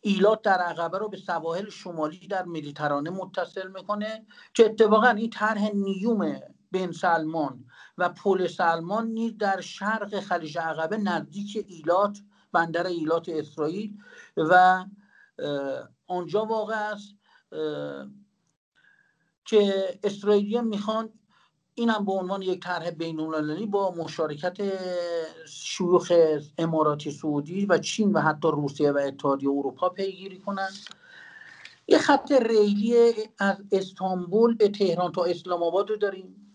ایلات 0.00 0.42
در 0.42 0.58
عقبه 0.58 0.98
رو 0.98 1.08
به 1.08 1.16
سواحل 1.16 1.70
شمالی 1.70 2.28
در 2.28 2.44
مدیترانه 2.44 3.10
متصل 3.10 3.68
می‌کنه 3.68 4.26
که 4.54 4.64
اتفاقا 4.64 5.08
این 5.08 5.30
طرح 5.30 5.70
نیوم 5.74 6.40
بن 6.72 6.92
سلمان 6.92 7.64
و 7.98 8.08
پل 8.08 8.46
سلمان 8.46 9.06
نیز 9.06 9.38
در 9.38 9.60
شرق 9.60 10.20
خلیج 10.20 10.58
عقبه 10.58 10.96
نزدیک 10.96 11.66
ایلات 11.68 12.18
بندر 12.52 12.86
ایلات 12.86 13.28
اسرائیل 13.28 13.98
و 14.36 14.84
آنجا 16.06 16.44
واقع 16.44 16.74
است 16.74 17.14
که 19.44 19.84
اسرائیلی 20.04 20.60
می‌خوان 20.60 21.10
اینم 21.74 22.04
به 22.04 22.12
عنوان 22.12 22.42
یک 22.42 22.60
طرح 22.62 22.90
بین 22.90 23.66
با 23.66 23.94
مشارکت 23.94 24.56
شیوخ 25.48 26.12
اماراتی 26.58 27.10
سعودی 27.10 27.66
و 27.66 27.78
چین 27.78 28.12
و 28.12 28.20
حتی 28.20 28.48
روسیه 28.48 28.92
و 28.92 28.98
اتحادیه 28.98 29.50
اروپا 29.50 29.88
پیگیری 29.88 30.38
کنند 30.38 30.72
یه 31.88 31.98
خط 31.98 32.32
ریلی 32.32 32.94
از 33.38 33.56
استانبول 33.72 34.54
به 34.54 34.68
تهران 34.68 35.12
تا 35.12 35.24
اسلام 35.24 35.62
آباد 35.62 35.90
رو 35.90 35.96
داریم. 35.96 36.45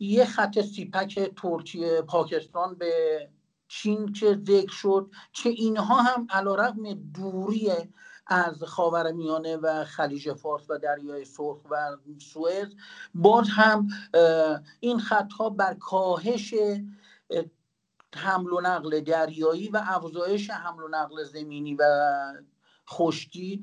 یه 0.00 0.24
خط 0.24 0.60
سیپک 0.60 1.34
ترکیه 1.36 2.02
پاکستان 2.02 2.74
به 2.74 3.28
چین 3.68 4.12
که 4.12 4.40
ذکر 4.46 4.72
شد 4.72 5.10
که 5.32 5.48
اینها 5.48 6.02
هم 6.02 6.26
علیرغم 6.30 6.94
دوری 6.94 7.70
از 8.26 8.62
خاورمیانه 8.62 9.56
و 9.56 9.84
خلیج 9.84 10.32
فارس 10.32 10.70
و 10.70 10.78
دریای 10.78 11.24
سرخ 11.24 11.58
و 11.70 11.96
سوئز. 12.18 12.68
باز 13.14 13.48
هم 13.48 13.88
این 14.80 14.98
خطها 14.98 15.50
بر 15.50 15.74
کاهش 15.74 16.54
حمل 18.16 18.52
و 18.52 18.60
نقل 18.60 19.00
دریایی 19.00 19.68
و 19.68 19.82
افزایش 19.86 20.50
حمل 20.50 20.82
و 20.82 20.88
نقل 20.88 21.24
زمینی 21.24 21.74
و 21.74 21.84
خشکی 22.88 23.62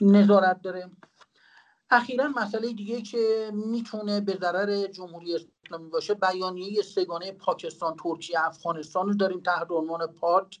نظارت 0.00 0.62
داره. 0.62 0.90
اخیرا 1.94 2.28
مسئله 2.28 2.72
دیگه 2.72 3.02
که 3.02 3.50
می‌تونه 3.54 4.20
به 4.20 4.38
ضرر 4.40 4.86
جمهوری 4.86 5.34
اسلامی 5.34 5.90
باشه 5.90 6.14
بیانیه 6.14 6.82
سگانه 6.82 7.32
پاکستان 7.32 7.96
ترکیه 7.96 8.46
افغانستان 8.46 9.08
رو 9.08 9.14
داریم 9.14 9.40
تحت 9.40 9.70
عنوان 9.70 10.06
پاد 10.06 10.54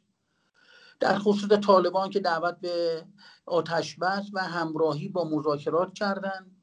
در 1.00 1.18
خصوص 1.18 1.50
طالبان 1.50 2.10
که 2.10 2.20
دعوت 2.20 2.60
به 2.60 3.06
آتش 3.46 3.96
بس 3.96 4.30
و 4.32 4.40
همراهی 4.40 5.08
با 5.08 5.24
مذاکرات 5.24 5.94
کردند 5.94 6.56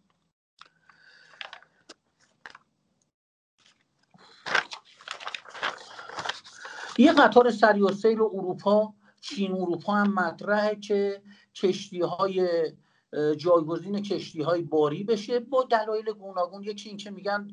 یه 6.98 7.14
قطار 7.14 7.52
سری 7.52 7.82
و 7.82 8.30
اروپا 8.34 8.94
چین 9.22 9.52
اروپا 9.52 9.94
هم 9.94 10.14
مطرحه 10.14 10.76
که 10.76 11.22
کشتی 11.56 12.02
های 12.02 12.48
جایگزین 13.38 14.02
کشتی 14.02 14.41
های 14.41 14.61
باری 14.61 15.03
بشه 15.03 15.40
با 15.40 15.64
دلایل 15.64 16.14
گوناگون. 16.14 16.64
یکی 16.64 16.90
این 16.90 16.98
که 16.98 17.11
میگن 17.11 17.48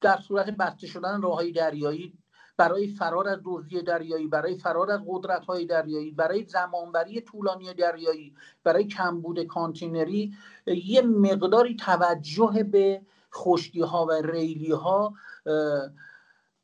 در 0.00 0.16
صورت 0.16 0.50
بسته 0.50 0.86
شدن 0.86 1.22
راه 1.22 1.34
های 1.34 1.52
دریایی 1.52 2.18
برای 2.56 2.88
فرار 2.88 3.28
از 3.28 3.38
دزدی 3.44 3.82
دریایی 3.82 4.26
برای 4.28 4.58
فرار 4.58 4.90
از 4.90 5.00
قدرت 5.06 5.44
های 5.44 5.66
دریایی 5.66 6.10
برای 6.10 6.44
زمانبری 6.44 7.20
طولانی 7.20 7.74
دریایی 7.74 8.34
برای 8.64 8.84
کمبود 8.84 9.44
کانتینری 9.44 10.34
یه 10.66 11.02
مقداری 11.02 11.76
توجه 11.76 12.62
به 12.72 13.02
خشکی 13.34 13.80
ها 13.80 14.06
و 14.06 14.12
ریلی 14.12 14.72
ها 14.72 15.14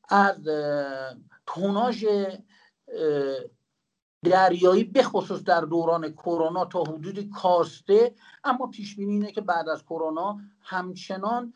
از 0.08 0.48
توناژ 1.46 2.06
دریایی 4.24 4.84
به 4.84 5.02
خصوص 5.02 5.42
در 5.42 5.60
دوران 5.60 6.12
کرونا 6.12 6.64
تا 6.64 6.82
حدودی 6.82 7.30
کاسته 7.30 8.14
اما 8.44 8.66
پیش 8.66 8.96
بینی 8.96 9.12
اینه 9.12 9.32
که 9.32 9.40
بعد 9.40 9.68
از 9.68 9.82
کرونا 9.82 10.38
همچنان 10.60 11.52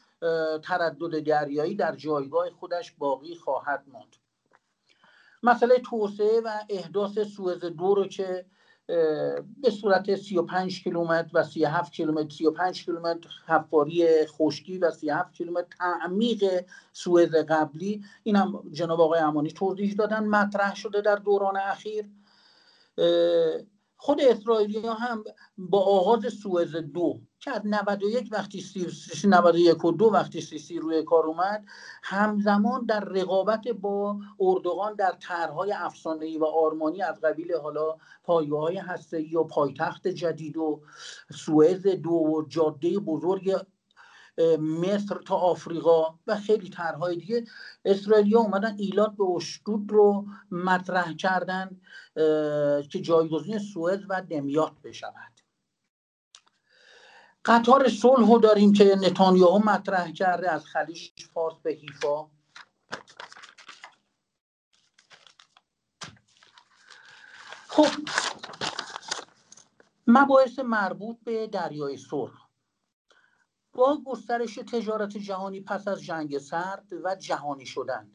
تردد 0.62 1.18
دریایی 1.18 1.74
در 1.74 1.96
جایگاه 1.96 2.50
خودش 2.50 2.92
باقی 2.98 3.34
خواهد 3.34 3.84
ماند. 3.92 4.16
مسئله 5.42 5.78
توسعه 5.78 6.40
و 6.44 6.50
احداث 6.68 7.18
سوئز 7.18 7.60
دو 7.60 7.94
رو 7.94 8.06
که 8.06 8.46
به 9.62 9.70
صورت 9.80 10.14
35 10.14 10.82
کیلومتر 10.82 11.30
و 11.34 11.42
37 11.42 11.92
کیلومتر 11.92 12.34
35 12.34 12.84
کیلومتر 12.84 13.28
حفاری 13.46 14.26
خشکی 14.26 14.78
و 14.78 14.90
37 14.90 15.32
کیلومتر 15.32 15.66
تعمیق 15.78 16.64
سوئز 16.92 17.34
قبلی 17.34 18.04
این 18.22 18.36
هم 18.36 18.62
جناب 18.72 19.00
آقای 19.00 19.20
امانی 19.20 19.50
توضیح 19.50 19.94
دادن 19.94 20.24
مطرح 20.24 20.74
شده 20.74 21.00
در 21.00 21.16
دوران 21.16 21.56
اخیر. 21.56 22.04
خود 23.96 24.20
اسرائیلی 24.20 24.78
ها 24.78 24.94
هم 24.94 25.24
با 25.58 25.80
آغاز 25.80 26.26
سوئز 26.42 26.76
دو 26.76 27.20
که 27.40 27.50
از 27.50 27.62
91 27.64 28.28
وقتی 28.32 28.60
سی 28.60 28.86
91 29.28 29.84
و 29.84 29.92
دو 29.92 30.04
وقتی 30.04 30.40
سیسی 30.40 30.78
روی 30.78 31.02
کار 31.02 31.26
اومد 31.26 31.64
همزمان 32.02 32.86
در 32.86 33.04
رقابت 33.04 33.68
با 33.68 34.16
اردوغان 34.40 34.94
در 34.94 35.12
طرحهای 35.20 35.72
افسانه‌ای 35.72 36.38
و 36.38 36.44
آرمانی 36.44 37.02
از 37.02 37.20
قبیل 37.20 37.54
حالا 37.62 37.96
پایگاه 38.24 38.60
های 38.60 38.76
هسته‌ای 38.76 39.36
و 39.36 39.44
پایتخت 39.44 40.08
جدید 40.08 40.56
و 40.56 40.80
سوئز 41.34 41.86
دو 41.86 42.10
و 42.10 42.44
جاده 42.48 42.98
بزرگ 42.98 43.56
مصر 44.58 45.18
تا 45.26 45.36
آفریقا 45.36 46.18
و 46.26 46.36
خیلی 46.36 46.70
طرحهای 46.70 47.16
دیگه. 47.16 47.44
اسرائیلیا 47.84 48.40
اومدن 48.40 48.76
ایلات 48.78 49.16
به 49.16 49.24
اشتود 49.24 49.92
رو 49.92 50.26
مطرح 50.50 51.12
کردن 51.12 51.80
که 52.90 53.00
جایگزین 53.02 53.58
سوئز 53.58 54.00
و 54.08 54.22
دمیات 54.22 54.72
بشود. 54.84 55.32
قطار 57.44 57.88
صلح 57.88 58.40
داریم 58.40 58.72
که 58.72 58.84
نتانیاهو 58.84 59.58
مطرح 59.58 60.12
کرده 60.12 60.50
از 60.50 60.66
خلیج 60.66 61.26
فارس 61.34 61.54
به 61.62 61.70
حیفا. 61.70 62.26
خب 67.68 67.86
مباحث 70.06 70.58
مربوط 70.58 71.16
به 71.24 71.46
دریای 71.46 71.96
سرخ 71.96 72.41
با 73.72 74.02
گسترش 74.06 74.54
تجارت 74.54 75.16
جهانی 75.16 75.60
پس 75.60 75.88
از 75.88 76.02
جنگ 76.02 76.38
سرد 76.38 76.92
و 77.04 77.14
جهانی 77.14 77.66
شدن. 77.66 78.10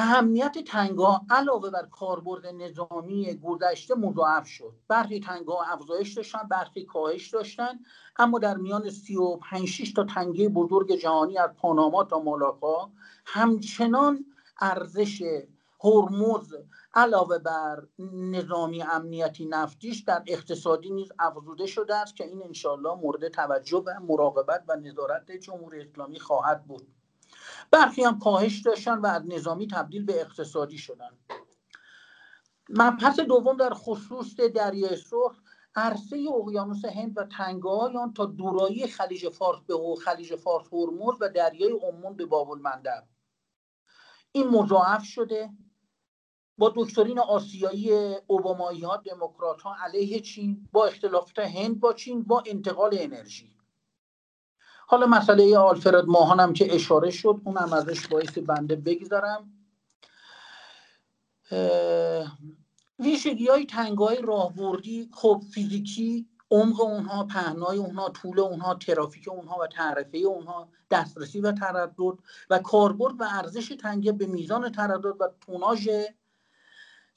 اهمیت 0.00 0.58
تنگاه 0.58 1.26
علاوه 1.30 1.70
بر 1.70 1.86
کاربرد 1.86 2.46
نظامی 2.46 3.34
گذشته 3.34 3.94
مضاعف 3.94 4.46
شد. 4.46 4.74
برخی 4.88 5.20
تنگاه 5.20 5.72
افزایش 5.72 6.12
داشتن 6.14 6.48
برخی 6.50 6.84
کاهش 6.84 7.28
داشتن 7.30 7.78
اما 8.16 8.38
در 8.38 8.56
میان 8.56 8.90
35 8.90 9.94
تا 9.94 10.04
تنگه 10.04 10.48
بزرگ 10.48 10.92
جهانی 10.92 11.38
از 11.38 11.50
پاناما 11.56 12.04
تا 12.04 12.18
مالاکا 12.18 12.90
همچنان 13.26 14.24
ارزش 14.60 15.22
هرمز 15.84 16.54
علاوه 16.94 17.38
بر 17.38 17.86
نظامی 18.12 18.82
امنیتی 18.82 19.46
نفتیش 19.46 20.00
در 20.02 20.22
اقتصادی 20.26 20.90
نیز 20.90 21.12
افزوده 21.18 21.66
شده 21.66 21.96
است 21.96 22.16
که 22.16 22.24
این 22.24 22.42
انشالله 22.42 22.94
مورد 22.94 23.28
توجه 23.28 23.82
و 23.86 24.00
مراقبت 24.08 24.64
و 24.68 24.76
نظارت 24.76 25.30
جمهوری 25.30 25.80
اسلامی 25.80 26.20
خواهد 26.20 26.64
بود. 26.64 26.94
برخی 27.70 28.04
هم 28.04 28.18
کاهش 28.18 28.60
داشتن 28.60 28.98
و 28.98 29.06
از 29.06 29.22
نظامی 29.26 29.66
تبدیل 29.66 30.04
به 30.04 30.20
اقتصادی 30.20 30.78
شدن. 30.78 31.10
مبحث 32.68 33.20
دوم 33.20 33.56
در 33.56 33.74
خصوص 33.74 34.40
دریای 34.40 34.96
سرخ 34.96 35.40
عرصه 35.74 36.26
اقیانوس 36.40 36.84
هند 36.84 37.18
و 37.18 37.24
تنگاه 37.24 37.96
آن 37.96 38.14
تا 38.14 38.26
دورایی 38.26 38.86
خلیج 38.86 39.28
فارس 39.28 39.58
به 39.66 39.74
خلیج 40.04 40.36
فارس 40.36 40.66
هرمز 40.72 41.14
و 41.20 41.28
دریای 41.28 41.72
عمان 41.82 42.16
به 42.16 42.26
باب 42.26 42.50
المندب 42.50 43.04
این 44.32 44.48
مضاعف 44.48 45.04
شده. 45.04 45.50
با 46.58 46.72
دکترین 46.76 47.18
آسیایی 47.18 48.14
اوبامایی 48.26 48.80
ها 48.80 48.96
دموکرات 48.96 49.62
ها 49.62 49.76
علیه 49.84 50.20
چین 50.20 50.68
با 50.72 50.86
اختلافات 50.86 51.38
هند 51.38 51.80
با 51.80 51.92
چین 51.92 52.22
با 52.22 52.42
انتقال 52.46 52.90
انرژی. 52.92 53.58
حالا 54.86 55.06
مسئله 55.06 55.58
آلفرد 55.58 56.04
هم 56.38 56.52
که 56.52 56.74
اشاره 56.74 57.10
شد 57.10 57.40
اونم 57.44 57.72
ازش 57.72 58.06
باعث 58.06 58.38
بنده 58.38 58.76
بگذارم 58.76 59.50
ویژگی 62.98 63.46
های 63.48 63.66
تنگ 63.66 63.98
های 63.98 64.22
راهبردی 64.22 65.08
خب 65.12 65.42
فیزیکی 65.54 66.28
عمق 66.50 66.80
اونها 66.80 67.24
پهنای 67.24 67.78
اونها 67.78 68.08
طول 68.08 68.40
اونها 68.40 68.74
ترافیک 68.74 69.28
اونها 69.28 69.58
و 69.58 69.66
تعرفه 69.66 70.18
اونها 70.18 70.68
دسترسی 70.90 71.40
و 71.40 71.52
تردد 71.52 71.94
و 72.50 72.58
کاربرد 72.58 73.20
و 73.20 73.24
ارزش 73.30 73.68
تنگه 73.68 74.12
به 74.12 74.26
میزان 74.26 74.72
تردد 74.72 75.20
و 75.20 75.28
توناژ 75.40 75.88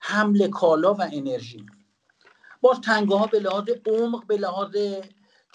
حمل 0.01 0.49
کالا 0.49 0.93
و 0.93 1.01
انرژی. 1.01 1.65
باز 2.61 2.81
تنگه 2.81 3.15
ها 3.15 3.27
به 3.27 3.39
لحاظ 3.39 3.69
عمق 3.85 4.27
به 4.27 4.37
لحاظ 4.37 4.77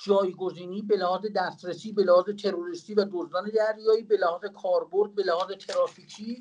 جایگزینی 0.05 0.83
به 0.83 0.97
لحاظ 0.97 1.27
دسترسی 1.37 1.93
به 1.93 2.03
لحاظ 2.03 2.25
تروریستی 2.43 2.95
و 2.95 3.07
دزدان 3.13 3.51
دریایی 3.51 4.03
به 4.03 4.17
لحاظ 4.17 4.45
کاربرد 4.45 5.15
به 5.15 5.23
لحاظ 5.23 5.51
ترافیکی 5.53 6.41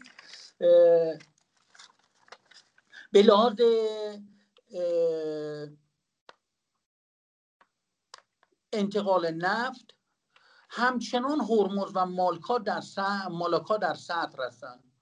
به 3.11 3.21
لحاظ 3.21 3.55
انتقال 8.73 9.31
نفت 9.31 9.95
همچنان 10.69 11.41
هرمز 11.41 11.91
و 11.95 12.05
مالکا 12.05 12.57
در 12.57 12.81
مالاکا 13.31 13.77
در 13.77 13.93
سطر 13.93 14.43
هستند 14.47 14.94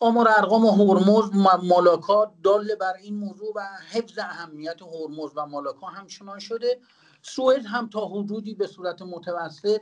آمار 0.00 0.28
ارقام 0.28 0.66
هرمز 0.66 1.30
مالاکا 1.62 2.32
دال 2.44 2.74
بر 2.74 2.94
این 3.02 3.14
موضوع 3.14 3.52
و 3.56 3.60
حفظ 3.90 4.18
اهمیت 4.18 4.82
هرمز 4.82 5.30
و 5.36 5.46
مالاکا 5.46 5.86
همچنان 5.86 6.38
شده. 6.38 6.80
سوئد 7.22 7.66
هم 7.66 7.88
تا 7.88 8.06
حدودی 8.06 8.54
به 8.54 8.66
صورت 8.66 9.02
متوسط 9.02 9.80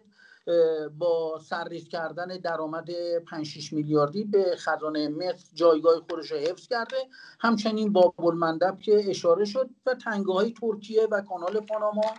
با 0.99 1.41
سرریز 1.49 1.89
کردن 1.89 2.27
درآمد 2.27 2.91
5 3.31 3.47
6 3.47 3.73
میلیاردی 3.73 4.25
به 4.25 4.57
خزانه 4.57 5.09
مصر 5.09 5.47
جایگاه 5.55 6.01
خودش 6.11 6.33
رو 6.33 6.39
حفظ 6.39 6.67
کرده. 6.69 6.97
همچنین 7.41 7.93
با 7.93 8.15
المندب 8.19 8.79
که 8.81 9.11
اشاره 9.11 9.45
شد 9.45 9.71
و 9.87 9.95
تنگه 9.95 10.33
های 10.33 10.55
ترکیه 10.61 11.09
و 11.11 11.21
کانال 11.21 11.61
پاناما. 11.61 12.15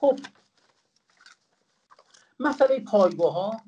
خب 0.00 0.18
مسئله 2.40 2.80
پایگاه 2.80 3.62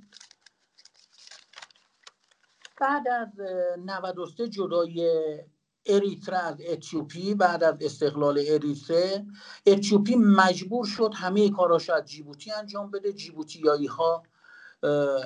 بعد 2.80 3.08
از 3.08 3.28
93 3.78 4.48
جدای 4.48 5.10
اریتره 5.86 6.38
از 6.38 6.56
اتیوپی 6.68 7.34
بعد 7.34 7.64
از 7.64 7.74
استقلال 7.80 8.42
اریتره 8.48 9.26
اتیوپی 9.66 10.14
مجبور 10.16 10.86
شد 10.86 11.12
همه 11.14 11.50
کاراش 11.50 11.90
از 11.90 12.04
جیبوتی 12.04 12.52
انجام 12.52 12.90
بده. 12.90 13.12
جیبوتیایی 13.12 13.86
ها 13.86 14.22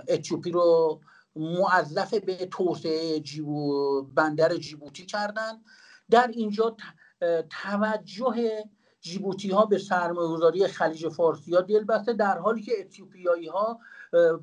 اتیوپی 0.09 0.51
رو 0.51 1.01
معذف 1.37 2.15
به 2.15 2.47
توسعه 2.47 3.21
جیبو 3.21 4.03
بندر 4.03 4.57
جیبوتی 4.57 5.07
کردن. 5.07 5.53
در 6.11 6.27
اینجا 6.27 6.77
توجه 7.51 8.65
جیبوتی 9.01 9.51
ها 9.51 9.65
به 9.67 9.79
سرمایه‌گذاری 9.79 10.67
خلیج 10.67 11.09
فارسی 11.09 11.55
ها 11.55 11.61
دل 11.61 11.85
بسته 11.85 12.13
در 12.13 12.39
حالی 12.39 12.63
که 12.63 12.73
اتیوپیایی 12.81 13.47
ها 13.47 13.81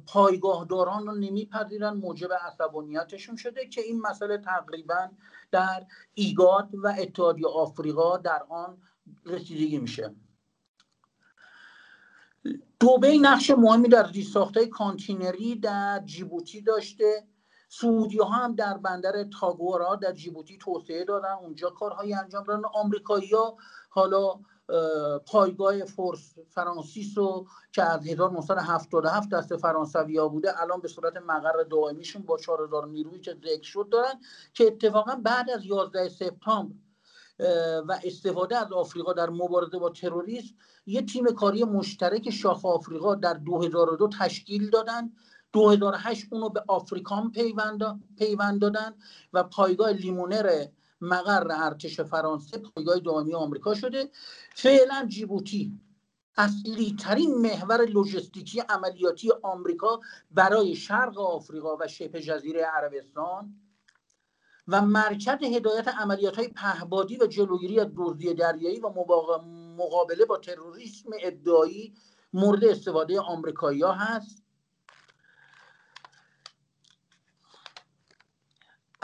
پایگاه 0.08 0.66
داران 0.70 1.08
رو 1.08 1.16
نمیپذیرن 1.16 1.94
موجب 1.94 2.34
عصبانیتشون 2.34 3.36
شده 3.36 3.68
که 3.68 3.82
این 3.82 4.02
مسئله 4.02 4.38
تقریبا 4.38 5.10
در 5.52 5.86
ایگاد 6.14 6.70
و 6.74 6.94
اتحادیه 7.00 7.48
آفریقا 7.48 8.18
در 8.18 8.44
آن 8.50 8.78
رسیدگی 9.26 9.78
میشه. 9.78 10.16
دوبی 12.80 13.18
نقش 13.18 13.50
مهمی 13.50 13.88
در 13.88 14.12
زیرساختهای 14.14 14.68
کانتینری 14.68 15.56
در 15.56 16.02
جیبوتی 16.06 16.62
داشته. 16.62 17.28
سعودی 17.82 18.18
ها 18.18 18.26
هم 18.26 18.56
در 18.56 18.78
بندر 18.78 19.24
تاجورا 19.40 19.96
در 19.96 20.12
جیبوتی 20.12 20.58
توسعه 20.58 21.06
دادن. 21.06 21.34
اونجا 21.42 21.70
کارهایی 21.70 22.14
انجام 22.14 22.44
دادن. 22.44 22.62
آمریکایی 22.74 23.32
ها 23.32 23.58
حالا 23.90 24.40
پایگاه 25.26 25.86
فورس 25.86 26.36
فرانسیس 26.50 27.18
رو 27.18 27.48
که 27.72 27.84
از 27.84 28.08
1977 28.08 29.30
دست 29.30 29.58
فرانسوی 29.58 30.18
ها 30.18 30.28
بوده. 30.28 30.62
الان 30.62 30.80
به 30.80 30.88
صورت 30.88 31.18
مقر 31.18 31.64
دائمیشون 31.64 32.22
با 32.22 32.38
4000 32.38 32.88
نیرویی 32.88 33.22
که 33.22 33.34
ذکر 33.34 33.64
شد 33.64 33.88
دارن 33.92 34.22
که 34.54 34.68
اتفاقا 34.68 35.16
بعد 35.16 35.50
از 35.50 35.66
11 35.66 36.10
سپتامبر 36.10 36.76
و 37.88 38.00
استفاده 38.04 38.58
از 38.58 38.72
آفریقا 38.72 39.14
در 39.14 39.30
مبارزه 39.30 39.78
با 39.78 39.90
تروریسم 39.90 40.56
یه 40.86 41.02
تیم 41.02 41.26
کاری 41.26 41.64
مشترک 41.64 42.30
شاخ 42.30 42.66
آفریقا 42.66 43.16
در 43.16 43.34
2002 43.34 44.10
تشکیل 44.20 44.70
دادن. 44.70 45.12
2008 45.56 46.28
اونو 46.32 46.50
به 46.50 46.64
آفریکام 46.68 47.32
پیوند 47.32 48.60
دادن 48.62 48.94
و 49.34 49.44
پایگاه 49.44 49.92
لیمونر 49.92 50.66
مقر 51.02 51.48
ارتش 51.52 52.00
فرانسه 52.02 52.58
پایگاه 52.58 53.00
دائمی 53.00 53.36
آمریکا 53.36 53.74
شده. 53.74 54.10
فعلا 54.56 55.06
جیبوتی 55.08 55.80
اصلی 56.38 56.96
ترین 57.00 57.42
محور 57.42 57.86
لوجستیکی 57.86 58.60
عملیاتی 58.60 59.32
آمریکا 59.44 60.00
برای 60.32 60.76
شرق 60.76 61.20
آفریقا 61.20 61.78
و 61.78 61.88
شبه 61.88 62.22
جزیره 62.22 62.64
عربستان 62.64 63.56
و 64.68 64.82
مرکز 64.82 65.44
هدایت 65.44 65.88
عملیات 65.88 66.36
های 66.36 66.48
پهبادی 66.48 67.18
و 67.18 67.28
جلوگیری 67.28 67.80
از 67.80 67.88
دزدی 67.98 68.34
دریایی 68.34 68.80
و 68.80 68.90
مقابله 69.78 70.26
با 70.26 70.38
تروریسم 70.38 71.10
ادعایی 71.22 71.94
مورد 72.34 72.66
استفاده 72.66 73.20
آمریکایی 73.20 73.82
ها 73.82 73.92
هست. 73.92 74.45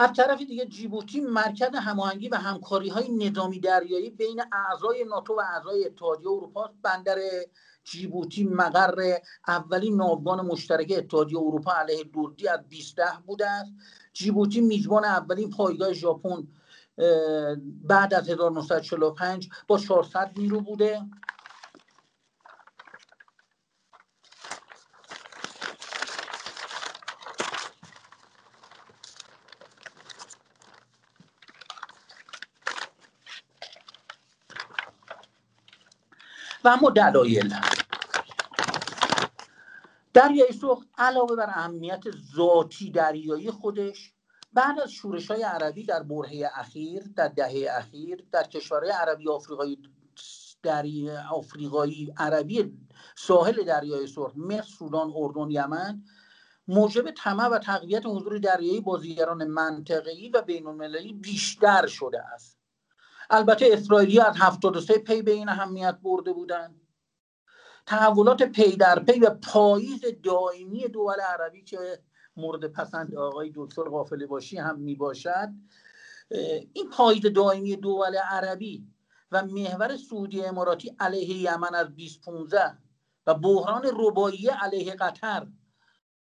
از 0.02 0.12
طرف 0.16 0.38
دیگه 0.38 0.66
جیبوتی 0.66 1.20
مرکز 1.20 1.74
هماهنگی 1.74 2.28
و 2.28 2.36
همکاری 2.36 2.88
های 2.88 3.08
نظامی 3.08 3.60
دریایی 3.60 4.10
بین 4.10 4.42
اعضای 4.52 5.04
ناتو 5.04 5.34
و 5.34 5.40
اعضای 5.40 5.84
اتحادیه 5.84 6.28
اروپا 6.28 6.70
بندر 6.82 7.18
جیبوتی 7.84 8.44
مقر 8.44 9.18
اولین 9.48 9.96
ناوگان 9.96 10.46
مشترک 10.46 10.94
اتحادیه 10.96 11.38
اروپا 11.38 11.72
علیه 11.72 12.04
دردی 12.04 12.48
از 12.48 12.68
20 12.68 12.96
بوده 13.26 13.50
است. 13.50 13.72
جیبوتی 14.12 14.60
میزبان 14.60 15.04
اولین 15.04 15.50
پایگاه 15.50 15.92
ژاپن 15.92 16.48
بعد 17.84 18.14
از 18.14 18.30
1945 18.30 19.48
با 19.68 19.78
400 19.78 20.32
نیرو 20.36 20.60
بوده. 20.60 21.00
و 36.64 36.68
اما 36.68 36.90
دلایل 36.90 37.54
دریای 40.14 40.52
سرخ 40.52 40.84
علاوه 40.98 41.36
بر 41.36 41.48
اهمیت 41.48 42.04
ذاتی 42.36 42.90
دریایی 42.90 43.50
خودش 43.50 44.12
بعد 44.52 44.80
از 44.80 44.90
شورش 44.90 45.30
های 45.30 45.42
عربی 45.42 45.86
در 45.86 46.02
برهه 46.02 46.50
اخیر 46.54 47.02
در 47.16 47.28
دهه 47.28 47.66
اخیر 47.70 48.24
در 48.32 48.42
کشورهای 48.42 48.90
عربی 48.90 49.28
آفریقایی 49.28 49.78
دری 50.62 51.10
آفریقایی 51.10 52.14
عربی 52.16 52.78
ساحل 53.16 53.64
دریای 53.64 54.06
سرخ 54.06 54.32
مصر 54.36 54.62
سودان 54.78 55.12
اردن 55.16 55.50
یمن 55.50 56.02
موجب 56.68 57.10
طمع 57.10 57.48
و 57.48 57.58
تقویت 57.58 58.06
حضور 58.06 58.38
دریایی 58.38 58.80
بازیگران 58.80 59.44
منطقه‌ای 59.44 60.28
و 60.28 60.42
بین‌المللی 60.42 61.12
بیشتر 61.12 61.86
شده 61.86 62.22
است. 62.22 62.61
البته 63.32 63.68
اسرائیلی 63.72 64.20
از 64.20 64.34
73 64.36 64.98
پی 64.98 65.22
به 65.22 65.30
این 65.30 65.48
اهمیت 65.48 65.98
برده 66.02 66.32
بودند 66.32 66.80
تحولات 67.86 68.42
پی 68.42 68.76
در 68.76 68.98
پی 68.98 69.20
و 69.20 69.30
پاییز 69.30 70.04
دائمی 70.22 70.88
دول 70.88 71.20
عربی 71.20 71.62
که 71.62 71.78
مورد 72.36 72.66
پسند 72.72 73.14
آقای 73.14 73.52
دکتر 73.54 73.82
قافله 73.82 74.26
باشی 74.26 74.58
هم 74.58 74.78
می 74.78 74.94
باشد 74.94 75.48
این 76.72 76.90
پاییز 76.92 77.26
دائمی 77.26 77.76
دول 77.76 78.16
عربی 78.16 78.86
و 79.32 79.44
محور 79.44 79.96
سعودی 79.96 80.44
اماراتی 80.44 80.96
علیه 81.00 81.36
یمن 81.36 81.74
از 81.74 81.86
2015 81.86 82.78
و 83.26 83.34
بحران 83.34 83.82
رباعی 83.94 84.48
علیه 84.48 84.94
قطر 84.94 85.46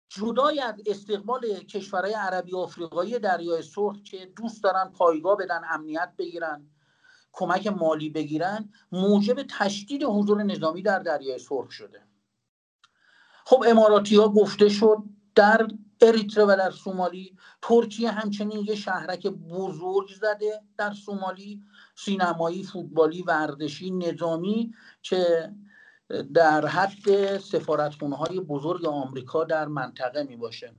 جدای 0.09 0.61
از 0.61 0.75
استقبال 0.87 1.55
کشورهای 1.55 2.13
عربی 2.13 2.55
آفریقایی 2.55 3.19
دریای 3.19 3.63
سرخ 3.63 4.03
که 4.03 4.27
دوست 4.37 4.63
دارن 4.65 4.85
پایگاه 4.85 5.37
بدن 5.37 5.61
امنیت 5.71 6.13
بگیرن 6.19 6.71
کمک 7.33 7.67
مالی 7.67 8.11
بگیرن 8.11 8.69
موجب 8.93 9.43
تشدید 9.43 10.03
حضور 10.03 10.43
نظامی 10.43 10.83
در 10.83 10.99
دریای 10.99 11.39
سرخ 11.39 11.71
شده. 11.71 12.03
خب 13.45 13.65
اماراتی 13.69 14.17
ها 14.17 14.29
گفته 14.29 14.69
شد 14.69 14.97
در 15.35 15.69
اریتره 16.01 16.45
و 16.45 16.57
در 16.59 16.71
سومالی 16.71 17.37
ترکیه 17.63 18.11
همچنین 18.11 18.65
یه 18.67 18.75
شهرک 18.75 19.27
بزرگ 19.27 20.09
زده 20.21 20.63
در 20.77 20.93
سومالی 20.93 21.63
سینمایی 21.95 22.63
فوتبالی 22.63 23.23
ورزشی 23.23 23.91
نظامی 23.91 24.75
که 25.03 25.53
در 26.35 26.67
حد 26.67 27.39
سفارتخونه 27.39 28.17
های 28.17 28.41
بزرگ 28.41 28.85
آمریکا 28.85 29.45
در 29.45 29.69
منطقه 29.69 30.23
می 30.23 30.37
باشه 30.37 30.75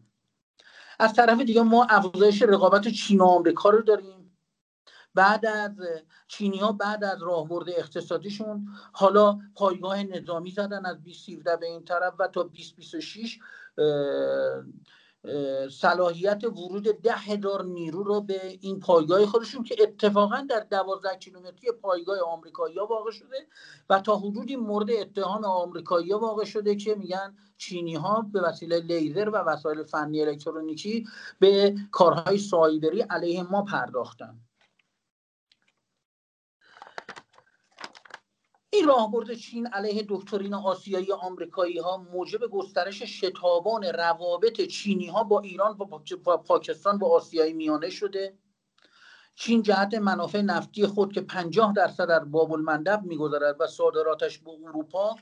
از 0.99 1.13
طرف 1.13 1.41
دیگه 1.41 1.61
ما 1.61 1.87
افزایش 1.89 2.41
رقابت 2.41 2.87
چین 2.87 3.21
و 3.21 3.25
آمریکا 3.25 3.69
رو 3.69 3.81
داریم. 3.81 4.20
بعد 5.15 5.45
از 5.45 5.71
چینی 6.27 6.57
ها 6.57 6.71
بعد 6.71 7.03
از 7.03 7.23
راهبرد 7.23 7.69
اقتصادیشون 7.69 8.67
حالا 8.93 9.39
پایگاه 9.55 10.03
نظامی 10.03 10.51
زدن 10.51 10.85
از 10.85 11.03
2017 11.03 11.57
به 11.57 11.65
این 11.65 11.85
طرف 11.85 12.13
و 12.19 12.27
تا 12.27 12.43
2026 12.43 13.39
صلاحیت 15.71 16.43
ورود 16.43 16.83
ده 16.83 17.13
هزار 17.13 17.63
نیرو 17.63 18.03
رو 18.03 18.21
به 18.21 18.57
این 18.61 18.79
پایگاه 18.79 19.25
خودشون 19.25 19.63
که 19.63 19.75
اتفاقا 19.79 20.47
در 20.49 20.59
دوازده 20.59 21.15
کیلومتری 21.15 21.71
پایگاه 21.71 22.19
آمریکایی 22.19 22.79
واقع 22.79 23.11
شده 23.11 23.47
و 23.89 23.99
تا 23.99 24.17
حدودی 24.17 24.55
مورد 24.55 24.91
اتهام 24.91 25.45
آمریکایی 25.45 26.13
واقع 26.13 26.45
شده 26.45 26.75
که 26.75 26.95
میگن 26.95 27.35
چینی 27.57 27.95
ها 27.95 28.21
به 28.33 28.41
وسیله 28.41 28.79
لیزر 28.79 29.29
و 29.29 29.35
وسایل 29.35 29.83
فنی 29.83 30.21
الکترونیکی 30.21 31.07
به 31.39 31.75
کارهای 31.91 32.37
سایبری 32.37 33.01
علیه 33.01 33.43
ما 33.43 33.61
پرداختن. 33.61 34.39
این 38.73 38.87
راهبرد 38.87 39.33
چین 39.33 39.67
علیه 39.67 40.05
دکترین 40.09 40.53
آسیایی 40.53 41.11
آمریکایی 41.11 41.79
ها 41.79 41.97
موجب 41.97 42.39
گسترش 42.39 43.03
شتابان 43.03 43.83
روابط 43.83 44.61
چینی 44.61 45.07
ها 45.07 45.23
با 45.23 45.39
ایران 45.39 45.77
و 46.27 46.37
پاکستان 46.37 46.97
با 46.97 47.15
آسیای 47.15 47.53
میانه 47.53 47.89
شده. 47.89 48.37
چین 49.35 49.61
جهت 49.61 49.93
منافع 49.93 50.41
نفتی 50.41 50.87
خود 50.87 51.13
که 51.13 51.21
50 51.21 51.73
درصد 51.73 52.07
در 52.07 52.19
باب 52.19 52.51
المندب 52.51 53.01
می‌گذارد 53.03 53.55
و 53.59 53.67
صادراتش 53.67 54.39
به 54.39 54.51
اروپا 54.51 55.15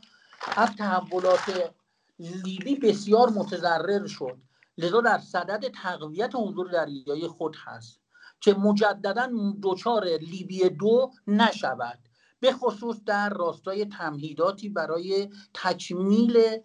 از 0.56 0.76
تحولات 0.76 1.74
لیبی 2.20 2.76
بسیار 2.76 3.30
متضرر 3.30 4.08
شد. 4.08 4.38
لذا 4.78 5.02
در 5.02 5.18
صدد 5.18 5.68
تقویت 5.68 6.32
حضور 6.36 6.72
دریایی 6.72 7.28
خود 7.28 7.56
هست 7.66 8.02
که 8.42 8.54
مجددا 8.54 9.32
دچار 9.64 10.06
لیبی 10.06 10.70
دو 10.70 11.12
نشود. 11.28 12.09
به 12.40 12.52
خصوص 12.52 13.04
در 13.06 13.30
راستای 13.30 13.86
تمهیداتی 13.86 14.70
برای 14.70 15.30
تکمیل 15.54 16.58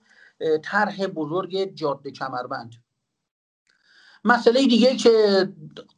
طرح 0.62 1.06
بزرگ 1.06 1.64
جاده 1.64 2.10
کمربند. 2.10 2.74
مسئله 4.24 4.66
دیگه 4.66 4.96
که 4.96 5.48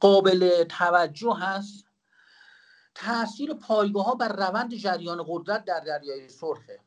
قابل 0.01 0.65
توجه 0.65 1.37
هست 1.41 1.85
تاثیر 2.95 3.55
پایگاه 3.55 4.05
ها 4.05 4.15
بر 4.15 4.29
روند 4.29 4.75
جریان 4.75 5.25
قدرت 5.29 5.65
در 5.65 5.81
دریای 5.81 6.29
سرخه. 6.29 6.81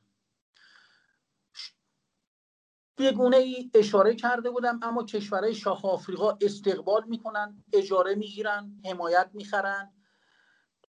به 2.96 3.12
گونه 3.12 3.38
ای 3.38 3.72
اشاره 3.74 4.16
کرده 4.16 4.50
بودم 4.50 4.80
اما 4.82 5.04
کشورهای 5.04 5.56
شاه 5.56 5.86
آفریقا 5.86 6.38
استقبال 6.42 7.04
می‌کنن 7.08 7.64
اجاره 7.74 8.16
می‌گیرن 8.16 8.82
حمایت 8.86 9.30
می‌خرن. 9.34 9.94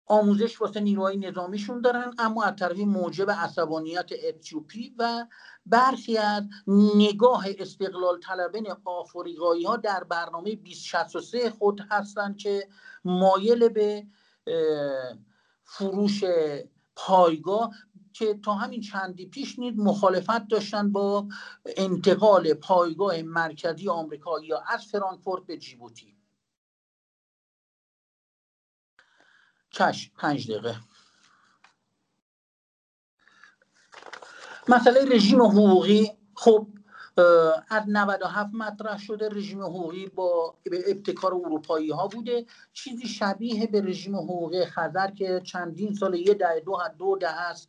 آموزش 0.06 0.60
واسه 0.60 0.80
نیروهای 0.80 1.16
نظامیشون 1.16 1.80
دارن 1.80 2.14
اما 2.18 2.44
از 2.44 2.56
طرفی 2.56 2.84
موجب 2.84 3.30
عصبانیت 3.30 4.10
اتیوپی 4.28 4.94
و 4.98 5.26
برخی 5.66 6.18
از 6.18 6.42
نگاه 6.96 7.44
استقلال 7.58 8.20
طلبین 8.20 8.68
آفریقایی 8.84 9.64
ها 9.64 9.76
در 9.76 10.04
برنامه 10.04 10.54
2063 10.56 11.50
خود 11.50 11.80
هستند 11.90 12.36
که 12.36 12.68
مایل 13.04 13.68
به 13.68 14.06
فروش 15.64 16.24
پایگاه 16.96 17.70
که 18.12 18.34
تا 18.34 18.54
همین 18.54 18.80
چندی 18.80 19.26
پیش 19.26 19.58
نید 19.58 19.78
مخالفت 19.78 20.48
داشتن 20.48 20.92
با 20.92 21.26
انتقال 21.76 22.54
پایگاه 22.54 23.22
مرکزی 23.22 23.88
آمریکایی 23.88 24.52
از 24.68 24.86
فرانکفورت 24.86 25.46
به 25.46 25.56
جیبوتی. 25.56 26.15
چشم 29.78 30.12
پنج 30.18 30.50
دقیقه. 30.50 30.76
مسئله 34.68 35.16
رژیم 35.16 35.42
حقوقی 35.42 36.10
خب 36.34 36.68
از 37.68 37.82
97 37.88 38.50
مطرح 38.54 38.98
شده 38.98 39.28
رژیم 39.28 39.62
حقوقی 39.62 40.06
با 40.06 40.54
ابتکار 40.86 41.34
اروپایی 41.34 41.90
ها 41.90 42.06
بوده. 42.08 42.46
چیزی 42.72 43.08
شبیه 43.08 43.66
به 43.66 43.80
رژیم 43.80 44.16
حقوقی 44.16 44.64
خزر 44.64 45.10
که 45.10 45.40
چندین 45.44 45.94
سال 45.94 46.14
یه 46.14 46.34
ده 46.34 46.60
دو 46.60 46.78
دو 46.98 47.16
ده 47.16 47.30
هست 47.30 47.68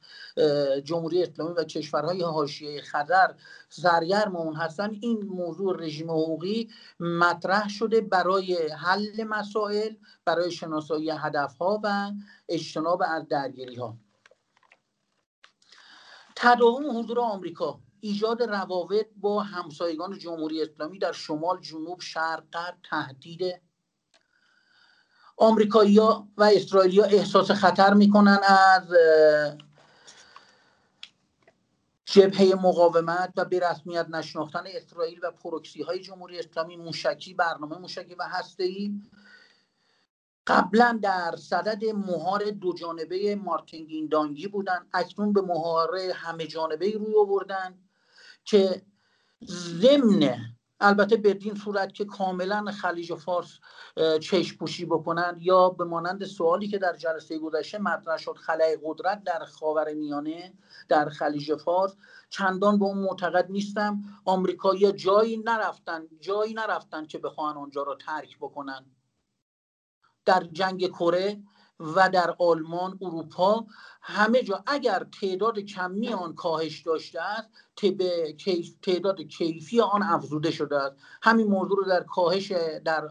جمهوری 0.83 1.23
اسلامی 1.23 1.53
و 1.53 1.63
کشورهای 1.63 2.21
حاشیه 2.21 2.81
خزر 2.81 3.27
سرگرم 3.69 4.35
اون 4.35 4.55
هستن. 4.55 4.97
این 5.01 5.25
موضوع 5.25 5.81
رژیم 5.83 6.11
حقوقی 6.11 6.69
مطرح 6.99 7.69
شده 7.69 8.01
برای 8.01 8.67
حل 8.67 9.23
مسائل 9.23 9.93
برای 10.25 10.51
شناسایی 10.51 11.11
هدف 11.11 11.57
ها 11.57 11.81
و 11.83 12.11
اجتناب 12.49 13.03
از 13.07 13.27
درگیری 13.27 13.75
ها 13.75 13.97
تداوم 16.35 16.99
حضور 16.99 17.19
آمریکا. 17.19 17.79
ایجاد 18.01 18.43
روابط 18.43 19.07
با 19.15 19.43
همسایگان 19.43 20.17
جمهوری 20.17 20.61
اسلامی 20.61 20.99
در 20.99 21.11
شمال 21.11 21.61
جنوب 21.61 22.01
شرق 22.01 22.43
غرب 22.53 22.77
تهدید 22.89 23.61
آمریکایی‌ها 25.37 26.27
و 26.37 26.43
اسرائیلیا 26.43 27.03
احساس 27.03 27.51
خطر 27.51 27.93
می‌کنن 27.93 28.39
از 28.47 28.93
جبهه 32.05 32.53
مقاومت 32.55 33.33
و 33.37 33.45
به 33.45 33.59
رسمیت 33.59 34.09
نشناختن 34.09 34.63
اسرائیل 34.67 35.19
و 35.23 35.31
پروکسی 35.31 35.81
های 35.81 35.99
جمهوری 35.99 36.39
اسلامی 36.39 36.77
موشکی 36.77 37.33
برنامه 37.33 37.77
موشکی 37.77 38.15
و 38.15 38.23
هسته‌ای. 38.23 39.01
قبلا 40.47 40.99
در 41.01 41.35
صدد 41.35 41.85
مهار 41.85 42.43
دو 42.51 42.73
جانبه 42.73 43.35
مارتین 43.35 44.07
دانگی 44.07 44.47
بودن 44.47 44.87
اکنون 44.93 45.33
به 45.33 45.41
مهاره 45.41 46.13
همه 46.13 46.47
جانبه 46.47 46.91
روی 46.91 47.15
آوردن. 47.19 47.86
که 48.47 48.81
ضمن 49.45 50.37
البته 50.79 51.17
بدین 51.17 51.55
صورت 51.55 51.93
که 51.93 52.05
کاملا 52.05 52.65
خلیج 52.71 53.13
فارس 53.13 53.59
چشم 54.21 54.57
پوشی 54.57 54.85
بکنن 54.85 55.37
یا 55.41 55.69
به 55.69 55.83
مانند 55.83 56.25
سوالی 56.25 56.67
که 56.67 56.77
در 56.77 56.95
جلسه 56.95 57.39
گذشته 57.39 57.77
مطرح 57.77 58.17
شد 58.17 58.35
خلای 58.35 58.77
قدرت 58.83 59.23
در 59.23 59.45
خاور 59.45 59.93
میانه 59.93 60.53
در 60.89 61.09
خلیج 61.09 61.55
فارس 61.55 61.95
چندان 62.29 62.79
به 62.79 62.85
اون 62.85 62.97
معتقد 62.97 63.51
نیستم. 63.51 63.99
آمریکایی 64.25 64.91
جایی 64.91 65.37
نرفتن 65.37 66.07
جایی 66.19 66.53
نرفتن 66.53 67.05
که 67.05 67.17
بخواهن 67.17 67.57
آنجا 67.57 67.83
را 67.83 67.95
ترک 67.95 68.37
بکنن. 68.37 68.85
در 70.25 70.43
جنگ 70.43 70.87
کره 70.87 71.43
و 71.79 72.09
در 72.09 72.35
آلمان 72.39 72.99
اروپا 73.01 73.65
همه 74.01 74.43
جا. 74.43 74.63
اگر 74.67 75.07
تعداد 75.21 75.59
کمی 75.59 76.13
آن 76.13 76.35
کاهش 76.35 76.81
داشته 76.81 77.21
است 77.21 77.49
تعداد 78.81 79.21
کیفی 79.21 79.81
آن 79.81 80.03
افزوده 80.03 80.51
شده 80.51 80.77
است. 80.77 80.95
همین 81.21 81.47
موضوع 81.47 81.77
رو 81.77 81.83
در 81.83 82.03
کاهش 82.03 82.51
در 82.85 83.09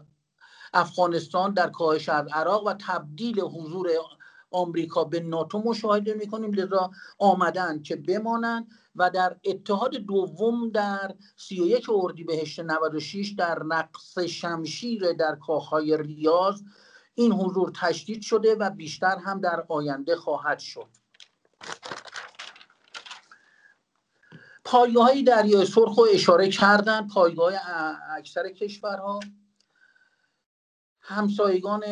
افغانستان 0.73 1.53
در 1.53 1.69
کاهش 1.69 2.09
از 2.09 2.27
عراق 2.33 2.67
و 2.67 2.73
تبدیل 2.73 3.41
حضور 3.41 3.89
آمریکا 4.51 5.03
به 5.03 5.19
ناتو 5.19 5.59
مشاهده 5.59 6.13
می‌کنیم. 6.13 6.53
لذا 6.53 6.91
آمدن 7.19 7.81
که 7.81 7.95
بمانند 7.95 8.67
و 8.95 9.09
در 9.09 9.35
اتحاد 9.45 9.95
دوم 9.95 10.69
در 10.69 11.15
31 11.37 11.89
اردیبهشت 11.89 12.59
96 12.59 13.33
در 13.37 13.63
نقص 13.63 14.19
شمشیر 14.19 15.13
در 15.13 15.35
کاخهای 15.35 15.97
ریاض 15.97 16.61
این 17.19 17.31
حضور 17.31 17.71
تشدید 17.75 18.21
شده 18.21 18.55
و 18.55 18.69
بیشتر 18.69 19.17
هم 19.17 19.41
در 19.41 19.65
آینده 19.69 20.15
خواهد 20.15 20.59
شد. 20.59 20.87
پایگاه 24.65 25.05
های 25.05 25.23
دریای 25.23 25.65
سرخ 25.65 25.95
رو 25.97 26.07
اشاره 26.13 26.49
کردن 26.49 27.07
پایگاه 27.07 27.53
اکثر 28.17 28.49
کشورها. 28.49 29.19
همسایگان 31.01 31.83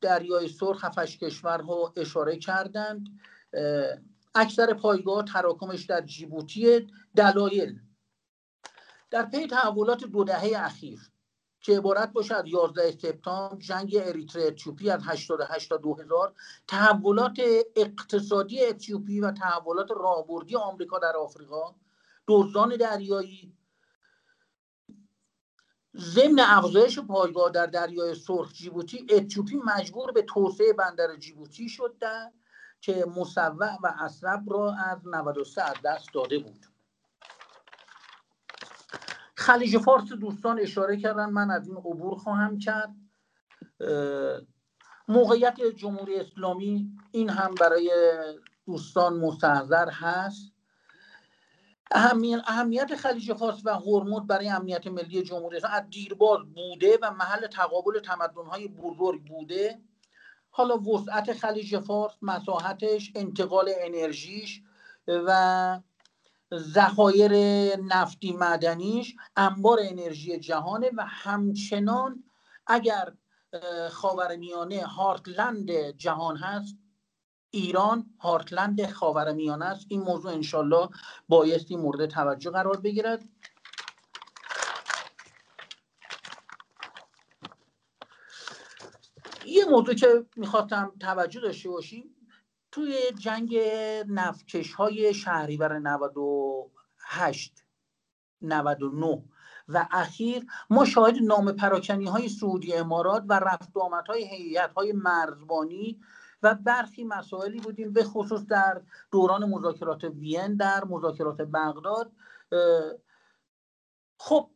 دریای 0.00 0.48
سرخ 0.48 0.84
هفتش 0.84 1.18
کشور 1.18 1.58
رو 1.58 1.92
اشاره 1.96 2.36
کردند 2.36 3.08
اکثر 4.34 4.74
پایگاه 4.74 5.24
تراکمش 5.24 5.84
در 5.84 6.00
جیبوتی 6.00 6.86
دلایل. 7.16 7.80
در 9.10 9.22
پی 9.22 9.46
تحولات 9.46 10.04
دو 10.04 10.24
دهه 10.24 10.52
اخیر 10.56 11.11
که 11.62 11.78
عبارت 11.78 12.12
باشه 12.12 12.34
از 12.34 12.44
11 12.46 12.90
سپتامبر 12.90 13.56
جنگ 13.56 13.96
اریتره 14.02 14.42
اتیوپی 14.42 14.90
از 14.90 15.00
88 15.04 15.68
تا 15.68 15.76
2000 15.76 16.32
تحولات 16.68 17.40
اقتصادی 17.76 18.64
اتیوپی 18.64 19.20
و 19.20 19.30
تحولات 19.30 19.90
راهبردی 19.90 20.56
آمریکا 20.56 20.98
در 20.98 21.16
آفریقا. 21.16 21.74
دزدان 22.28 22.76
دریایی. 22.76 23.52
ضمن 25.96 26.38
افزایش 26.38 26.98
پایگاه 26.98 27.50
در 27.50 27.66
دریای 27.66 28.14
سرخ 28.14 28.52
جیبوتی 28.52 29.06
اتیوپی 29.10 29.56
مجبور 29.56 30.12
به 30.12 30.22
توسعه 30.22 30.72
بندر 30.72 31.16
جیبوتی 31.16 31.68
شد 31.68 31.96
که 32.80 33.04
مصوع 33.16 33.78
و 33.82 33.94
اصرب 34.00 34.42
را 34.52 34.74
از 34.74 34.98
93 35.06 35.62
از 35.62 35.76
دست 35.84 36.08
داده 36.14 36.38
بود. 36.38 36.71
خلیج 39.42 39.78
فارس 39.78 40.12
دوستان 40.12 40.60
اشاره 40.60 40.96
کردن. 40.96 41.30
من 41.30 41.50
از 41.50 41.68
این 41.68 41.76
عبور 41.76 42.14
خواهم 42.14 42.58
کرد. 42.58 42.94
موقعیت 45.08 45.60
جمهوری 45.76 46.16
اسلامی 46.16 46.90
این 47.10 47.30
هم 47.30 47.54
برای 47.54 47.90
دوستان 48.66 49.16
مستحضر 49.16 49.90
هست. 49.90 50.52
اهمیت 52.46 52.96
خلیج 52.96 53.32
فارس 53.32 53.62
و 53.64 53.74
هرمز 53.74 54.26
برای 54.26 54.48
امنیت 54.48 54.86
ملی 54.86 55.22
جمهوری 55.22 55.56
اسلامی 55.56 55.74
از 55.74 55.82
دیرباز 55.90 56.40
بوده 56.54 56.98
و 57.02 57.10
محل 57.10 57.46
تقابل 57.46 58.00
تمدن‌های 58.00 58.68
بزرگ 58.68 59.24
بوده. 59.24 59.80
حالا 60.50 60.78
وسعت 60.78 61.32
خلیج 61.32 61.78
فارس 61.78 62.12
مساحتش 62.22 63.12
انتقال 63.14 63.70
انرژیش 63.78 64.62
و 65.08 65.80
ذخایر 66.58 67.32
نفتی 67.76 68.32
مدنیش 68.32 69.14
انبار 69.36 69.78
انرژی 69.82 70.38
جهانه 70.38 70.90
و 70.96 71.06
همچنان 71.06 72.24
اگر 72.66 73.12
خاورمیانه 73.90 74.84
هارتلند 74.84 75.70
جهان 75.72 76.36
هست 76.36 76.76
ایران 77.50 78.06
هارتلند 78.20 78.90
خاورمیانه 78.90 79.64
است. 79.64 79.86
این 79.88 80.00
موضوع 80.02 80.32
انشالله 80.32 80.88
بایستی 81.28 81.76
مورد 81.76 82.06
توجه 82.06 82.50
قرار 82.50 82.80
بگیرد. 82.80 83.24
یه 89.46 89.64
موضوع 89.64 89.94
که 89.94 90.26
می‌خواستم 90.36 90.92
توجه 91.00 91.40
داشته 91.40 91.68
باشیم 91.68 92.11
توی 92.72 93.12
جنگ 93.18 93.58
نفکش 94.08 94.74
های 94.74 95.14
شهریور 95.14 95.78
98 95.78 97.64
99 98.42 99.22
و 99.68 99.88
اخیر 99.90 100.46
ما 100.70 100.84
شاهد 100.84 101.14
نام 101.22 101.52
پراکنی 101.52 102.06
های 102.06 102.28
سعودی 102.28 102.74
امارات 102.74 103.24
و 103.28 103.32
رفت 103.32 103.76
آمد 103.76 104.06
های 104.06 104.24
حیات 104.24 104.72
های 104.72 104.92
مرزبانی 104.92 106.00
و 106.42 106.54
برخی 106.54 107.04
مسائلی 107.04 107.60
بودیم 107.60 107.92
به 107.92 108.04
خصوص 108.04 108.46
در 108.46 108.82
دوران 109.10 109.44
مذاکرات 109.44 110.04
وین 110.04 110.56
در 110.56 110.84
مذاکرات 110.84 111.40
بغداد. 111.40 112.12
خب 114.18 114.50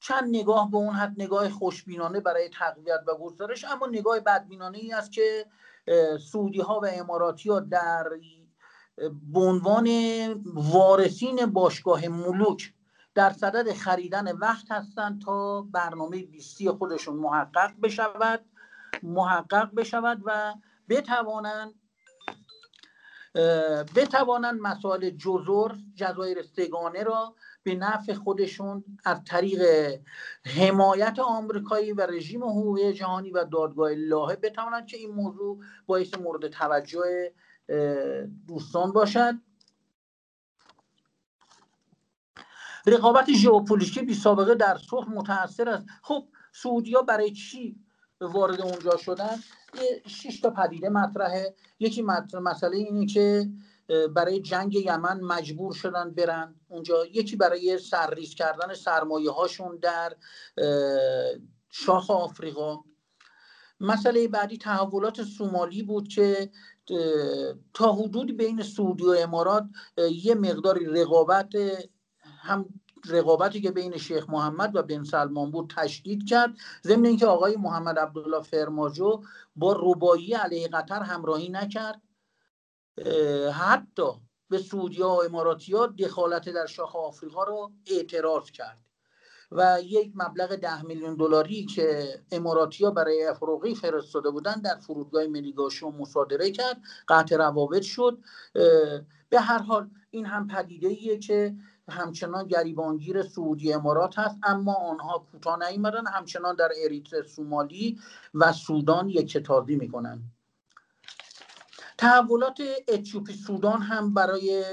چند 0.00 0.36
نگاه 0.36 0.70
به 0.70 0.76
اون 0.76 0.94
حد 0.94 1.14
نگاه 1.18 1.48
خوشبینانه 1.48 2.20
برای 2.20 2.48
تقویت 2.48 3.00
و 3.06 3.14
گسترش 3.14 3.64
اما 3.64 3.86
نگاه 3.86 4.20
بدبینانه 4.20 4.78
ای 4.78 4.92
است 4.92 5.12
که 5.12 5.46
سعودی 6.32 6.60
ها 6.60 6.80
و 6.80 6.86
اماراتی 6.92 7.50
ها 7.50 7.60
در 7.60 8.08
به 9.32 9.40
عنوان 9.40 9.88
وارثین 10.54 11.46
باشگاه 11.46 12.08
ملوک 12.08 12.74
در 13.14 13.30
صدد 13.30 13.72
خریدن 13.72 14.32
وقت 14.32 14.70
هستند 14.70 15.22
تا 15.22 15.62
برنامه 15.62 16.24
بیستی 16.24 16.70
خودشون 16.70 17.16
محقق 17.16 17.72
بشود 17.82 18.44
محقق 19.02 19.74
بشود 19.74 20.22
و 20.24 20.54
بتوانند 20.88 21.74
بتوانند 23.96 24.60
مسائل 24.60 25.10
جزر 25.10 25.74
جزایر 25.94 26.42
سگانه 26.42 27.02
را 27.02 27.34
به 27.64 27.74
نفع 27.74 28.14
خودشون 28.14 28.84
از 29.04 29.24
طریق 29.24 29.62
حمایت 30.44 31.18
آمریکایی 31.18 31.92
و 31.92 32.06
رژیم 32.06 32.44
حقوقی 32.44 32.92
جهانی 32.92 33.30
و 33.30 33.44
دادگاه 33.44 33.90
لاهه 33.94 34.36
بتوانند 34.36 34.86
که 34.86 34.96
این 34.96 35.10
موضوع 35.10 35.58
باعث 35.86 36.14
مورد 36.14 36.48
توجه 36.48 37.32
دوستان 38.46 38.92
باشد. 38.92 39.34
رقابت 42.86 43.32
ژئوپلیتیکی 43.32 44.02
بی 44.02 44.14
سابقه 44.14 44.54
در 44.54 44.78
صلح 44.90 45.08
متاثر 45.08 45.68
است. 45.68 45.86
خب 46.02 46.28
سعودیا 46.52 47.02
برای 47.02 47.30
چی 47.30 47.76
وارد 48.20 48.60
اونجا 48.60 48.96
شدن؟ 48.96 49.36
شش 50.06 50.40
تا 50.40 50.50
پدیده 50.50 50.88
مطرحه. 50.88 51.54
یکی 51.78 52.02
مسئله 52.42 52.76
اینه 52.76 53.06
که 53.06 53.48
برای 54.14 54.40
جنگ 54.40 54.74
یمن 54.74 55.20
مجبور 55.20 55.74
شدن 55.74 56.10
برن. 56.10 56.54
اونجا 56.68 57.06
یکی 57.06 57.36
برای 57.36 57.78
سرریز 57.78 58.34
کردن 58.34 58.74
سرمایه 58.74 59.30
هاشون 59.30 59.76
در 59.76 60.16
شاخ 61.70 62.10
آفریقا. 62.10 62.78
مسئله 63.80 64.28
بعدی 64.28 64.58
تحولات 64.58 65.22
سومالی 65.22 65.82
بود 65.82 66.08
که 66.08 66.50
تا 67.74 67.92
حدود 67.92 68.36
بین 68.36 68.62
سعودی 68.62 69.04
و 69.04 69.10
امارات 69.18 69.64
یه 70.10 70.34
مقداری 70.34 70.84
رقابت 70.86 71.52
هم 72.40 72.66
رقابتی 73.08 73.60
که 73.60 73.70
بین 73.70 73.96
شیخ 73.96 74.30
محمد 74.30 74.76
و 74.76 74.82
بن 74.82 75.04
سلمان 75.04 75.50
بود 75.50 75.72
تشدید 75.76 76.28
کرد. 76.28 76.54
ضمن 76.84 77.06
اینکه 77.06 77.26
آقای 77.26 77.56
محمد 77.56 77.98
عبدالله 77.98 78.42
فرماجو 78.42 79.22
با 79.56 79.76
ربایی 79.80 80.34
علیه 80.34 80.68
قطر 80.68 81.02
همراهی 81.02 81.48
نکرد. 81.48 82.02
حتی 83.52 84.12
به 84.48 84.58
سعودیا 84.58 85.08
و 85.08 85.24
اماراتیا 85.24 85.86
دخالت 85.86 86.48
در 86.48 86.66
شاخ 86.66 86.96
آفریقا 86.96 87.44
رو 87.44 87.72
اعتراض 87.86 88.50
کرد. 88.50 88.78
و 89.52 89.78
یک 89.84 90.12
مبلغ 90.14 90.56
ده 90.56 90.82
میلیون 90.82 91.16
دلاری 91.16 91.66
که 91.66 92.18
اماراتیا 92.30 92.90
برای 92.90 93.26
افروقی 93.26 93.74
فرستاده 93.74 94.30
بودن 94.30 94.54
در 94.54 94.76
فرودگاه 94.76 95.26
ملیگاشو 95.26 95.90
مصادره 95.90 96.50
کرد 96.50 96.76
قطع 97.08 97.36
روابط 97.36 97.82
شد. 97.82 98.18
به 99.28 99.40
هر 99.40 99.58
حال 99.58 99.90
این 100.10 100.26
هم 100.26 100.48
پدیده 100.48 100.88
ایه 100.88 101.18
که 101.18 101.54
همچنان 101.88 102.46
گریبانگیر 102.46 103.22
سعودی 103.22 103.72
امارات 103.72 104.18
هست 104.18 104.38
اما 104.42 104.74
آنها 104.74 105.26
کوتاه 105.32 105.58
نیامدن 105.68 106.06
همچنان 106.06 106.56
در 106.56 106.68
اریتر 106.84 107.22
سومالی 107.22 108.00
و 108.34 108.52
سودان 108.52 109.08
یک 109.08 109.28
کتابی 109.28 109.76
می‌کنن. 109.76 110.22
تحولات 112.02 112.60
اتیوپی 112.88 113.32
سودان 113.32 113.82
هم 113.82 114.14
برای 114.14 114.64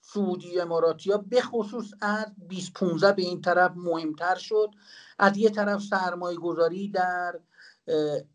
سعودی 0.00 0.58
ها 0.58 1.18
به 1.28 1.40
خصوص 1.40 1.90
از 2.00 2.26
2015 2.48 3.12
به 3.12 3.22
این 3.22 3.40
طرف 3.40 3.72
مهمتر 3.76 4.34
شد. 4.34 4.70
از 5.18 5.36
یه 5.36 5.50
طرف 5.50 5.82
سرمایه 5.82 6.38
گذاری 6.38 6.88
در 6.88 7.40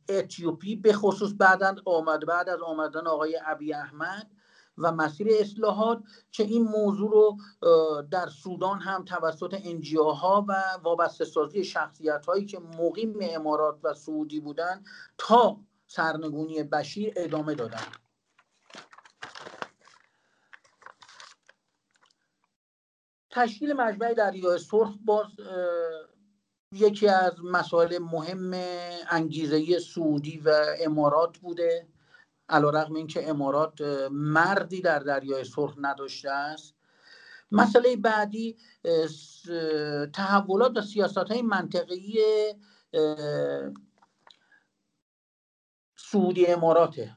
اتیوپی 0.10 0.76
به 0.76 0.94
خصوص 0.94 1.34
بعد 1.38 1.64
آمد 1.86 2.26
بعد 2.26 2.50
از 2.50 2.62
آمدن 2.62 3.08
آقای 3.08 3.40
ابی 3.46 3.74
احمد 3.74 4.32
و 4.78 4.92
مسیر 4.92 5.28
اصلاحات 5.40 6.04
که 6.32 6.44
این 6.44 6.64
موضوع 6.64 7.12
رو 7.12 7.38
در 8.12 8.28
سودان 8.28 8.80
هم 8.80 9.06
توسط 9.06 9.54
ها 9.96 10.46
و 10.48 10.64
وابسته 10.84 11.26
سازی 11.26 11.64
شخصیت 11.64 12.26
هایی 12.26 12.46
که 12.46 12.60
مقیم 12.60 13.18
امارات 13.22 13.80
و 13.84 13.94
سعودی 13.94 14.40
بودن 14.40 14.84
تا 15.18 15.58
سرنگونی 15.96 16.64
بشیر 16.64 17.14
ادامه 17.16 17.56
دادن. 17.56 17.84
تشکیل 23.30 23.74
مجمع 23.74 24.14
دریای 24.14 24.60
سرخ 24.60 24.94
باز 25.06 25.28
یکی 26.72 27.08
از 27.08 27.34
مسائل 27.44 27.98
مهم 27.98 28.52
انگیزه 29.10 29.80
سعودی 29.80 30.38
و 30.38 30.66
امارات 30.80 31.38
بوده. 31.38 31.88
علا 32.50 32.70
رقم 32.70 32.96
این 32.96 33.08
که 33.08 33.30
امارات 33.30 33.82
مردی 34.12 34.82
در 34.82 35.00
دریای 35.00 35.44
سرخ 35.44 35.76
نداشته 35.78 36.30
است. 36.30 36.76
مسئله 37.52 37.96
بعدی 37.96 38.58
تحولات 40.14 40.78
و 40.78 40.82
سیاست 40.82 41.18
های 41.18 41.42
منطقی 41.42 42.20
سعودی 46.12 46.46
اماراته 46.46 47.16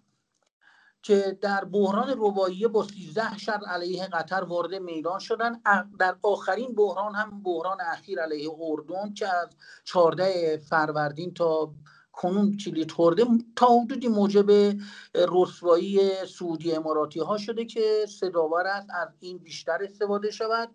که 1.03 1.39
در 1.41 1.65
بحران 1.65 2.15
ربایی 2.19 2.67
با 2.67 2.83
13 2.83 3.39
شر 3.39 3.61
علیه 3.67 4.07
قطر 4.07 4.45
وارد 4.45 4.75
میدان 4.75 5.19
شدن. 5.19 5.61
در 5.99 6.17
آخرین 6.23 6.75
بحران 6.75 7.15
هم 7.15 7.43
بحران 7.43 7.79
اخیر 7.81 8.21
علیه 8.21 8.51
اردن 8.61 9.15
که 9.15 9.29
از 9.29 9.49
14 9.85 10.57
فروردین 10.57 11.35
تا 11.35 11.75
کنون 12.13 12.57
کلید 12.57 12.91
خورده 12.91 13.25
تا 13.57 13.67
حدودی 13.67 14.09
موجب 14.09 14.77
رسوایی 15.15 16.11
سعودی 16.27 16.73
اماراتی 16.73 17.21
ها 17.21 17.39
شده 17.39 17.65
که 17.65 18.07
صداور 18.21 18.67
است 18.67 18.89
از 18.91 19.09
این 19.21 19.39
بیشتر 19.39 19.79
استفاده 19.83 20.31
شود. 20.31 20.69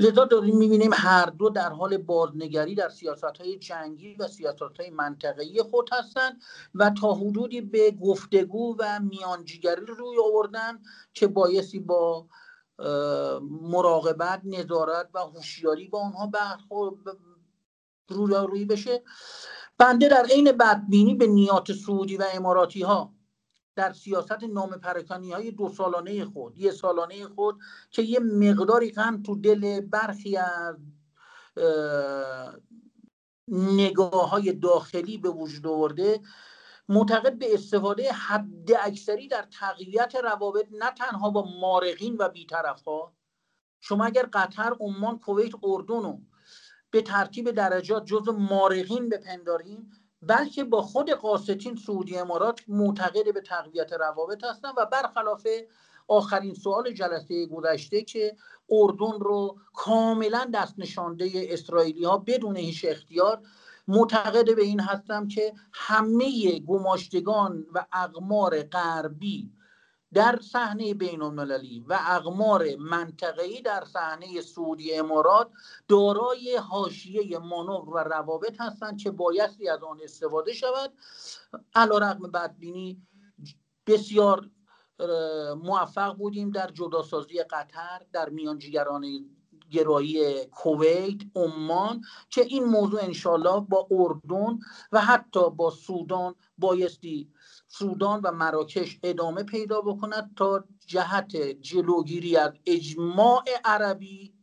لذا 0.00 0.24
داریم 0.24 0.56
می‌بینیم 0.56 0.90
هر 0.94 1.26
دو 1.26 1.48
در 1.48 1.70
حال 1.70 1.96
بازنگری 1.96 2.74
در 2.74 2.88
سیاست 2.88 3.24
های 3.24 3.58
جنگی 3.58 4.14
و 4.14 4.28
سیاست 4.28 4.80
های 4.80 4.90
منطقه‌ای 4.90 5.62
خود 5.62 5.90
هستند 5.92 6.40
و 6.74 6.90
تا 6.90 7.14
حدودی 7.14 7.60
به 7.60 7.90
گفتگو 7.90 8.76
و 8.78 9.00
میانجیگری 9.00 9.86
روی 9.86 10.16
آوردن 10.24 10.78
که 11.14 11.26
بایستی 11.26 11.78
با 11.78 12.26
مراقبت 13.62 14.40
نظارت 14.44 15.08
و 15.14 15.18
هوشیاری 15.18 15.88
با 15.88 16.00
آنها 16.00 16.30
روی 18.46 18.64
بشه. 18.64 19.02
بنده 19.78 20.08
در 20.08 20.26
عین 20.30 20.52
بدبینی 20.52 21.14
به 21.14 21.26
نیات 21.26 21.72
سعودی 21.72 22.16
و 22.16 22.24
اماراتی 22.34 22.82
ها 22.82 23.17
در 23.78 23.92
سیاست 23.92 24.44
نام 24.44 24.70
پرکانی 24.70 25.32
های 25.32 25.50
دو 25.50 25.68
سالانه 25.68 26.24
خود 26.24 26.58
یه 26.58 26.70
سالانه 26.70 27.26
خود 27.26 27.58
که 27.90 28.02
یه 28.02 28.20
مقداری 28.20 28.90
غم 28.90 29.22
تو 29.22 29.36
دل 29.36 29.80
برخی 29.80 30.36
از 30.36 30.76
نگاه 33.48 34.30
های 34.30 34.52
داخلی 34.52 35.18
به 35.18 35.30
وجود 35.30 35.66
آورده 35.66 36.20
معتقد 36.88 37.38
به 37.38 37.54
استفاده 37.54 38.12
حد 38.12 38.72
اکثری 38.80 39.28
در 39.28 39.46
تقویت 39.60 40.14
روابط 40.24 40.66
نه 40.72 40.90
تنها 40.90 41.30
با 41.30 41.48
مارقین 41.60 42.16
و 42.18 42.28
بیطرف 42.28 42.82
ها 42.82 43.14
شما 43.80 44.04
اگر 44.04 44.28
قطر، 44.32 44.76
عمان، 44.80 45.18
کویت، 45.18 45.52
اردن 45.62 46.02
رو 46.02 46.20
به 46.90 47.02
ترتیب 47.02 47.50
درجات 47.50 48.04
جز 48.04 48.28
مارقین 48.28 49.08
بپنداریم 49.08 49.90
بلکه 50.22 50.64
با 50.64 50.82
خود 50.82 51.10
قاستین 51.10 51.76
سعودی 51.76 52.18
امارات 52.18 52.60
معتقد 52.68 53.34
به 53.34 53.40
تقویت 53.40 53.92
روابط 53.92 54.44
هستن 54.44 54.68
و 54.76 54.86
برخلاف 54.86 55.46
آخرین 56.08 56.54
سوال 56.54 56.92
جلسه 56.92 57.46
گذشته 57.46 58.02
که 58.02 58.36
اردن 58.70 59.20
رو 59.20 59.58
کاملا 59.74 60.50
دست 60.54 60.74
نشانده 60.78 61.30
اسرائیلی 61.34 62.04
ها 62.04 62.18
بدون 62.18 62.56
هیچ 62.56 62.86
اختیار 62.88 63.42
معتقد 63.88 64.56
به 64.56 64.62
این 64.62 64.80
هستم 64.80 65.28
که 65.28 65.52
همه 65.72 66.58
گماشتگان 66.58 67.66
و 67.74 67.86
اقمار 67.92 68.62
غربی 68.62 69.50
در 70.14 70.38
صحنه 70.42 70.94
بین 70.94 71.22
المللی 71.22 71.84
و 71.88 71.98
اقمار 72.06 72.76
منطقه‌ای 72.76 73.62
در 73.62 73.84
صحنه 73.84 74.40
سعودی 74.40 74.94
امارات 74.94 75.50
دارای 75.88 76.56
حاشیه 76.56 77.38
مانور 77.38 77.88
و 77.88 77.98
روابط 77.98 78.60
هستند 78.60 78.98
که 79.02 79.10
بایستی 79.10 79.68
از 79.68 79.82
آن 79.82 80.00
استفاده 80.02 80.52
شود. 80.52 80.92
علیرغم 81.74 82.30
بدبینی 82.30 83.02
بسیار 83.86 84.50
موفق 85.62 86.16
بودیم 86.16 86.50
در 86.50 86.70
جداسازی 86.70 87.42
قطر 87.42 88.02
در 88.12 88.28
میانجیگران 88.28 89.04
گرایی 89.70 90.44
کویت 90.44 91.20
عمان 91.34 92.00
که 92.30 92.40
این 92.40 92.64
موضوع 92.64 93.02
انشالله 93.02 93.60
با 93.60 93.88
اردن 93.90 94.58
و 94.92 95.00
حتی 95.00 95.50
با 95.50 95.70
سودان 95.70 96.34
بایستی 96.58 97.30
سودان 97.68 98.20
و 98.20 98.32
مراکش 98.32 98.98
ادامه 99.02 99.42
پیدا 99.42 99.80
بکند 99.80 100.34
تا 100.36 100.64
جهت 100.86 101.36
جلوگیری 101.36 102.36
از 102.36 102.52
اجماع 102.66 103.44
عربی 103.64 104.34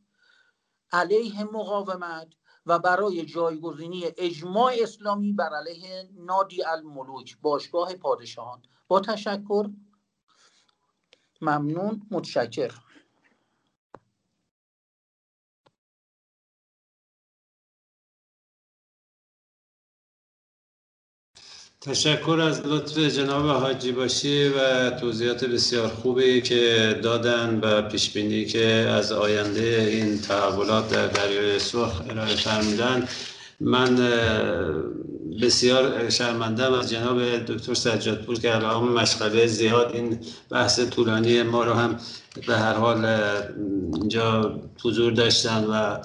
علیه 0.92 1.44
مقاومت 1.44 2.28
و 2.66 2.80
برای 2.80 3.26
جایگزینی 3.26 4.04
اجماع 4.18 4.74
اسلامی 4.82 5.34
بر 5.34 5.50
علیه 5.56 6.10
نادی 6.14 6.64
الملوک 6.64 7.38
باشگاه 7.42 7.96
پادشاهان. 7.96 8.62
با 8.88 9.00
تشکر. 9.00 9.70
ممنون. 11.42 12.08
متشکر 12.12 12.85
تشکر 21.86 22.40
از 22.41 22.62
لطف 22.66 22.98
جناب 22.98 23.45
حاجی 23.45 23.91
باشی 23.91 24.48
و 24.48 24.90
توضیحات 24.90 25.45
بسیار 25.45 25.88
خوبی 25.88 26.41
که 26.41 26.99
دادن 27.03 27.60
و 27.64 27.82
پیش 27.82 28.10
بینی 28.10 28.45
که 28.45 28.66
از 28.68 29.12
آینده 29.12 29.88
این 29.91 30.22
تحولات 30.22 30.90
در 30.94 31.07
دریای 31.07 31.60
سرخ 31.60 32.02
ارائه 32.10 32.36
فرمودن. 32.36 33.07
من 33.60 33.95
بسیار 35.41 36.10
شرمندم 36.10 36.74
از 36.74 36.90
جناب 36.90 37.38
دکتر 37.38 37.74
سجادپور 37.74 38.40
که 38.40 38.56
الان 38.56 38.84
مشغله 38.84 39.48
زیاد 39.48 39.91
این 39.94 40.20
بحث 40.49 40.80
طولانی 40.80 41.44
ما 41.44 41.64
رو 41.64 41.74
هم 41.74 41.99
به 42.48 42.57
هر 42.57 42.74
حال 42.74 43.06
اینجا 43.94 44.60
حضور 44.84 45.12
داشتن 45.12 45.64
و 45.64 45.98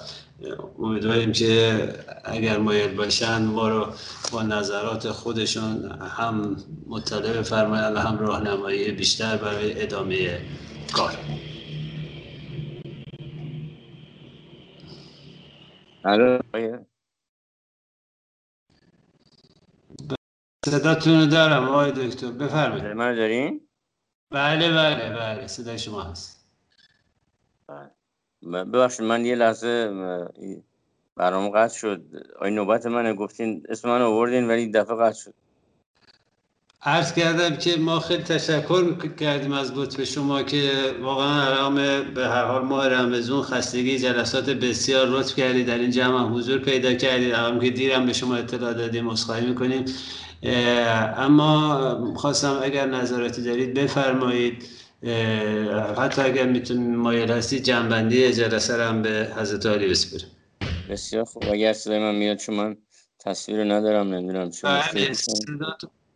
امیدواریم 0.79 1.31
که 1.31 1.89
اگر 2.25 2.57
مایل 2.59 2.95
باشن 2.95 3.43
ما 3.45 3.69
رو 3.69 3.93
با 4.31 4.43
نظرات 4.43 5.11
خودشون 5.11 5.91
هم 6.01 6.57
مطلع 6.87 7.39
بفرمایند 7.39 7.95
و 7.95 7.99
هم 7.99 8.19
راهنمایی 8.19 8.91
بیشتر 8.91 9.37
برای 9.37 9.83
ادامه 9.83 10.41
کار. 10.93 11.19
صداتون 20.65 21.29
دارم 21.29 21.69
آقای 21.69 21.91
دکتر 21.91 22.31
بفرمایید. 22.31 22.85
من 22.85 23.15
دارین؟ 23.15 23.69
بله 24.31 24.69
بله 24.71 25.09
بله 25.17 25.47
صدای 25.47 25.79
شما 25.79 26.03
هست. 26.03 26.40
ببخشید 28.43 29.05
من 29.05 29.25
یه 29.25 29.35
لحظه 29.35 29.91
برام 31.17 31.49
قطع 31.49 31.77
شد. 31.77 32.01
آی 32.39 32.51
نوبت 32.51 32.85
منه 32.85 33.13
گفتین 33.13 33.63
اسم 33.69 33.89
من 33.89 34.01
آوردین 34.01 34.47
ولی 34.47 34.71
دفعه 34.71 34.95
قطع 34.95 35.19
شد. 35.19 35.33
عرض 36.83 37.13
کردم 37.13 37.55
که 37.55 37.77
ما 37.77 37.99
خیلی 37.99 38.23
تشکر 38.23 39.07
کردیم 39.07 39.51
از 39.51 39.71
لطف 39.71 40.03
شما 40.03 40.43
که 40.43 40.71
واقعا 41.01 41.43
ارام 41.47 41.75
به 42.13 42.27
هر 42.27 42.45
حال 42.45 42.61
ماه 42.61 42.87
رمزون 42.87 43.41
خستگی 43.41 43.99
جلسات 43.99 44.49
بسیار 44.49 45.07
لطف 45.07 45.35
کردید. 45.35 45.67
در 45.67 45.77
این 45.77 45.91
جمع 45.91 46.29
حضور 46.29 46.59
پیدا 46.59 46.93
کردید. 46.93 47.33
هم 47.33 47.59
که 47.59 47.69
دیرم 47.69 48.05
به 48.05 48.13
شما 48.13 48.35
اطلاع 48.35 48.73
دادیم 48.73 49.07
اصخایی 49.07 49.45
می‌کنیم. 49.45 49.85
اما 51.17 52.13
خواستم 52.15 52.59
اگر 52.63 52.85
نظراتی 52.85 53.43
دارید 53.43 53.73
بفرمایید. 53.73 54.80
حتی 55.97 56.21
اگر 56.21 56.45
می‌تونیم 56.47 56.95
مایل 56.95 57.31
هستی 57.31 57.59
جنبندی 57.59 58.33
جلسه 58.33 58.77
رو 58.77 58.83
هم 58.83 59.01
به 59.01 59.33
حضرت 59.35 59.65
عالی 59.65 59.89
بسپریم 59.89 60.27
بسیار 60.87 61.25
خوب. 61.25 61.47
اگر 61.47 61.73
صدای 61.73 61.99
من 61.99 62.15
میاد 62.15 62.37
چون 62.37 62.55
من 62.55 62.77
تصویر 63.19 63.63
ندارم 63.63 64.13
نمی‌دونم 64.13 64.51
چون 64.51 64.81
بله، 64.93 65.11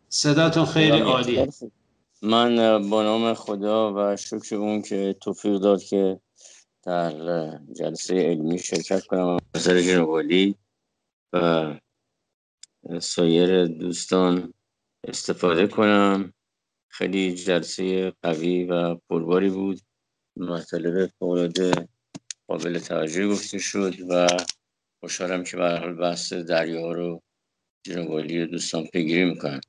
صداتون 0.08 0.64
خیلی 0.64 1.00
عالیه. 1.00 1.48
من 2.22 2.56
با 2.90 3.02
نام 3.02 3.34
خدا 3.34 3.94
و 3.96 4.16
شکر 4.16 4.56
اون 4.56 4.82
که 4.82 5.16
توفیق 5.20 5.58
داد 5.58 5.82
که 5.82 6.20
در 6.82 7.12
جلسه 7.72 8.14
علمی 8.14 8.58
شرکت 8.58 9.06
کنم. 9.06 9.38
نظر 9.56 9.80
جنوالی 9.80 10.56
و 11.32 11.74
سایر 13.00 13.66
دوستان 13.66 14.54
استفاده 15.04 15.66
کنم. 15.66 16.32
خیلی 16.88 17.34
جلسه 17.34 18.12
قوی 18.22 18.64
و 18.64 18.94
پرباری 18.94 19.50
بود. 19.50 19.80
مطالب 20.36 21.06
فوقالعاده 21.06 21.88
قابل 22.48 22.78
توجه 22.78 23.28
گفته 23.28 23.58
شد 23.58 23.94
و 24.08 24.26
خوشحالم 25.00 25.44
که 25.44 25.56
به 25.56 25.78
حال 25.78 25.94
بحث 25.94 26.32
دریا 26.32 26.92
رو 26.92 27.22
جنوالی 27.86 28.46
دوستان 28.46 28.86
پیگیری 28.86 29.24
می‌کنم 29.24 29.60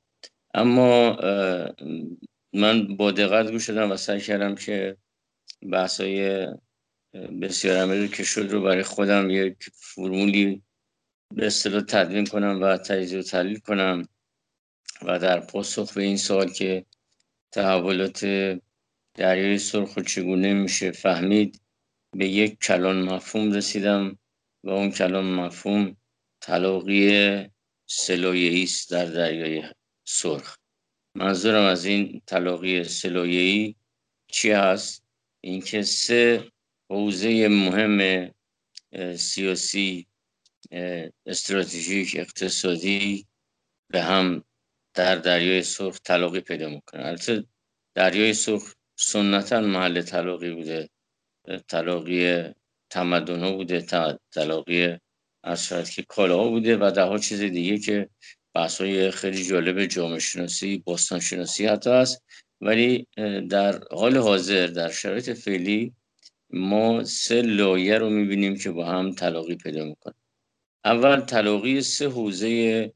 اما 0.54 1.16
من 2.52 2.96
با 2.96 3.10
دقت 3.10 3.50
گوش 3.50 3.66
شدم 3.66 3.90
و 3.90 3.96
سعی 3.96 4.20
کردم 4.20 4.54
که 4.54 4.96
بحث 5.72 6.00
های 6.00 6.48
بسیار 7.42 7.76
عمیقی 7.76 8.08
که 8.08 8.24
شد 8.24 8.50
رو 8.50 8.62
برای 8.62 8.82
خودم 8.82 9.30
یک 9.30 9.56
فرمولی 9.74 10.62
به 11.34 11.46
اصطلاح 11.46 11.82
تدوین 11.82 12.26
کنم 12.26 12.62
و 12.62 12.76
تجزیه 12.76 13.18
و 13.18 13.22
تحلیل 13.22 13.58
کنم 13.58 14.08
و 15.02 15.18
در 15.18 15.40
پاسخ 15.40 15.94
به 15.94 16.02
این 16.02 16.16
سوال 16.16 16.48
که 16.52 16.86
تحولات 17.52 18.24
دریای 19.14 19.58
سرخ 19.58 19.98
چگونه 19.98 20.54
میشه 20.54 20.90
فهمید؟ 20.90 21.60
به 22.12 22.28
یک 22.28 22.58
کلان 22.58 23.02
مفهوم 23.02 23.52
رسیدم 23.52 24.18
و 24.64 24.70
اون 24.70 24.90
کلان 24.90 25.24
مفهوم 25.24 25.96
تلاقی 26.40 27.46
سلایه‌ای 27.86 28.62
است 28.62 28.90
در 28.90 29.04
دریای 29.04 29.62
سرخ. 30.04 30.56
منظورم 31.14 31.64
از 31.64 31.84
این 31.84 32.22
تلاقی 32.26 32.84
سلایه‌ای 32.84 33.74
چی 34.30 34.50
هست؟ 34.50 35.04
اینکه 35.40 35.82
سه 35.82 36.52
حوزه 36.90 37.48
مهم 37.48 38.30
سیاسی 39.16 40.06
استراتژیک 41.26 42.16
اقتصادی 42.18 43.26
به 43.90 44.02
هم 44.02 44.44
در 44.98 45.16
دریای 45.16 45.62
سرخ 45.62 45.98
تلاقی 45.98 46.40
پیدا 46.40 46.68
می‌کنه. 46.68 47.06
البته 47.06 47.44
دریای 47.94 48.34
سرخ 48.34 48.74
سنتا 48.96 49.60
محل 49.60 50.02
تلاقی 50.02 50.50
بوده. 50.50 50.88
تلاقی 51.68 52.44
تمدن 52.90 53.40
ها 53.40 53.52
بوده 53.52 53.86
تلاقی 54.32 54.96
از 55.44 55.90
که 55.90 56.02
کالاها 56.02 56.48
بوده 56.48 56.76
و 56.76 56.90
ده 56.90 57.18
چیز 57.18 57.40
دیگه 57.40 57.78
که 57.78 58.08
بحث 58.54 58.80
های 58.80 59.10
خیلی 59.10 59.44
جالب 59.44 59.86
جامعه 59.86 60.18
شناسی 60.18 60.82
باستان 60.86 61.20
شناسی 61.20 61.66
حتی 61.66 61.90
هست. 61.90 62.24
ولی 62.60 63.06
در 63.50 63.80
حال 63.90 64.16
حاضر 64.16 64.66
در 64.66 64.90
شرایط 64.90 65.30
فعلی 65.30 65.92
ما 66.50 67.04
سه 67.04 67.42
لایه 67.42 67.98
رو 67.98 68.10
می‌بینیم 68.10 68.56
که 68.56 68.70
با 68.70 68.86
هم 68.86 69.12
تلاقی 69.12 69.54
پیدا 69.54 69.84
می‌کنه 69.84 70.14
اول 70.84 71.20
تلاقی 71.20 71.80
سه 71.80 72.08
حوزه 72.08 72.92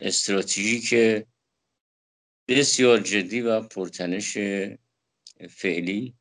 استراتژیک 0.00 0.94
بسیار 2.48 2.98
جدی 2.98 3.40
و 3.40 3.60
پرتنش 3.60 4.38
فعلی. 5.50 6.14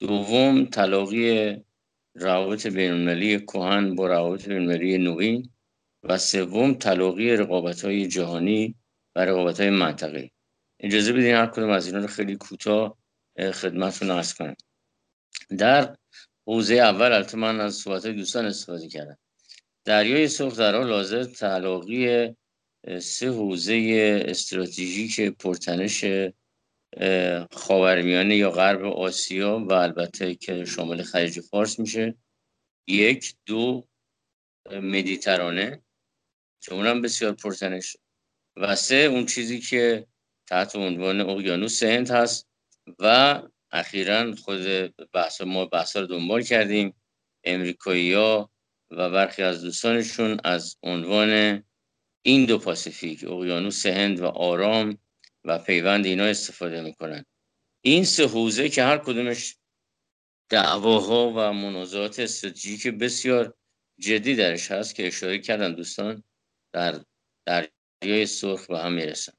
دوم 0.00 0.64
تلاقی 0.64 1.56
روابط 2.14 2.66
بینالمللی 2.66 3.40
کهن 3.40 3.94
با 3.94 4.06
روابط 4.06 4.48
بینالمللی 4.48 4.98
نوین. 4.98 5.50
و 6.08 6.18
سوم 6.18 6.74
تلاقی 6.74 7.36
رقابت 7.36 7.84
های 7.84 8.06
جهانی 8.06 8.74
و 9.16 9.24
رقابت 9.24 9.60
های 9.60 9.70
منطقه. 9.70 10.30
اجازه 10.80 11.12
بدین 11.12 11.34
هر 11.34 11.46
کدوم 11.46 11.70
از 11.70 11.86
اینا 11.86 11.98
رو 11.98 12.06
خیلی 12.06 12.36
کوتاه 12.36 12.98
خدمتتون 13.54 14.10
عرض 14.10 14.34
کنم. 14.34 14.56
در 15.58 15.96
حوزه 16.46 16.74
اول 16.74 17.12
البته 17.12 17.36
من 17.36 17.60
از 17.60 17.74
صحبت 17.74 18.06
دوستان 18.06 18.46
استفاده 18.46 18.88
کردم. 18.88 19.18
دریای 19.84 20.28
سرخ 20.28 20.58
در 20.58 20.74
حال 20.74 20.92
حاضر 20.92 21.24
تلاقی 21.24 22.34
سه 23.00 23.28
حوزه 23.28 24.24
استراتژیک 24.28 25.20
پرتنش 25.20 26.04
خاورمیانه 27.52 28.36
یا 28.36 28.50
غرب 28.50 28.84
آسیا 28.84 29.58
و 29.58 29.72
البته 29.72 30.34
که 30.34 30.64
شامل 30.64 31.02
خلیج 31.02 31.40
فارس 31.40 31.78
میشه. 31.78 32.14
یک 32.88 33.34
دو 33.46 33.88
مدیترانه 34.70 35.82
که 36.60 36.74
اونم 36.74 37.02
بسیار 37.02 37.32
پرتنش. 37.32 37.96
و 38.56 38.76
سه 38.76 38.96
اون 38.96 39.26
چیزی 39.26 39.60
که 39.60 40.06
تحت 40.46 40.76
عنوان 40.76 41.20
اقیانوس 41.20 41.82
هند 41.82 42.10
هست 42.10 42.48
و 42.98 43.42
اخیرا 43.72 44.34
خود 44.34 44.66
بحث 45.12 45.40
ما 45.40 45.66
بحث 45.66 45.96
رو 45.96 46.06
دنبال 46.06 46.42
کردیم 46.42 46.94
امریکایی 47.44 48.12
ها 48.12 48.50
و 48.90 49.10
برخی 49.10 49.42
از 49.42 49.62
دوستانشون 49.62 50.40
از 50.44 50.76
عنوان 50.82 51.62
این 52.26 52.44
دو 52.44 52.58
پاسیفیک 52.58 53.24
اقیانوس 53.24 53.86
هند 53.86 54.20
و 54.20 54.26
آرام 54.26 54.98
و 55.44 55.58
پیوند 55.58 56.06
اینا 56.06 56.24
استفاده 56.24 56.80
می‌کنن. 56.80 57.24
این 57.80 58.04
سه 58.04 58.26
حوزه 58.26 58.68
که 58.68 58.82
هر 58.82 58.98
کدومش 58.98 59.56
دعواها 60.50 61.32
و 61.36 61.52
منازعات 61.52 62.18
استراتژیک 62.18 62.86
بسیار 62.86 63.54
جدی 63.98 64.34
درش 64.34 64.70
هست 64.70 64.94
که 64.94 65.06
اشاره 65.06 65.38
کردن 65.38 65.74
دوستان 65.74 66.22
در 66.72 67.00
دریای 67.46 68.26
سرخ 68.26 68.66
به 68.66 68.78
هم 68.78 68.92
می‌رسن. 68.92 69.32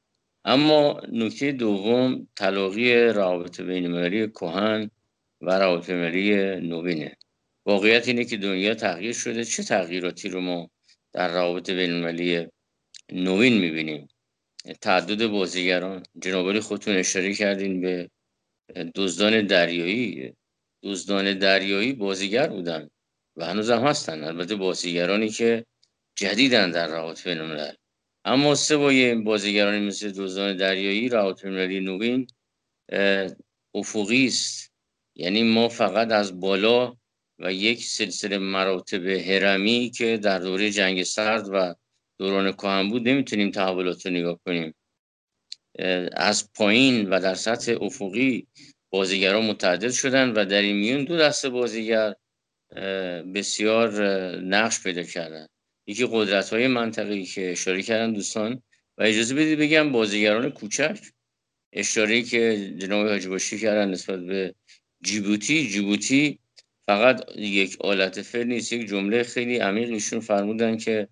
اما 0.45 1.01
نکته 1.11 1.51
دوم 1.51 2.27
تلاقی 2.35 2.95
روابط 2.95 3.61
بینالمللی 3.61 4.27
کهن 4.27 4.91
و 5.41 5.51
روابط 5.51 5.89
ملی 5.89 6.35
نوینه 6.55 7.18
واقعیت 7.65 8.07
اینه 8.07 8.26
که 8.26 8.38
دنیا 8.38 8.76
تغییر 8.76 9.14
شده. 9.14 9.45
چه 9.45 9.64
تغییراتی 9.64 10.30
رو 10.30 10.41
ما 10.41 10.69
در 11.14 11.34
روابط 11.34 11.69
بینالمللی 11.69 12.47
نوین 13.11 13.57
می‌بینیم. 13.57 14.07
تعدد 14.81 15.27
بازیگران 15.27 16.03
جنابالی 16.19 16.59
خودتون 16.59 16.95
اشاره 16.95 17.34
کردین 17.34 17.81
به 17.81 18.09
دزدان 18.95 19.45
دریایی. 19.45 20.34
دزدان 20.84 21.38
دریایی 21.38 21.93
بازیگر 21.93 22.47
بودن 22.47 22.89
و 23.35 23.45
هنوز 23.45 23.69
هم 23.69 23.84
هستن. 23.84 24.23
البته 24.23 24.55
بازیگرانی 24.55 25.29
که 25.29 25.65
جدیدن 26.15 26.71
در 26.71 26.88
روابط 26.88 27.27
بینالملل 27.27 27.73
اما 28.25 28.55
سوای 28.55 29.15
بازیگرانی 29.15 29.79
مثل 29.79 30.11
دزدان 30.11 30.57
دریایی 30.57 31.09
روابط 31.09 31.41
بینالمللی 31.41 31.79
نوین 31.79 32.27
افقی 33.75 34.25
است. 34.25 34.73
یعنی 35.15 35.43
ما 35.43 35.69
فقط 35.69 36.11
از 36.11 36.39
بالا 36.39 36.97
و 37.39 37.53
یک 37.53 37.84
سلسله 37.84 38.38
مراتب 38.38 39.05
هرمی 39.05 39.91
که 39.97 40.17
در 40.17 40.39
دوره 40.39 40.71
جنگ 40.71 41.03
سرد 41.03 41.49
و 41.51 41.75
دوران 42.19 42.52
کهن 42.52 42.89
بود 42.89 43.07
نمی‌تونیم 43.07 43.52
تحولات 43.52 44.06
رو 44.06 44.11
نگاه 44.11 44.39
کنیم. 44.45 44.73
از 46.14 46.53
پایین 46.53 47.10
و 47.10 47.19
در 47.19 47.35
سطح 47.35 47.76
افقی 47.81 48.48
بازیگران 48.89 49.45
متعدد 49.45 49.91
شدن 49.91 50.30
و 50.30 50.45
در 50.45 50.61
این 50.61 50.76
میون 50.76 51.03
دو 51.03 51.18
دسته 51.18 51.49
بازیگر 51.49 52.15
بسیار 53.35 54.06
نقش 54.39 54.84
پیدا 54.84 55.03
کردن. 55.03 55.48
یکی 55.88 56.07
قدرت 56.11 56.49
های 56.49 56.68
منطقی 56.68 57.23
که 57.23 57.52
اشاره 57.52 57.81
کردن 57.81 58.14
دوستان. 58.14 58.61
و 58.98 59.03
اجازه 59.03 59.35
بدید 59.35 59.60
بگم 59.60 59.91
بازیگران 59.91 60.49
کوچک 60.49 60.99
اشاره 61.73 62.22
که 62.22 62.73
جناب 62.77 63.07
حاجی 63.07 63.27
باشی 63.27 63.60
کردن 63.60 63.89
نسبت 63.89 64.19
به 64.19 64.56
جیبوتی. 65.03 65.69
جیبوتی 65.69 66.39
فقط 66.85 67.23
یک 67.35 67.77
آلت 67.80 68.22
فعل 68.22 68.48
نیست 68.48 68.73
یک 68.73 68.88
جمله 68.88 69.23
خیلی 69.23 69.57
عمیق 69.57 69.89
ایشون 69.89 70.19
فرمودن 70.19 70.77
که 70.77 71.07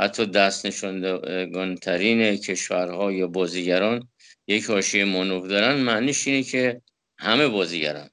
حتی 0.00 0.26
دست 0.26 0.66
نشاندگان 0.66 1.74
ترین 1.74 2.36
کشورها 2.36 3.12
یا 3.12 3.26
بازیگران 3.26 4.08
یک 4.48 4.64
حاشیه 4.64 5.04
مانور 5.04 5.48
دارن. 5.48 5.74
معنیش 5.74 6.26
اینه 6.26 6.42
که 6.42 6.82
همه 7.18 7.48
بازیگران. 7.48 8.10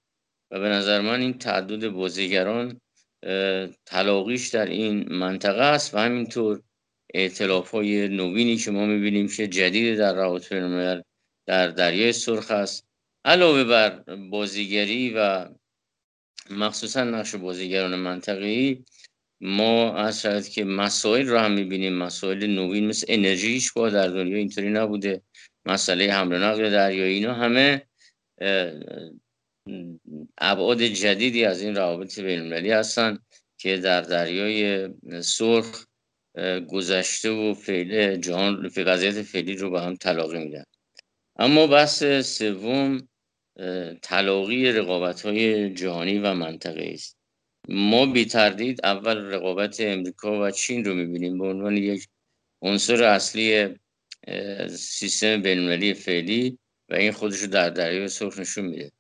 و 0.51 0.59
به 0.59 0.69
نظر 0.69 1.01
من 1.01 1.19
این 1.19 1.37
تعدد 1.37 1.87
بازیگران 1.87 2.81
تلاقیش 3.85 4.47
در 4.47 4.65
این 4.65 5.13
منطقه 5.13 5.61
است. 5.61 5.93
و 5.93 5.97
همینطور 5.97 6.61
اعتلاف 7.13 7.71
های 7.71 8.07
نوینی 8.07 8.57
که 8.57 8.71
ما 8.71 8.85
می‌بینیم 8.85 9.27
که 9.27 9.47
جدید 9.47 9.97
در 9.97 10.13
روابط 10.13 10.53
بینالملل 10.53 11.01
در 11.45 11.67
دریای 11.67 12.13
سرخ 12.13 12.51
است. 12.51 12.87
علاوه 13.25 13.63
بر 13.63 13.89
بازیگری 14.29 15.13
و 15.17 15.49
مخصوصا 16.49 17.03
نقش 17.03 17.35
بازیگران 17.35 17.95
منطقه‌ای 17.95 18.83
ما 19.41 19.93
از 19.93 20.49
که 20.49 20.63
مسائل 20.63 21.27
رو 21.27 21.37
هم 21.37 21.51
می‌بینیم 21.51 21.93
مسائل 21.93 22.47
نوین 22.47 22.87
مثل 22.87 23.05
انرژی 23.09 23.47
هیچ 23.47 23.73
در 23.73 24.07
دنیا 24.07 24.37
اینطوری 24.37 24.69
نبوده. 24.69 25.21
مسئله 25.65 26.13
حمل 26.13 26.35
و 26.35 26.39
نقل 26.39 26.69
دریایی 26.69 27.13
اینا 27.13 27.33
همه 27.33 27.81
ابعاد 30.37 30.81
جدیدی 30.81 31.45
از 31.45 31.61
این 31.61 31.75
روابط 31.75 32.19
بینالمللی 32.19 32.71
هستن 32.71 33.19
که 33.57 33.77
در 33.77 34.01
دریای 34.01 34.89
سرخ 35.21 35.85
گذشته 36.67 37.29
و 37.29 37.53
فعلی 37.53 38.17
جهان 38.17 38.71
وضعیت 38.77 39.21
فعلی 39.21 39.55
رو 39.55 39.69
به 39.69 39.81
هم 39.81 39.95
تلاقی 39.95 40.39
میدن. 40.39 40.63
اما 41.39 41.67
بحث 41.67 42.03
سوم 42.21 43.07
تلاقی 44.01 44.71
رقابت 44.71 45.21
های 45.21 45.73
جهانی 45.73 46.19
و 46.19 46.33
منطقه 46.33 46.91
است. 46.93 47.16
ما 47.67 48.05
بی 48.05 48.25
تردید 48.25 48.85
اول 48.85 49.17
رقابت 49.17 49.77
امریکا 49.79 50.41
و 50.41 50.51
چین 50.51 50.85
رو 50.85 50.93
می‌بینیم. 50.93 51.37
به 51.37 51.45
عنوان 51.45 51.77
یک 51.77 52.07
عنصر 52.61 53.03
اصلی 53.03 53.75
سیستم 54.69 55.41
بینالمللی 55.41 55.93
فعلی 55.93 56.57
و 56.89 56.95
این 56.95 57.11
خودش 57.11 57.39
رو 57.39 57.47
در 57.47 57.69
دریای 57.69 58.07
سرخ 58.07 58.39
نشون 58.39 58.65
میده. 58.65 58.91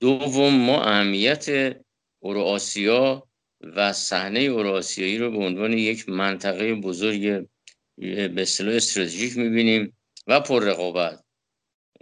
دوم 0.00 0.54
ما 0.54 0.84
اهمیت 0.84 1.76
اوراسیا 2.18 3.28
و 3.60 3.92
صحنه 3.92 4.40
اوراسیایی 4.40 5.18
رو 5.18 5.30
به 5.30 5.38
عنوان 5.38 5.72
یک 5.72 6.08
منطقه 6.08 6.74
بزرگ 6.74 7.48
به 7.98 8.42
اصطلاح 8.42 8.74
استراتژیک 8.74 9.36
می‌بینیم 9.36 9.96
و 10.26 10.40
پر 10.40 10.64
رقابت 10.64 11.24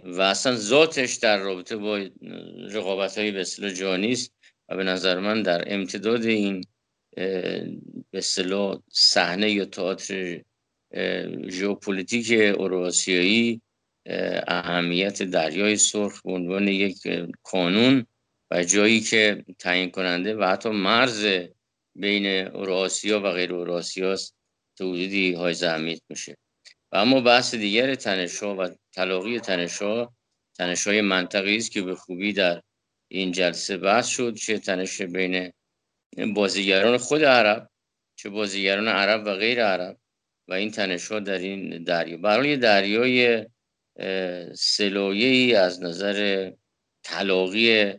و 0.03 0.21
اصلا 0.21 0.55
ذاتش 0.55 1.15
در 1.15 1.37
رابطه 1.37 1.77
با 1.77 2.05
رقابت 2.71 3.17
های 3.17 3.31
به 3.31 3.41
اصطلاح 3.41 3.73
جهانی 3.73 4.11
است. 4.11 4.40
به 4.77 4.83
نظر 4.83 5.19
من 5.19 5.41
در 5.41 5.73
امتداد 5.73 6.25
این 6.25 6.63
به 8.11 8.17
اصطلاح 8.17 8.79
صحنه 8.91 9.51
یا 9.51 9.65
تئاتر 9.65 10.41
ژئوپلیتیک 11.49 12.57
اوراسیایی 12.57 13.61
اهمیت 14.47 15.23
دریای 15.23 15.77
سرخ 15.77 16.21
به 16.21 16.31
عنوان 16.31 16.67
یک 16.67 16.97
کانون 17.43 18.05
و 18.51 18.63
جایی 18.63 18.99
که 18.99 19.45
تعیین 19.59 19.91
کننده 19.91 20.35
و 20.35 20.43
حتی 20.43 20.69
مرز 20.69 21.27
بین 21.95 22.47
اوراسیا 22.47 23.19
و 23.19 23.31
غیر 23.31 23.53
اوراسیا 23.53 24.13
است 24.13 24.35
تا 24.77 24.85
حدودی 24.85 25.33
های 25.33 25.55
میشه. 26.09 26.37
و 26.91 26.97
اما 26.97 27.21
بحث 27.21 27.55
دیگر 27.55 27.95
تنشها 27.95 28.55
و 28.55 28.69
تلاقی 28.91 29.39
تنشها 29.39 30.13
تنشهای 30.57 31.01
منطقی 31.01 31.57
است 31.57 31.71
که 31.71 31.81
به 31.81 31.95
خوبی 31.95 32.33
در 32.33 32.61
این 33.13 33.31
جلسه 33.31 33.77
بحث 33.77 34.07
شد 34.07 34.35
چه 34.35 34.57
تنش 34.57 35.01
بین 35.01 35.53
بازیگران 36.35 36.97
خود 36.97 37.23
عرب 37.23 37.69
چه 38.15 38.29
بازیگران 38.29 38.87
عرب 38.87 39.25
و 39.25 39.35
غیر 39.35 39.65
عرب 39.65 39.97
و 40.47 40.53
این 40.53 40.71
تنش 40.71 41.11
ها 41.11 41.19
در 41.19 41.37
این 41.37 41.83
دریا. 41.83 42.17
برای 42.17 42.57
دریای 42.57 43.45
سلایه 44.55 45.57
از 45.59 45.83
نظر 45.83 46.51
تلاقی 47.03 47.93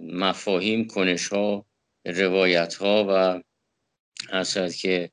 مفاهیم 0.00 0.86
کنش 0.86 1.28
ها 1.28 1.66
روایت 2.06 2.74
ها 2.74 3.06
و 3.08 3.42
اصلا 4.32 4.68
که 4.68 5.10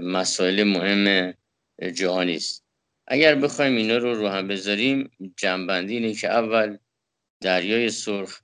مسائل 0.00 0.62
مهم 0.62 1.34
جهانی 1.94 2.36
است. 2.36 2.64
اگر 3.06 3.34
بخوایم 3.34 3.76
اینا 3.76 3.96
رو 3.96 4.14
رو 4.14 4.28
هم 4.28 4.48
بذاریم 4.48 5.10
جنبندی 5.36 5.94
اینه 5.96 6.14
که 6.14 6.28
اول 6.28 6.78
دریای 7.42 7.90
سرخ 7.90 8.40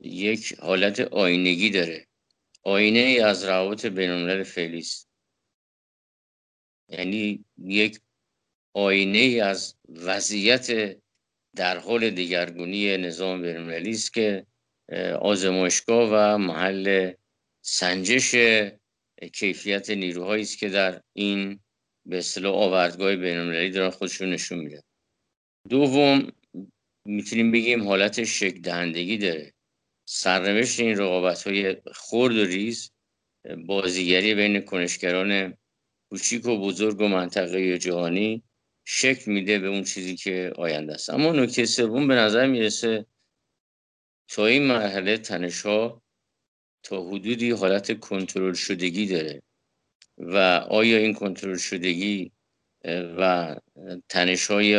یک 0.00 0.54
حالت 0.58 1.00
آینگی 1.00 1.70
داره. 1.70 2.06
آینه 2.62 2.98
ای 2.98 3.20
از 3.20 3.44
روابط 3.44 3.86
بینالملل 3.86 4.42
فعلی 4.42 4.78
است. 4.78 5.08
یعنی 6.88 7.44
یک 7.58 8.00
آینه 8.74 9.18
ای 9.18 9.40
از 9.40 9.74
وضعیت 9.88 10.96
در 11.56 11.78
حال 11.78 12.10
دیگرگونی 12.10 12.96
نظام 12.96 13.42
بینالمللی 13.42 13.90
است 13.90 14.14
که 14.14 14.46
آزمایشگاه 15.20 16.10
و 16.12 16.38
محل 16.38 17.12
سنجش 17.64 18.34
کیفیت 19.32 19.90
نیروهایی 19.90 20.42
است 20.42 20.58
که 20.58 20.68
در 20.68 21.02
این 21.12 21.60
به 22.06 22.18
اصطلاح 22.18 22.54
آوردگاه 22.54 23.16
بینالمللی 23.16 23.70
دارن 23.70 23.90
خودشون 23.90 24.30
نشون 24.30 24.58
میده 24.58 24.82
دوم 25.68 26.32
می‌تونیم 27.04 27.52
بگیم 27.52 27.88
حالت 27.88 28.24
شک 28.24 28.54
دهندگی 28.62 29.18
داره. 29.18 29.54
سرنوشت 30.04 30.80
این 30.80 30.98
رقابت 30.98 31.42
های 31.42 31.76
خرد 31.94 32.36
و 32.36 32.44
ریز 32.44 32.92
بازیگری 33.66 34.34
بین 34.34 34.60
کنشگران 34.60 35.56
کوچیک 36.10 36.46
و 36.46 36.58
بزرگ 36.58 37.00
و 37.00 37.08
منطقه 37.08 37.78
جهانی 37.78 38.42
شکل 38.84 39.32
میده 39.32 39.58
به 39.58 39.68
اون 39.68 39.84
چیزی 39.84 40.16
که 40.16 40.52
آینده 40.56 40.94
است. 40.94 41.10
اما 41.10 41.32
نکته 41.32 41.64
سوم 41.64 42.08
به 42.08 42.14
نظر 42.14 42.46
می‌رسه 42.46 43.06
تا 44.28 44.46
این 44.46 44.62
مرحله 44.62 45.18
تنش 45.18 45.62
ها 45.62 46.02
تا 46.82 47.08
حدودی 47.08 47.50
حالت 47.50 48.00
کنترل 48.00 48.54
شدگی 48.54 49.06
داره 49.06 49.42
و 50.18 50.36
آیا 50.70 50.98
این 50.98 51.14
کنترل 51.14 51.56
شدگی 51.56 52.32
و 53.18 53.56
تنش 54.08 54.46
های 54.46 54.74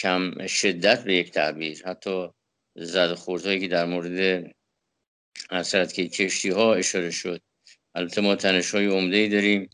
کم 0.00 0.46
شدت 0.46 1.04
به 1.04 1.14
یک 1.14 1.30
تعبیر. 1.30 1.82
حتی 1.86 2.28
زد 2.76 3.14
خوردهایی 3.14 3.60
که 3.60 3.68
در 3.68 3.84
مورد 3.84 4.50
اثرت 5.50 5.92
که 5.92 6.08
کشتی 6.08 6.50
ها 6.50 6.74
اشاره 6.74 7.10
شد. 7.10 7.42
البته 7.94 8.20
ما 8.20 8.36
تنش 8.36 8.74
های 8.74 8.86
عمده 8.86 9.16
ای 9.16 9.28
داریم 9.28 9.70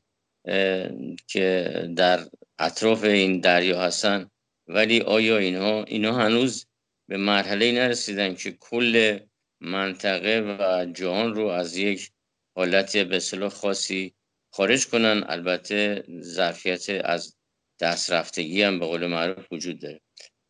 که 1.27 1.71
در 1.97 2.27
اطراف 2.59 3.05
این 3.05 3.41
دریا 3.41 3.81
هستن. 3.81 4.31
ولی 4.69 5.01
آیا 5.01 5.39
اینها 5.39 5.85
اینها 5.85 6.25
هنوز 6.25 6.67
به 7.09 7.17
مرحله 7.17 7.73
نرسیدن 7.73 8.35
که 8.35 8.53
کل 8.53 9.19
منطقه 9.61 10.41
و 10.41 10.87
جهان 10.93 11.35
رو 11.35 11.47
از 11.47 11.77
یک 11.77 12.11
حالت 12.57 12.97
به 12.97 13.49
خاصی 13.49 14.15
خارج 14.53 14.87
کنن؟ 14.87 15.25
البته 15.27 16.05
ظرفیت 16.21 16.89
از 17.05 17.36
دست 17.81 18.13
رفتگی 18.13 18.63
هم 18.63 18.79
به 18.79 18.87
قول 18.87 19.07
معروف 19.07 19.53
وجود 19.53 19.81
داره. 19.81 20.01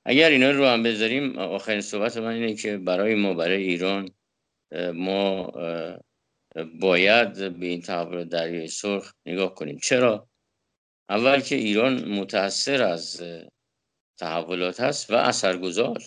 اگر 0.05 0.31
اینا 0.31 0.51
رو 0.51 0.67
هم 0.67 0.83
بذاریم 0.83 1.39
آخرین 1.39 1.81
صحبت 1.81 2.17
من 2.17 2.33
اینه 2.33 2.55
که 2.55 2.77
برای 2.77 3.15
ما 3.15 3.35
برای 3.35 3.63
ایران 3.63 4.11
ما 4.95 5.53
باید 6.81 7.59
به 7.59 7.67
این 7.67 7.83
تحول 7.83 8.25
دریای 8.25 8.69
سرخ 8.69 9.13
نگاه 9.27 9.55
کنیم. 9.55 9.79
چرا؟ 9.79 10.29
اول 11.09 11.41
که 11.41 11.57
ایران 11.57 12.09
متاثر 12.09 12.83
از 12.83 13.23
تحولات 14.19 14.81
هست 14.81 15.11
و 15.11 15.15
اثرگذار. 15.15 16.03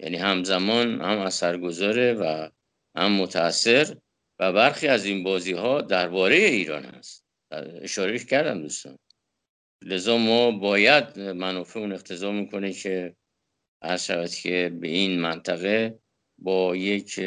یعنی 0.00 0.16
همزمان 0.16 1.00
هم 1.00 1.18
اثرگذاره 1.18 2.14
و 2.14 2.48
هم 2.96 3.12
متاثر 3.12 3.96
و 4.38 4.52
برخی 4.52 4.88
از 4.88 5.04
این 5.04 5.24
بازی 5.24 5.52
ها 5.52 5.80
درباره 5.80 6.36
ایران 6.36 6.84
هست. 6.84 7.24
اشاره 7.82 8.18
کردم 8.18 8.62
دوستان. 8.62 8.98
لذا 9.82 10.16
ما 10.16 10.50
باید 10.50 11.18
منافع 11.18 11.80
اون 11.80 11.92
اقتضا 11.92 12.32
می‌کنه 12.32 12.72
که 12.72 13.16
هر 13.82 13.96
شود 13.96 14.30
که 14.30 14.76
به 14.80 14.88
این 14.88 15.20
منطقه 15.20 15.98
با 16.38 16.76
یک 16.76 17.20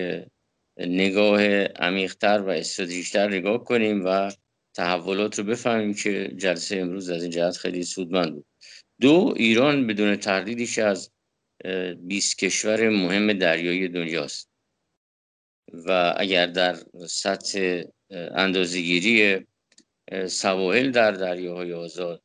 نگاه 0.78 1.42
عمیقتر 1.66 2.42
و 2.42 2.50
استراتژیکتر 2.50 3.28
نگاه 3.28 3.64
کنیم 3.64 4.06
و 4.06 4.32
تحولات 4.76 5.40
رو 5.40 5.46
بفهمیم 5.46 5.94
که 5.94 6.34
جلسه 6.38 6.78
امروز 6.78 7.10
از 7.10 7.22
این 7.22 7.32
جهت 7.32 7.58
خیلی 7.58 7.84
سودمند 7.84 8.34
بود. 8.34 8.46
دو 9.02 9.34
ایران 9.38 9.88
بدون 9.88 10.16
تردیدیش 10.16 10.80
از 10.80 11.12
20 11.98 12.38
کشور 12.38 12.90
مهم 12.90 13.34
دریایی 13.34 13.88
دنیاست 13.88 14.50
و 15.74 16.14
اگر 16.18 16.46
در 16.46 16.76
سطح 17.08 17.84
اندازگیری 18.12 19.46
سواحل 20.28 20.92
در 20.92 21.12
دریاهای 21.12 21.74
آزاد 21.74 22.23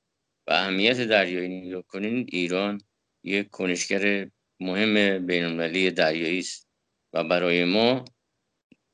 و 0.48 0.52
اهمیت 0.52 1.00
دریایی 1.00 1.48
نگاه 1.48 1.82
کنین 1.82 2.26
ایران 2.28 2.80
یک 3.24 3.50
کنشگر 3.50 4.30
مهم 4.60 5.26
بینالمللی 5.26 5.90
دریایی 5.90 6.38
است 6.38 6.68
و 7.12 7.24
برای 7.24 7.64
ما 7.64 8.04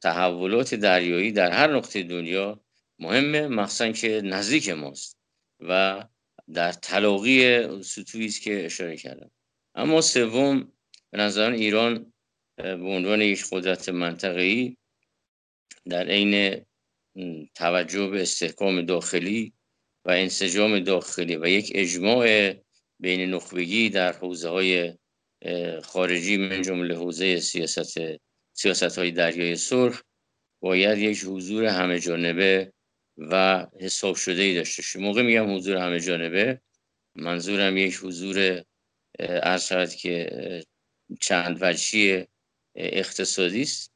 تحولات 0.03 0.75
دریایی 0.75 1.33
در 1.33 1.51
هر 1.51 1.77
نقطه 1.77 2.03
دنیا 2.03 2.61
مهمه 2.99 3.49
مخصوصا 3.49 3.93
که 3.93 4.21
نزدیک 4.25 4.69
ماست 4.69 5.19
و 5.61 6.05
در 6.55 6.73
تلاقی 6.73 7.69
سطوحی 7.83 8.27
است 8.27 8.43
که 8.43 8.65
اشاره 8.65 8.97
کردم. 8.97 9.31
اما 9.75 10.01
سوم 10.01 10.73
به 11.11 11.19
نظر 11.19 11.51
ایران 11.51 12.13
به 12.57 12.73
عنوان 12.73 13.21
یک 13.21 13.45
قدرت 13.53 13.89
منطقه‌ای 13.89 14.77
در 15.89 16.09
عین 16.09 16.65
توجه 17.55 18.07
به 18.07 18.23
استحکام 18.23 18.83
داخلی 18.83 19.53
و 20.05 20.11
انسجام 20.11 20.81
داخلی 20.81 21.37
و 21.37 21.47
یک 21.47 21.73
اجماع 21.75 22.55
بین 23.01 23.35
نخبگی 23.35 23.89
در 23.89 24.13
حوزه 24.13 24.49
های 24.49 24.95
خارجی 25.83 26.37
من 26.37 26.63
جمله 26.63 26.95
حوزه 26.97 27.41
سیاست 27.41 27.99
سیاست 28.53 28.99
های 28.99 29.11
دریای 29.11 29.57
سرخ 29.57 30.03
باید 30.61 30.99
یک 30.99 31.25
حضور 31.25 31.65
همه 31.65 32.01
جانبه 32.01 32.73
و 33.17 33.67
حساب 33.81 34.17
شده 34.17 34.43
ای 34.43 34.55
داشته 34.55 34.83
شد 34.83 34.99
موقع 34.99 35.23
میگم 35.23 35.57
حضور 35.57 35.77
همه 35.77 36.01
جانبه 36.01 36.61
منظورم 37.15 37.77
یک 37.77 37.95
حضور 38.03 38.65
عرض 39.19 39.67
شود 39.67 39.91
که 39.91 40.65
چند 41.21 41.59
وجهی 41.61 42.27
اقتصادی 42.75 43.63
است 43.63 43.95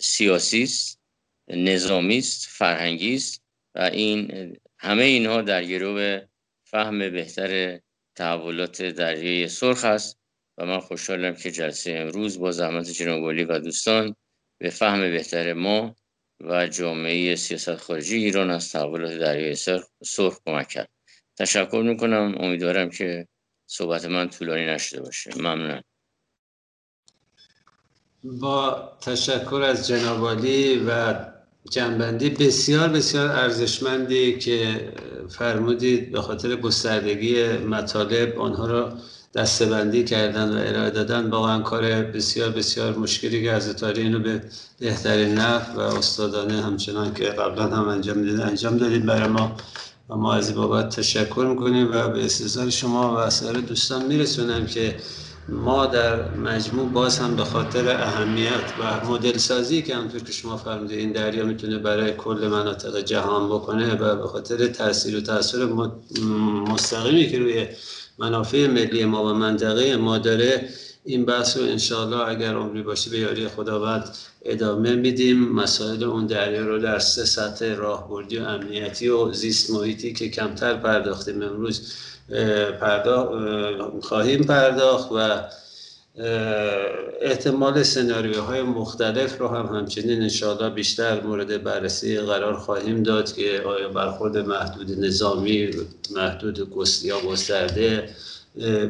سیاسی 0.00 0.62
است. 0.62 1.05
نظامی 1.48 2.18
است 2.18 2.46
فرهنگی 2.46 3.14
است 3.14 3.42
و 3.74 3.80
این 3.80 4.56
همه 4.78 5.04
اینها 5.04 5.42
در 5.42 5.64
گرو 5.64 6.20
فهم 6.64 6.98
بهتر 6.98 7.80
تحولات 8.14 8.82
دریای 8.82 9.48
سرخ 9.48 9.84
است 9.84 10.18
و 10.58 10.66
من 10.66 10.80
خوشحالم 10.80 11.34
که 11.34 11.50
جلسه 11.50 11.92
امروز 11.92 12.38
با 12.38 12.52
زحمت 12.52 12.90
جناب 12.90 13.22
و 13.22 13.58
دوستان 13.58 14.16
به 14.58 14.70
فهم 14.70 15.00
بهتر 15.00 15.52
ما 15.52 15.96
و 16.40 16.66
جامعه 16.66 17.36
سیاست 17.36 17.76
خارجی 17.76 18.16
ایران 18.16 18.50
از 18.50 18.72
تحولات 18.72 19.18
دریای 19.18 19.54
سرخ 20.04 20.38
کمک 20.46 20.68
کرد. 20.68 20.88
تشکر 21.38 21.82
می‌کنم. 21.86 22.34
امیدوارم 22.38 22.90
که 22.90 23.28
صحبت 23.66 24.04
من 24.04 24.28
طولانی 24.28 24.66
نشده 24.66 25.00
باشه. 25.00 25.30
ممنون 25.36 25.82
با 28.24 28.92
تشکر 29.00 29.62
از 29.62 29.88
جناب 29.88 30.22
و 30.22 31.35
جنبندی 31.70 32.30
بسیار 32.30 32.88
بسیار 32.88 33.28
ارزشمندی 33.28 34.38
که 34.38 34.92
فرمودید 35.28 36.12
به 36.12 36.20
خاطر 36.20 36.56
گستردگی 36.56 37.42
مطالب 37.52 38.38
آنها 38.38 38.66
را 38.66 38.92
دستبندی 39.34 40.04
کردن 40.04 40.48
و 40.48 40.68
ارائه 40.68 40.90
دادن. 40.90 41.30
واقعا 41.30 41.60
کار 41.60 42.02
بسیار 42.02 42.50
بسیار 42.50 42.96
مشکلی 42.96 43.42
که 43.42 43.52
از 43.52 43.82
اینو 43.82 44.18
به 44.18 44.42
بهترین 44.78 45.34
نحو 45.34 45.76
و 45.76 45.80
استادانه 45.80 46.62
همچنان 46.62 47.14
که 47.14 47.24
قبلا 47.24 47.66
هم 47.76 47.88
انجام 47.88 48.22
دادید 48.22 48.40
انجام 48.40 48.76
دادید 48.76 49.06
برای 49.06 49.28
ما. 49.28 49.56
و 50.10 50.16
ما 50.16 50.34
از 50.34 50.54
بابت 50.54 50.96
تشکر 50.96 51.46
می‌کنیم 51.50 51.90
و 51.92 52.08
به 52.08 52.24
استظهار 52.24 52.70
شما 52.70 53.24
و 53.26 53.30
سایر 53.30 53.56
دوستان 53.56 54.06
میرسونم 54.06 54.66
که 54.66 54.96
ما 55.48 55.86
در 55.86 56.30
مجموع 56.36 56.88
باز 56.88 57.18
هم 57.18 57.36
به 57.36 57.44
خاطر 57.44 57.88
اهمیت 57.88 58.72
و 58.80 59.06
مدل 59.06 59.36
سازی 59.36 59.82
که 59.82 59.96
همطور 59.96 60.20
که 60.20 60.32
شما 60.32 60.56
فرمودید 60.56 60.98
این 60.98 61.12
دریا 61.12 61.44
می‌تونه 61.44 61.78
برای 61.78 62.12
کل 62.12 62.48
مناطق 62.50 63.00
جهان 63.00 63.48
بکنه 63.48 63.94
و 63.94 64.16
به 64.16 64.26
خاطر 64.26 64.66
تاثیر 64.66 65.16
و 65.16 65.20
تاثیر 65.20 65.64
مستقیمی 66.68 67.30
که 67.30 67.38
روی 67.38 67.66
منافع 68.18 68.66
ملی 68.66 69.04
ما 69.04 69.24
و 69.24 69.32
منطقه 69.32 69.96
ما 69.96 70.18
داره 70.18 70.68
این 71.04 71.24
بحث 71.24 71.56
رو 71.56 71.62
انشاءالله 71.62 72.28
اگر 72.28 72.54
عمری 72.54 72.82
باشه 72.82 73.10
به 73.10 73.18
یاری 73.18 73.48
خداوند 73.48 74.16
ادامه 74.42 74.94
میدیم. 74.94 75.48
مسائل 75.52 76.04
اون 76.04 76.26
دریا 76.26 76.66
رو 76.66 76.78
در 76.78 76.98
سه 76.98 77.24
سطح 77.24 77.74
راهبردی 77.74 78.38
و 78.38 78.42
امنیتی 78.44 79.08
و 79.08 79.32
زیست 79.32 79.70
محیطی 79.70 80.12
که 80.12 80.28
کمتر 80.28 80.74
پرداختیم 80.74 81.42
امروز 81.42 81.92
پرداخت 82.80 83.32
خواهیم 84.02 84.42
پرداخت 84.42 85.12
و 85.12 85.42
احتمال 87.20 87.82
سناریوهای 87.82 88.62
مختلف 88.62 89.38
رو 89.38 89.48
هم 89.48 89.76
همچنین 89.76 90.22
انشاءالله 90.22 90.70
بیشتر 90.70 91.20
مورد 91.20 91.62
بررسی 91.64 92.18
قرار 92.18 92.54
خواهیم 92.54 93.02
داد 93.02 93.32
که 93.32 93.62
آیا 93.66 93.88
برخورد 93.88 94.36
محدود 94.36 95.04
نظامی 95.04 95.70
محدود 96.14 96.68
یا 97.02 97.20
گسترده 97.20 98.08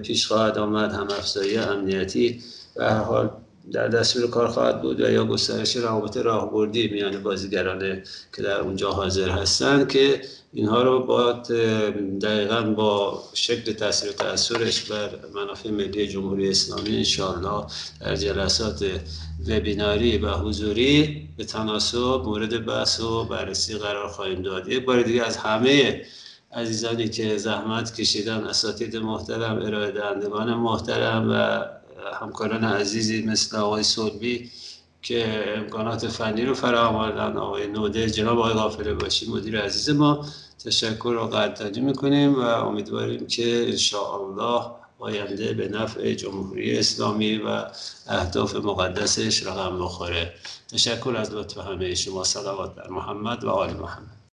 پیش 0.03 0.27
خواهد 0.27 0.59
آمد 0.59 0.93
هم 0.93 1.03
افزایی 1.11 1.57
امنیتی 1.59 2.41
به 2.75 2.85
هر 2.85 2.99
حال 2.99 3.31
در 3.73 3.89
دستور 3.89 4.31
کار 4.31 4.49
خواهد 4.49 4.83
بود 4.83 5.01
و 5.01 5.11
یا 5.11 5.25
گسترش 5.25 5.77
روابط 5.77 6.17
راهبردی 6.17 6.89
میان 6.89 7.23
بازیگران 7.23 8.03
که 8.37 8.43
در 8.43 8.61
اونجا 8.61 8.91
حاضر 8.91 9.29
هستند 9.29 9.89
که 9.89 10.21
اینها 10.57 10.83
رو 10.83 11.07
با 11.07 11.33
دقیقا 12.23 12.63
با 12.63 13.23
شکل 13.35 13.73
تاثیر 13.73 14.11
و 14.11 14.13
تاثیرش 14.13 14.91
بر 14.91 15.11
منافع 15.35 15.71
ملی 15.71 16.09
جمهوری 16.09 16.51
اسلامی 16.51 16.97
انشاءالله 16.97 17.67
در 18.01 18.17
جلسات 18.17 18.85
وبیناری 19.49 20.19
و 20.19 20.31
حضوری 20.31 21.29
به 21.37 21.45
تناسب 21.45 22.23
مورد 22.25 22.67
بحث 22.67 23.01
و 23.01 23.25
بررسی 23.25 23.75
قرار 23.75 24.09
خواهیم 24.09 24.43
داد. 24.43 24.69
یک 24.69 24.85
بار 24.85 25.03
دیگه 25.03 25.23
از 25.23 25.37
همه 25.37 26.03
عزیزانی 26.53 27.09
که 27.09 27.37
زحمت 27.37 27.95
کشیدن 27.95 28.45
اساتید 28.45 28.97
محترم 28.97 29.63
ارائه 29.63 29.91
دهندگان 29.91 30.55
محترم 30.55 31.31
و 31.31 31.65
همکاران 32.21 32.65
عزیزی 32.65 33.23
مثل 33.23 33.57
آقای 33.57 33.83
سلبی 33.83 34.51
که 35.03 35.45
امکانات 35.57 36.09
فنی 36.09 36.45
رو 36.45 36.55
فراهم 36.55 36.97
آوردن 36.97 37.37
آقای 37.37 37.67
نوده 37.67 38.11
جناب 38.11 38.39
آقای 38.39 38.53
غافله 38.53 38.95
باشی 38.95 39.31
مدیر 39.31 39.61
عزیز 39.61 39.91
ما 39.91 40.27
تشکر 40.65 41.09
و 41.09 41.27
قدردانی 41.27 41.81
می‌کنیم 41.81 42.35
و 42.35 42.41
امیدواریم 42.41 43.27
که 43.27 43.65
انشاءالله 43.69 44.63
آینده 44.99 45.55
به 45.55 45.69
نفع 45.69 46.15
جمهوری 46.15 46.79
اسلامی 46.79 47.39
و 47.39 47.65
اهداف 48.07 48.57
مقدسش 48.57 49.47
رقم 49.47 49.79
بخوره. 49.79 50.35
تشکر 50.69 51.17
از 51.17 51.35
لطف 51.35 51.59
همه 51.59 51.95
شما. 51.95 52.25
صلوات 52.25 52.75
بر 52.75 52.89
محمد 52.89 53.45
و 53.45 53.51
آل 53.51 53.73
محمد. 53.73 54.16